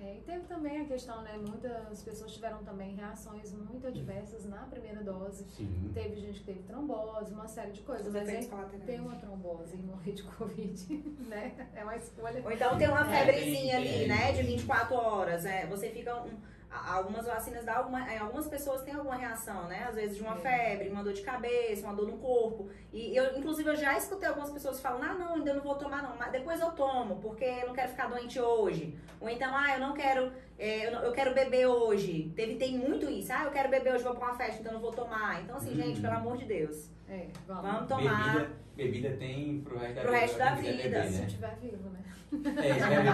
É, 0.04 0.18
e 0.18 0.22
teve 0.22 0.45
também 0.45 0.82
a 0.82 0.86
questão, 0.86 1.22
né? 1.22 1.38
Muitas 1.38 2.02
pessoas 2.02 2.32
tiveram 2.34 2.64
também 2.64 2.95
reações 2.95 3.54
muito 3.54 3.86
adversas 3.86 4.45
na 4.45 4.64
primeira 4.64 5.04
dose. 5.04 5.45
Sim. 5.52 5.91
Teve 5.93 6.16
gente 6.20 6.39
que 6.39 6.45
teve 6.45 6.64
trombose, 6.64 7.32
uma 7.34 7.47
série 7.47 7.72
de 7.72 7.82
coisas. 7.82 8.08
Os 8.08 8.14
Mas 8.14 8.24
efeitos 8.28 8.47
é, 8.47 8.49
colaterais. 8.49 8.84
ter 8.86 8.99
uma 8.99 9.16
trombose 9.18 9.76
e 9.76 9.78
morrer 9.78 10.14
de 10.14 10.24
Covid, 10.24 10.88
né? 11.30 11.70
É 11.76 11.84
uma 11.84 11.95
escolha. 11.95 12.41
Ou 12.43 12.52
então 12.52 12.78
tem 12.80 12.88
uma 12.88 13.02
É, 13.16 13.20
febrezinha 13.26 13.74
tem- 13.74 13.76
ali, 13.76 13.89
tem- 13.89 14.08
né, 14.08 14.32
de 14.32 14.41
24 14.41 14.95
horas. 14.95 15.45
É, 15.45 15.68
você 15.68 15.89
fica. 15.89 16.24
um- 16.24 16.52
algumas 16.72 17.26
vacinas 17.26 17.65
dão 17.65 17.76
alguma. 17.76 18.01
Em 18.13 18.17
algumas 18.17 18.47
pessoas 18.47 18.82
tem 18.82 18.93
alguma 18.93 19.15
reação, 19.15 19.67
né? 19.67 19.86
Às 19.89 19.95
vezes 19.95 20.15
de 20.17 20.24
uma 20.24 20.36
É. 20.38 20.39
febre, 20.39 20.89
uma 20.89 21.03
dor 21.03 21.13
de 21.13 21.22
cabeça, 21.22 21.86
uma 21.86 21.95
dor 21.95 22.07
no 22.07 22.17
corpo. 22.17 22.69
E 22.93 23.15
eu, 23.15 23.38
inclusive, 23.38 23.69
eu 23.69 23.76
já 23.76 23.97
escutei 23.97 24.28
algumas 24.30 24.49
pessoas 24.51 24.80
falando, 24.80 25.03
ah, 25.03 25.13
não, 25.13 25.36
ainda 25.36 25.53
não 25.53 25.61
vou 25.61 25.76
tomar, 25.76 26.01
não, 26.03 26.15
mas 26.17 26.32
depois 26.32 26.59
eu 26.61 26.72
tomo, 26.72 27.17
porque 27.17 27.43
eu 27.45 27.67
não 27.67 27.74
quero 27.76 27.89
ficar 27.89 28.07
doente 28.07 28.39
hoje. 28.39 28.97
Ou 29.19 29.30
então, 29.30 29.55
ah, 29.55 29.74
eu 29.76 29.80
não 29.80 29.93
quero. 29.93 30.32
é, 30.63 30.86
eu, 30.88 30.91
não- 30.91 31.01
eu 31.03 31.11
quero 31.11 31.34
beber 31.34 31.65
hoje. 31.65 32.32
Teve, 32.36 32.55
tem 32.55 32.78
muito 32.78 33.09
isso. 33.09 33.34
Ah, 33.34 33.45
eu 33.45 33.51
quero 33.51 33.67
beber 33.69 33.95
hoje, 33.95 34.03
vou 34.03 34.13
pra 34.13 34.28
uma 34.28 34.36
festa, 34.36 34.59
então 34.61 34.72
não 34.74 34.80
vou 34.80 34.91
tomar. 34.91 35.41
Então, 35.41 35.55
assim, 35.57 35.74
gente, 35.76 35.95
Uhum. 35.95 36.01
pelo 36.03 36.13
amor 36.13 36.38
de 36.38 36.45
Deus. 36.45 36.88
É, 37.12 37.28
vamos. 37.45 37.64
Vamos 37.64 37.88
tomar. 37.89 38.34
Bebida, 38.34 38.51
bebida 38.78 39.09
tem 39.18 39.62
pro 39.62 39.78
resto 39.78 39.95
da 39.95 40.01
Pro 40.01 40.12
resto 40.14 40.38
da 40.38 40.55
quiser 40.55 40.72
vida, 40.72 40.84
beber, 40.84 41.12
Se 41.12 41.20
né? 41.20 41.26
estiver 41.28 41.55
vivo, 41.59 41.89
né? 41.89 41.99
É, 42.32 42.70
isso 42.70 42.80
vai 42.80 43.03
ver 43.03 43.12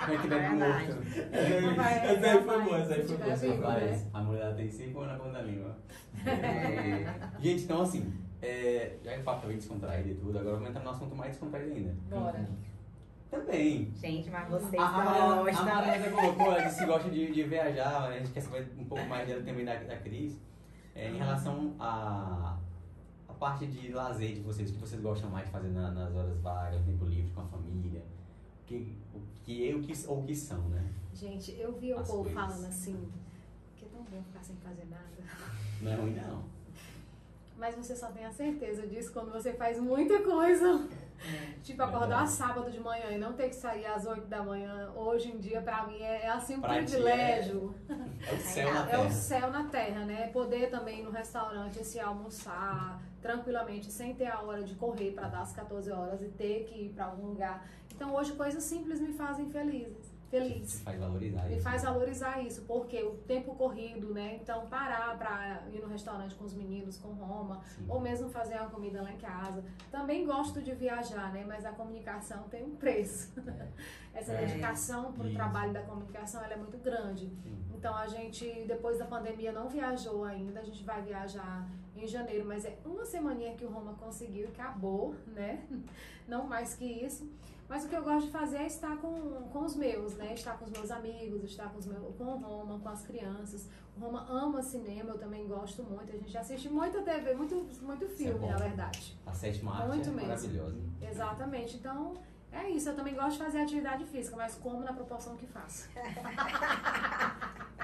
como 0.00 0.12
é 0.12 0.18
que, 0.18 0.26
é 0.26 0.30
bebe 0.30 0.48
Verdade. 0.48 0.86
morto. 0.88 1.76
Vai, 1.76 1.94
Essa 1.94 2.26
aí 2.26 2.42
foi 2.42 2.62
boa, 2.62 2.78
essa 2.80 2.94
aí 2.94 3.06
foi 3.06 3.16
tiver 3.16 3.24
boa. 3.24 3.36
vivo, 3.36 3.68
né? 3.68 4.06
A 4.12 4.20
mulher 4.22 4.56
tem 4.56 4.70
cinco 4.70 5.00
anos 5.00 5.12
na 5.12 5.18
ponta 5.18 5.32
da 5.38 5.42
língua. 5.42 5.76
É, 6.26 7.40
Gente, 7.40 7.62
então 7.64 7.82
assim, 7.82 8.12
é, 8.42 8.96
já 9.04 9.12
que 9.14 9.20
o 9.20 9.24
papo 9.24 9.42
tá 9.42 9.46
bem 9.48 9.56
descontraído 9.58 10.08
e 10.10 10.14
tudo, 10.14 10.38
agora 10.38 10.54
vamos 10.56 10.70
entrar 10.70 10.82
num 10.82 10.90
assunto 10.90 11.14
mais 11.14 11.30
descontraído 11.30 11.72
ainda. 11.76 11.94
Bora. 12.10 12.48
Também. 13.30 13.92
Gente, 13.94 14.30
mas 14.30 14.48
vocês 14.48 14.82
A, 14.82 14.86
a 14.86 14.92
Mariana, 14.92 15.34
a 15.34 15.42
gostam. 15.44 15.64
Mariana 15.66 16.10
colocou, 16.10 16.46
ela 16.52 16.62
disse 16.62 16.80
que 16.80 16.86
gosta 16.86 17.10
de, 17.10 17.32
de 17.32 17.42
viajar, 17.44 18.08
né? 18.10 18.16
a 18.16 18.18
gente 18.18 18.30
quer 18.32 18.40
saber 18.40 18.68
um 18.78 18.84
pouco 18.84 19.04
mais 19.06 19.26
dela 19.28 19.42
também 19.42 19.64
da, 19.64 19.74
da 19.74 19.96
Cris. 19.98 20.40
É, 20.94 21.08
em 21.10 21.16
relação 21.18 21.74
a 21.80 22.56
parte 23.44 23.66
de 23.66 23.92
lazer 23.92 24.32
de 24.34 24.40
vocês, 24.40 24.70
o 24.70 24.72
que 24.74 24.80
vocês 24.80 25.00
gostam 25.02 25.28
mais 25.28 25.44
de 25.44 25.52
fazer 25.52 25.68
na- 25.68 25.90
nas 25.90 26.14
horas 26.14 26.38
vagas, 26.40 26.82
tempo 26.86 27.04
livre, 27.04 27.30
com 27.34 27.42
a 27.42 27.44
família, 27.44 28.00
o 28.62 28.64
que, 28.66 28.96
o 29.14 29.20
que 29.44 29.70
é 29.70 29.74
o 29.74 29.82
que, 29.82 29.92
ou 30.08 30.20
o 30.20 30.24
que 30.24 30.34
são, 30.34 30.60
né? 30.70 30.82
Gente, 31.12 31.54
eu 31.60 31.72
vi 31.74 31.92
o 31.92 32.02
povo 32.02 32.24
falando 32.30 32.64
assim, 32.64 33.06
que 33.76 33.84
é 33.84 33.88
tão 33.88 34.02
bom 34.04 34.22
ficar 34.22 34.42
sem 34.42 34.56
fazer 34.56 34.86
nada. 34.86 35.04
Não 35.82 35.92
é 35.92 35.94
ruim, 35.96 36.14
não. 36.14 36.42
Mas 37.58 37.74
você 37.76 37.94
só 37.94 38.06
tem 38.12 38.24
a 38.24 38.32
certeza 38.32 38.86
disso 38.86 39.12
quando 39.12 39.30
você 39.30 39.52
faz 39.52 39.78
muita 39.78 40.22
coisa. 40.22 40.88
Tipo, 41.62 41.82
acordar 41.82 42.08
Verdade. 42.26 42.30
sábado 42.32 42.70
de 42.70 42.80
manhã 42.80 43.10
e 43.12 43.18
não 43.18 43.32
ter 43.34 43.48
que 43.50 43.54
sair 43.54 43.86
às 43.86 44.04
8 44.06 44.26
da 44.26 44.42
manhã, 44.42 44.90
hoje 44.96 45.30
em 45.30 45.38
dia, 45.38 45.60
pra 45.62 45.86
mim, 45.86 45.98
é, 46.00 46.22
é 46.22 46.28
assim 46.28 46.56
um 46.56 46.60
Pra 46.60 46.74
privilégio. 46.74 47.74
É 47.88 48.34
o 48.34 48.40
céu 48.40 48.74
na 48.74 48.82
É 48.82 48.86
terra. 48.90 49.06
o 49.06 49.10
céu 49.10 49.50
na 49.50 49.64
terra, 49.64 50.04
né? 50.04 50.28
Poder 50.28 50.70
também 50.70 51.00
ir 51.00 51.02
no 51.04 51.10
restaurante, 51.10 51.78
assim, 51.78 52.00
almoçar 52.00 53.00
tranquilamente, 53.24 53.90
sem 53.90 54.14
ter 54.14 54.26
a 54.26 54.42
hora 54.42 54.62
de 54.62 54.74
correr 54.74 55.12
para 55.12 55.28
dar 55.28 55.40
as 55.40 55.52
14 55.54 55.90
horas 55.90 56.20
e 56.20 56.28
ter 56.28 56.64
que 56.64 56.78
ir 56.78 56.88
para 56.90 57.06
algum 57.06 57.28
lugar. 57.28 57.66
Então, 57.94 58.14
hoje, 58.14 58.34
coisas 58.34 58.62
simples 58.62 59.00
me 59.00 59.14
fazem 59.14 59.48
felizes. 59.48 60.13
Feliz. 60.38 60.78
Te 60.78 60.84
faz 60.84 60.98
valorizar 60.98 61.44
Me 61.48 61.54
isso. 61.54 61.62
faz 61.62 61.82
valorizar 61.82 62.40
isso, 62.42 62.62
porque 62.62 63.02
o 63.02 63.14
tempo 63.18 63.54
corrido, 63.54 64.12
né? 64.12 64.36
Então, 64.42 64.66
parar 64.66 65.16
pra 65.16 65.62
ir 65.72 65.80
no 65.80 65.86
restaurante 65.86 66.34
com 66.34 66.44
os 66.44 66.54
meninos, 66.54 66.96
com 66.96 67.08
Roma, 67.12 67.62
Sim. 67.66 67.84
ou 67.88 68.00
mesmo 68.00 68.28
fazer 68.28 68.54
uma 68.56 68.68
comida 68.70 69.00
lá 69.02 69.12
em 69.12 69.18
casa. 69.18 69.64
Também 69.90 70.26
gosto 70.26 70.60
de 70.60 70.72
viajar, 70.74 71.32
né? 71.32 71.44
Mas 71.46 71.64
a 71.64 71.72
comunicação 71.72 72.44
tem 72.48 72.64
um 72.64 72.74
preço. 72.76 73.32
Essa 74.12 74.32
É, 74.32 74.46
dedicação 74.46 75.12
para 75.12 75.26
o 75.26 75.32
trabalho 75.32 75.72
da 75.72 75.82
comunicação 75.82 76.42
ela 76.42 76.54
é 76.54 76.56
muito 76.56 76.78
grande. 76.78 77.26
Sim. 77.42 77.64
Então, 77.74 77.94
a 77.94 78.06
gente, 78.06 78.64
depois 78.66 78.98
da 78.98 79.04
pandemia, 79.04 79.52
não 79.52 79.68
viajou 79.68 80.24
ainda. 80.24 80.60
A 80.60 80.64
gente 80.64 80.82
vai 80.84 81.02
viajar 81.02 81.68
em 81.94 82.06
janeiro, 82.06 82.44
mas 82.44 82.64
é 82.64 82.76
uma 82.84 83.04
semaninha 83.04 83.54
que 83.54 83.64
o 83.64 83.70
Roma 83.70 83.94
conseguiu 83.94 84.46
e 84.46 84.48
acabou, 84.48 85.14
né? 85.28 85.62
Não 86.26 86.46
mais 86.46 86.74
que 86.74 86.84
isso. 86.86 87.30
Mas 87.68 87.84
o 87.84 87.88
que 87.88 87.96
eu 87.96 88.02
gosto 88.02 88.26
de 88.26 88.32
fazer 88.32 88.58
é 88.58 88.66
estar 88.66 88.96
com, 88.98 89.48
com 89.52 89.60
os 89.64 89.74
meus, 89.74 90.14
né? 90.16 90.34
Estar 90.34 90.58
com 90.58 90.64
os 90.66 90.70
meus 90.70 90.90
amigos, 90.90 91.42
estar 91.44 91.70
com, 91.70 91.78
os 91.78 91.86
meus, 91.86 92.14
com 92.16 92.24
o 92.24 92.36
Roma, 92.36 92.78
com 92.78 92.88
as 92.88 93.02
crianças. 93.06 93.68
O 93.96 94.00
Roma 94.00 94.26
ama 94.30 94.62
cinema, 94.62 95.10
eu 95.10 95.18
também 95.18 95.46
gosto 95.46 95.82
muito. 95.82 96.12
A 96.12 96.16
gente 96.16 96.36
assiste 96.36 96.68
muita 96.68 97.00
TV, 97.02 97.34
muito, 97.34 97.54
muito 97.82 98.06
filme, 98.08 98.38
bom. 98.38 98.50
na 98.50 98.56
verdade. 98.56 99.18
A 99.26 99.32
sétima 99.32 99.76
arte 99.76 99.88
Muito 99.88 100.08
é 100.08 100.12
mesmo. 100.12 100.28
maravilhosa. 100.28 100.76
Exatamente. 101.00 101.76
Então, 101.76 102.14
É 102.52 102.68
isso, 102.68 102.88
eu 102.90 102.94
também 102.94 103.14
gosto 103.16 103.32
de 103.32 103.38
fazer 103.38 103.58
atividade 103.62 104.04
física, 104.04 104.36
mas 104.36 104.54
como 104.56 104.80
na 104.84 104.92
proporção 104.92 105.36
que 105.36 105.46
faço. 105.46 105.88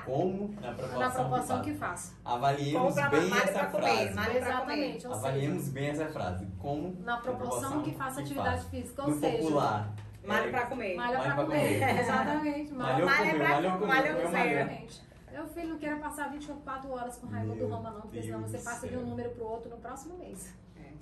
Como 0.05 0.55
na 0.61 0.73
proporção, 0.73 0.99
Na 0.99 1.11
proporção 1.11 1.63
que 1.63 1.73
que 1.73 1.79
faço. 1.79 2.17
Avaliemos 2.25 2.95
Compra 2.95 3.09
bem 3.11 3.29
malha 3.29 3.43
essa 3.43 3.53
pra 3.53 3.67
comer, 3.67 3.83
frase. 4.13 4.13
pra 4.15 4.35
Exatamente, 4.37 5.07
Avaliemos 5.07 5.69
bem 5.69 5.89
essa 5.89 6.07
frase. 6.09 6.47
Como 6.59 6.97
Na 7.01 7.17
proporção 7.19 7.83
que 7.83 7.95
faço 7.95 8.21
atividade 8.21 8.65
física, 8.67 9.03
ou 9.03 9.09
no 9.11 9.19
seja, 9.21 9.39
popular. 9.39 9.95
Malha 10.27 10.47
é, 10.47 10.51
pra 10.51 10.67
comer. 10.67 10.97
Pra 10.97 11.09
pra 11.09 11.35
comer. 11.35 11.47
comer. 11.47 11.83
Exatamente. 12.01 12.73
Malhou, 12.75 13.07
Malha 13.07 13.19
comeu, 13.31 13.37
pra- 13.37 13.49
malhou, 13.49 13.73
comeu, 13.73 13.89
malha 13.89 14.13
comeu, 14.13 14.27
com 14.27 14.33
malhou. 14.33 14.53
Exatamente. 14.53 15.03
Meu 15.33 15.47
filho 15.47 15.69
não 15.69 15.79
queira 15.79 15.97
passar 15.97 16.31
24 16.31 16.91
horas 16.91 17.17
com 17.19 17.27
Raimundo 17.29 17.67
Roma, 17.69 17.91
não, 17.91 18.01
porque 18.03 18.21
senão 18.23 18.41
você 18.43 18.59
passa 18.59 18.89
de 18.89 18.97
um 18.97 19.07
número 19.07 19.31
pro 19.31 19.45
outro 19.47 19.71
no 19.71 19.77
próximo 19.77 20.19
mês. 20.19 20.55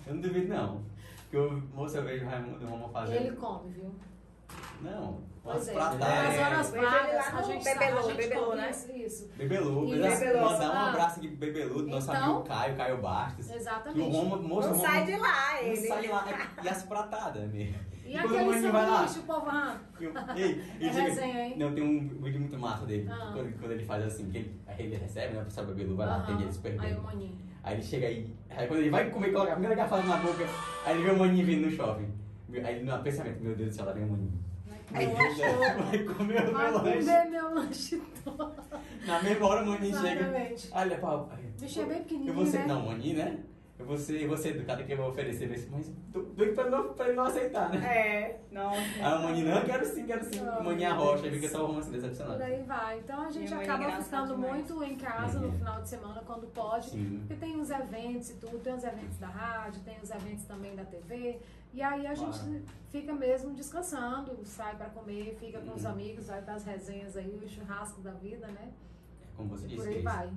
Eu 0.06 0.14
não 0.14 0.20
duvido, 0.20 0.48
não. 0.54 0.82
Porque 1.22 1.36
eu, 1.36 1.62
moço, 1.74 1.96
eu 1.96 2.04
vejo 2.04 2.24
o 2.24 2.28
Raimundo 2.28 2.66
Roma 2.66 2.88
fazendo. 2.90 3.16
Ele 3.16 3.36
come, 3.36 3.70
viu? 3.72 3.94
Não, 4.80 5.20
Pois 5.42 5.68
é. 5.68 5.72
pratadas. 5.72 5.98
Nas 6.00 6.38
horas 6.38 6.70
Vejo 6.70 6.76
ele 6.76 6.84
lá 6.86 6.90
vagas, 7.02 7.26
a 7.28 7.32
no 7.40 7.46
gente 7.46 7.64
Bebelô, 7.64 7.80
sabe, 7.80 7.98
a 7.98 8.02
gente 8.02 8.16
Bebelô, 8.16 8.44
come 8.46 8.56
né? 8.56 8.70
isso. 8.70 9.28
Bebeludo. 9.36 9.94
Isso. 9.96 10.24
Mandar 10.40 10.70
um 10.70 10.88
abraço 10.88 11.18
aqui 11.18 11.28
pro 11.28 11.36
Bebeludo, 11.38 11.86
nosso 11.88 12.10
Então- 12.10 12.24
amigo 12.24 12.42
Caio, 12.44 12.76
Caio 12.76 12.98
Bastos. 12.98 13.46
Que 13.46 13.52
o 13.52 13.56
Exatamente. 13.56 14.10
Roma, 14.16 14.36
moço, 14.36 14.68
Não 14.68 14.74
o 14.76 14.78
Roma, 14.78 14.88
sai 14.88 15.04
de 15.04 15.16
lá, 15.16 15.52
Não 15.54 15.68
ele. 15.68 15.76
sai 15.76 16.06
lá. 16.08 16.24
E 16.62 16.68
as 16.68 16.82
pratadas, 16.82 17.42
né? 17.52 17.74
E 18.04 18.14
o 18.16 18.20
aquele 18.20 18.44
Maninho 18.44 18.72
vai 18.72 18.86
lá, 18.90 19.06
sanduíche, 19.06 19.20
o 19.20 20.02
Eu- 20.04 20.12
Ei, 20.36 20.64
É 20.80 20.90
resenha, 20.90 21.44
hein? 21.46 21.54
Não, 21.58 21.74
tem 21.74 21.84
um 21.84 22.08
vídeo 22.22 22.40
muito 22.40 22.58
massa 22.58 22.86
dele. 22.86 23.06
Ah. 23.10 23.30
Quando, 23.34 23.58
quando 23.58 23.72
ele 23.72 23.84
faz 23.84 24.04
assim, 24.04 24.30
que 24.30 24.38
ele, 24.38 24.60
aí 24.66 24.86
ele 24.86 24.96
recebe, 24.96 25.34
né? 25.34 25.42
O 25.42 25.44
pessoal 25.44 25.66
bebê 25.66 25.84
vai 25.94 26.06
lá, 26.06 26.16
atende 26.18 26.44
ele 26.44 26.52
super 26.52 26.72
Aí 26.72 26.78
bem. 26.78 26.94
o 26.96 27.02
maninho. 27.02 27.38
Aí 27.62 27.74
ele 27.74 27.82
chega 27.82 28.06
aí, 28.06 28.34
aí 28.48 28.66
quando 28.66 28.80
ele 28.80 28.88
vai 28.90 29.10
comer, 29.10 29.30
coloca 29.32 29.50
a 29.50 29.54
primeira 29.56 29.74
garrafa 29.74 30.00
na 30.02 30.16
boca, 30.18 30.46
aí 30.86 30.94
ele 30.96 31.04
vê 31.04 31.10
o 31.10 31.18
maninho 31.18 31.44
vindo 31.44 31.66
no 31.66 31.70
shopping. 31.70 32.17
Aí 32.64 32.82
no 32.82 33.02
pensamento, 33.02 33.40
meu 33.42 33.54
Deus 33.54 33.70
do 33.70 33.74
céu, 33.74 33.84
lá 33.86 33.92
vem 33.92 34.04
o 34.04 34.08
maninho. 34.08 34.32
Vai 34.90 35.04
céu, 35.34 35.58
vai 35.58 35.98
comer 36.04 36.48
o 36.48 36.52
Vai 36.52 36.70
meu 36.70 36.82
lanche. 36.82 36.98
comer 37.06 37.24
meu 37.30 37.54
lanche 37.54 38.02
todo. 38.24 38.54
Na 39.06 39.22
mesma 39.22 39.46
hora 39.46 39.62
o 39.62 39.66
maninho 39.66 39.94
chega. 40.00 40.20
Exatamente. 40.22 40.68
Olha, 40.72 40.98
pau. 40.98 41.30
O 41.56 41.60
bichinho 41.60 41.84
é 41.84 41.88
bem 41.88 41.98
pequenininho, 42.02 42.30
Eu 42.30 42.34
vou 42.34 42.46
ser, 42.46 42.58
né? 42.60 42.66
não, 42.66 42.86
maninho, 42.86 43.18
né? 43.18 43.38
Eu 43.78 43.86
vou 43.86 43.96
ser, 43.96 44.20
eu 44.22 44.26
vou 44.26 44.36
ser 44.36 44.48
educado 44.56 44.82
que 44.82 44.92
eu 44.92 44.96
vou 44.96 45.08
oferecer, 45.10 45.48
mas, 45.70 45.88
doido 46.34 46.52
pra, 46.52 46.68
não, 46.68 46.94
pra 46.94 47.06
ele 47.06 47.14
não 47.14 47.26
aceitar, 47.26 47.70
né? 47.70 47.78
É, 47.86 48.40
não. 48.50 48.72
Aí 48.72 49.14
o 49.18 49.22
maninho, 49.22 49.54
não, 49.54 49.62
quero 49.62 49.84
sim, 49.86 50.04
quero 50.04 50.24
sim. 50.24 50.40
Maninho 50.44 50.76
meu 50.78 50.90
arrocha, 50.90 51.22
Deus. 51.22 51.34
fica 51.36 51.48
só 51.48 51.62
o 51.62 51.66
romance 51.68 51.88
decepcionado. 51.90 52.38
Por 52.38 52.42
aí 52.44 52.62
vai. 52.64 52.98
Então 52.98 53.20
a 53.20 53.30
gente 53.30 53.48
Minha 53.54 53.60
é 53.60 53.64
acaba 53.64 54.02
ficando 54.02 54.34
demais. 54.34 54.54
muito 54.54 54.82
em 54.82 54.96
casa 54.96 55.38
no 55.38 55.46
Uhum. 55.46 55.52
final 55.58 55.80
de 55.80 55.88
semana 55.88 56.22
quando 56.26 56.46
pode. 56.48 56.90
Sim. 56.90 57.18
Porque 57.20 57.34
tem 57.36 57.60
os 57.60 57.70
eventos 57.70 58.30
e 58.30 58.34
tudo, 58.34 58.58
tem 58.58 58.74
os 58.74 58.82
eventos 58.82 59.16
da 59.18 59.28
rádio, 59.28 59.80
tem 59.82 59.96
os 60.02 60.10
eventos 60.10 60.44
também 60.44 60.74
da 60.74 60.84
TV. 60.84 61.38
E 61.78 61.82
aí 61.82 62.08
a 62.08 62.12
gente 62.16 62.36
Claro. 62.40 62.60
fica 62.90 63.12
mesmo 63.12 63.54
descansando, 63.54 64.36
sai 64.44 64.74
pra 64.76 64.86
comer, 64.90 65.36
fica 65.38 65.60
com 65.60 65.74
os 65.76 65.84
Uhum. 65.84 65.90
amigos, 65.92 66.26
vai 66.26 66.42
pras 66.42 66.64
resenhas 66.64 67.16
aí, 67.16 67.40
o 67.40 67.48
churrasco 67.48 68.00
da 68.00 68.10
vida, 68.10 68.48
né? 68.48 68.72
Como 69.36 69.48
você 69.50 69.66
E 69.66 69.68
disse, 69.68 69.76
por 69.82 69.86
aí 69.86 69.92
Cris, 69.94 70.04
vai. 70.04 70.32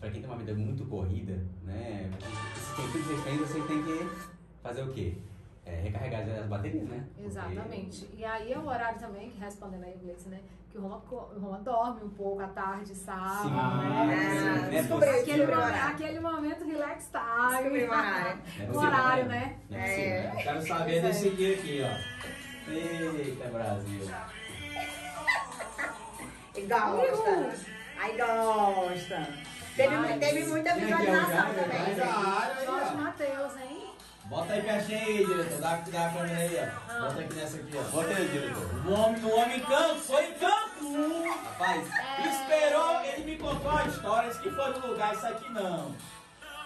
pra 0.00 0.10
quem 0.10 0.20
tem 0.20 0.28
uma 0.28 0.36
vida 0.38 0.52
muito 0.54 0.84
corrida, 0.86 1.40
né? 1.62 2.10
Esse 2.56 2.74
tempo 2.74 2.98
de 2.98 3.14
refém 3.14 3.38
você 3.38 3.60
tem 3.60 3.80
que 3.84 4.10
fazer 4.60 4.82
o 4.82 4.92
quê? 4.92 5.16
É, 5.66 5.80
recarregar 5.82 6.22
as 6.22 6.46
baterias, 6.46 6.88
né? 6.88 7.04
Porque- 7.12 7.26
Exatamente. 7.26 8.08
E 8.16 8.24
aí 8.24 8.52
é 8.52 8.58
o 8.58 8.66
horário 8.66 8.98
também, 9.00 9.30
que 9.30 9.38
respondendo 9.40 9.82
aí 9.82 9.94
o 9.94 9.98
Gleice, 9.98 10.28
né? 10.28 10.38
Que 10.70 10.78
o 10.78 10.82
Roma, 10.82 11.02
o 11.10 11.40
Roma 11.40 11.58
dorme 11.58 12.04
um 12.04 12.10
pouco 12.10 12.40
à 12.42 12.46
tarde, 12.48 12.94
sábado, 12.94 13.48
Sim, 13.48 14.06
né? 14.06 14.30
sim, 14.30 14.44
né? 14.44 14.68
descobri, 14.70 15.08
Você- 15.10 15.20
Aquele, 15.20 15.46
momento, 15.46 15.58
horário. 15.66 15.94
aquele 15.94 16.20
momento 16.20 16.64
relax 16.64 17.10
time. 17.10 17.84
o 17.84 17.90
horário. 17.90 18.38
É 18.60 18.70
O 18.70 18.76
horário, 18.78 19.24
né? 19.26 19.56
né? 19.68 19.88
É 19.90 20.10
É. 20.10 20.22
né? 20.34 20.42
Quero 20.42 20.62
saber 20.66 21.02
desse 21.02 21.28
é. 21.28 21.30
dia 21.32 21.54
aqui, 21.56 21.82
ó. 21.82 22.70
Eita, 22.70 23.48
Brasil. 23.48 24.00
E 26.54 26.60
gosta. 26.62 27.54
Aí 27.98 28.16
gosta. 28.16 29.28
Teve, 29.76 30.18
teve 30.18 30.44
muita 30.46 30.70
é 30.70 30.72
é 30.72 30.74
visualização 30.76 31.54
também. 31.54 32.64
Jorge 32.64 32.96
Matheus, 32.96 33.56
hein? 33.58 33.75
Bota 34.28 34.52
aí 34.54 34.62
pertinho 34.62 34.98
aí, 34.98 35.24
diretor. 35.26 35.60
Dá, 35.60 35.76
dá 35.76 36.06
a 36.06 36.10
câmera 36.12 36.36
aí, 36.38 36.58
ó. 36.58 37.00
Bota 37.00 37.20
aqui 37.20 37.34
nessa 37.34 37.56
aqui, 37.58 37.76
ó. 37.76 37.82
Bota 37.90 38.10
aí, 38.10 38.28
diretor. 38.28 38.86
O 38.86 38.92
homem, 38.92 39.24
o 39.24 39.36
homem 39.36 39.60
canto, 39.60 40.00
foi 40.00 40.26
em 40.26 40.34
Cancún. 40.34 41.30
Rapaz, 41.30 41.88
Esperou, 42.26 43.00
ele 43.02 43.24
me 43.24 43.38
contou 43.38 43.70
a 43.70 43.84
história, 43.86 44.28
disse 44.28 44.42
que 44.42 44.50
foi 44.50 44.70
no 44.78 44.86
lugar, 44.88 45.14
isso 45.14 45.26
aqui 45.26 45.48
não. 45.52 45.94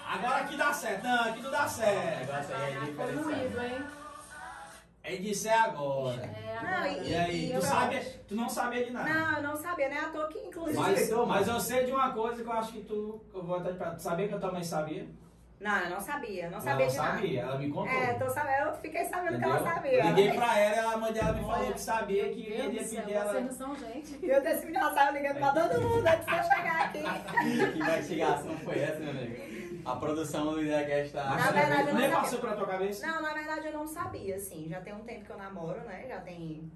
Agora 0.06 0.36
aqui 0.38 0.56
dá 0.56 0.72
certo. 0.72 1.04
Não, 1.04 1.20
aqui 1.24 1.42
não 1.42 1.50
dá 1.50 1.68
certo. 1.68 2.18
negócio 2.20 2.56
aí 2.56 2.72
é 2.72 2.76
Foi 2.80 2.86
diferenciado. 2.86 3.60
hein? 3.66 3.86
Ele 5.02 5.18
disse 5.18 5.48
é 5.48 5.54
agora. 5.58 6.22
É, 6.22 6.58
Não, 6.62 6.68
agora. 6.68 6.88
E 6.88 7.14
aí, 7.14 7.50
E 7.50 7.54
tu 7.54 7.62
sabe, 7.62 8.00
tu 8.28 8.34
não 8.34 8.48
sabia 8.48 8.84
de 8.84 8.90
nada. 8.90 9.08
Não, 9.08 9.36
eu 9.36 9.42
não 9.42 9.56
sabia, 9.56 9.88
né? 9.88 9.98
À 9.98 10.08
toa 10.08 10.28
que, 10.28 10.38
inclusive. 10.38 10.76
Mas, 10.78 11.10
mas 11.10 11.48
eu 11.48 11.60
sei 11.60 11.84
de 11.84 11.92
uma 11.92 12.12
coisa 12.12 12.42
que 12.42 12.48
eu 12.48 12.52
acho 12.52 12.72
que 12.72 12.80
tu. 12.84 13.20
Eu 13.34 13.42
vou 13.42 13.56
até 13.56 13.70
te 13.72 13.78
perguntar. 13.78 13.96
Tu 13.96 14.02
sabia 14.02 14.28
que 14.28 14.34
a 14.34 14.38
tua 14.38 14.52
mãe 14.52 14.62
sabia? 14.64 15.06
Não, 15.60 15.78
eu 15.78 15.90
não 15.90 16.00
sabia. 16.00 16.44
Não 16.48 16.52
ela 16.52 16.60
sabia 16.60 16.86
de 16.86 16.96
nada. 16.96 17.10
sabia, 17.12 17.40
ela 17.42 17.58
me 17.58 17.68
contou. 17.70 17.92
É, 17.92 18.14
tô 18.14 18.30
sabendo, 18.30 18.68
eu 18.68 18.74
fiquei 18.76 19.04
sabendo 19.04 19.38
que 19.38 19.44
ela 19.44 19.54
Entendeu? 19.56 19.72
sabia. 19.74 19.92
Eu 19.92 20.06
liguei 20.06 20.32
pra 20.32 20.58
ela, 20.58 20.92
a 20.94 20.96
mãe 20.96 21.12
dela 21.12 21.32
me 21.34 21.40
falou 21.44 21.72
que 21.72 21.80
sabia 21.80 22.28
que 22.30 22.40
ia 22.50 22.70
do 22.70 22.78
céu, 22.82 23.02
pedir 23.02 23.12
ela. 23.12 23.30
vocês 23.32 23.44
não 23.44 23.52
são 23.52 23.76
gente. 23.76 24.18
E 24.24 24.30
eu 24.30 24.42
desse 24.42 24.64
menino 24.66 24.94
saiu 24.94 25.12
ligando 25.12 25.36
pra 25.38 25.52
todo 25.52 25.80
mundo 25.82 26.06
antes 26.06 26.24
de 26.26 26.34
eu 26.34 26.42
chegar 26.44 26.80
aqui. 26.86 27.02
Que 27.72 27.78
investigação 27.78 28.56
foi 28.58 28.78
essa, 28.78 28.98
meu 29.00 29.10
amigo? 29.10 29.80
A 29.84 29.96
produção 29.96 30.52
do 30.52 30.62
IDHcast 30.62 31.12
tá... 31.12 31.24
Na 31.24 31.50
verdade, 31.50 31.80
eu 31.80 31.86
não 31.86 32.00
Nem 32.00 32.10
sabia. 32.10 32.16
passou 32.20 32.38
pra 32.38 32.56
tua 32.56 32.66
cabeça? 32.66 33.06
Não, 33.06 33.22
na 33.22 33.32
verdade 33.34 33.66
eu 33.66 33.72
não 33.72 33.86
sabia, 33.86 34.36
assim. 34.36 34.66
Já 34.68 34.80
tem 34.80 34.94
um 34.94 35.00
tempo 35.00 35.24
que 35.26 35.30
eu 35.30 35.36
namoro, 35.38 35.80
né? 35.82 36.04
Já 36.08 36.20
tem. 36.20 36.70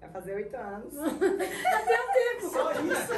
Vai 0.00 0.10
fazer 0.10 0.34
oito 0.34 0.56
anos. 0.56 0.92
Só 2.52 2.72
isso. 2.72 3.12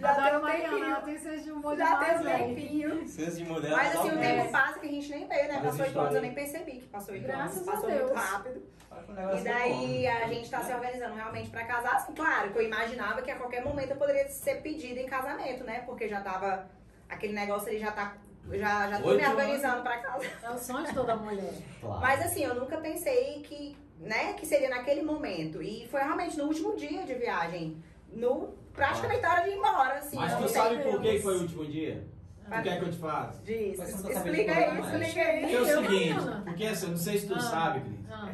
Já 0.00 0.14
tem 0.14 0.24
Adoro 0.24 0.38
um 0.38 0.42
Mariana, 0.42 0.66
ela 0.86 0.96
tempinho. 0.96 1.04
tem 1.04 1.18
senso 1.18 1.44
de 1.44 1.52
humor 1.52 1.76
Já 1.76 1.96
tem 1.96 2.14
um 2.18 2.22
velho. 2.22 2.38
tempinho. 2.54 3.08
Senso 3.08 3.36
de 3.36 3.44
modelo 3.44 3.76
Mas 3.76 3.96
assim, 3.96 4.08
o 4.10 4.18
tempo 4.18 4.50
passa 4.52 4.78
que 4.80 4.86
a 4.86 4.90
gente 4.90 5.10
nem 5.10 5.28
vê, 5.28 5.34
né? 5.42 5.48
Mas 5.54 5.62
Passou 5.62 5.70
oito 5.80 5.86
história 5.88 6.00
anos, 6.02 6.14
eu 6.16 6.22
nem 6.22 6.34
percebi 6.34 6.72
que 6.72 6.86
passou 6.88 7.14
oito 7.14 7.26
Graças 7.26 7.56
anos. 7.56 7.68
a 7.68 7.72
Passou 7.72 7.90
Deus. 7.90 8.02
muito 8.02 8.14
rápido. 8.14 8.62
Olha 8.90 9.02
que 9.04 9.10
o 9.10 9.14
negócio 9.14 9.36
E 9.36 9.40
é 9.40 9.52
daí 9.52 9.70
bom, 9.70 10.08
a 10.10 10.26
né? 10.26 10.34
gente 10.34 10.50
tá 10.50 10.60
se 10.62 10.72
organizando 10.72 11.14
realmente 11.14 11.50
pra 11.50 11.64
casar. 11.64 11.96
Assim, 11.96 12.12
claro 12.14 12.50
que 12.52 12.58
eu 12.58 12.62
imaginava 12.62 13.22
que 13.22 13.30
a 13.30 13.36
qualquer 13.36 13.64
momento 13.64 13.90
eu 13.90 13.96
poderia 13.96 14.28
ser 14.28 14.62
pedida 14.62 15.00
em 15.00 15.06
casamento, 15.06 15.64
né? 15.64 15.80
Porque 15.86 16.08
já 16.08 16.20
tava. 16.20 16.68
Aquele 17.08 17.32
negócio 17.32 17.68
ali 17.68 17.78
já 17.78 17.92
tá. 17.92 18.14
Já, 18.52 18.88
já 18.88 19.00
tô 19.00 19.08
Oito 19.08 19.18
me 19.20 19.24
anos. 19.26 19.38
organizando 19.38 19.82
pra 19.82 19.98
casar. 19.98 20.30
É 20.42 20.50
o 20.50 20.58
sonho 20.58 20.86
de 20.86 20.94
toda 20.94 21.14
mulher. 21.16 21.52
Claro. 21.80 22.00
Mas 22.00 22.20
assim, 22.24 22.42
eu 22.44 22.54
nunca 22.54 22.78
pensei 22.78 23.42
que, 23.42 23.76
né, 23.98 24.32
que 24.32 24.46
seria 24.46 24.68
naquele 24.70 25.02
momento. 25.02 25.62
E 25.62 25.86
foi 25.88 26.00
realmente 26.00 26.36
no 26.38 26.44
último 26.46 26.74
dia 26.74 27.02
de 27.04 27.14
viagem. 27.14 27.80
No, 28.12 28.54
praticamente 28.72 29.20
na 29.22 29.32
hora 29.32 29.42
de 29.44 29.50
ir 29.50 29.54
embora, 29.56 29.94
assim. 29.98 30.16
Mas 30.16 30.36
tu 30.38 30.48
sabe 30.48 30.78
por 30.82 31.00
que 31.00 31.18
foi 31.20 31.36
o 31.36 31.40
último 31.42 31.64
dia? 31.66 32.06
Ah. 32.50 32.56
Tu 32.58 32.62
quer 32.64 32.78
que 32.80 32.84
eu 32.86 32.90
te 32.90 32.98
faça? 32.98 33.42
Diz, 33.44 33.76
tá 33.78 33.84
explica 34.10 34.52
aí, 34.52 34.64
é. 34.64 34.80
explica 34.80 35.20
aí. 35.22 35.40
Porque 35.40 35.54
é 35.56 35.60
o 35.60 35.66
seguinte, 35.82 36.20
porque 36.44 36.64
assim, 36.66 36.84
eu 36.86 36.90
não 36.90 36.98
sei 36.98 37.18
se 37.18 37.26
tu 37.28 37.34
Ah. 37.34 37.40
sabe, 37.40 37.80
Cris. 37.80 37.98
Ah, 38.10 38.28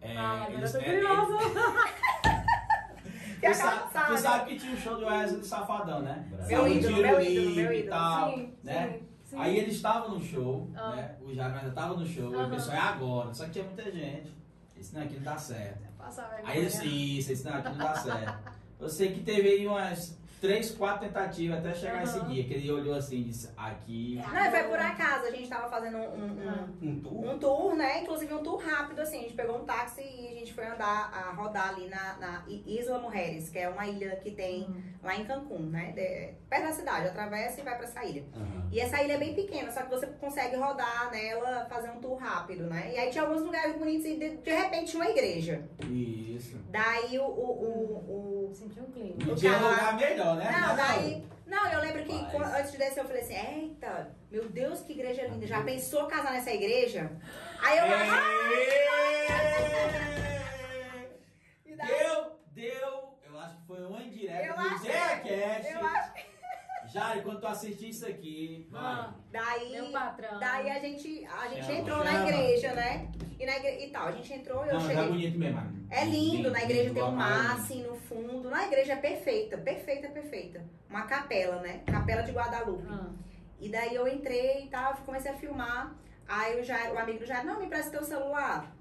É, 0.00 0.16
ah 0.16 0.32
agora 0.34 0.50
eu 0.52 0.58
eles- 0.58 0.72
tô 0.72 0.78
é, 0.78 0.82
curiosa. 0.82 1.38
Que 3.40 3.50
Tu 3.50 3.54
sabe, 3.54 3.92
Carla 3.92 3.92
tu 3.92 3.92
sabe. 3.92 4.18
sabe 4.20 4.50
que 4.50 4.58
tinha 4.58 4.72
um 4.72 4.76
show 4.76 4.96
do 4.96 5.04
Wesley 5.06 5.40
do 5.40 5.46
Safadão, 5.46 6.00
né? 6.00 6.24
Meu 6.46 6.66
ídolo, 6.66 6.96
meu 6.96 7.20
ídolo, 7.20 7.54
meu 7.56 7.72
e 7.72 7.78
ídolo. 7.80 7.90
tal, 7.90 8.30
Sim, 8.30 8.54
né? 8.64 8.88
sim, 8.92 9.02
sim. 9.24 9.36
Aí 9.38 9.58
eles 9.58 9.74
estavam 9.74 10.10
no 10.14 10.22
show, 10.24 10.70
Ah. 10.74 10.90
né? 10.96 11.14
O 11.20 11.34
Jairo 11.34 11.58
ainda 11.58 11.70
tava 11.72 11.94
no 11.94 12.06
show, 12.06 12.32
e 12.32 12.34
Aham. 12.36 12.46
o 12.46 12.50
pessoal 12.50 12.76
é 12.76 12.80
agora, 12.80 13.34
só 13.34 13.44
que 13.44 13.50
tinha 13.50 13.64
muita 13.64 13.90
gente. 13.90 14.32
Esse 14.80 14.94
não, 14.94 15.02
aqui 15.02 15.16
não 15.16 15.22
dá 15.22 15.36
certo. 15.36 15.84
Aí 16.44 16.58
eles, 16.58 16.82
isso, 16.82 17.32
esse 17.32 17.44
não, 17.44 17.54
aqui 17.58 17.68
não 17.70 17.76
dá 17.78 17.94
certo. 17.94 18.34
Eu 18.84 18.90
sei 18.90 19.12
que 19.12 19.20
teve 19.20 19.48
aí 19.48 19.66
umas 19.66 20.14
três, 20.42 20.70
quatro 20.72 21.06
tentativas 21.06 21.56
até 21.58 21.72
chegar 21.74 22.02
esse 22.02 22.18
Aham. 22.18 22.28
dia, 22.28 22.44
que 22.44 22.52
ele 22.52 22.70
olhou 22.70 22.94
assim 22.94 23.16
e 23.20 23.24
disse, 23.24 23.48
aqui. 23.56 24.20
Não, 24.30 24.44
e 24.46 24.50
foi 24.50 24.64
por 24.64 24.78
acaso, 24.78 25.24
a 25.24 25.30
gente 25.30 25.48
tava 25.48 25.70
fazendo 25.70 25.96
um, 25.96 26.02
um- 26.22 26.48
Ah. 26.50 26.68
Um 26.82 27.00
tour? 27.00 27.24
um 27.30 27.38
tour, 27.38 27.74
né? 27.76 28.02
Inclusive 28.02 28.34
um 28.34 28.42
tour 28.42 28.58
rápido, 28.62 28.98
assim. 29.00 29.20
A 29.20 29.22
gente 29.22 29.32
pegou 29.32 29.56
um 29.56 29.64
táxi 29.64 30.02
e 30.02 30.28
a 30.28 30.38
gente 30.38 30.52
foi 30.52 30.66
andar, 30.66 31.10
a 31.14 31.32
rodar 31.32 31.70
ali 31.70 31.88
na, 31.88 32.18
na 32.18 32.44
Isla 32.46 32.98
Mujeres, 32.98 33.48
que 33.48 33.58
é 33.58 33.70
uma 33.70 33.86
ilha 33.86 34.16
que 34.16 34.32
tem 34.32 34.64
Hum. 34.64 34.82
lá 35.02 35.16
em 35.16 35.24
Cancún, 35.24 35.60
né? 35.70 35.92
De- 35.92 36.34
perto 36.50 36.64
da 36.66 36.72
cidade, 36.72 37.08
atravessa 37.08 37.60
e 37.62 37.64
vai 37.64 37.76
pra 37.78 37.84
essa 37.86 38.04
ilha. 38.04 38.26
Aham. 38.36 38.68
E 38.70 38.78
essa 38.80 39.02
ilha 39.02 39.14
é 39.14 39.18
bem 39.18 39.34
pequena, 39.34 39.70
só 39.72 39.80
que 39.80 39.88
você 39.90 40.06
consegue 40.08 40.56
rodar 40.56 41.10
nela, 41.10 41.64
fazer 41.70 41.88
um 41.88 42.00
tour 42.00 42.18
rápido, 42.18 42.64
né? 42.64 42.92
E 42.94 42.98
aí 42.98 43.08
tinha 43.10 43.24
alguns 43.24 43.40
lugares 43.40 43.76
bonitos 43.78 44.04
e 44.04 44.16
de, 44.18 44.36
de 44.36 44.50
repente 44.50 44.90
tinha 44.90 45.02
uma 45.02 45.10
igreja. 45.10 45.62
Isso. 45.88 46.58
Daí 46.70 47.18
o. 47.18 47.22
o, 47.24 47.50
o, 47.50 47.94
o- 48.10 48.33
Senti 48.54 48.80
um 48.80 48.90
clima. 48.92 49.16
E 49.20 49.24
lugar 49.24 49.96
melhor, 49.96 50.36
né? 50.36 50.50
Não, 50.60 50.76
daí. 50.76 51.26
Não, 51.46 51.72
eu 51.72 51.80
lembro 51.80 52.04
que 52.04 52.24
quando- 52.30 52.54
antes 52.54 52.72
de 52.72 52.78
descer 52.78 53.00
eu 53.00 53.06
falei 53.06 53.22
assim: 53.22 53.34
Eita, 53.34 54.14
meu 54.30 54.48
Deus, 54.48 54.80
que 54.80 54.92
igreja 54.92 55.26
linda. 55.26 55.46
Já 55.46 55.62
pensou 55.62 56.06
casar 56.06 56.32
nessa 56.32 56.50
igreja? 56.52 57.10
Aí 57.60 57.78
eu. 57.78 57.84
E 61.66 61.76
daí- 61.76 61.88
Deu, 61.88 62.38
deu, 62.52 63.18
eu 63.26 63.38
acho 63.40 63.56
que 63.58 63.66
foi 63.66 63.84
uma 63.86 64.02
indireta 64.02 64.44
Eu 64.46 64.54
do 64.54 64.60
acho- 64.60 64.86
eu 64.86 65.86
acho 65.86 66.13
Jair, 66.94 67.24
quando 67.24 67.40
tu 67.40 67.46
assistir 67.48 67.88
isso 67.88 68.06
aqui, 68.06 68.68
vai. 68.70 68.80
Ah, 68.80 69.14
Daí. 69.32 69.72
meu 69.72 69.90
patrão. 69.90 70.38
Daí 70.38 70.70
a 70.70 70.78
gente, 70.78 71.26
a 71.26 71.48
gente 71.48 71.66
Chama, 71.66 71.78
entrou 71.78 71.98
na 72.04 72.12
chama. 72.12 72.28
igreja, 72.28 72.72
né? 72.74 73.08
E, 73.36 73.44
na 73.44 73.56
igre... 73.56 73.84
e 73.84 73.90
tal, 73.90 74.06
a 74.06 74.12
gente 74.12 74.32
entrou, 74.32 74.64
eu 74.64 74.74
Não, 74.74 74.80
mas 74.80 74.86
cheguei. 74.86 75.02
é 75.02 75.08
bonito 75.08 75.38
mesmo. 75.38 75.86
É 75.90 76.04
lindo, 76.04 76.52
na 76.52 76.62
igreja 76.62 76.94
tem 76.94 77.02
um 77.02 77.10
mar 77.10 77.56
assim 77.56 77.82
no 77.82 77.96
fundo. 77.96 78.48
Na 78.48 78.66
igreja 78.68 78.92
é 78.92 78.96
perfeita, 78.96 79.58
perfeita, 79.58 80.08
perfeita. 80.08 80.64
Uma 80.88 81.02
capela, 81.02 81.56
né? 81.56 81.82
Capela 81.84 82.22
de 82.22 82.30
Guadalupe. 82.30 82.86
Ah. 82.88 83.10
E 83.60 83.68
daí 83.68 83.92
eu 83.92 84.06
entrei 84.06 84.64
e 84.64 84.68
tal, 84.68 84.94
comecei 85.04 85.32
a 85.32 85.34
filmar. 85.34 85.92
Aí 86.28 86.60
o, 86.60 86.62
Jairo, 86.62 86.94
o 86.94 86.98
amigo 86.98 87.18
do 87.18 87.26
Jairo, 87.26 87.48
não, 87.48 87.58
me 87.58 87.66
empresta 87.66 87.90
teu 87.90 88.04
celular. 88.04 88.72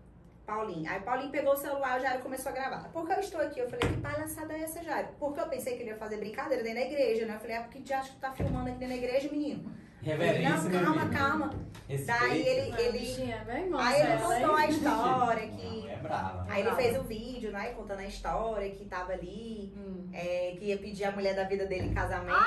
Paulinho. 0.46 0.89
Aí 0.91 1.00
Paulinho 1.02 1.32
pegou 1.32 1.54
o 1.54 1.58
celular, 1.58 1.98
o 1.98 2.02
Jairo 2.02 2.22
começou 2.22 2.52
a 2.52 2.56
gravar. 2.56 2.89
Por 2.91 3.06
que 3.08 3.14
eu 3.14 3.20
estou 3.20 3.41
aqui? 3.41 3.60
Eu 3.60 3.70
falei, 3.70 3.89
que 3.89 4.02
palhaçada 4.02 4.54
é 4.54 4.62
essa, 4.62 4.84
Jairo? 4.84 5.08
Porque 5.20 5.39
eu 5.39 5.48
pensei 5.48 5.76
que 5.78 5.84
ele 5.84 5.91
ia 5.91 5.98
fazer 5.98 6.18
brincadeira 6.18 6.62
dentro 6.64 6.80
da 6.80 6.86
igreja, 6.86 7.26
né? 7.26 7.36
Eu 7.36 7.39
falei, 7.39 7.56
é 7.56 7.60
porque 7.62 7.82
já 7.86 8.00
acho 8.00 8.10
que 8.10 8.16
tu 8.18 8.22
tá 8.22 8.32
filmando 8.34 8.70
aqui 8.70 8.78
dentro 8.80 8.96
da 9.00 9.02
igreja, 9.02 9.30
menino. 9.32 9.72
Reverência, 10.02 10.70
não, 10.70 10.84
calma, 10.96 11.10
calma. 11.10 11.50
Respeito. 11.88 12.20
Daí 12.20 12.46
ele, 12.46 12.74
Ah, 12.74 12.82
ele, 12.82 13.00
bichinha, 13.00 13.38
bem 13.46 13.70
aí 13.74 14.02
ele 14.02 14.12
ela, 14.12 14.36
contou 14.36 14.56
a 14.58 14.68
história 14.68 15.46
Não, 15.48 15.56
que... 15.58 15.89
é 15.89 15.96
brava. 15.96 16.46
Aí 16.50 16.62
ele 16.62 16.76
fez 16.76 16.98
o 17.00 17.04
vídeo, 17.04 17.52
né? 17.54 17.72
Contando 17.72 18.00
a 18.00 18.06
história 18.06 18.70
que 18.72 18.84
tava 18.84 19.14
ali, 19.14 19.74
Hum. 19.78 20.10
é, 20.12 20.56
que 20.60 20.66
ia 20.66 20.78
pedir 20.78 21.06
a 21.06 21.12
mulher 21.12 21.34
da 21.34 21.46
vida 21.46 21.66
dele 21.66 21.88
em 21.88 21.94
casamento. 21.94 22.36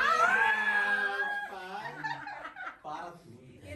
Para 2.83 3.11
tudo. 3.13 3.26
E 3.26 3.26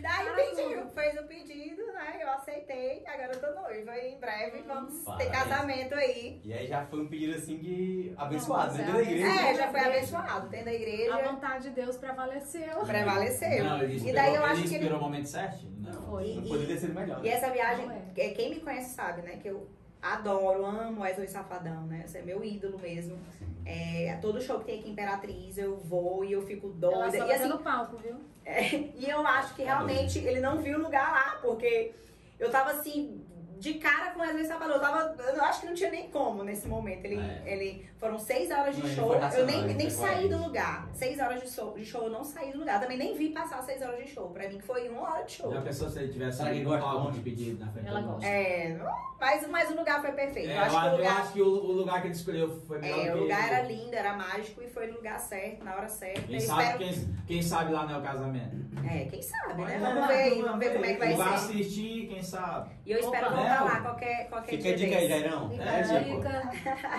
daí 0.00 0.24
Para 0.26 0.34
pediu, 0.34 0.80
tudo. 0.82 0.90
fez 0.90 1.18
o 1.20 1.22
pedido, 1.24 1.86
né? 1.92 2.18
Eu 2.20 2.30
aceitei, 2.30 3.02
agora 3.06 3.32
eu 3.32 3.40
tô 3.40 3.60
noiva. 3.60 3.96
E 3.98 4.14
em 4.14 4.18
breve 4.20 4.62
vamos 4.62 4.94
ter 4.98 5.04
Parabéns. 5.04 5.30
casamento 5.30 5.94
aí. 5.94 6.40
E 6.44 6.52
aí 6.52 6.66
já 6.66 6.84
foi 6.86 7.00
um 7.00 7.08
pedido 7.08 7.36
assim 7.36 7.58
de 7.58 8.12
abençoado, 8.16 8.72
né? 8.74 8.78
Dentro 8.78 8.92
da 8.94 9.02
igreja. 9.02 9.26
É, 9.26 9.54
já 9.54 9.70
foi 9.70 9.80
abençoado. 9.80 10.48
Dentro 10.48 10.64
da 10.66 10.70
A 10.70 10.74
igreja, 10.74 11.22
vontade 11.22 11.64
de 11.64 11.70
Deus 11.70 11.96
prevaleceu. 11.96 12.78
prevaleceu. 12.86 13.64
Não, 13.64 13.82
ele 13.82 13.92
E 13.92 13.96
esperou, 13.96 14.14
daí 14.16 14.34
eu 14.34 14.42
ele 14.42 14.52
acho 14.52 14.62
que 14.68 14.74
ele 14.74 14.88
o 14.88 15.00
momento 15.00 15.26
certo? 15.28 15.66
Não. 15.78 15.92
Foi. 16.02 16.34
Não 16.34 16.42
poderia 16.42 16.76
ser 16.78 16.88
melhor. 16.94 17.18
E 17.20 17.28
né? 17.28 17.28
essa 17.30 17.50
viagem, 17.50 17.90
é. 18.16 18.28
quem 18.30 18.50
me 18.50 18.60
conhece 18.60 18.94
sabe, 18.94 19.22
né? 19.22 19.38
Que 19.40 19.48
eu 19.48 19.68
adoro, 20.02 20.64
amo 20.64 21.02
Wesley 21.02 21.28
Safadão, 21.28 21.82
né? 21.86 22.02
Esse 22.04 22.18
é 22.18 22.22
meu 22.22 22.42
ídolo 22.44 22.78
mesmo. 22.78 23.18
É, 23.66 24.18
todo 24.20 24.40
show 24.40 24.58
que 24.58 24.64
tem 24.64 24.78
aqui 24.80 24.88
em 24.88 24.92
Imperatriz, 24.92 25.58
eu 25.58 25.76
vou 25.76 26.24
e 26.24 26.32
eu 26.32 26.42
fico 26.42 26.68
Ela 26.82 27.08
doida. 27.08 27.18
só 27.18 27.26
E 27.26 27.32
assim, 27.32 27.48
no 27.48 27.58
palco, 27.58 27.96
viu? 27.98 28.16
É, 28.50 28.90
e 28.96 29.08
eu 29.08 29.24
acho 29.24 29.54
que 29.54 29.62
realmente 29.62 30.18
ele 30.18 30.40
não 30.40 30.58
viu 30.58 30.76
lugar 30.76 31.12
lá, 31.12 31.38
porque 31.40 31.94
eu 32.36 32.50
tava 32.50 32.72
assim, 32.72 33.24
de 33.60 33.74
cara 33.74 34.10
com 34.12 34.18
o 34.18 34.22
Wesley 34.22 34.44
Safadão. 34.46 34.74
Eu 34.76 34.80
tava. 34.80 35.14
Eu 35.22 35.44
acho 35.44 35.60
que 35.60 35.66
não 35.66 35.74
tinha 35.74 35.90
nem 35.90 36.08
como 36.10 36.42
nesse 36.42 36.66
momento. 36.66 37.04
Ele, 37.04 37.20
É. 37.20 37.42
ele 37.52 37.88
foram 37.98 38.18
seis 38.18 38.50
horas 38.50 38.74
de 38.74 38.80
Não, 38.82 38.88
ele 38.88 38.96
show. 38.96 39.14
Eu 39.14 39.46
nem, 39.46 39.64
ele 39.64 39.74
nem 39.74 39.90
saí 39.90 40.28
do 40.28 40.38
lugar. 40.38 40.88
Seis 40.94 41.18
horas 41.20 41.42
de 41.42 41.50
show, 41.50 41.74
de 41.76 41.84
show, 41.84 42.02
eu 42.04 42.10
não 42.10 42.24
saí 42.24 42.50
do 42.52 42.58
lugar. 42.58 42.80
Também 42.80 42.96
nem 42.98 43.14
vi 43.14 43.28
passar 43.28 43.62
seis 43.62 43.80
horas 43.82 44.02
de 44.04 44.10
show. 44.10 44.30
Pra 44.30 44.48
mim 44.48 44.56
que 44.58 44.64
foi 44.64 44.88
uma 44.88 45.02
hora 45.02 45.24
de 45.24 45.32
show. 45.32 45.52
Já 45.52 45.60
pensou 45.60 45.88
se 45.90 45.98
ele 45.98 46.12
tivesse 46.12 46.38
com 46.42 46.74
algum 46.74 47.02
muito? 47.04 47.14
de 47.16 47.20
pedido 47.20 47.64
na 47.64 47.70
frente 47.70 47.86
Ela 47.88 48.00
gosta. 48.00 48.26
É, 48.26 48.78
mas, 49.20 49.46
mas 49.48 49.70
o 49.70 49.74
lugar 49.76 50.00
foi 50.00 50.12
perfeito. 50.12 50.50
É, 50.50 50.56
eu 50.56 50.60
acho 50.62 50.80
que 50.80 50.86
o 50.86 50.96
lugar. 50.96 51.32
que 51.32 51.42
o, 51.42 51.46
o 51.46 51.72
lugar 51.72 52.00
que 52.00 52.06
ele 52.06 52.14
escolheu 52.14 52.48
foi 52.66 52.78
melhor 52.78 52.98
É, 52.98 53.10
que 53.12 53.18
o 53.18 53.20
lugar 53.22 53.52
era 53.52 53.66
lindo, 53.66 53.94
era 53.94 54.14
mágico 54.16 54.62
e 54.62 54.68
foi 54.68 54.86
no 54.86 54.94
lugar 54.94 55.18
certo, 55.20 55.62
na 55.64 55.74
hora 55.76 55.88
certa. 55.88 56.22
Quem 56.22 56.34
Eu 56.36 56.40
sabe, 56.40 56.62
espero- 56.62 56.78
quem, 56.78 57.14
quem 57.26 57.42
sabe 57.42 57.72
lá 57.72 57.84
não 57.86 57.96
é 57.96 57.98
o 57.98 58.02
casamento. 58.02 58.56
É, 58.90 59.04
quem 59.04 59.20
sabe, 59.22 59.62
né? 59.62 59.76
É, 59.76 59.78
Vamos 59.78 60.06
ver 60.08 60.14
aí, 60.14 60.42
vamos 60.42 60.58
ver 60.58 60.72
como 60.72 60.84
é 60.86 60.92
que 60.94 60.98
vai 60.98 61.14
Vai 61.14 61.28
ser. 61.28 61.34
assistir, 61.34 62.06
quem 62.08 62.22
sabe. 62.22 62.70
E 62.86 62.92
eu 62.92 62.98
espero 63.00 63.26
Opa. 63.26 63.36
É, 63.50 63.60
lá 63.60 63.80
qualquer, 63.80 64.28
qualquer 64.28 64.50
Fica 64.50 64.62
dia 64.62 64.72
a 64.72 64.76
dica 64.76 64.96
aí. 64.98 65.08
Jairão. 65.08 65.50
É, 65.60 65.82
dica. 65.82 66.50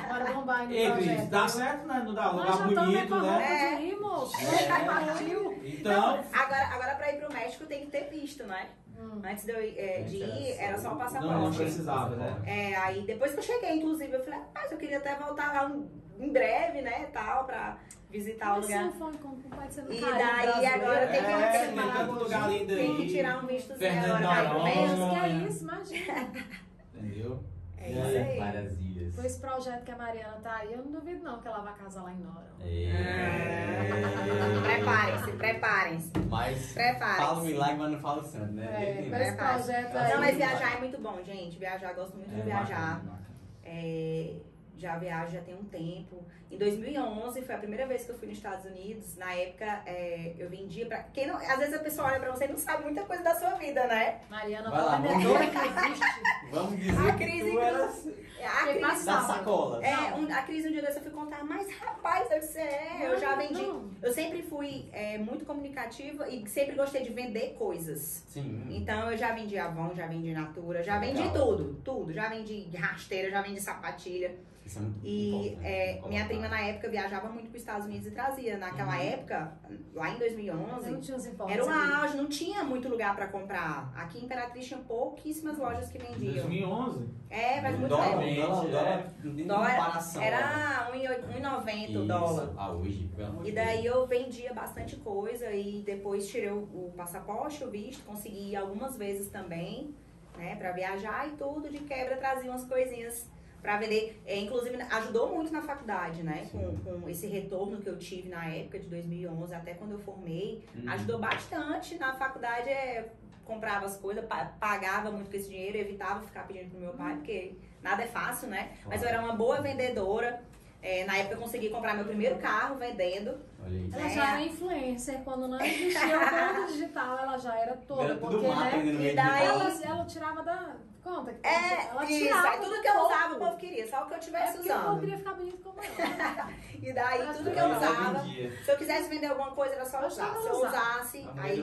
Bora 0.09 0.33
bombar 0.33 0.59
aí 0.61 0.67
no 0.67 0.73
Ei. 0.73 0.91
Cris, 0.91 1.27
dá 1.29 1.47
certo, 1.47 1.87
né? 1.87 2.03
Não 2.05 2.13
dá? 2.13 2.31
Lugar 2.31 2.57
bonito, 2.67 3.15
né? 3.21 3.75
É. 3.77 3.81
ir, 3.81 3.99
moço. 3.99 4.35
É. 4.37 5.67
Então, 5.67 6.23
Agora, 6.33 6.67
agora 6.67 6.95
pra 6.95 7.11
ir 7.13 7.17
pro 7.19 7.33
México 7.33 7.65
tem 7.65 7.81
que 7.85 7.91
ter 7.91 8.09
visto, 8.09 8.43
né? 8.43 8.67
Hum. 8.97 9.21
Antes 9.23 9.45
de 9.45 9.51
eu 9.51 9.61
ir, 9.61 9.77
é, 9.77 10.01
de 10.03 10.17
ir, 10.17 10.51
era 10.59 10.77
só- 10.77 10.89
o 10.89 10.91
não, 10.91 10.99
não 10.99 11.05
passaporte. 11.05 11.57
precisava, 11.57 12.15
né? 12.15 12.41
É, 12.45 12.75
aí 12.75 13.01
depois 13.03 13.31
que 13.33 13.39
eu 13.39 13.43
cheguei, 13.43 13.77
inclusive, 13.77 14.13
eu 14.13 14.23
falei, 14.23 14.39
rapaz, 14.39 14.71
eu 14.71 14.77
queria 14.77 14.97
até 14.97 15.15
voltar 15.15 15.53
lá 15.53 15.67
um- 15.67 15.89
em 16.19 16.31
breve, 16.31 16.81
né, 16.81 17.07
tal, 17.11 17.45
pra 17.45 17.77
visitar 18.09 18.53
o 18.53 18.55
Mas 18.57 18.65
se 18.65 18.71
lugar. 18.71 18.85
não 18.85 18.93
for 18.93 19.17
com, 19.17 19.35
pode 19.49 19.73
ser 19.73 19.81
no 19.83 19.93
E 19.93 19.99
daí 20.01 20.65
agora 20.65 21.07
tem 21.07 21.19
que- 21.23 21.31
É, 21.31 21.51
tem 21.51 21.75
tem 21.75 21.91
tanto 21.91 22.11
lugar 22.13 22.49
lindo 22.51 22.67
Tem 22.75 22.95
que 22.97 23.07
tirar 23.07 23.43
um 23.43 23.47
vistozinho 23.47 23.91
agora 24.15 24.43
Noronha. 24.49 24.63
México. 24.75 24.97
Deus, 24.97 25.09
que 25.09 25.15
é 25.17 25.29
isso, 25.47 25.63
imagina. 25.63 26.31
Entendeu? 26.93 27.43
É 27.83 27.91
isso 27.91 28.01
aí. 28.31 28.39
Várias 28.39 28.79
ilhas. 28.79 29.15
Com 29.15 29.21
esse 29.23 29.39
projeto 29.39 29.83
que 29.83 29.91
a 29.91 29.97
Mariana 29.97 30.37
tá 30.41 30.57
aí, 30.57 30.73
eu 30.73 30.79
não 30.83 30.91
duvido 30.91 31.23
não 31.23 31.39
que 31.41 31.47
ela 31.47 31.61
vai 31.61 31.73
casar 31.75 32.03
lá 32.03 32.13
em 32.13 32.19
Nora. 32.19 32.45
Ah, 32.61 34.61
Preparem-se, 34.63 35.31
preparem-se. 35.33 36.11
Mas 36.29 36.73
Preparem-se. 36.73 37.17
fala 37.21 37.41
o 37.41 37.45
milagre, 37.45 37.75
mas 37.77 37.91
não 37.91 37.99
fala 37.99 38.21
o 38.21 38.25
santo, 38.25 38.53
né? 38.53 38.65
É, 38.65 39.09
com 39.09 39.15
esse 39.15 39.35
projeto 39.35 39.95
aí. 39.97 40.13
Não, 40.13 40.19
mas 40.21 40.37
viajar 40.37 40.75
é 40.75 40.79
muito 40.79 40.97
bom, 41.01 41.19
gente. 41.23 41.57
Viajar, 41.59 41.93
gosto 41.93 42.15
muito 42.17 42.29
de 42.29 42.39
É, 42.41 42.43
viajar. 42.43 42.63
bacana, 42.69 42.95
bacana. 42.99 43.21
É, 43.63 44.33
já 44.81 44.97
viajo 44.97 45.31
já 45.33 45.41
tem 45.41 45.53
um 45.53 45.63
tempo. 45.63 46.23
Em 46.49 46.57
2011 46.57 47.41
foi 47.43 47.55
a 47.55 47.57
primeira 47.57 47.85
vez 47.85 48.03
que 48.03 48.11
eu 48.11 48.17
fui 48.17 48.27
nos 48.27 48.37
Estados 48.37 48.65
Unidos. 48.65 49.15
Na 49.15 49.31
época 49.33 49.81
é, 49.85 50.33
eu 50.37 50.49
vendia 50.49 50.85
pra. 50.87 51.03
Quem 51.03 51.27
não, 51.27 51.37
às 51.37 51.59
vezes 51.59 51.73
a 51.75 51.79
pessoa 51.79 52.07
olha 52.07 52.19
pra 52.19 52.31
você 52.31 52.45
e 52.45 52.47
não 52.49 52.57
sabe 52.57 52.83
muita 52.83 53.03
coisa 53.03 53.23
da 53.23 53.35
sua 53.35 53.51
vida, 53.51 53.85
né? 53.87 54.19
Mariana 54.29 54.69
Vai 54.69 54.81
lá, 54.81 54.97
a 54.97 55.01
que 55.01 55.07
existe. 55.13 56.05
Vamos 56.51 56.79
dizer 56.79 56.99
A 57.09 57.11
que 57.13 57.23
crise 57.23 57.51
tu 57.51 57.59
eras 57.59 58.07
A 58.43 58.63
Quem 58.65 58.79
crise, 58.81 59.05
das 59.05 59.23
sacolas. 59.27 59.83
é, 59.83 60.13
um- 60.15 60.33
a 60.33 60.41
crise 60.41 60.67
um 60.67 60.71
dia 60.71 60.81
desse 60.81 60.97
eu 60.97 61.03
fui 61.03 61.11
contar, 61.11 61.43
mas 61.45 61.69
rapaz, 61.77 62.29
eu 62.31 62.39
disse, 62.39 62.57
é, 62.59 62.97
eu 63.07 63.19
já 63.19 63.31
Não, 63.31 63.37
vendi. 63.37 63.61
não. 63.61 63.91
Eu 64.01 64.11
sempre 64.11 64.41
fui 64.41 64.89
é, 64.91 65.17
muito 65.19 65.45
comunicativa 65.45 66.27
e 66.27 66.45
sempre 66.49 66.75
gostei 66.75 67.03
de 67.03 67.11
vender 67.11 67.53
coisas. 67.53 68.25
Sim. 68.27 68.65
Então 68.71 69.11
eu 69.11 69.17
já 69.17 69.31
vendi 69.31 69.57
Avon, 69.59 69.93
já 69.95 70.07
vendi 70.07 70.33
Natura, 70.33 70.81
já 70.83 70.97
vendi 70.99 71.21
Legal. 71.21 71.33
tudo, 71.33 71.81
tudo. 71.83 72.11
Já 72.11 72.27
vendi 72.29 72.67
rasteira, 72.75 73.29
já 73.29 73.41
vendi 73.41 73.61
sapatilha. 73.61 74.35
Isso 74.65 74.77
é 74.79 74.81
muito 74.83 74.99
E 75.05 75.29
importante, 75.47 75.65
é, 75.67 76.01
minha 76.07 76.25
prima 76.25 76.47
na 76.47 76.61
época 76.61 76.89
viajava 76.89 77.29
muito 77.29 77.49
para 77.49 77.55
os 77.55 77.61
Estados 77.61 77.85
Unidos 77.87 78.07
e 78.07 78.11
trazia. 78.11 78.57
Naquela 78.57 78.95
Uhum. 78.95 79.01
época, 79.01 79.53
lá 79.93 80.07
em 80.09 80.11
Não 80.13 80.19
2011, 80.19 80.97
tinha 81.01 81.17
os 81.17 81.25
impostos. 81.25 81.53
era 81.55 81.65
o 81.65 81.69
aqui. 81.69 81.93
auge, 81.93 82.17
não 82.17 82.27
tinha 82.27 82.63
muito 82.63 82.87
lugar 82.87 83.15
para 83.15 83.27
comprar. 83.27 83.91
Aqui 83.95 84.19
em 84.19 84.25
Imperatriz 84.25 84.65
tinha 84.67 84.79
pouquíssimas 84.79 85.57
lojas 85.57 85.91
que 85.91 85.97
Em 85.97 86.01
vendiam. 86.01 86.33
2011? 86.47 87.09
É, 87.29 87.61
faz 87.61 87.75
O 87.75 87.79
muito 87.79 87.89
dólar, 87.89 88.19
tempo. 88.19 88.41
o 88.41 88.47
dólar, 88.47 88.65
o 88.65 88.69
dólar 88.69 89.13
não 89.23 89.35
tem 89.35 89.45
Dólar 89.47 89.75
comparação. 89.75 90.21
Era 90.21 90.89
1,90 90.93 91.87
o 91.87 91.91
Isso. 91.91 92.05
dólar. 92.05 92.53
Ah, 92.57 92.71
hoje, 92.71 93.09
E 93.43 93.51
daí 93.51 93.85
eu 93.85 94.05
vendia 94.07 94.53
bastante 94.53 94.95
coisa 94.97 95.51
e 95.51 95.81
depois 95.81 96.27
tirei 96.27 96.49
o, 96.51 96.59
o 96.63 96.93
passaporte, 96.95 97.63
o 97.63 97.69
visto, 97.69 98.03
consegui 98.05 98.51
ir 98.51 98.55
algumas 98.55 98.95
vezes 98.97 99.29
também, 99.29 99.93
né, 100.37 100.55
pra 100.55 100.71
viajar 100.71 101.27
e 101.27 101.31
tudo, 101.31 101.69
de 101.69 101.79
quebra 101.79 102.15
trazia 102.17 102.49
umas 102.51 102.63
coisinhas 102.65 103.27
pra 103.61 103.77
vender. 103.77 104.21
É, 104.25 104.37
inclusive 104.39 104.81
ajudou 104.81 105.33
muito 105.35 105.51
na 105.51 105.61
faculdade, 105.61 106.23
né, 106.23 106.47
com, 106.51 106.75
com 107.01 107.09
esse 107.09 107.27
retorno 107.27 107.77
que 107.79 107.87
eu 107.87 107.97
tive 107.97 108.29
na 108.29 108.45
época 108.47 108.79
de 108.79 108.87
2011 108.87 109.53
até 109.53 109.73
quando 109.73 109.91
eu 109.91 109.99
formei. 109.99 110.63
Uhum. 110.75 110.89
Ajudou 110.91 111.19
bastante 111.19 111.95
na 111.97 112.13
faculdade, 112.13 112.69
é, 112.69 113.09
comprava 113.45 113.85
as 113.85 113.97
coisas, 113.97 114.25
pa- 114.25 114.51
pagava 114.59 115.11
muito 115.11 115.29
com 115.29 115.35
esse 115.37 115.49
dinheiro, 115.49 115.77
evitava 115.77 116.21
ficar 116.21 116.47
pedindo 116.47 116.69
pro 116.71 116.79
meu 116.79 116.93
pai, 116.93 117.15
porque 117.15 117.53
nada 117.81 118.03
é 118.03 118.07
fácil, 118.07 118.47
né? 118.49 118.71
Mas 118.85 119.01
eu 119.03 119.09
era 119.09 119.21
uma 119.21 119.33
boa 119.33 119.61
vendedora. 119.61 120.41
É, 120.83 121.05
na 121.05 121.15
época 121.15 121.35
eu 121.35 121.39
consegui 121.39 121.69
comprar 121.69 121.93
meu 121.93 122.05
primeiro 122.05 122.37
carro 122.37 122.75
vendendo. 122.75 123.37
Olha 123.63 123.75
isso. 123.77 123.95
Ela 123.95 124.09
já 124.09 124.31
era 124.33 124.41
influencer, 124.41 125.19
quando 125.23 125.47
não 125.47 125.61
existia 125.61 126.17
o 126.17 126.21
mundo 126.57 126.71
digital, 126.71 127.19
ela 127.19 127.37
já 127.37 127.55
era 127.55 127.75
toda. 127.87 128.03
Era 128.03 128.15
tudo 128.15 128.31
porque, 128.31 128.47
mato 128.47 128.77
né, 128.77 129.11
E 129.11 129.15
daí- 129.15 129.45
ela, 129.45 129.85
ela 129.85 130.05
tirava 130.05 130.41
da. 130.41 130.75
Conta 131.03 131.33
que 131.33 131.47
É, 131.47 131.87
ela 131.89 132.05
isso. 132.05 132.19
tirava. 132.19 132.49
Aí 132.49 132.59
tudo 132.59 132.81
que 132.81 132.87
eu 132.87 133.01
usava 133.05 133.35
o 133.35 133.39
povo 133.39 133.57
queria, 133.57 133.87
só 133.89 134.03
o 134.03 134.05
que 134.07 134.13
eu 134.13 134.17
É 134.17 134.19
tivesse 134.19 134.53
porque 134.57 134.71
o 134.71 134.75
povo 134.75 134.87
usando. 134.89 134.99
queria 134.99 135.17
ficar 135.17 135.33
bonito 135.33 135.57
como 135.63 135.79
ela. 135.83 136.49
E 136.81 136.93
daí 136.93 137.23
Mas 137.25 137.37
tudo 137.37 137.51
que 137.51 137.59
eu 137.59 137.67
eu 137.67 137.75
usava, 137.77 138.23
se 138.23 138.71
eu 138.71 138.75
quisesse 138.77 139.07
vender 139.07 139.27
alguma 139.27 139.51
coisa 139.51 139.75
era 139.75 139.85
só 139.85 140.05
usar. 140.07 140.33
Se 140.35 140.47
eu 140.47 140.55
usasse, 140.55 141.29
A 141.37 141.41
aí. 141.43 141.61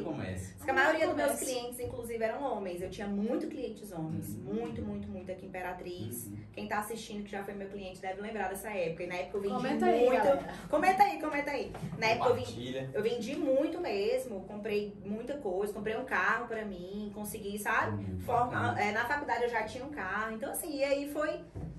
Porque 0.56 0.70
a 0.70 0.74
maioria 0.74 1.08
dos 1.08 1.16
meus 1.16 1.38
clientes, 1.40 1.80
inclusive, 1.80 2.22
eram 2.22 2.40
homens. 2.42 2.80
Eu 2.80 2.88
tinha 2.88 3.08
muito 3.08 3.48
clientes 3.48 3.90
homens. 3.90 4.28
Uhum. 4.28 4.54
Muito, 4.54 4.80
muito, 4.80 5.08
muito 5.08 5.32
aqui 5.32 5.44
em 5.44 5.48
Imperatriz. 5.48 6.26
Uhum. 6.26 6.38
Quem 6.52 6.66
tá 6.66 6.78
assistindo, 6.80 7.22
que 7.24 7.30
já 7.30 7.44
foi 7.44 7.54
meu 7.54 7.68
cliente, 7.68 8.00
deve 8.00 8.20
lembrar 8.20 8.48
dessa 8.48 8.68
época. 8.70 9.04
E 9.04 9.06
na 9.06 9.14
época 9.14 9.36
eu 9.36 9.40
vendi 9.42 9.54
Comenta 9.54 9.86
aí, 9.86 10.00
muito. 10.06 10.16
galera. 10.24 10.54
comenta 10.68 11.02
aí, 11.04 11.20
comenta 11.20 11.50
aí. 11.52 11.72
Na 11.96 12.06
época 12.08 12.28
eu 12.30 12.34
vendi, 12.34 12.88
eu 12.94 13.02
vendi 13.02 13.36
muito 13.36 13.80
mesmo. 13.80 14.40
Comprei 14.42 14.92
muita 15.04 15.34
coisa. 15.34 15.72
Comprei 15.72 15.96
um 15.96 16.04
carro 16.04 16.46
pra 16.48 16.64
mim. 16.64 17.12
Consegui, 17.14 17.58
sabe? 17.58 18.02
Hum, 18.04 18.18
Forma- 18.20 18.74
é, 18.80 18.90
na 18.90 19.04
faculdade 19.04 19.44
eu 19.44 19.48
já 19.48 19.62
tinha 19.62 19.84
um 19.84 19.90
carro. 19.90 20.32
Então, 20.34 20.50
assim, 20.50 20.76
e 20.78 20.82
aí 20.82 21.08
foi. 21.12 21.28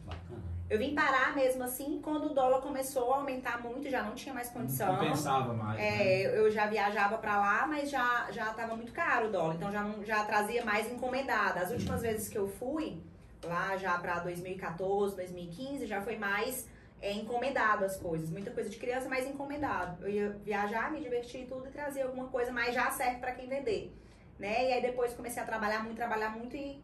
Bacana. 0.06 0.41
Eu 0.70 0.78
vim 0.78 0.94
parar 0.96 1.36
mesmo 1.36 1.64
assim 1.64 2.00
quando 2.02 2.28
o 2.28 2.34
dólar 2.34 2.62
começou 2.62 3.12
a 3.14 3.18
aumentar 3.18 3.62
muito, 3.62 3.90
já 3.90 4.02
não 4.04 4.14
tinha 4.16 4.34
mais 4.34 4.50
condição. 4.50 4.94
Não 4.94 5.00
pensava 5.00 5.54
mais. 5.54 5.78
né? 5.78 5.88
É, 5.88 6.26
eu 6.26 6.46
eu 6.46 6.52
já 6.52 6.68
viajava 6.68 7.18
pra 7.18 7.38
lá, 7.38 7.68
mas 7.68 7.90
já 7.90 8.28
já 8.32 8.46
tava 8.54 8.76
muito 8.78 8.94
caro 8.94 9.28
o 9.28 9.32
dólar, 9.32 9.56
então 9.56 9.72
já 9.72 9.82
não, 9.84 10.06
já 10.06 10.24
trazia 10.24 10.64
mais 10.64 10.90
encomendada. 10.90 11.60
As 11.60 11.72
últimas 11.72 12.02
vezes 12.02 12.30
que 12.30 12.38
eu 12.38 12.48
fui 12.48 13.02
lá 13.44 13.78
já 13.78 13.98
pra 13.98 14.20
2014, 14.20 15.16
2015, 15.16 15.86
já 15.88 16.02
foi 16.02 16.18
mais 16.18 16.68
é, 17.02 17.14
encomendado 17.14 17.86
as 17.86 17.95
coisas, 17.98 18.30
muita 18.30 18.52
coisa 18.52 18.70
de 18.70 18.78
criança, 18.78 19.07
mais 19.10 19.26
encomendado. 19.28 20.03
Eu 20.03 20.10
ia 20.10 20.30
viajar, 20.44 20.91
me 20.91 20.99
divertir 21.02 21.44
e 21.44 21.45
tudo 21.45 21.68
e 21.68 21.72
trazer 21.72 22.02
alguma 22.02 22.28
coisa 22.28 22.52
mais 22.52 22.74
já 22.74 22.90
certo 22.91 23.20
pra 23.20 23.32
quem 23.32 23.48
vender, 23.48 23.94
né? 24.38 24.70
E 24.70 24.74
aí 24.74 24.82
depois 24.82 25.14
comecei 25.14 25.41
a 25.41 25.45
trabalhar 25.45 25.84
muito, 25.84 25.95
trabalhar 25.95 26.30
muito 26.38 26.56
e 26.56 26.82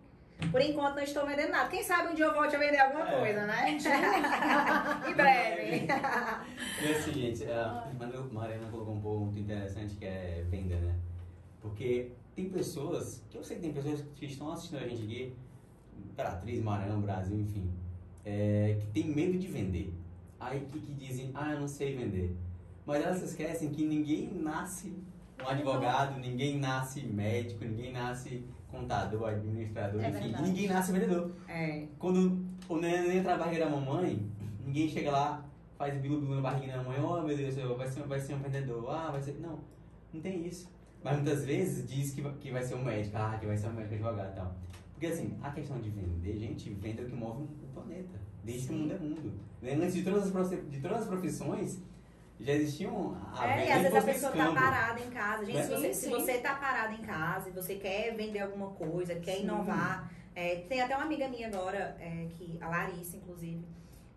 Por 0.51 0.59
enquanto 0.59 0.95
não 0.95 1.03
estou 1.03 1.25
vendendo 1.25 1.49
nada. 1.51 1.69
Quem 1.69 1.81
sabe 1.81 2.09
um 2.11 2.13
dia 2.13 2.25
eu 2.25 2.33
volte 2.33 2.55
a 2.55 2.59
vender 2.59 2.77
alguma 2.79 3.09
É. 3.09 3.19
coisa, 3.19 3.45
né? 3.45 3.77
em 5.09 5.13
breve. 5.13 5.87
E 6.83 6.87
assim, 6.91 7.13
gente, 7.13 7.49
a 7.49 7.87
Manu- 7.97 8.29
Mariana 8.33 8.67
colocou 8.69 8.93
um 8.95 9.01
ponto 9.01 9.19
muito 9.25 9.39
interessante 9.39 9.95
que 9.95 10.05
é 10.05 10.43
venda, 10.49 10.75
né? 10.75 10.93
Porque 11.61 12.11
tem 12.35 12.49
pessoas, 12.49 13.23
que 13.29 13.37
eu 13.37 13.43
sei 13.43 13.55
que 13.57 13.61
tem 13.63 13.73
pessoas 13.73 14.03
que 14.15 14.25
estão 14.25 14.51
assistindo 14.51 14.79
a 14.83 14.87
gente 14.87 15.03
aqui, 15.03 15.33
Imperatriz, 16.11 16.61
Maranhão, 16.63 17.01
Brasil, 17.01 17.39
enfim, 17.39 17.69
é, 18.23 18.77
que 18.79 18.87
tem 18.87 19.07
medo 19.13 19.37
de 19.37 19.47
vender. 19.47 19.93
Aí 20.39 20.59
que, 20.71 20.79
que 20.79 20.93
dizem, 20.93 21.31
ah, 21.33 21.53
eu 21.53 21.61
não 21.61 21.67
sei 21.67 21.95
vender. 21.95 22.35
Mas 22.85 23.03
elas 23.03 23.21
esquecem 23.23 23.69
que 23.69 23.85
ninguém 23.85 24.31
nasce 24.33 24.93
um 25.43 25.47
advogado, 25.47 26.19
ninguém 26.19 26.59
nasce 26.59 27.01
médico, 27.05 27.65
ninguém 27.65 27.91
nasce 27.91 28.43
contador, 28.69 29.29
administrador, 29.29 30.01
É 30.03 30.09
enfim, 30.09 30.33
ninguém 30.41 30.67
nasce 30.67 30.91
vendedor. 30.91 31.31
É. 31.47 31.85
Quando 31.97 32.45
o 32.69 32.77
neném 32.77 33.17
entra 33.17 33.37
na 33.37 33.43
barriga 33.43 33.65
da 33.65 33.71
mamãe, 33.71 34.25
ninguém 34.65 34.87
chega 34.89 35.11
lá, 35.11 35.45
faz 35.77 35.99
bilu-bilu 35.99 36.35
na 36.35 36.41
barriga 36.41 36.73
da 36.77 36.83
mamãe, 36.83 36.99
oh 36.99 37.21
meu 37.21 37.35
Deus, 37.35 37.57
eu- 37.57 37.77
vai 37.77 37.87
ser, 37.87 38.03
vai 38.03 38.19
ser 38.19 38.33
um 38.35 38.39
vendedor, 38.39 38.89
ah, 38.89 39.11
vai 39.11 39.21
ser. 39.21 39.33
Não, 39.39 39.59
não 40.13 40.21
tem 40.21 40.45
isso. 40.45 40.69
Mas 41.03 41.15
muitas 41.17 41.45
vezes 41.45 41.87
diz 41.89 42.13
que, 42.13 42.21
vai- 42.21 42.33
que 42.33 42.51
vai 42.51 42.63
ser 42.63 42.75
um 42.75 42.83
médico, 42.83 43.15
ah, 43.17 43.37
que 43.39 43.45
vai 43.45 43.57
ser 43.57 43.67
um 43.67 43.73
médico 43.73 43.93
advogado 43.95 44.31
e 44.31 44.35
tal. 44.35 44.55
Porque 44.95 45.07
assim, 45.07 45.37
a 45.43 45.51
questão 45.51 45.79
de 45.79 45.89
vender, 45.89 46.39
gente, 46.39 46.69
venda 46.73 47.01
é 47.01 47.05
o 47.05 47.09
que 47.09 47.15
move 47.15 47.43
o 47.43 47.67
planeta. 47.73 48.17
Desde 48.43 48.67
que 48.67 48.73
o 48.73 48.77
Sim. 48.77 48.81
mundo 48.83 48.93
é 48.93 48.97
mundo. 48.99 49.33
Né? 49.61 49.73
Antes 49.73 49.93
de 49.93 50.03
todas 50.03 50.33
as, 50.35 50.49
de 50.69 50.79
todas 50.79 51.01
as 51.01 51.07
profissões, 51.07 51.79
já 52.39 52.53
existiam 52.53 53.17
a 53.35 53.47
É, 53.47 53.67
e 53.67 53.71
às 53.71 53.81
vezes 53.81 53.97
a 53.97 54.01
pessoa 54.01 54.31
tá 54.31 54.37
escambo. 54.37 54.59
parada 54.59 54.99
em 55.01 55.09
casa. 55.09 55.45
Gente, 55.45 55.57
se, 55.63 55.67
Sim, 55.67 55.75
você, 55.75 55.93
se 55.93 56.05
sim. 56.05 56.09
você 56.11 56.37
tá 56.39 56.55
parada 56.55 56.93
em 56.93 57.01
casa 57.01 57.49
e 57.49 57.51
você 57.51 57.75
quer 57.75 58.15
vender 58.15 58.39
alguma 58.39 58.69
coisa, 58.71 59.15
quer 59.15 59.35
Sim. 59.37 59.43
inovar. 59.43 60.09
é, 60.33 60.57
tem 60.69 60.81
até 60.81 60.95
uma 60.95 61.05
amiga 61.05 61.27
minha 61.29 61.47
agora, 61.47 61.95
é, 61.99 62.27
que, 62.31 62.57
a 62.61 62.67
Larissa, 62.69 63.17
inclusive, 63.17 63.65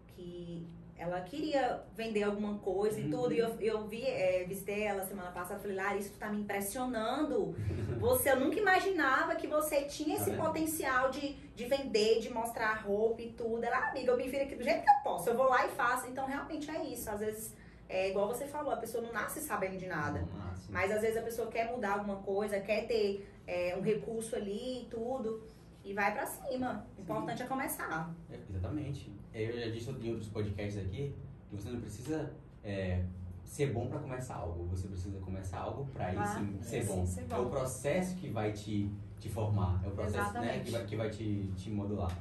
que 0.08 0.66
ela 0.98 1.20
queria 1.20 1.80
vender 1.94 2.24
alguma 2.24 2.58
coisa 2.58 2.98
e 3.00 3.04
Uhum. 3.04 3.10
tudo. 3.10 3.32
E 3.32 3.38
eu, 3.38 3.48
eu 3.60 3.86
vi, 3.86 4.04
é, 4.04 4.44
visitei 4.44 4.82
ela 4.82 5.04
semana 5.06 5.30
passada, 5.30 5.60
falei, 5.60 5.76
Larissa, 5.76 6.10
tu 6.10 6.18
tá 6.18 6.28
me 6.28 6.40
impressionando. 6.40 7.54
Você, 8.00 8.30
eu 8.30 8.38
nunca 8.40 8.58
imaginava 8.58 9.34
que 9.34 9.46
você 9.48 9.82
tinha 9.82 10.16
esse 10.16 10.30
vendo? 10.30 10.42
potencial 10.42 11.10
de, 11.10 11.32
de 11.54 11.64
vender, 11.64 12.20
de 12.20 12.30
mostrar 12.32 12.74
roupa 12.84 13.22
e 13.22 13.32
tudo. 13.32 13.64
Ela, 13.64 13.76
"Ah, 13.76 13.88
amiga, 13.90 14.12
eu 14.12 14.16
me 14.16 14.28
viro 14.28 14.44
aqui 14.44 14.54
do 14.54 14.62
jeito 14.62 14.82
que 14.84 14.90
eu 14.90 15.02
posso. 15.02 15.28
Eu 15.28 15.36
vou 15.36 15.48
lá 15.48 15.66
e 15.66 15.70
faço. 15.70 16.06
Então, 16.06 16.24
realmente 16.26 16.70
é 16.70 16.84
isso. 16.84 17.10
Às 17.10 17.18
vezes, 17.20 17.54
é 17.88 18.10
igual 18.10 18.28
você 18.28 18.46
falou, 18.46 18.72
a 18.72 18.76
pessoa 18.76 19.02
não 19.02 19.12
nasce 19.12 19.40
sabendo 19.40 19.76
de 19.76 19.86
nada. 19.86 20.24
Mas 20.68 20.92
às 20.92 21.00
vezes 21.00 21.16
a 21.16 21.22
pessoa 21.22 21.48
quer 21.50 21.72
mudar 21.72 21.94
alguma 21.94 22.16
coisa, 22.16 22.60
quer 22.60 22.86
ter 22.86 23.28
é, 23.46 23.74
um 23.76 23.80
recurso 23.82 24.36
ali 24.36 24.82
e 24.82 24.84
tudo. 24.90 25.42
E 25.88 25.94
vai 25.94 26.12
pra 26.12 26.26
cima. 26.26 26.84
O 26.98 27.00
importante 27.00 27.42
é 27.42 27.46
começar. 27.46 28.14
É, 28.30 28.38
exatamente. 28.50 29.10
Eu 29.32 29.58
já 29.58 29.70
disse 29.70 29.90
em 29.90 30.10
outros 30.10 30.28
podcasts 30.28 30.76
aqui 30.84 31.14
que 31.48 31.56
você 31.56 31.70
não 31.70 31.80
precisa 31.80 32.30
é, 32.62 33.02
ser 33.42 33.72
bom 33.72 33.86
para 33.86 33.98
começar 33.98 34.34
algo. 34.34 34.66
Você 34.66 34.86
precisa 34.86 35.18
começar 35.20 35.60
algo 35.60 35.86
para 35.94 36.10
Ah, 36.10 36.26
sim 36.26 36.58
ser, 36.60 36.84
bom. 36.84 37.06
ser 37.06 37.24
bom. 37.24 37.36
É 37.36 37.38
o 37.38 37.46
processo 37.48 38.16
que 38.16 38.28
vai 38.28 38.52
te, 38.52 38.90
te 39.18 39.30
formar. 39.30 39.80
É 39.82 39.88
o 39.88 39.92
processo 39.92 40.34
né, 40.34 40.58
que 40.62 40.70
vai, 40.70 40.84
que 40.84 40.94
vai 40.96 41.08
te, 41.08 41.50
te 41.56 41.70
modular. 41.70 42.14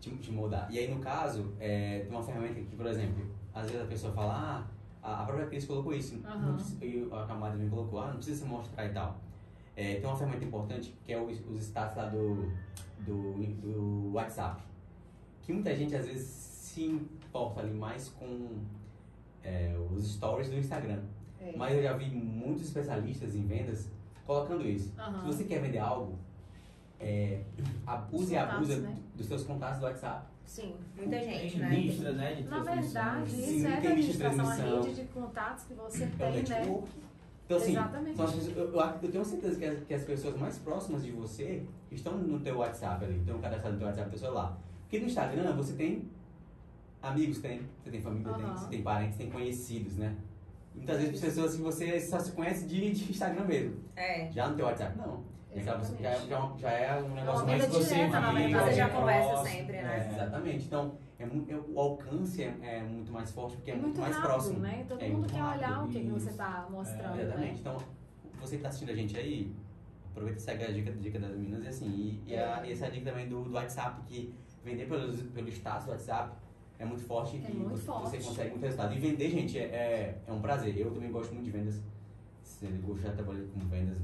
Te, 0.00 0.10
te 0.16 0.32
moldar. 0.32 0.66
E 0.68 0.80
aí, 0.80 0.92
no 0.92 0.98
caso, 1.00 1.54
é, 1.60 2.00
tem 2.00 2.10
uma 2.10 2.24
ferramenta 2.24 2.54
que, 2.54 2.74
por 2.74 2.86
exemplo, 2.86 3.24
às 3.54 3.66
vezes 3.70 3.82
a 3.82 3.86
pessoa 3.86 4.12
fala, 4.12 4.66
ah, 5.00 5.22
a, 5.22 5.24
própria 5.24 5.46
Cris 5.46 5.64
colocou 5.64 5.94
isso. 5.94 6.20
Aham. 6.26 6.54
precisa- 6.54 6.84
e 6.84 7.08
a 7.12 7.24
camada 7.24 7.56
me 7.56 7.70
colocou, 7.70 8.00
ah, 8.00 8.08
não 8.08 8.16
precisa 8.16 8.42
se 8.42 8.50
mostrar 8.50 8.84
e 8.84 8.92
tal. 8.92 9.16
É, 9.76 9.94
tem 9.94 10.04
uma 10.06 10.16
ferramenta 10.16 10.44
importante 10.44 10.92
que 11.04 11.12
é 11.12 11.20
os, 11.20 11.38
os 11.48 11.60
status 11.62 11.96
lá 11.96 12.06
do, 12.06 12.50
do, 13.04 13.34
do 13.60 14.12
WhatsApp. 14.12 14.62
Que 15.42 15.52
muita 15.52 15.74
gente 15.74 15.94
às 15.94 16.06
vezes 16.06 16.26
se 16.26 16.84
importa 16.84 17.60
ali 17.60 17.72
mais 17.74 18.08
com 18.08 18.48
é, 19.42 19.76
os 19.94 20.14
stories 20.14 20.48
do 20.48 20.56
Instagram. 20.56 21.02
É. 21.40 21.54
Mas 21.56 21.74
eu 21.76 21.82
já 21.82 21.92
vi 21.94 22.06
muitos 22.06 22.62
especialistas 22.64 23.34
em 23.34 23.44
vendas 23.46 23.90
colocando 24.26 24.66
isso. 24.66 24.92
Aham. 24.98 25.20
Se 25.20 25.26
você 25.26 25.44
quer 25.44 25.60
vender 25.60 25.78
algo, 25.78 26.18
é, 27.00 27.42
abuse 27.86 28.24
Os 28.24 28.30
e 28.30 28.36
abusa 28.36 28.76
né? 28.78 28.96
dos 29.16 29.26
seus 29.26 29.42
contatos 29.44 29.80
do 29.80 29.86
WhatsApp. 29.86 30.26
Sim. 30.44 30.74
Muita 30.96 31.10
Tem 31.18 31.40
gente, 31.40 31.58
né? 31.58 31.70
listras, 31.74 32.16
né? 32.16 32.34
de 32.34 32.42
Na 32.44 32.60
verdade, 32.60 33.30
Sim, 33.30 33.56
isso 33.56 33.66
é 33.66 33.80
tem 33.80 33.94
lista 33.96 34.18
de 34.18 34.26
administração, 34.26 34.48
a 34.48 34.80
rede 34.82 34.94
de 34.94 35.04
contatos 35.08 35.64
que 35.64 35.74
você 35.74 36.04
É 36.04 36.06
o 36.06 36.10
tem, 36.10 36.32
né? 36.32 36.42
network. 36.60 36.88
Então, 37.44 37.56
assim, 37.56 37.72
Exatamente. 37.72 38.16
são 38.16 38.24
as 38.24 38.48
eu, 38.48 38.72
eu, 38.72 38.80
eu 39.02 39.10
tenho 39.10 39.24
certeza 39.24 39.58
que 39.58 39.64
as, 39.64 39.84
que 39.84 39.94
as 39.94 40.04
pessoas 40.04 40.36
mais 40.38 40.58
próximas 40.58 41.02
de 41.02 41.10
você 41.10 41.62
estão 41.90 42.16
no 42.16 42.40
teu 42.40 42.58
WhatsApp 42.58 43.04
ali, 43.04 43.18
estão 43.18 43.38
cadastradas 43.40 43.72
no 43.72 43.78
teu 43.78 43.86
WhatsApp, 43.88 44.06
no 44.06 44.10
teu 44.10 44.20
celular. 44.20 44.58
Porque 44.82 44.98
no 45.00 45.06
Instagram 45.06 45.56
você 45.56 45.74
tem 45.74 46.08
amigos, 47.02 47.38
tem, 47.38 47.62
você 47.82 47.90
tem 47.90 48.00
família, 48.00 48.32
tem, 48.32 48.46
você 48.46 48.68
tem 48.68 48.82
parentes, 48.82 49.18
tem 49.18 49.30
conhecidos, 49.30 49.96
né? 49.96 50.16
Muitas 50.74 50.98
vezes 50.98 51.20
pessoas 51.20 51.54
que 51.56 51.62
você 51.62 52.00
só 52.00 52.18
se 52.18 52.32
conhece 52.32 52.66
de, 52.66 52.92
de 52.92 53.10
Instagram 53.10 53.44
mesmo. 53.44 53.76
É. 53.94 54.30
Já 54.30 54.48
no 54.48 54.56
teu 54.56 54.64
WhatsApp, 54.66 54.96
não. 54.96 55.22
Já, 55.54 55.60
Exatamente. 55.60 56.02
já, 56.02 56.14
já, 56.14 56.52
já 56.58 56.70
é 56.70 57.02
um 57.02 57.14
negócio 57.14 57.44
uma 57.44 57.46
mais 57.46 57.70
direta. 57.70 57.78
Você 57.78 58.72
já 58.72 58.86
é 58.86 58.88
conversa 58.88 59.28
próximo, 59.28 59.56
sempre, 59.56 59.72
né? 59.72 60.08
é, 60.08 60.14
exatamente. 60.14 60.64
Então, 60.64 60.92
é, 61.22 61.52
é- 61.52 61.60
o 61.68 61.78
alcance 61.80 62.42
é, 62.42 62.54
é 62.62 62.82
muito 62.82 63.12
mais 63.12 63.30
forte 63.32 63.56
porque 63.56 63.70
é, 63.70 63.74
É 63.74 63.76
muito, 63.76 64.00
mais 64.00 64.14
rápido, 64.16 64.30
próximo. 64.30 64.58
né? 64.60 64.84
Todo 64.88 65.00
É 65.00 65.08
mundo 65.08 65.18
muito 65.20 65.34
quer 65.34 65.42
olhar 65.42 65.68
rápido, 65.70 65.88
o 65.88 65.92
que, 65.92 66.00
que 66.00 66.10
você 66.10 66.30
está 66.30 66.66
mostrando, 66.70 67.18
É, 67.18 67.22
Exatamente. 67.22 67.52
né? 67.52 67.58
Então, 67.60 67.76
você 68.40 68.50
que 68.50 68.56
está 68.56 68.68
assistindo 68.68 68.90
a 68.90 68.94
gente 68.94 69.16
aí, 69.16 69.52
aproveita 70.10 70.38
e 70.38 70.42
segue 70.42 70.64
a 70.64 70.70
dica, 70.72 70.92
dica 70.92 71.18
das 71.18 71.30
meninas 71.32 71.64
e 71.64 71.68
assim. 71.68 71.86
E, 71.88 72.22
e, 72.32 72.36
a, 72.36 72.66
e 72.66 72.72
essa 72.72 72.90
dica 72.90 73.10
também 73.10 73.28
do, 73.28 73.42
do 73.44 73.52
WhatsApp, 73.52 74.00
que 74.06 74.34
vender 74.64 74.86
pelos, 74.88 75.20
pelo 75.22 75.48
status 75.48 75.84
do 75.86 75.90
WhatsApp 75.92 76.36
é 76.78 76.84
muito 76.84 77.02
forte 77.04 77.36
É 77.36 77.50
e 77.50 77.54
muito 77.54 77.70
você, 77.76 77.82
forte. 77.86 78.10
você 78.10 78.16
consegue 78.18 78.50
muito 78.50 78.62
resultado. 78.64 78.94
E 78.94 78.98
vender, 78.98 79.30
gente, 79.30 79.58
é, 79.58 79.62
é, 79.62 80.18
é 80.26 80.32
um 80.32 80.40
prazer. 80.40 80.76
Eu 80.76 80.90
também 80.90 81.10
gosto 81.12 81.32
muito 81.32 81.44
de 81.44 81.50
vendas. 81.52 81.80
Você 82.42 82.66
gosta 82.84 83.02
já 83.08 83.12
trabalhei 83.12 83.46
com 83.46 83.60
vendas 83.68 83.98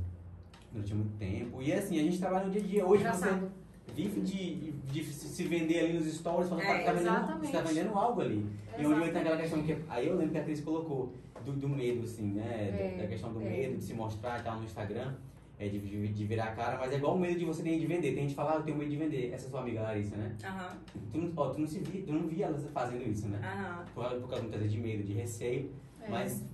durante 0.72 0.94
muito 0.94 1.16
tempo. 1.18 1.60
E 1.62 1.72
assim, 1.72 1.98
a 1.98 2.02
gente 2.02 2.18
trabalha 2.18 2.46
no 2.46 2.52
dia 2.52 2.60
a 2.62 2.64
dia. 2.64 2.86
Hoje 2.86 3.02
você 3.02 3.08
Engraçado. 3.08 3.50
Vive 3.94 4.20
de, 4.20 4.72
de 4.72 5.04
se 5.04 5.44
vender 5.44 5.80
ali 5.80 5.92
nos 5.94 6.06
stories, 6.14 6.48
falando 6.48 6.64
É, 6.64 6.84
tá 6.84 6.92
vendendo, 6.92 7.08
exatamente. 7.08 7.46
você 7.46 7.52
tá 7.52 7.62
vendendo 7.62 7.94
algo 7.98 8.20
ali. 8.20 8.46
E 8.78 8.86
onde 8.86 9.08
entra 9.08 9.20
aquela 9.20 9.42
Exatamente. 9.42 9.42
questão 9.42 9.62
que. 9.62 9.84
Aí 9.88 10.06
eu 10.06 10.16
lembro 10.16 10.32
que 10.32 10.38
a 10.38 10.44
Cris 10.44 10.60
colocou 10.60 11.12
do, 11.44 11.52
do 11.52 11.68
medo, 11.68 12.04
assim, 12.04 12.32
né? 12.32 12.94
É, 12.96 13.02
da, 13.02 13.08
questão 13.08 13.32
do 13.32 13.40
é. 13.42 13.44
medo 13.44 13.76
de 13.76 13.84
se 13.84 13.94
mostrar 13.94 14.40
e 14.40 14.42
tal 14.42 14.58
no 14.58 14.64
Instagram, 14.64 15.14
é, 15.58 15.68
de, 15.68 15.78
de, 15.78 16.08
de 16.08 16.24
virar 16.26 16.44
a 16.44 16.52
cara, 16.52 16.78
mas 16.78 16.92
é 16.92 16.96
igual 16.96 17.16
o 17.16 17.18
medo 17.18 17.38
de 17.38 17.44
você 17.44 17.62
ter 17.62 17.78
de 17.78 17.86
vender. 17.86 18.12
Tem 18.12 18.22
gente 18.22 18.30
que 18.30 18.36
fala, 18.36 18.52
ah, 18.52 18.56
eu 18.56 18.62
tenho 18.62 18.76
medo 18.78 18.90
de 18.90 18.96
vender. 18.96 19.32
Essa 19.32 19.46
é 19.46 19.50
sua 19.50 19.60
amiga 19.60 19.82
Larissa, 19.82 20.16
né? 20.16 20.36
Aham. 20.44 20.76
Tu 21.10 21.18
não, 21.18 21.32
ó, 21.36 21.50
tu 21.50 21.60
não, 21.60 21.66
se 21.66 21.80
via, 21.80 22.02
tu 22.02 22.12
não 22.12 22.28
via 22.28 22.46
ela 22.46 22.58
fazendo 22.58 23.08
isso, 23.08 23.28
né? 23.28 23.40
Aham. 23.42 23.84
Por, 23.94 24.04
por 24.20 24.28
causa 24.28 24.42
muitas 24.42 24.60
vezes 24.60 24.74
de 24.76 24.80
medo, 24.80 25.02
de 25.02 25.12
receio. 25.12 25.72
É. 26.00 26.08
Mas 26.08 26.44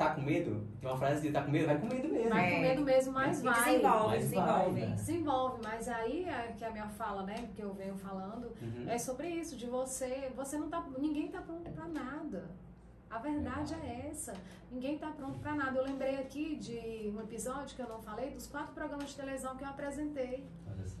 tá 0.00 0.14
com 0.14 0.22
medo? 0.22 0.66
Tem 0.80 0.88
uma 0.90 0.98
frase 0.98 1.20
de 1.20 1.30
tá 1.32 1.42
com 1.42 1.50
medo? 1.50 1.66
Vai 1.66 1.78
com 1.78 1.86
medo 1.86 2.08
mesmo. 2.08 2.30
Vai 2.30 2.52
É. 2.52 2.54
com 2.56 2.60
medo 2.62 2.82
mesmo, 2.82 3.12
mas 3.12 3.40
E 3.40 3.42
vai. 3.44 3.64
desenvolve, 3.64 4.08
Mas 4.08 4.22
desenvolve. 4.22 4.50
vai, 4.80 4.88
né? 4.88 4.94
Desenvolve, 4.94 5.60
mas 5.62 5.88
aí 5.88 6.24
é 6.24 6.54
que 6.56 6.64
a 6.64 6.70
minha 6.70 6.88
fala, 6.88 7.22
né, 7.24 7.50
que 7.54 7.60
eu 7.60 7.74
venho 7.74 7.94
falando, 7.96 8.50
Uhum. 8.62 8.86
é 8.88 8.98
sobre 8.98 9.28
isso, 9.28 9.56
de 9.56 9.66
você, 9.66 10.32
você 10.34 10.56
não 10.58 10.70
tá, 10.70 10.82
ninguém 10.98 11.28
tá 11.28 11.42
pronto 11.42 11.70
pra 11.70 11.86
nada. 11.86 12.50
A 13.10 13.18
verdade 13.18 13.74
é 13.74 14.08
essa. 14.10 14.32
Ninguém 14.70 14.96
tá 14.96 15.10
pronto 15.10 15.38
pra 15.40 15.52
nada. 15.54 15.76
Eu 15.76 15.84
lembrei 15.84 16.16
aqui 16.20 16.54
de 16.56 17.12
um 17.14 17.20
episódio 17.20 17.74
que 17.76 17.82
eu 17.82 17.88
não 17.88 18.00
falei 18.00 18.30
dos 18.30 18.46
quatro 18.46 18.72
programas 18.72 19.10
de 19.10 19.16
televisão 19.16 19.56
que 19.56 19.64
eu 19.64 19.68
apresentei, 19.68 20.46
Olha 20.66 20.86
só. 20.86 20.96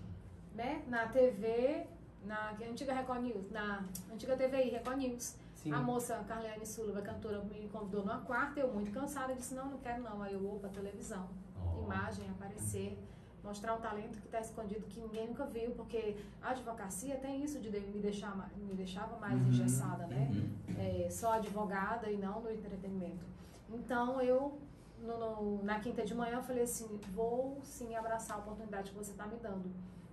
né, 0.54 0.82
na 0.88 1.06
TV, 1.06 1.86
na 2.26 2.50
antiga 2.68 2.92
Record 2.92 3.22
News, 3.22 3.50
na 3.50 3.84
antiga 4.12 4.36
TVI 4.36 4.70
Record 4.70 4.98
News. 4.98 5.36
Sim. 5.62 5.72
A 5.72 5.78
moça 5.80 6.16
Carliane 6.26 6.64
Sullivan, 6.64 7.02
cantora, 7.02 7.42
me 7.44 7.68
convidou 7.68 8.00
numa 8.02 8.20
quarta, 8.20 8.60
eu 8.60 8.72
muito 8.72 8.90
cansada, 8.92 9.34
disse, 9.34 9.54
não, 9.54 9.66
não 9.72 9.78
quero 9.78 10.02
não. 10.02 10.22
Aí 10.22 10.32
eu 10.32 10.40
vou 10.40 10.58
pra 10.58 10.70
televisão 10.70 11.28
Ó. 11.62 11.82
imagem, 11.82 12.30
aparecer, 12.30 12.98
mostrar 13.44 13.74
um 13.74 13.80
talento 13.80 14.18
que 14.20 14.26
está 14.26 14.40
escondido 14.40 14.86
que 14.86 14.98
ninguém 15.00 15.26
nunca 15.28 15.44
viu, 15.44 15.72
porque 15.72 16.16
a 16.40 16.50
advocacia 16.50 17.16
tem 17.16 17.44
isso 17.44 17.58
de 17.58 17.68
me 17.68 18.00
deixar 18.00 18.34
me 18.56 18.74
deixava 18.74 19.18
mais 19.18 19.38
Uhum, 19.38 19.48
engessada, 19.48 20.06
né? 20.06 20.30
Uhum. 20.32 20.76
É, 20.78 21.10
só 21.10 21.34
advogada 21.34 22.10
e 22.10 22.16
não 22.16 22.40
no 22.40 22.50
entretenimento. 22.50 23.26
Então 23.68 24.20
eu 24.22 24.58
no- 24.98 25.18
no- 25.18 25.62
na 25.62 25.78
quinta 25.78 26.02
de 26.04 26.14
manhã 26.14 26.36
eu 26.36 26.42
falei 26.42 26.62
assim, 26.64 26.98
vou 27.14 27.58
sim 27.64 27.94
abraçar 27.94 28.36
a 28.38 28.40
oportunidade 28.40 28.90
que 28.90 28.96
você 28.96 29.10
está 29.10 29.26
me 29.26 29.36
dando. 29.36 29.70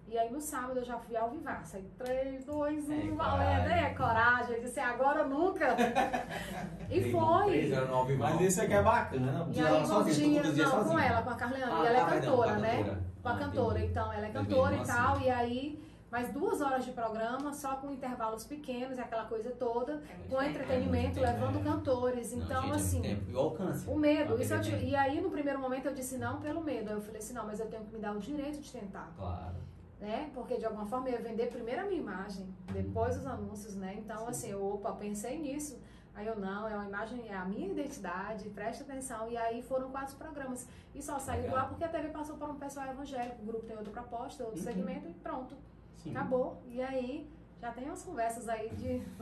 E 0.10 0.18
aí 0.18 0.32
no 0.32 0.40
sábado 0.40 0.80
eu 0.80 0.86
já 0.86 0.98
fui 0.98 1.18
ao 1.18 1.30
vivaço. 1.30 1.76
Aí 1.76 1.84
3, 1.98 2.46
2, 2.46 2.90
1, 2.90 2.94
É, 2.94 2.98
valendo, 3.12 3.16
coragem. 3.16 3.84
é 3.86 3.90
coragem. 3.94 4.56
Eu 4.56 4.62
disse, 4.64 4.80
agora 4.80 5.24
ou 5.24 5.30
nunca. 5.30 5.76
e 6.90 7.12
foi. 7.12 7.72
ao. 7.72 8.18
Mas 8.18 8.42
isso 8.42 8.62
aqui 8.62 8.74
é 8.74 8.82
bacana. 8.82 9.48
E 9.52 9.60
Ela 9.60 9.80
aí, 9.80 9.86
sozinha, 9.86 10.42
dia, 10.44 10.66
não, 10.66 10.84
com 10.86 10.98
ela, 11.00 11.22
com 11.22 11.30
a 11.30 11.36
Carliane. 11.36 11.72
Ah, 11.74 11.84
e 11.84 11.88
ela 11.88 11.98
é 12.00 12.06
perdão, 12.06 12.20
cantora, 12.38 12.50
com 12.50 12.56
a 12.56 12.60
né? 12.60 12.78
cantora. 12.78 13.04
Com 13.22 13.30
a 13.30 13.32
Ah, 13.34 13.38
cantora, 13.38 13.78
entendi. 13.80 13.92
então, 13.92 14.14
ela 14.14 14.26
é 14.28 14.30
cantora 14.32 14.76
e 14.76 14.84
tal. 14.86 15.14
assim. 15.16 15.26
E 15.26 15.30
aí, 15.30 15.84
mais 16.10 16.32
duas 16.32 16.62
horas 16.62 16.86
de 16.86 16.92
programa, 16.94 17.52
só 17.52 17.76
com 17.76 17.92
intervalos 17.92 18.46
pequenos, 18.46 18.98
e 18.98 19.02
aquela 19.02 19.26
coisa 19.26 19.52
toda, 19.52 19.96
É 20.10 20.30
com 20.30 20.38
tempo. 20.38 20.44
entretenimento, 20.44 21.20
É 21.20 21.28
tempo, 21.28 21.40
levando 21.46 21.60
é. 21.60 21.64
cantores. 21.64 22.34
Não, 22.34 22.46
Então, 22.46 22.62
gente, 22.62 22.72
é 22.72 22.76
assim, 22.78 23.02
tempo. 23.02 23.30
E 23.30 23.34
o 23.36 23.40
alcance. 23.40 23.90
o 23.90 23.98
medo. 23.98 24.42
Isso 24.42 24.54
e 24.86 24.96
aí, 24.96 25.20
no 25.20 25.30
primeiro 25.30 25.60
momento, 25.60 25.88
eu 25.88 25.94
disse 25.94 26.18
não 26.18 26.40
pelo 26.40 26.62
medo. 26.64 26.88
Aí 26.92 26.96
eu 26.96 27.02
falei 27.02 27.20
assim, 27.20 27.34
não, 27.34 27.46
mas 27.46 27.60
eu 27.60 27.68
tenho 27.68 27.84
que 27.84 27.92
me 27.94 28.00
dar 28.00 28.14
o 28.14 28.20
direito 28.20 28.62
de 28.62 28.72
tentar. 28.72 29.12
Claro. 29.18 29.68
Né? 30.00 30.30
Porque 30.34 30.58
de 30.58 30.66
alguma 30.66 30.86
forma 30.86 31.10
eu 31.10 31.14
ia 31.14 31.22
vender 31.22 31.48
primeiro 31.48 31.82
a 31.82 31.86
minha 31.86 32.00
imagem, 32.00 32.48
depois 32.72 33.18
os 33.18 33.26
anúncios, 33.26 33.76
né? 33.76 33.96
Então, 33.98 34.20
Sim. 34.20 34.30
assim, 34.30 34.52
eu, 34.52 34.66
opa, 34.66 34.92
pensei 34.94 35.40
nisso. 35.40 35.80
Aí 36.14 36.26
eu, 36.26 36.40
não, 36.40 36.68
é 36.68 36.76
uma 36.76 36.88
imagem, 36.88 37.28
é 37.30 37.36
a 37.36 37.46
minha 37.46 37.68
identidade, 37.68 38.50
preste 38.50 38.82
atenção. 38.82 39.30
E 39.30 39.38
aí 39.38 39.62
foram 39.62 39.92
quatro 39.92 40.16
programas. 40.16 40.68
E 40.96 41.02
só 41.02 41.20
saiu 41.20 41.44
Legal. 41.44 41.58
lá 41.58 41.66
porque 41.66 41.84
a 41.84 41.90
TV 41.90 42.10
passou 42.10 42.38
para 42.38 42.48
um 42.48 42.56
pessoal 42.56 42.88
evangélico. 42.88 43.42
O 43.44 43.46
grupo 43.46 43.66
tem 43.66 43.78
outra 43.78 43.92
proposta, 43.92 44.44
outro 44.44 44.58
uhum. 44.60 44.66
segmento 44.66 45.08
e 45.08 45.14
pronto. 45.14 45.56
Sim. 45.96 46.10
Acabou. 46.12 46.60
E 46.66 46.82
aí 46.82 47.30
já 47.62 47.72
tem 47.72 47.86
umas 47.86 48.04
conversas 48.04 48.50
aí 48.50 48.70
de. 48.70 49.02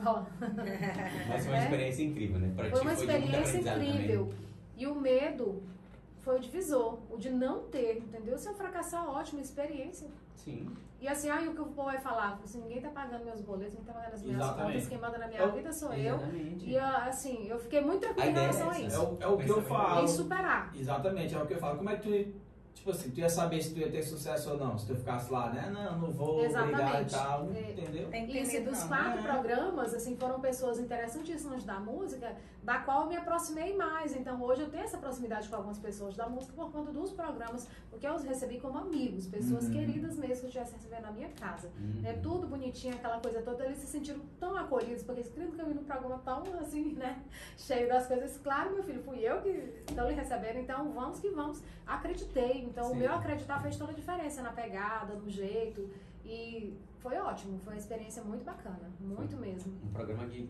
Mas 1.28 1.44
foi 1.44 1.52
uma 1.52 1.60
é? 1.60 1.64
experiência 1.64 2.02
incrível, 2.02 2.38
né? 2.38 2.52
Pra 2.56 2.70
foi 2.70 2.80
uma 2.80 2.92
experiência 2.94 3.58
incrível. 3.58 4.26
Também. 4.26 4.46
E 4.76 4.86
o 4.86 4.94
medo 4.94 5.62
foi 6.20 6.36
o 6.36 6.40
divisor, 6.40 6.98
o 7.10 7.18
de 7.18 7.30
não 7.30 7.64
ter, 7.64 7.98
entendeu? 7.98 8.38
Se 8.38 8.48
eu 8.48 8.54
fracassar, 8.54 9.08
ótima 9.08 9.40
experiência. 9.40 10.08
Sim. 10.36 10.68
E 11.00 11.08
assim, 11.08 11.28
aí 11.28 11.46
o 11.48 11.54
que 11.54 11.60
o 11.60 11.66
povo 11.66 11.88
vai 11.88 11.98
falar? 11.98 12.40
Assim, 12.42 12.60
ninguém 12.62 12.80
tá 12.80 12.88
pagando 12.88 13.24
meus 13.24 13.40
boletos, 13.40 13.74
ninguém 13.74 13.86
tá 13.86 13.92
pagando 13.92 14.14
as 14.14 14.22
minhas 14.22 14.40
Exatamente. 14.40 14.72
contas, 14.72 14.88
quem 14.88 14.98
manda 14.98 15.18
na 15.18 15.26
minha 15.28 15.40
eu, 15.40 15.52
vida 15.52 15.72
sou 15.72 15.92
exatamente. 15.92 16.64
eu. 16.64 16.70
E 16.70 16.78
assim, 16.78 17.48
eu 17.48 17.58
fiquei 17.58 17.80
muito 17.80 18.00
tranquila 18.00 18.28
em 18.28 18.32
relação 18.32 18.70
a 18.70 18.80
isso. 18.80 18.96
É 18.96 18.98
o, 18.98 19.16
é 19.20 19.26
o 19.26 19.36
que 19.36 19.48
eu 19.48 19.62
falo. 19.62 20.04
Em 20.04 20.08
superar. 20.08 20.72
Exatamente, 20.74 21.34
é 21.34 21.42
o 21.42 21.46
que 21.46 21.54
eu 21.54 21.58
falo. 21.58 21.76
Como 21.76 21.90
é 21.90 21.96
que 21.96 22.02
tu 22.02 22.32
Tipo 22.86 22.90
assim, 22.90 23.10
tu 23.10 23.18
ia 23.18 23.28
saber 23.28 23.60
se 23.60 23.72
tu 23.72 23.80
ia 23.80 23.90
ter 23.90 24.02
sucesso 24.02 24.50
ou 24.50 24.58
não. 24.58 24.78
Se 24.78 24.86
tu 24.86 24.94
ficasse 24.94 25.32
lá, 25.32 25.50
né? 25.50 25.70
Não, 25.72 25.98
não 25.98 26.12
vou 26.12 26.44
Exatamente. 26.44 27.14
e 27.14 27.18
tal. 27.18 27.48
É, 27.52 27.70
entendeu? 27.72 28.10
Isso, 28.28 28.62
dos 28.62 28.80
não, 28.80 28.88
quatro 28.88 29.22
né? 29.22 29.32
programas, 29.32 29.94
assim, 29.94 30.16
foram 30.16 30.38
pessoas 30.38 30.78
interessantíssimas 30.78 31.64
da 31.64 31.80
música, 31.80 32.36
da 32.66 32.80
qual 32.80 33.02
eu 33.02 33.06
me 33.06 33.16
aproximei 33.16 33.76
mais. 33.76 34.16
Então, 34.16 34.42
hoje 34.42 34.62
eu 34.62 34.68
tenho 34.68 34.82
essa 34.82 34.98
proximidade 34.98 35.48
com 35.48 35.54
algumas 35.54 35.78
pessoas 35.78 36.16
da 36.16 36.28
música 36.28 36.52
por 36.52 36.72
conta 36.72 36.90
dos 36.90 37.12
programas, 37.12 37.68
porque 37.88 38.04
eu 38.04 38.12
os 38.12 38.24
recebi 38.24 38.58
como 38.58 38.76
amigos, 38.76 39.28
pessoas 39.28 39.66
uhum. 39.66 39.72
queridas 39.72 40.16
mesmo 40.16 40.40
que 40.40 40.46
eu 40.46 40.48
estivesse 40.48 40.72
recebendo 40.74 41.02
na 41.02 41.12
minha 41.12 41.28
casa. 41.28 41.70
Uhum. 41.78 42.02
É 42.04 42.14
tudo 42.14 42.48
bonitinho, 42.48 42.96
aquela 42.96 43.20
coisa 43.20 43.40
toda. 43.40 43.64
Eles 43.64 43.78
se 43.78 43.86
sentiram 43.86 44.20
tão 44.40 44.56
acolhidos, 44.56 45.04
porque 45.04 45.20
eles 45.20 45.32
queriam 45.32 45.52
que 45.52 45.62
eu 45.62 45.66
vi 45.66 45.74
no 45.74 45.84
programa 45.84 46.18
tão, 46.24 46.42
assim, 46.58 46.94
né? 46.94 47.22
Cheio 47.56 47.88
das 47.88 48.08
coisas. 48.08 48.36
Claro, 48.38 48.74
meu 48.74 48.82
filho, 48.82 49.00
fui 49.00 49.20
eu 49.20 49.40
que 49.40 49.84
estou 49.88 50.08
lhe 50.08 50.14
recebendo, 50.14 50.58
então 50.58 50.90
vamos 50.90 51.20
que 51.20 51.30
vamos. 51.30 51.62
Acreditei 51.86 52.64
então, 52.64 52.86
Sim. 52.86 52.94
o 52.94 52.96
meu 52.96 53.14
acreditar 53.14 53.62
fez 53.62 53.76
toda 53.76 53.92
a 53.92 53.94
diferença 53.94 54.42
na 54.42 54.50
pegada, 54.50 55.14
no 55.14 55.30
jeito. 55.30 55.88
E 56.24 56.76
foi 56.98 57.16
ótimo, 57.18 57.60
foi 57.60 57.74
uma 57.74 57.78
experiência 57.78 58.24
muito 58.24 58.44
bacana, 58.44 58.90
muito 59.00 59.36
foi 59.36 59.46
mesmo. 59.46 59.72
Um 59.84 59.92
programa 59.92 60.26
que, 60.26 60.48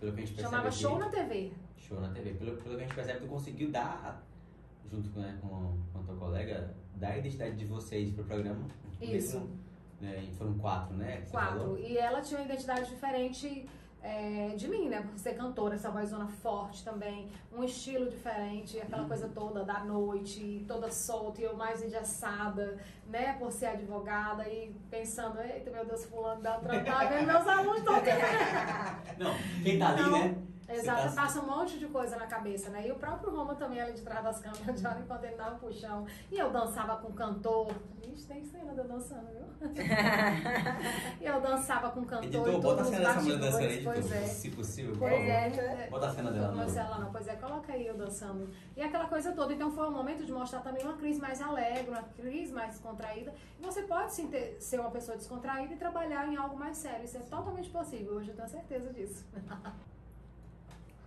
pelo 0.00 0.12
que 0.12 0.20
a 0.20 0.24
gente 0.24 0.34
percebe. 0.34 0.50
Chamava 0.50 0.68
aqui, 0.68 0.78
Show 0.78 0.98
na 0.98 1.08
TV. 1.08 1.52
Show 1.76 2.00
na 2.00 2.08
TV. 2.08 2.34
Pelo, 2.34 2.56
pelo 2.56 2.76
que 2.76 2.82
a 2.82 2.86
gente 2.86 2.94
percebe, 2.94 3.20
tu 3.20 3.26
conseguiu 3.26 3.70
dar, 3.70 4.22
junto 4.90 5.10
com, 5.10 5.20
né, 5.20 5.38
com, 5.40 5.78
com 5.92 5.98
a 5.98 6.02
tua 6.02 6.16
colega, 6.16 6.74
dar 6.96 7.10
a 7.10 7.18
identidade 7.18 7.56
de 7.56 7.64
vocês 7.64 8.12
pro 8.12 8.24
programa. 8.24 8.66
Isso. 9.00 9.38
Mesmo, 9.38 9.58
né, 10.00 10.28
foram 10.36 10.58
quatro, 10.58 10.96
né? 10.96 11.22
Quatro. 11.30 11.78
E 11.78 11.96
ela 11.96 12.20
tinha 12.20 12.40
uma 12.40 12.46
identidade 12.46 12.88
diferente 12.88 13.68
é, 14.02 14.54
de 14.56 14.68
mim, 14.68 14.88
né? 14.88 15.02
Por 15.02 15.18
ser 15.18 15.34
cantora, 15.34 15.74
essa 15.74 15.90
vozona 15.90 16.26
forte 16.26 16.84
também, 16.84 17.28
um 17.52 17.64
estilo 17.64 18.08
diferente, 18.08 18.78
aquela 18.80 19.02
uhum. 19.02 19.08
coisa 19.08 19.28
toda 19.28 19.64
da 19.64 19.80
noite, 19.84 20.64
toda 20.66 20.90
solta, 20.90 21.40
e 21.40 21.44
eu 21.44 21.56
mais 21.56 21.82
engessada, 21.82 22.78
né? 23.06 23.34
Por 23.38 23.50
ser 23.50 23.66
advogada 23.66 24.48
e 24.48 24.74
pensando, 24.90 25.40
eita, 25.40 25.70
meu 25.70 25.84
Deus, 25.84 26.04
fulano 26.04 26.40
dá 26.42 26.58
trabalho, 26.58 27.26
meus 27.26 27.46
alunos 27.46 27.82
todos. 27.82 28.02
Não, 29.18 29.34
quem 29.62 29.78
tá 29.78 29.88
ali, 29.88 30.10
né? 30.10 30.36
Exato, 30.68 31.14
tá... 31.14 31.22
passa 31.22 31.40
um 31.40 31.46
monte 31.46 31.78
de 31.78 31.86
coisa 31.86 32.16
na 32.16 32.26
cabeça, 32.26 32.68
né? 32.68 32.86
E 32.86 32.92
o 32.92 32.96
próprio 32.96 33.34
Roma 33.34 33.54
também 33.54 33.80
ali 33.80 33.94
de 33.94 34.02
trás 34.02 34.22
das 34.22 34.40
câmeras, 34.40 34.78
de 34.80 34.86
hora 34.86 35.00
enquanto 35.00 35.24
ele 35.24 35.36
dava 35.36 35.54
um 35.54 35.58
puxão. 35.58 36.06
E 36.30 36.38
eu 36.38 36.50
dançava 36.50 36.96
com 36.96 37.12
cantor. 37.12 37.68
Ixi, 38.02 38.26
tem 38.26 38.44
cena 38.44 38.72
de 38.74 38.78
eu 38.78 38.88
dançando, 38.88 39.26
viu? 39.28 39.48
e 41.20 41.24
eu 41.24 41.40
dançava 41.40 41.90
com 41.90 42.04
cantor. 42.04 42.24
Editor, 42.24 42.60
bota 42.60 42.82
a 42.82 42.84
cena 42.84 42.98
dessa 42.98 43.20
mulher 43.20 43.38
dançando 43.38 43.64
aí, 43.64 43.84
pois 43.84 44.12
é. 44.12 44.24
se 44.26 44.50
possível. 44.50 44.96
Pois 44.98 45.12
é. 45.12 45.88
Bota 45.90 46.06
a 46.06 46.14
cena 46.14 46.30
dela 46.30 46.48
não. 46.48 46.66
Não, 46.66 47.00
não. 47.00 47.12
Pois 47.12 47.28
é, 47.28 47.36
coloca 47.36 47.72
aí 47.72 47.86
eu 47.86 47.96
dançando. 47.96 48.50
E 48.76 48.82
aquela 48.82 49.06
coisa 49.06 49.32
toda. 49.32 49.54
Então 49.54 49.70
foi 49.70 49.88
um 49.88 49.92
momento 49.92 50.24
de 50.24 50.32
mostrar 50.32 50.60
também 50.60 50.84
uma 50.84 50.96
crise 50.96 51.20
mais 51.20 51.40
alegre, 51.40 51.90
uma 51.90 52.02
crise 52.02 52.52
mais 52.52 52.72
descontraída. 52.72 53.32
E 53.58 53.62
você 53.64 53.82
pode 53.82 54.12
sim 54.12 54.28
ter, 54.28 54.56
ser 54.60 54.80
uma 54.80 54.90
pessoa 54.90 55.16
descontraída 55.16 55.72
e 55.72 55.76
trabalhar 55.76 56.28
em 56.28 56.36
algo 56.36 56.56
mais 56.56 56.76
sério. 56.76 57.04
Isso 57.04 57.16
é 57.16 57.20
totalmente 57.20 57.70
possível. 57.70 58.14
Hoje 58.14 58.30
eu 58.30 58.36
tenho 58.36 58.48
certeza 58.48 58.92
disso. 58.92 59.24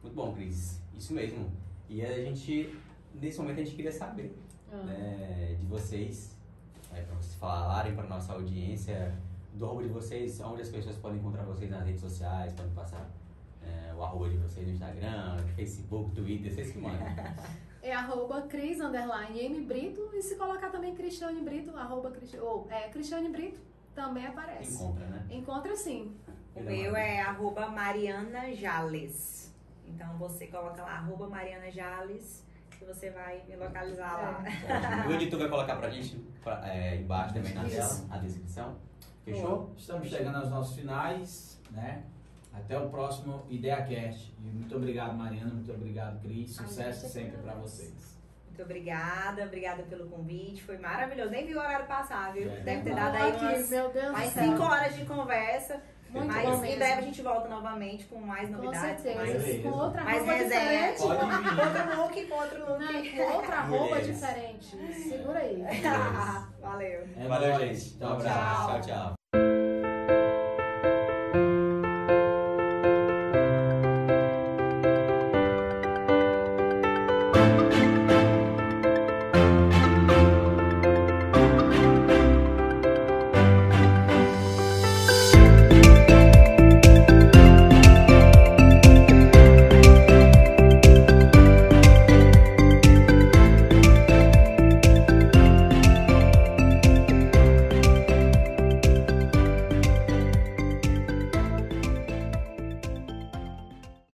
Muito 0.01 0.15
bom, 0.15 0.33
Cris. 0.33 0.81
Isso 0.97 1.13
mesmo. 1.13 1.51
E 1.89 2.05
a 2.05 2.13
gente, 2.23 2.77
nesse 3.13 3.39
momento, 3.39 3.59
a 3.59 3.63
gente 3.63 3.75
queria 3.75 3.91
saber 3.91 4.35
ah. 4.71 4.77
né, 4.77 5.55
de 5.59 5.65
vocês, 5.65 6.37
é, 6.93 7.01
para 7.01 7.15
vocês 7.15 7.35
falarem 7.35 7.95
para 7.95 8.07
nossa 8.07 8.33
audiência 8.33 9.13
do 9.53 9.65
arroba 9.65 9.83
de 9.83 9.89
vocês, 9.89 10.39
onde 10.39 10.61
as 10.61 10.69
pessoas 10.69 10.95
podem 10.95 11.19
encontrar 11.19 11.43
vocês 11.43 11.69
nas 11.69 11.85
redes 11.85 12.01
sociais, 12.01 12.53
podem 12.53 12.71
passar 12.71 13.09
é, 13.61 13.93
o 13.93 14.01
arroba 14.01 14.29
de 14.29 14.37
vocês 14.37 14.65
no 14.65 14.73
Instagram, 14.73 15.37
Facebook, 15.55 16.15
Twitter, 16.15 16.53
vocês 16.53 16.71
que 16.71 16.79
mandam. 16.79 17.07
É 17.83 17.95
arroba 17.95 18.43
Cris, 18.43 18.79
underline 18.79 19.39
M 19.39 19.61
Brito, 19.61 20.11
e 20.13 20.21
se 20.21 20.35
colocar 20.35 20.69
também 20.69 20.93
Cristiane 20.93 21.41
Brito, 21.41 21.75
arroba 21.75 22.13
ou, 22.39 22.67
é, 22.69 22.89
Cristiane 22.89 23.29
Brito, 23.29 23.59
também 23.95 24.27
aparece. 24.27 24.75
Encontra, 24.75 25.07
né? 25.07 25.25
Encontra 25.31 25.75
sim. 25.75 26.15
O 26.55 26.61
meu 26.61 26.95
é 26.95 27.21
arroba 27.21 27.69
Mariana 27.69 28.53
Jales. 28.53 29.50
Então 29.93 30.17
você 30.17 30.47
coloca 30.47 30.81
lá, 30.81 30.97
arroba 30.97 31.27
Mariana 31.27 31.69
Jales, 31.71 32.45
que 32.77 32.85
você 32.85 33.09
vai 33.11 33.43
me 33.47 33.55
localizar 33.55 34.13
lá. 34.13 34.43
É. 34.45 35.07
O 35.07 35.11
editor 35.13 35.39
vai 35.39 35.49
colocar 35.49 35.75
pra 35.75 35.89
gente 35.89 36.17
pra, 36.43 36.61
é, 36.67 36.97
embaixo 36.97 37.33
também 37.33 37.53
na 37.53 37.63
tela, 37.65 38.05
a 38.09 38.17
descrição. 38.17 38.77
Fechou? 39.23 39.67
Bom, 39.67 39.73
estamos 39.77 40.09
chegando 40.09 40.37
aos 40.37 40.49
nossos 40.49 40.75
finais, 40.75 41.61
né? 41.71 42.03
Até 42.53 42.77
o 42.77 42.89
próximo 42.89 43.45
IdeaCast. 43.49 44.35
E 44.39 44.41
muito 44.41 44.75
obrigado, 44.75 45.15
Mariana. 45.15 45.53
Muito 45.53 45.71
obrigado, 45.71 46.21
Cris. 46.21 46.55
Sucesso 46.55 47.07
sempre 47.07 47.37
para 47.37 47.53
vocês. 47.53 48.19
Muito 48.47 48.63
obrigada, 48.63 49.45
obrigada 49.45 49.83
pelo 49.83 50.09
convite. 50.09 50.61
Foi 50.63 50.77
maravilhoso. 50.77 51.31
Nem 51.31 51.45
vi 51.45 51.55
o 51.55 51.59
horário 51.59 51.87
passar, 51.87 52.33
viu? 52.33 52.51
É. 52.51 52.59
Deve 52.59 52.83
ter 52.83 52.95
dado 52.95 53.15
aí 53.15 53.31
umas, 53.31 54.11
mais 54.11 54.33
cinco 54.33 54.63
horas 54.63 54.95
de 54.95 55.05
conversa. 55.05 55.81
Muito 56.11 56.27
Mas 56.27 56.43
bom 56.43 56.65
em 56.65 56.75
breve 56.77 56.93
a 56.93 57.01
gente 57.01 57.21
volta 57.21 57.47
novamente 57.47 58.05
com 58.05 58.19
mais 58.19 58.49
novidades. 58.49 59.01
Com 59.01 59.09
certeza. 59.13 59.63
Com, 59.63 59.71
com 59.71 59.77
outra 59.77 60.03
mais 60.03 60.17
roupa 60.17 60.33
resenha. 60.33 60.91
diferente. 60.91 61.01
outro 61.01 62.01
look, 62.01 62.25
com 62.25 62.35
outro 62.35 62.59
look. 62.59 62.79
Não, 62.79 63.25
com 63.27 63.33
outra 63.33 63.61
roupa 63.61 64.01
diferente. 64.01 64.77
Segura 65.09 65.39
aí. 65.39 65.63
Valeu. 66.61 67.07
É, 67.17 67.27
valeu, 67.27 67.59
gente. 67.59 67.95
Então, 67.95 68.09
um 68.09 68.13
abraço. 68.13 68.67
tchau. 68.67 68.81
tchau. 68.81 69.20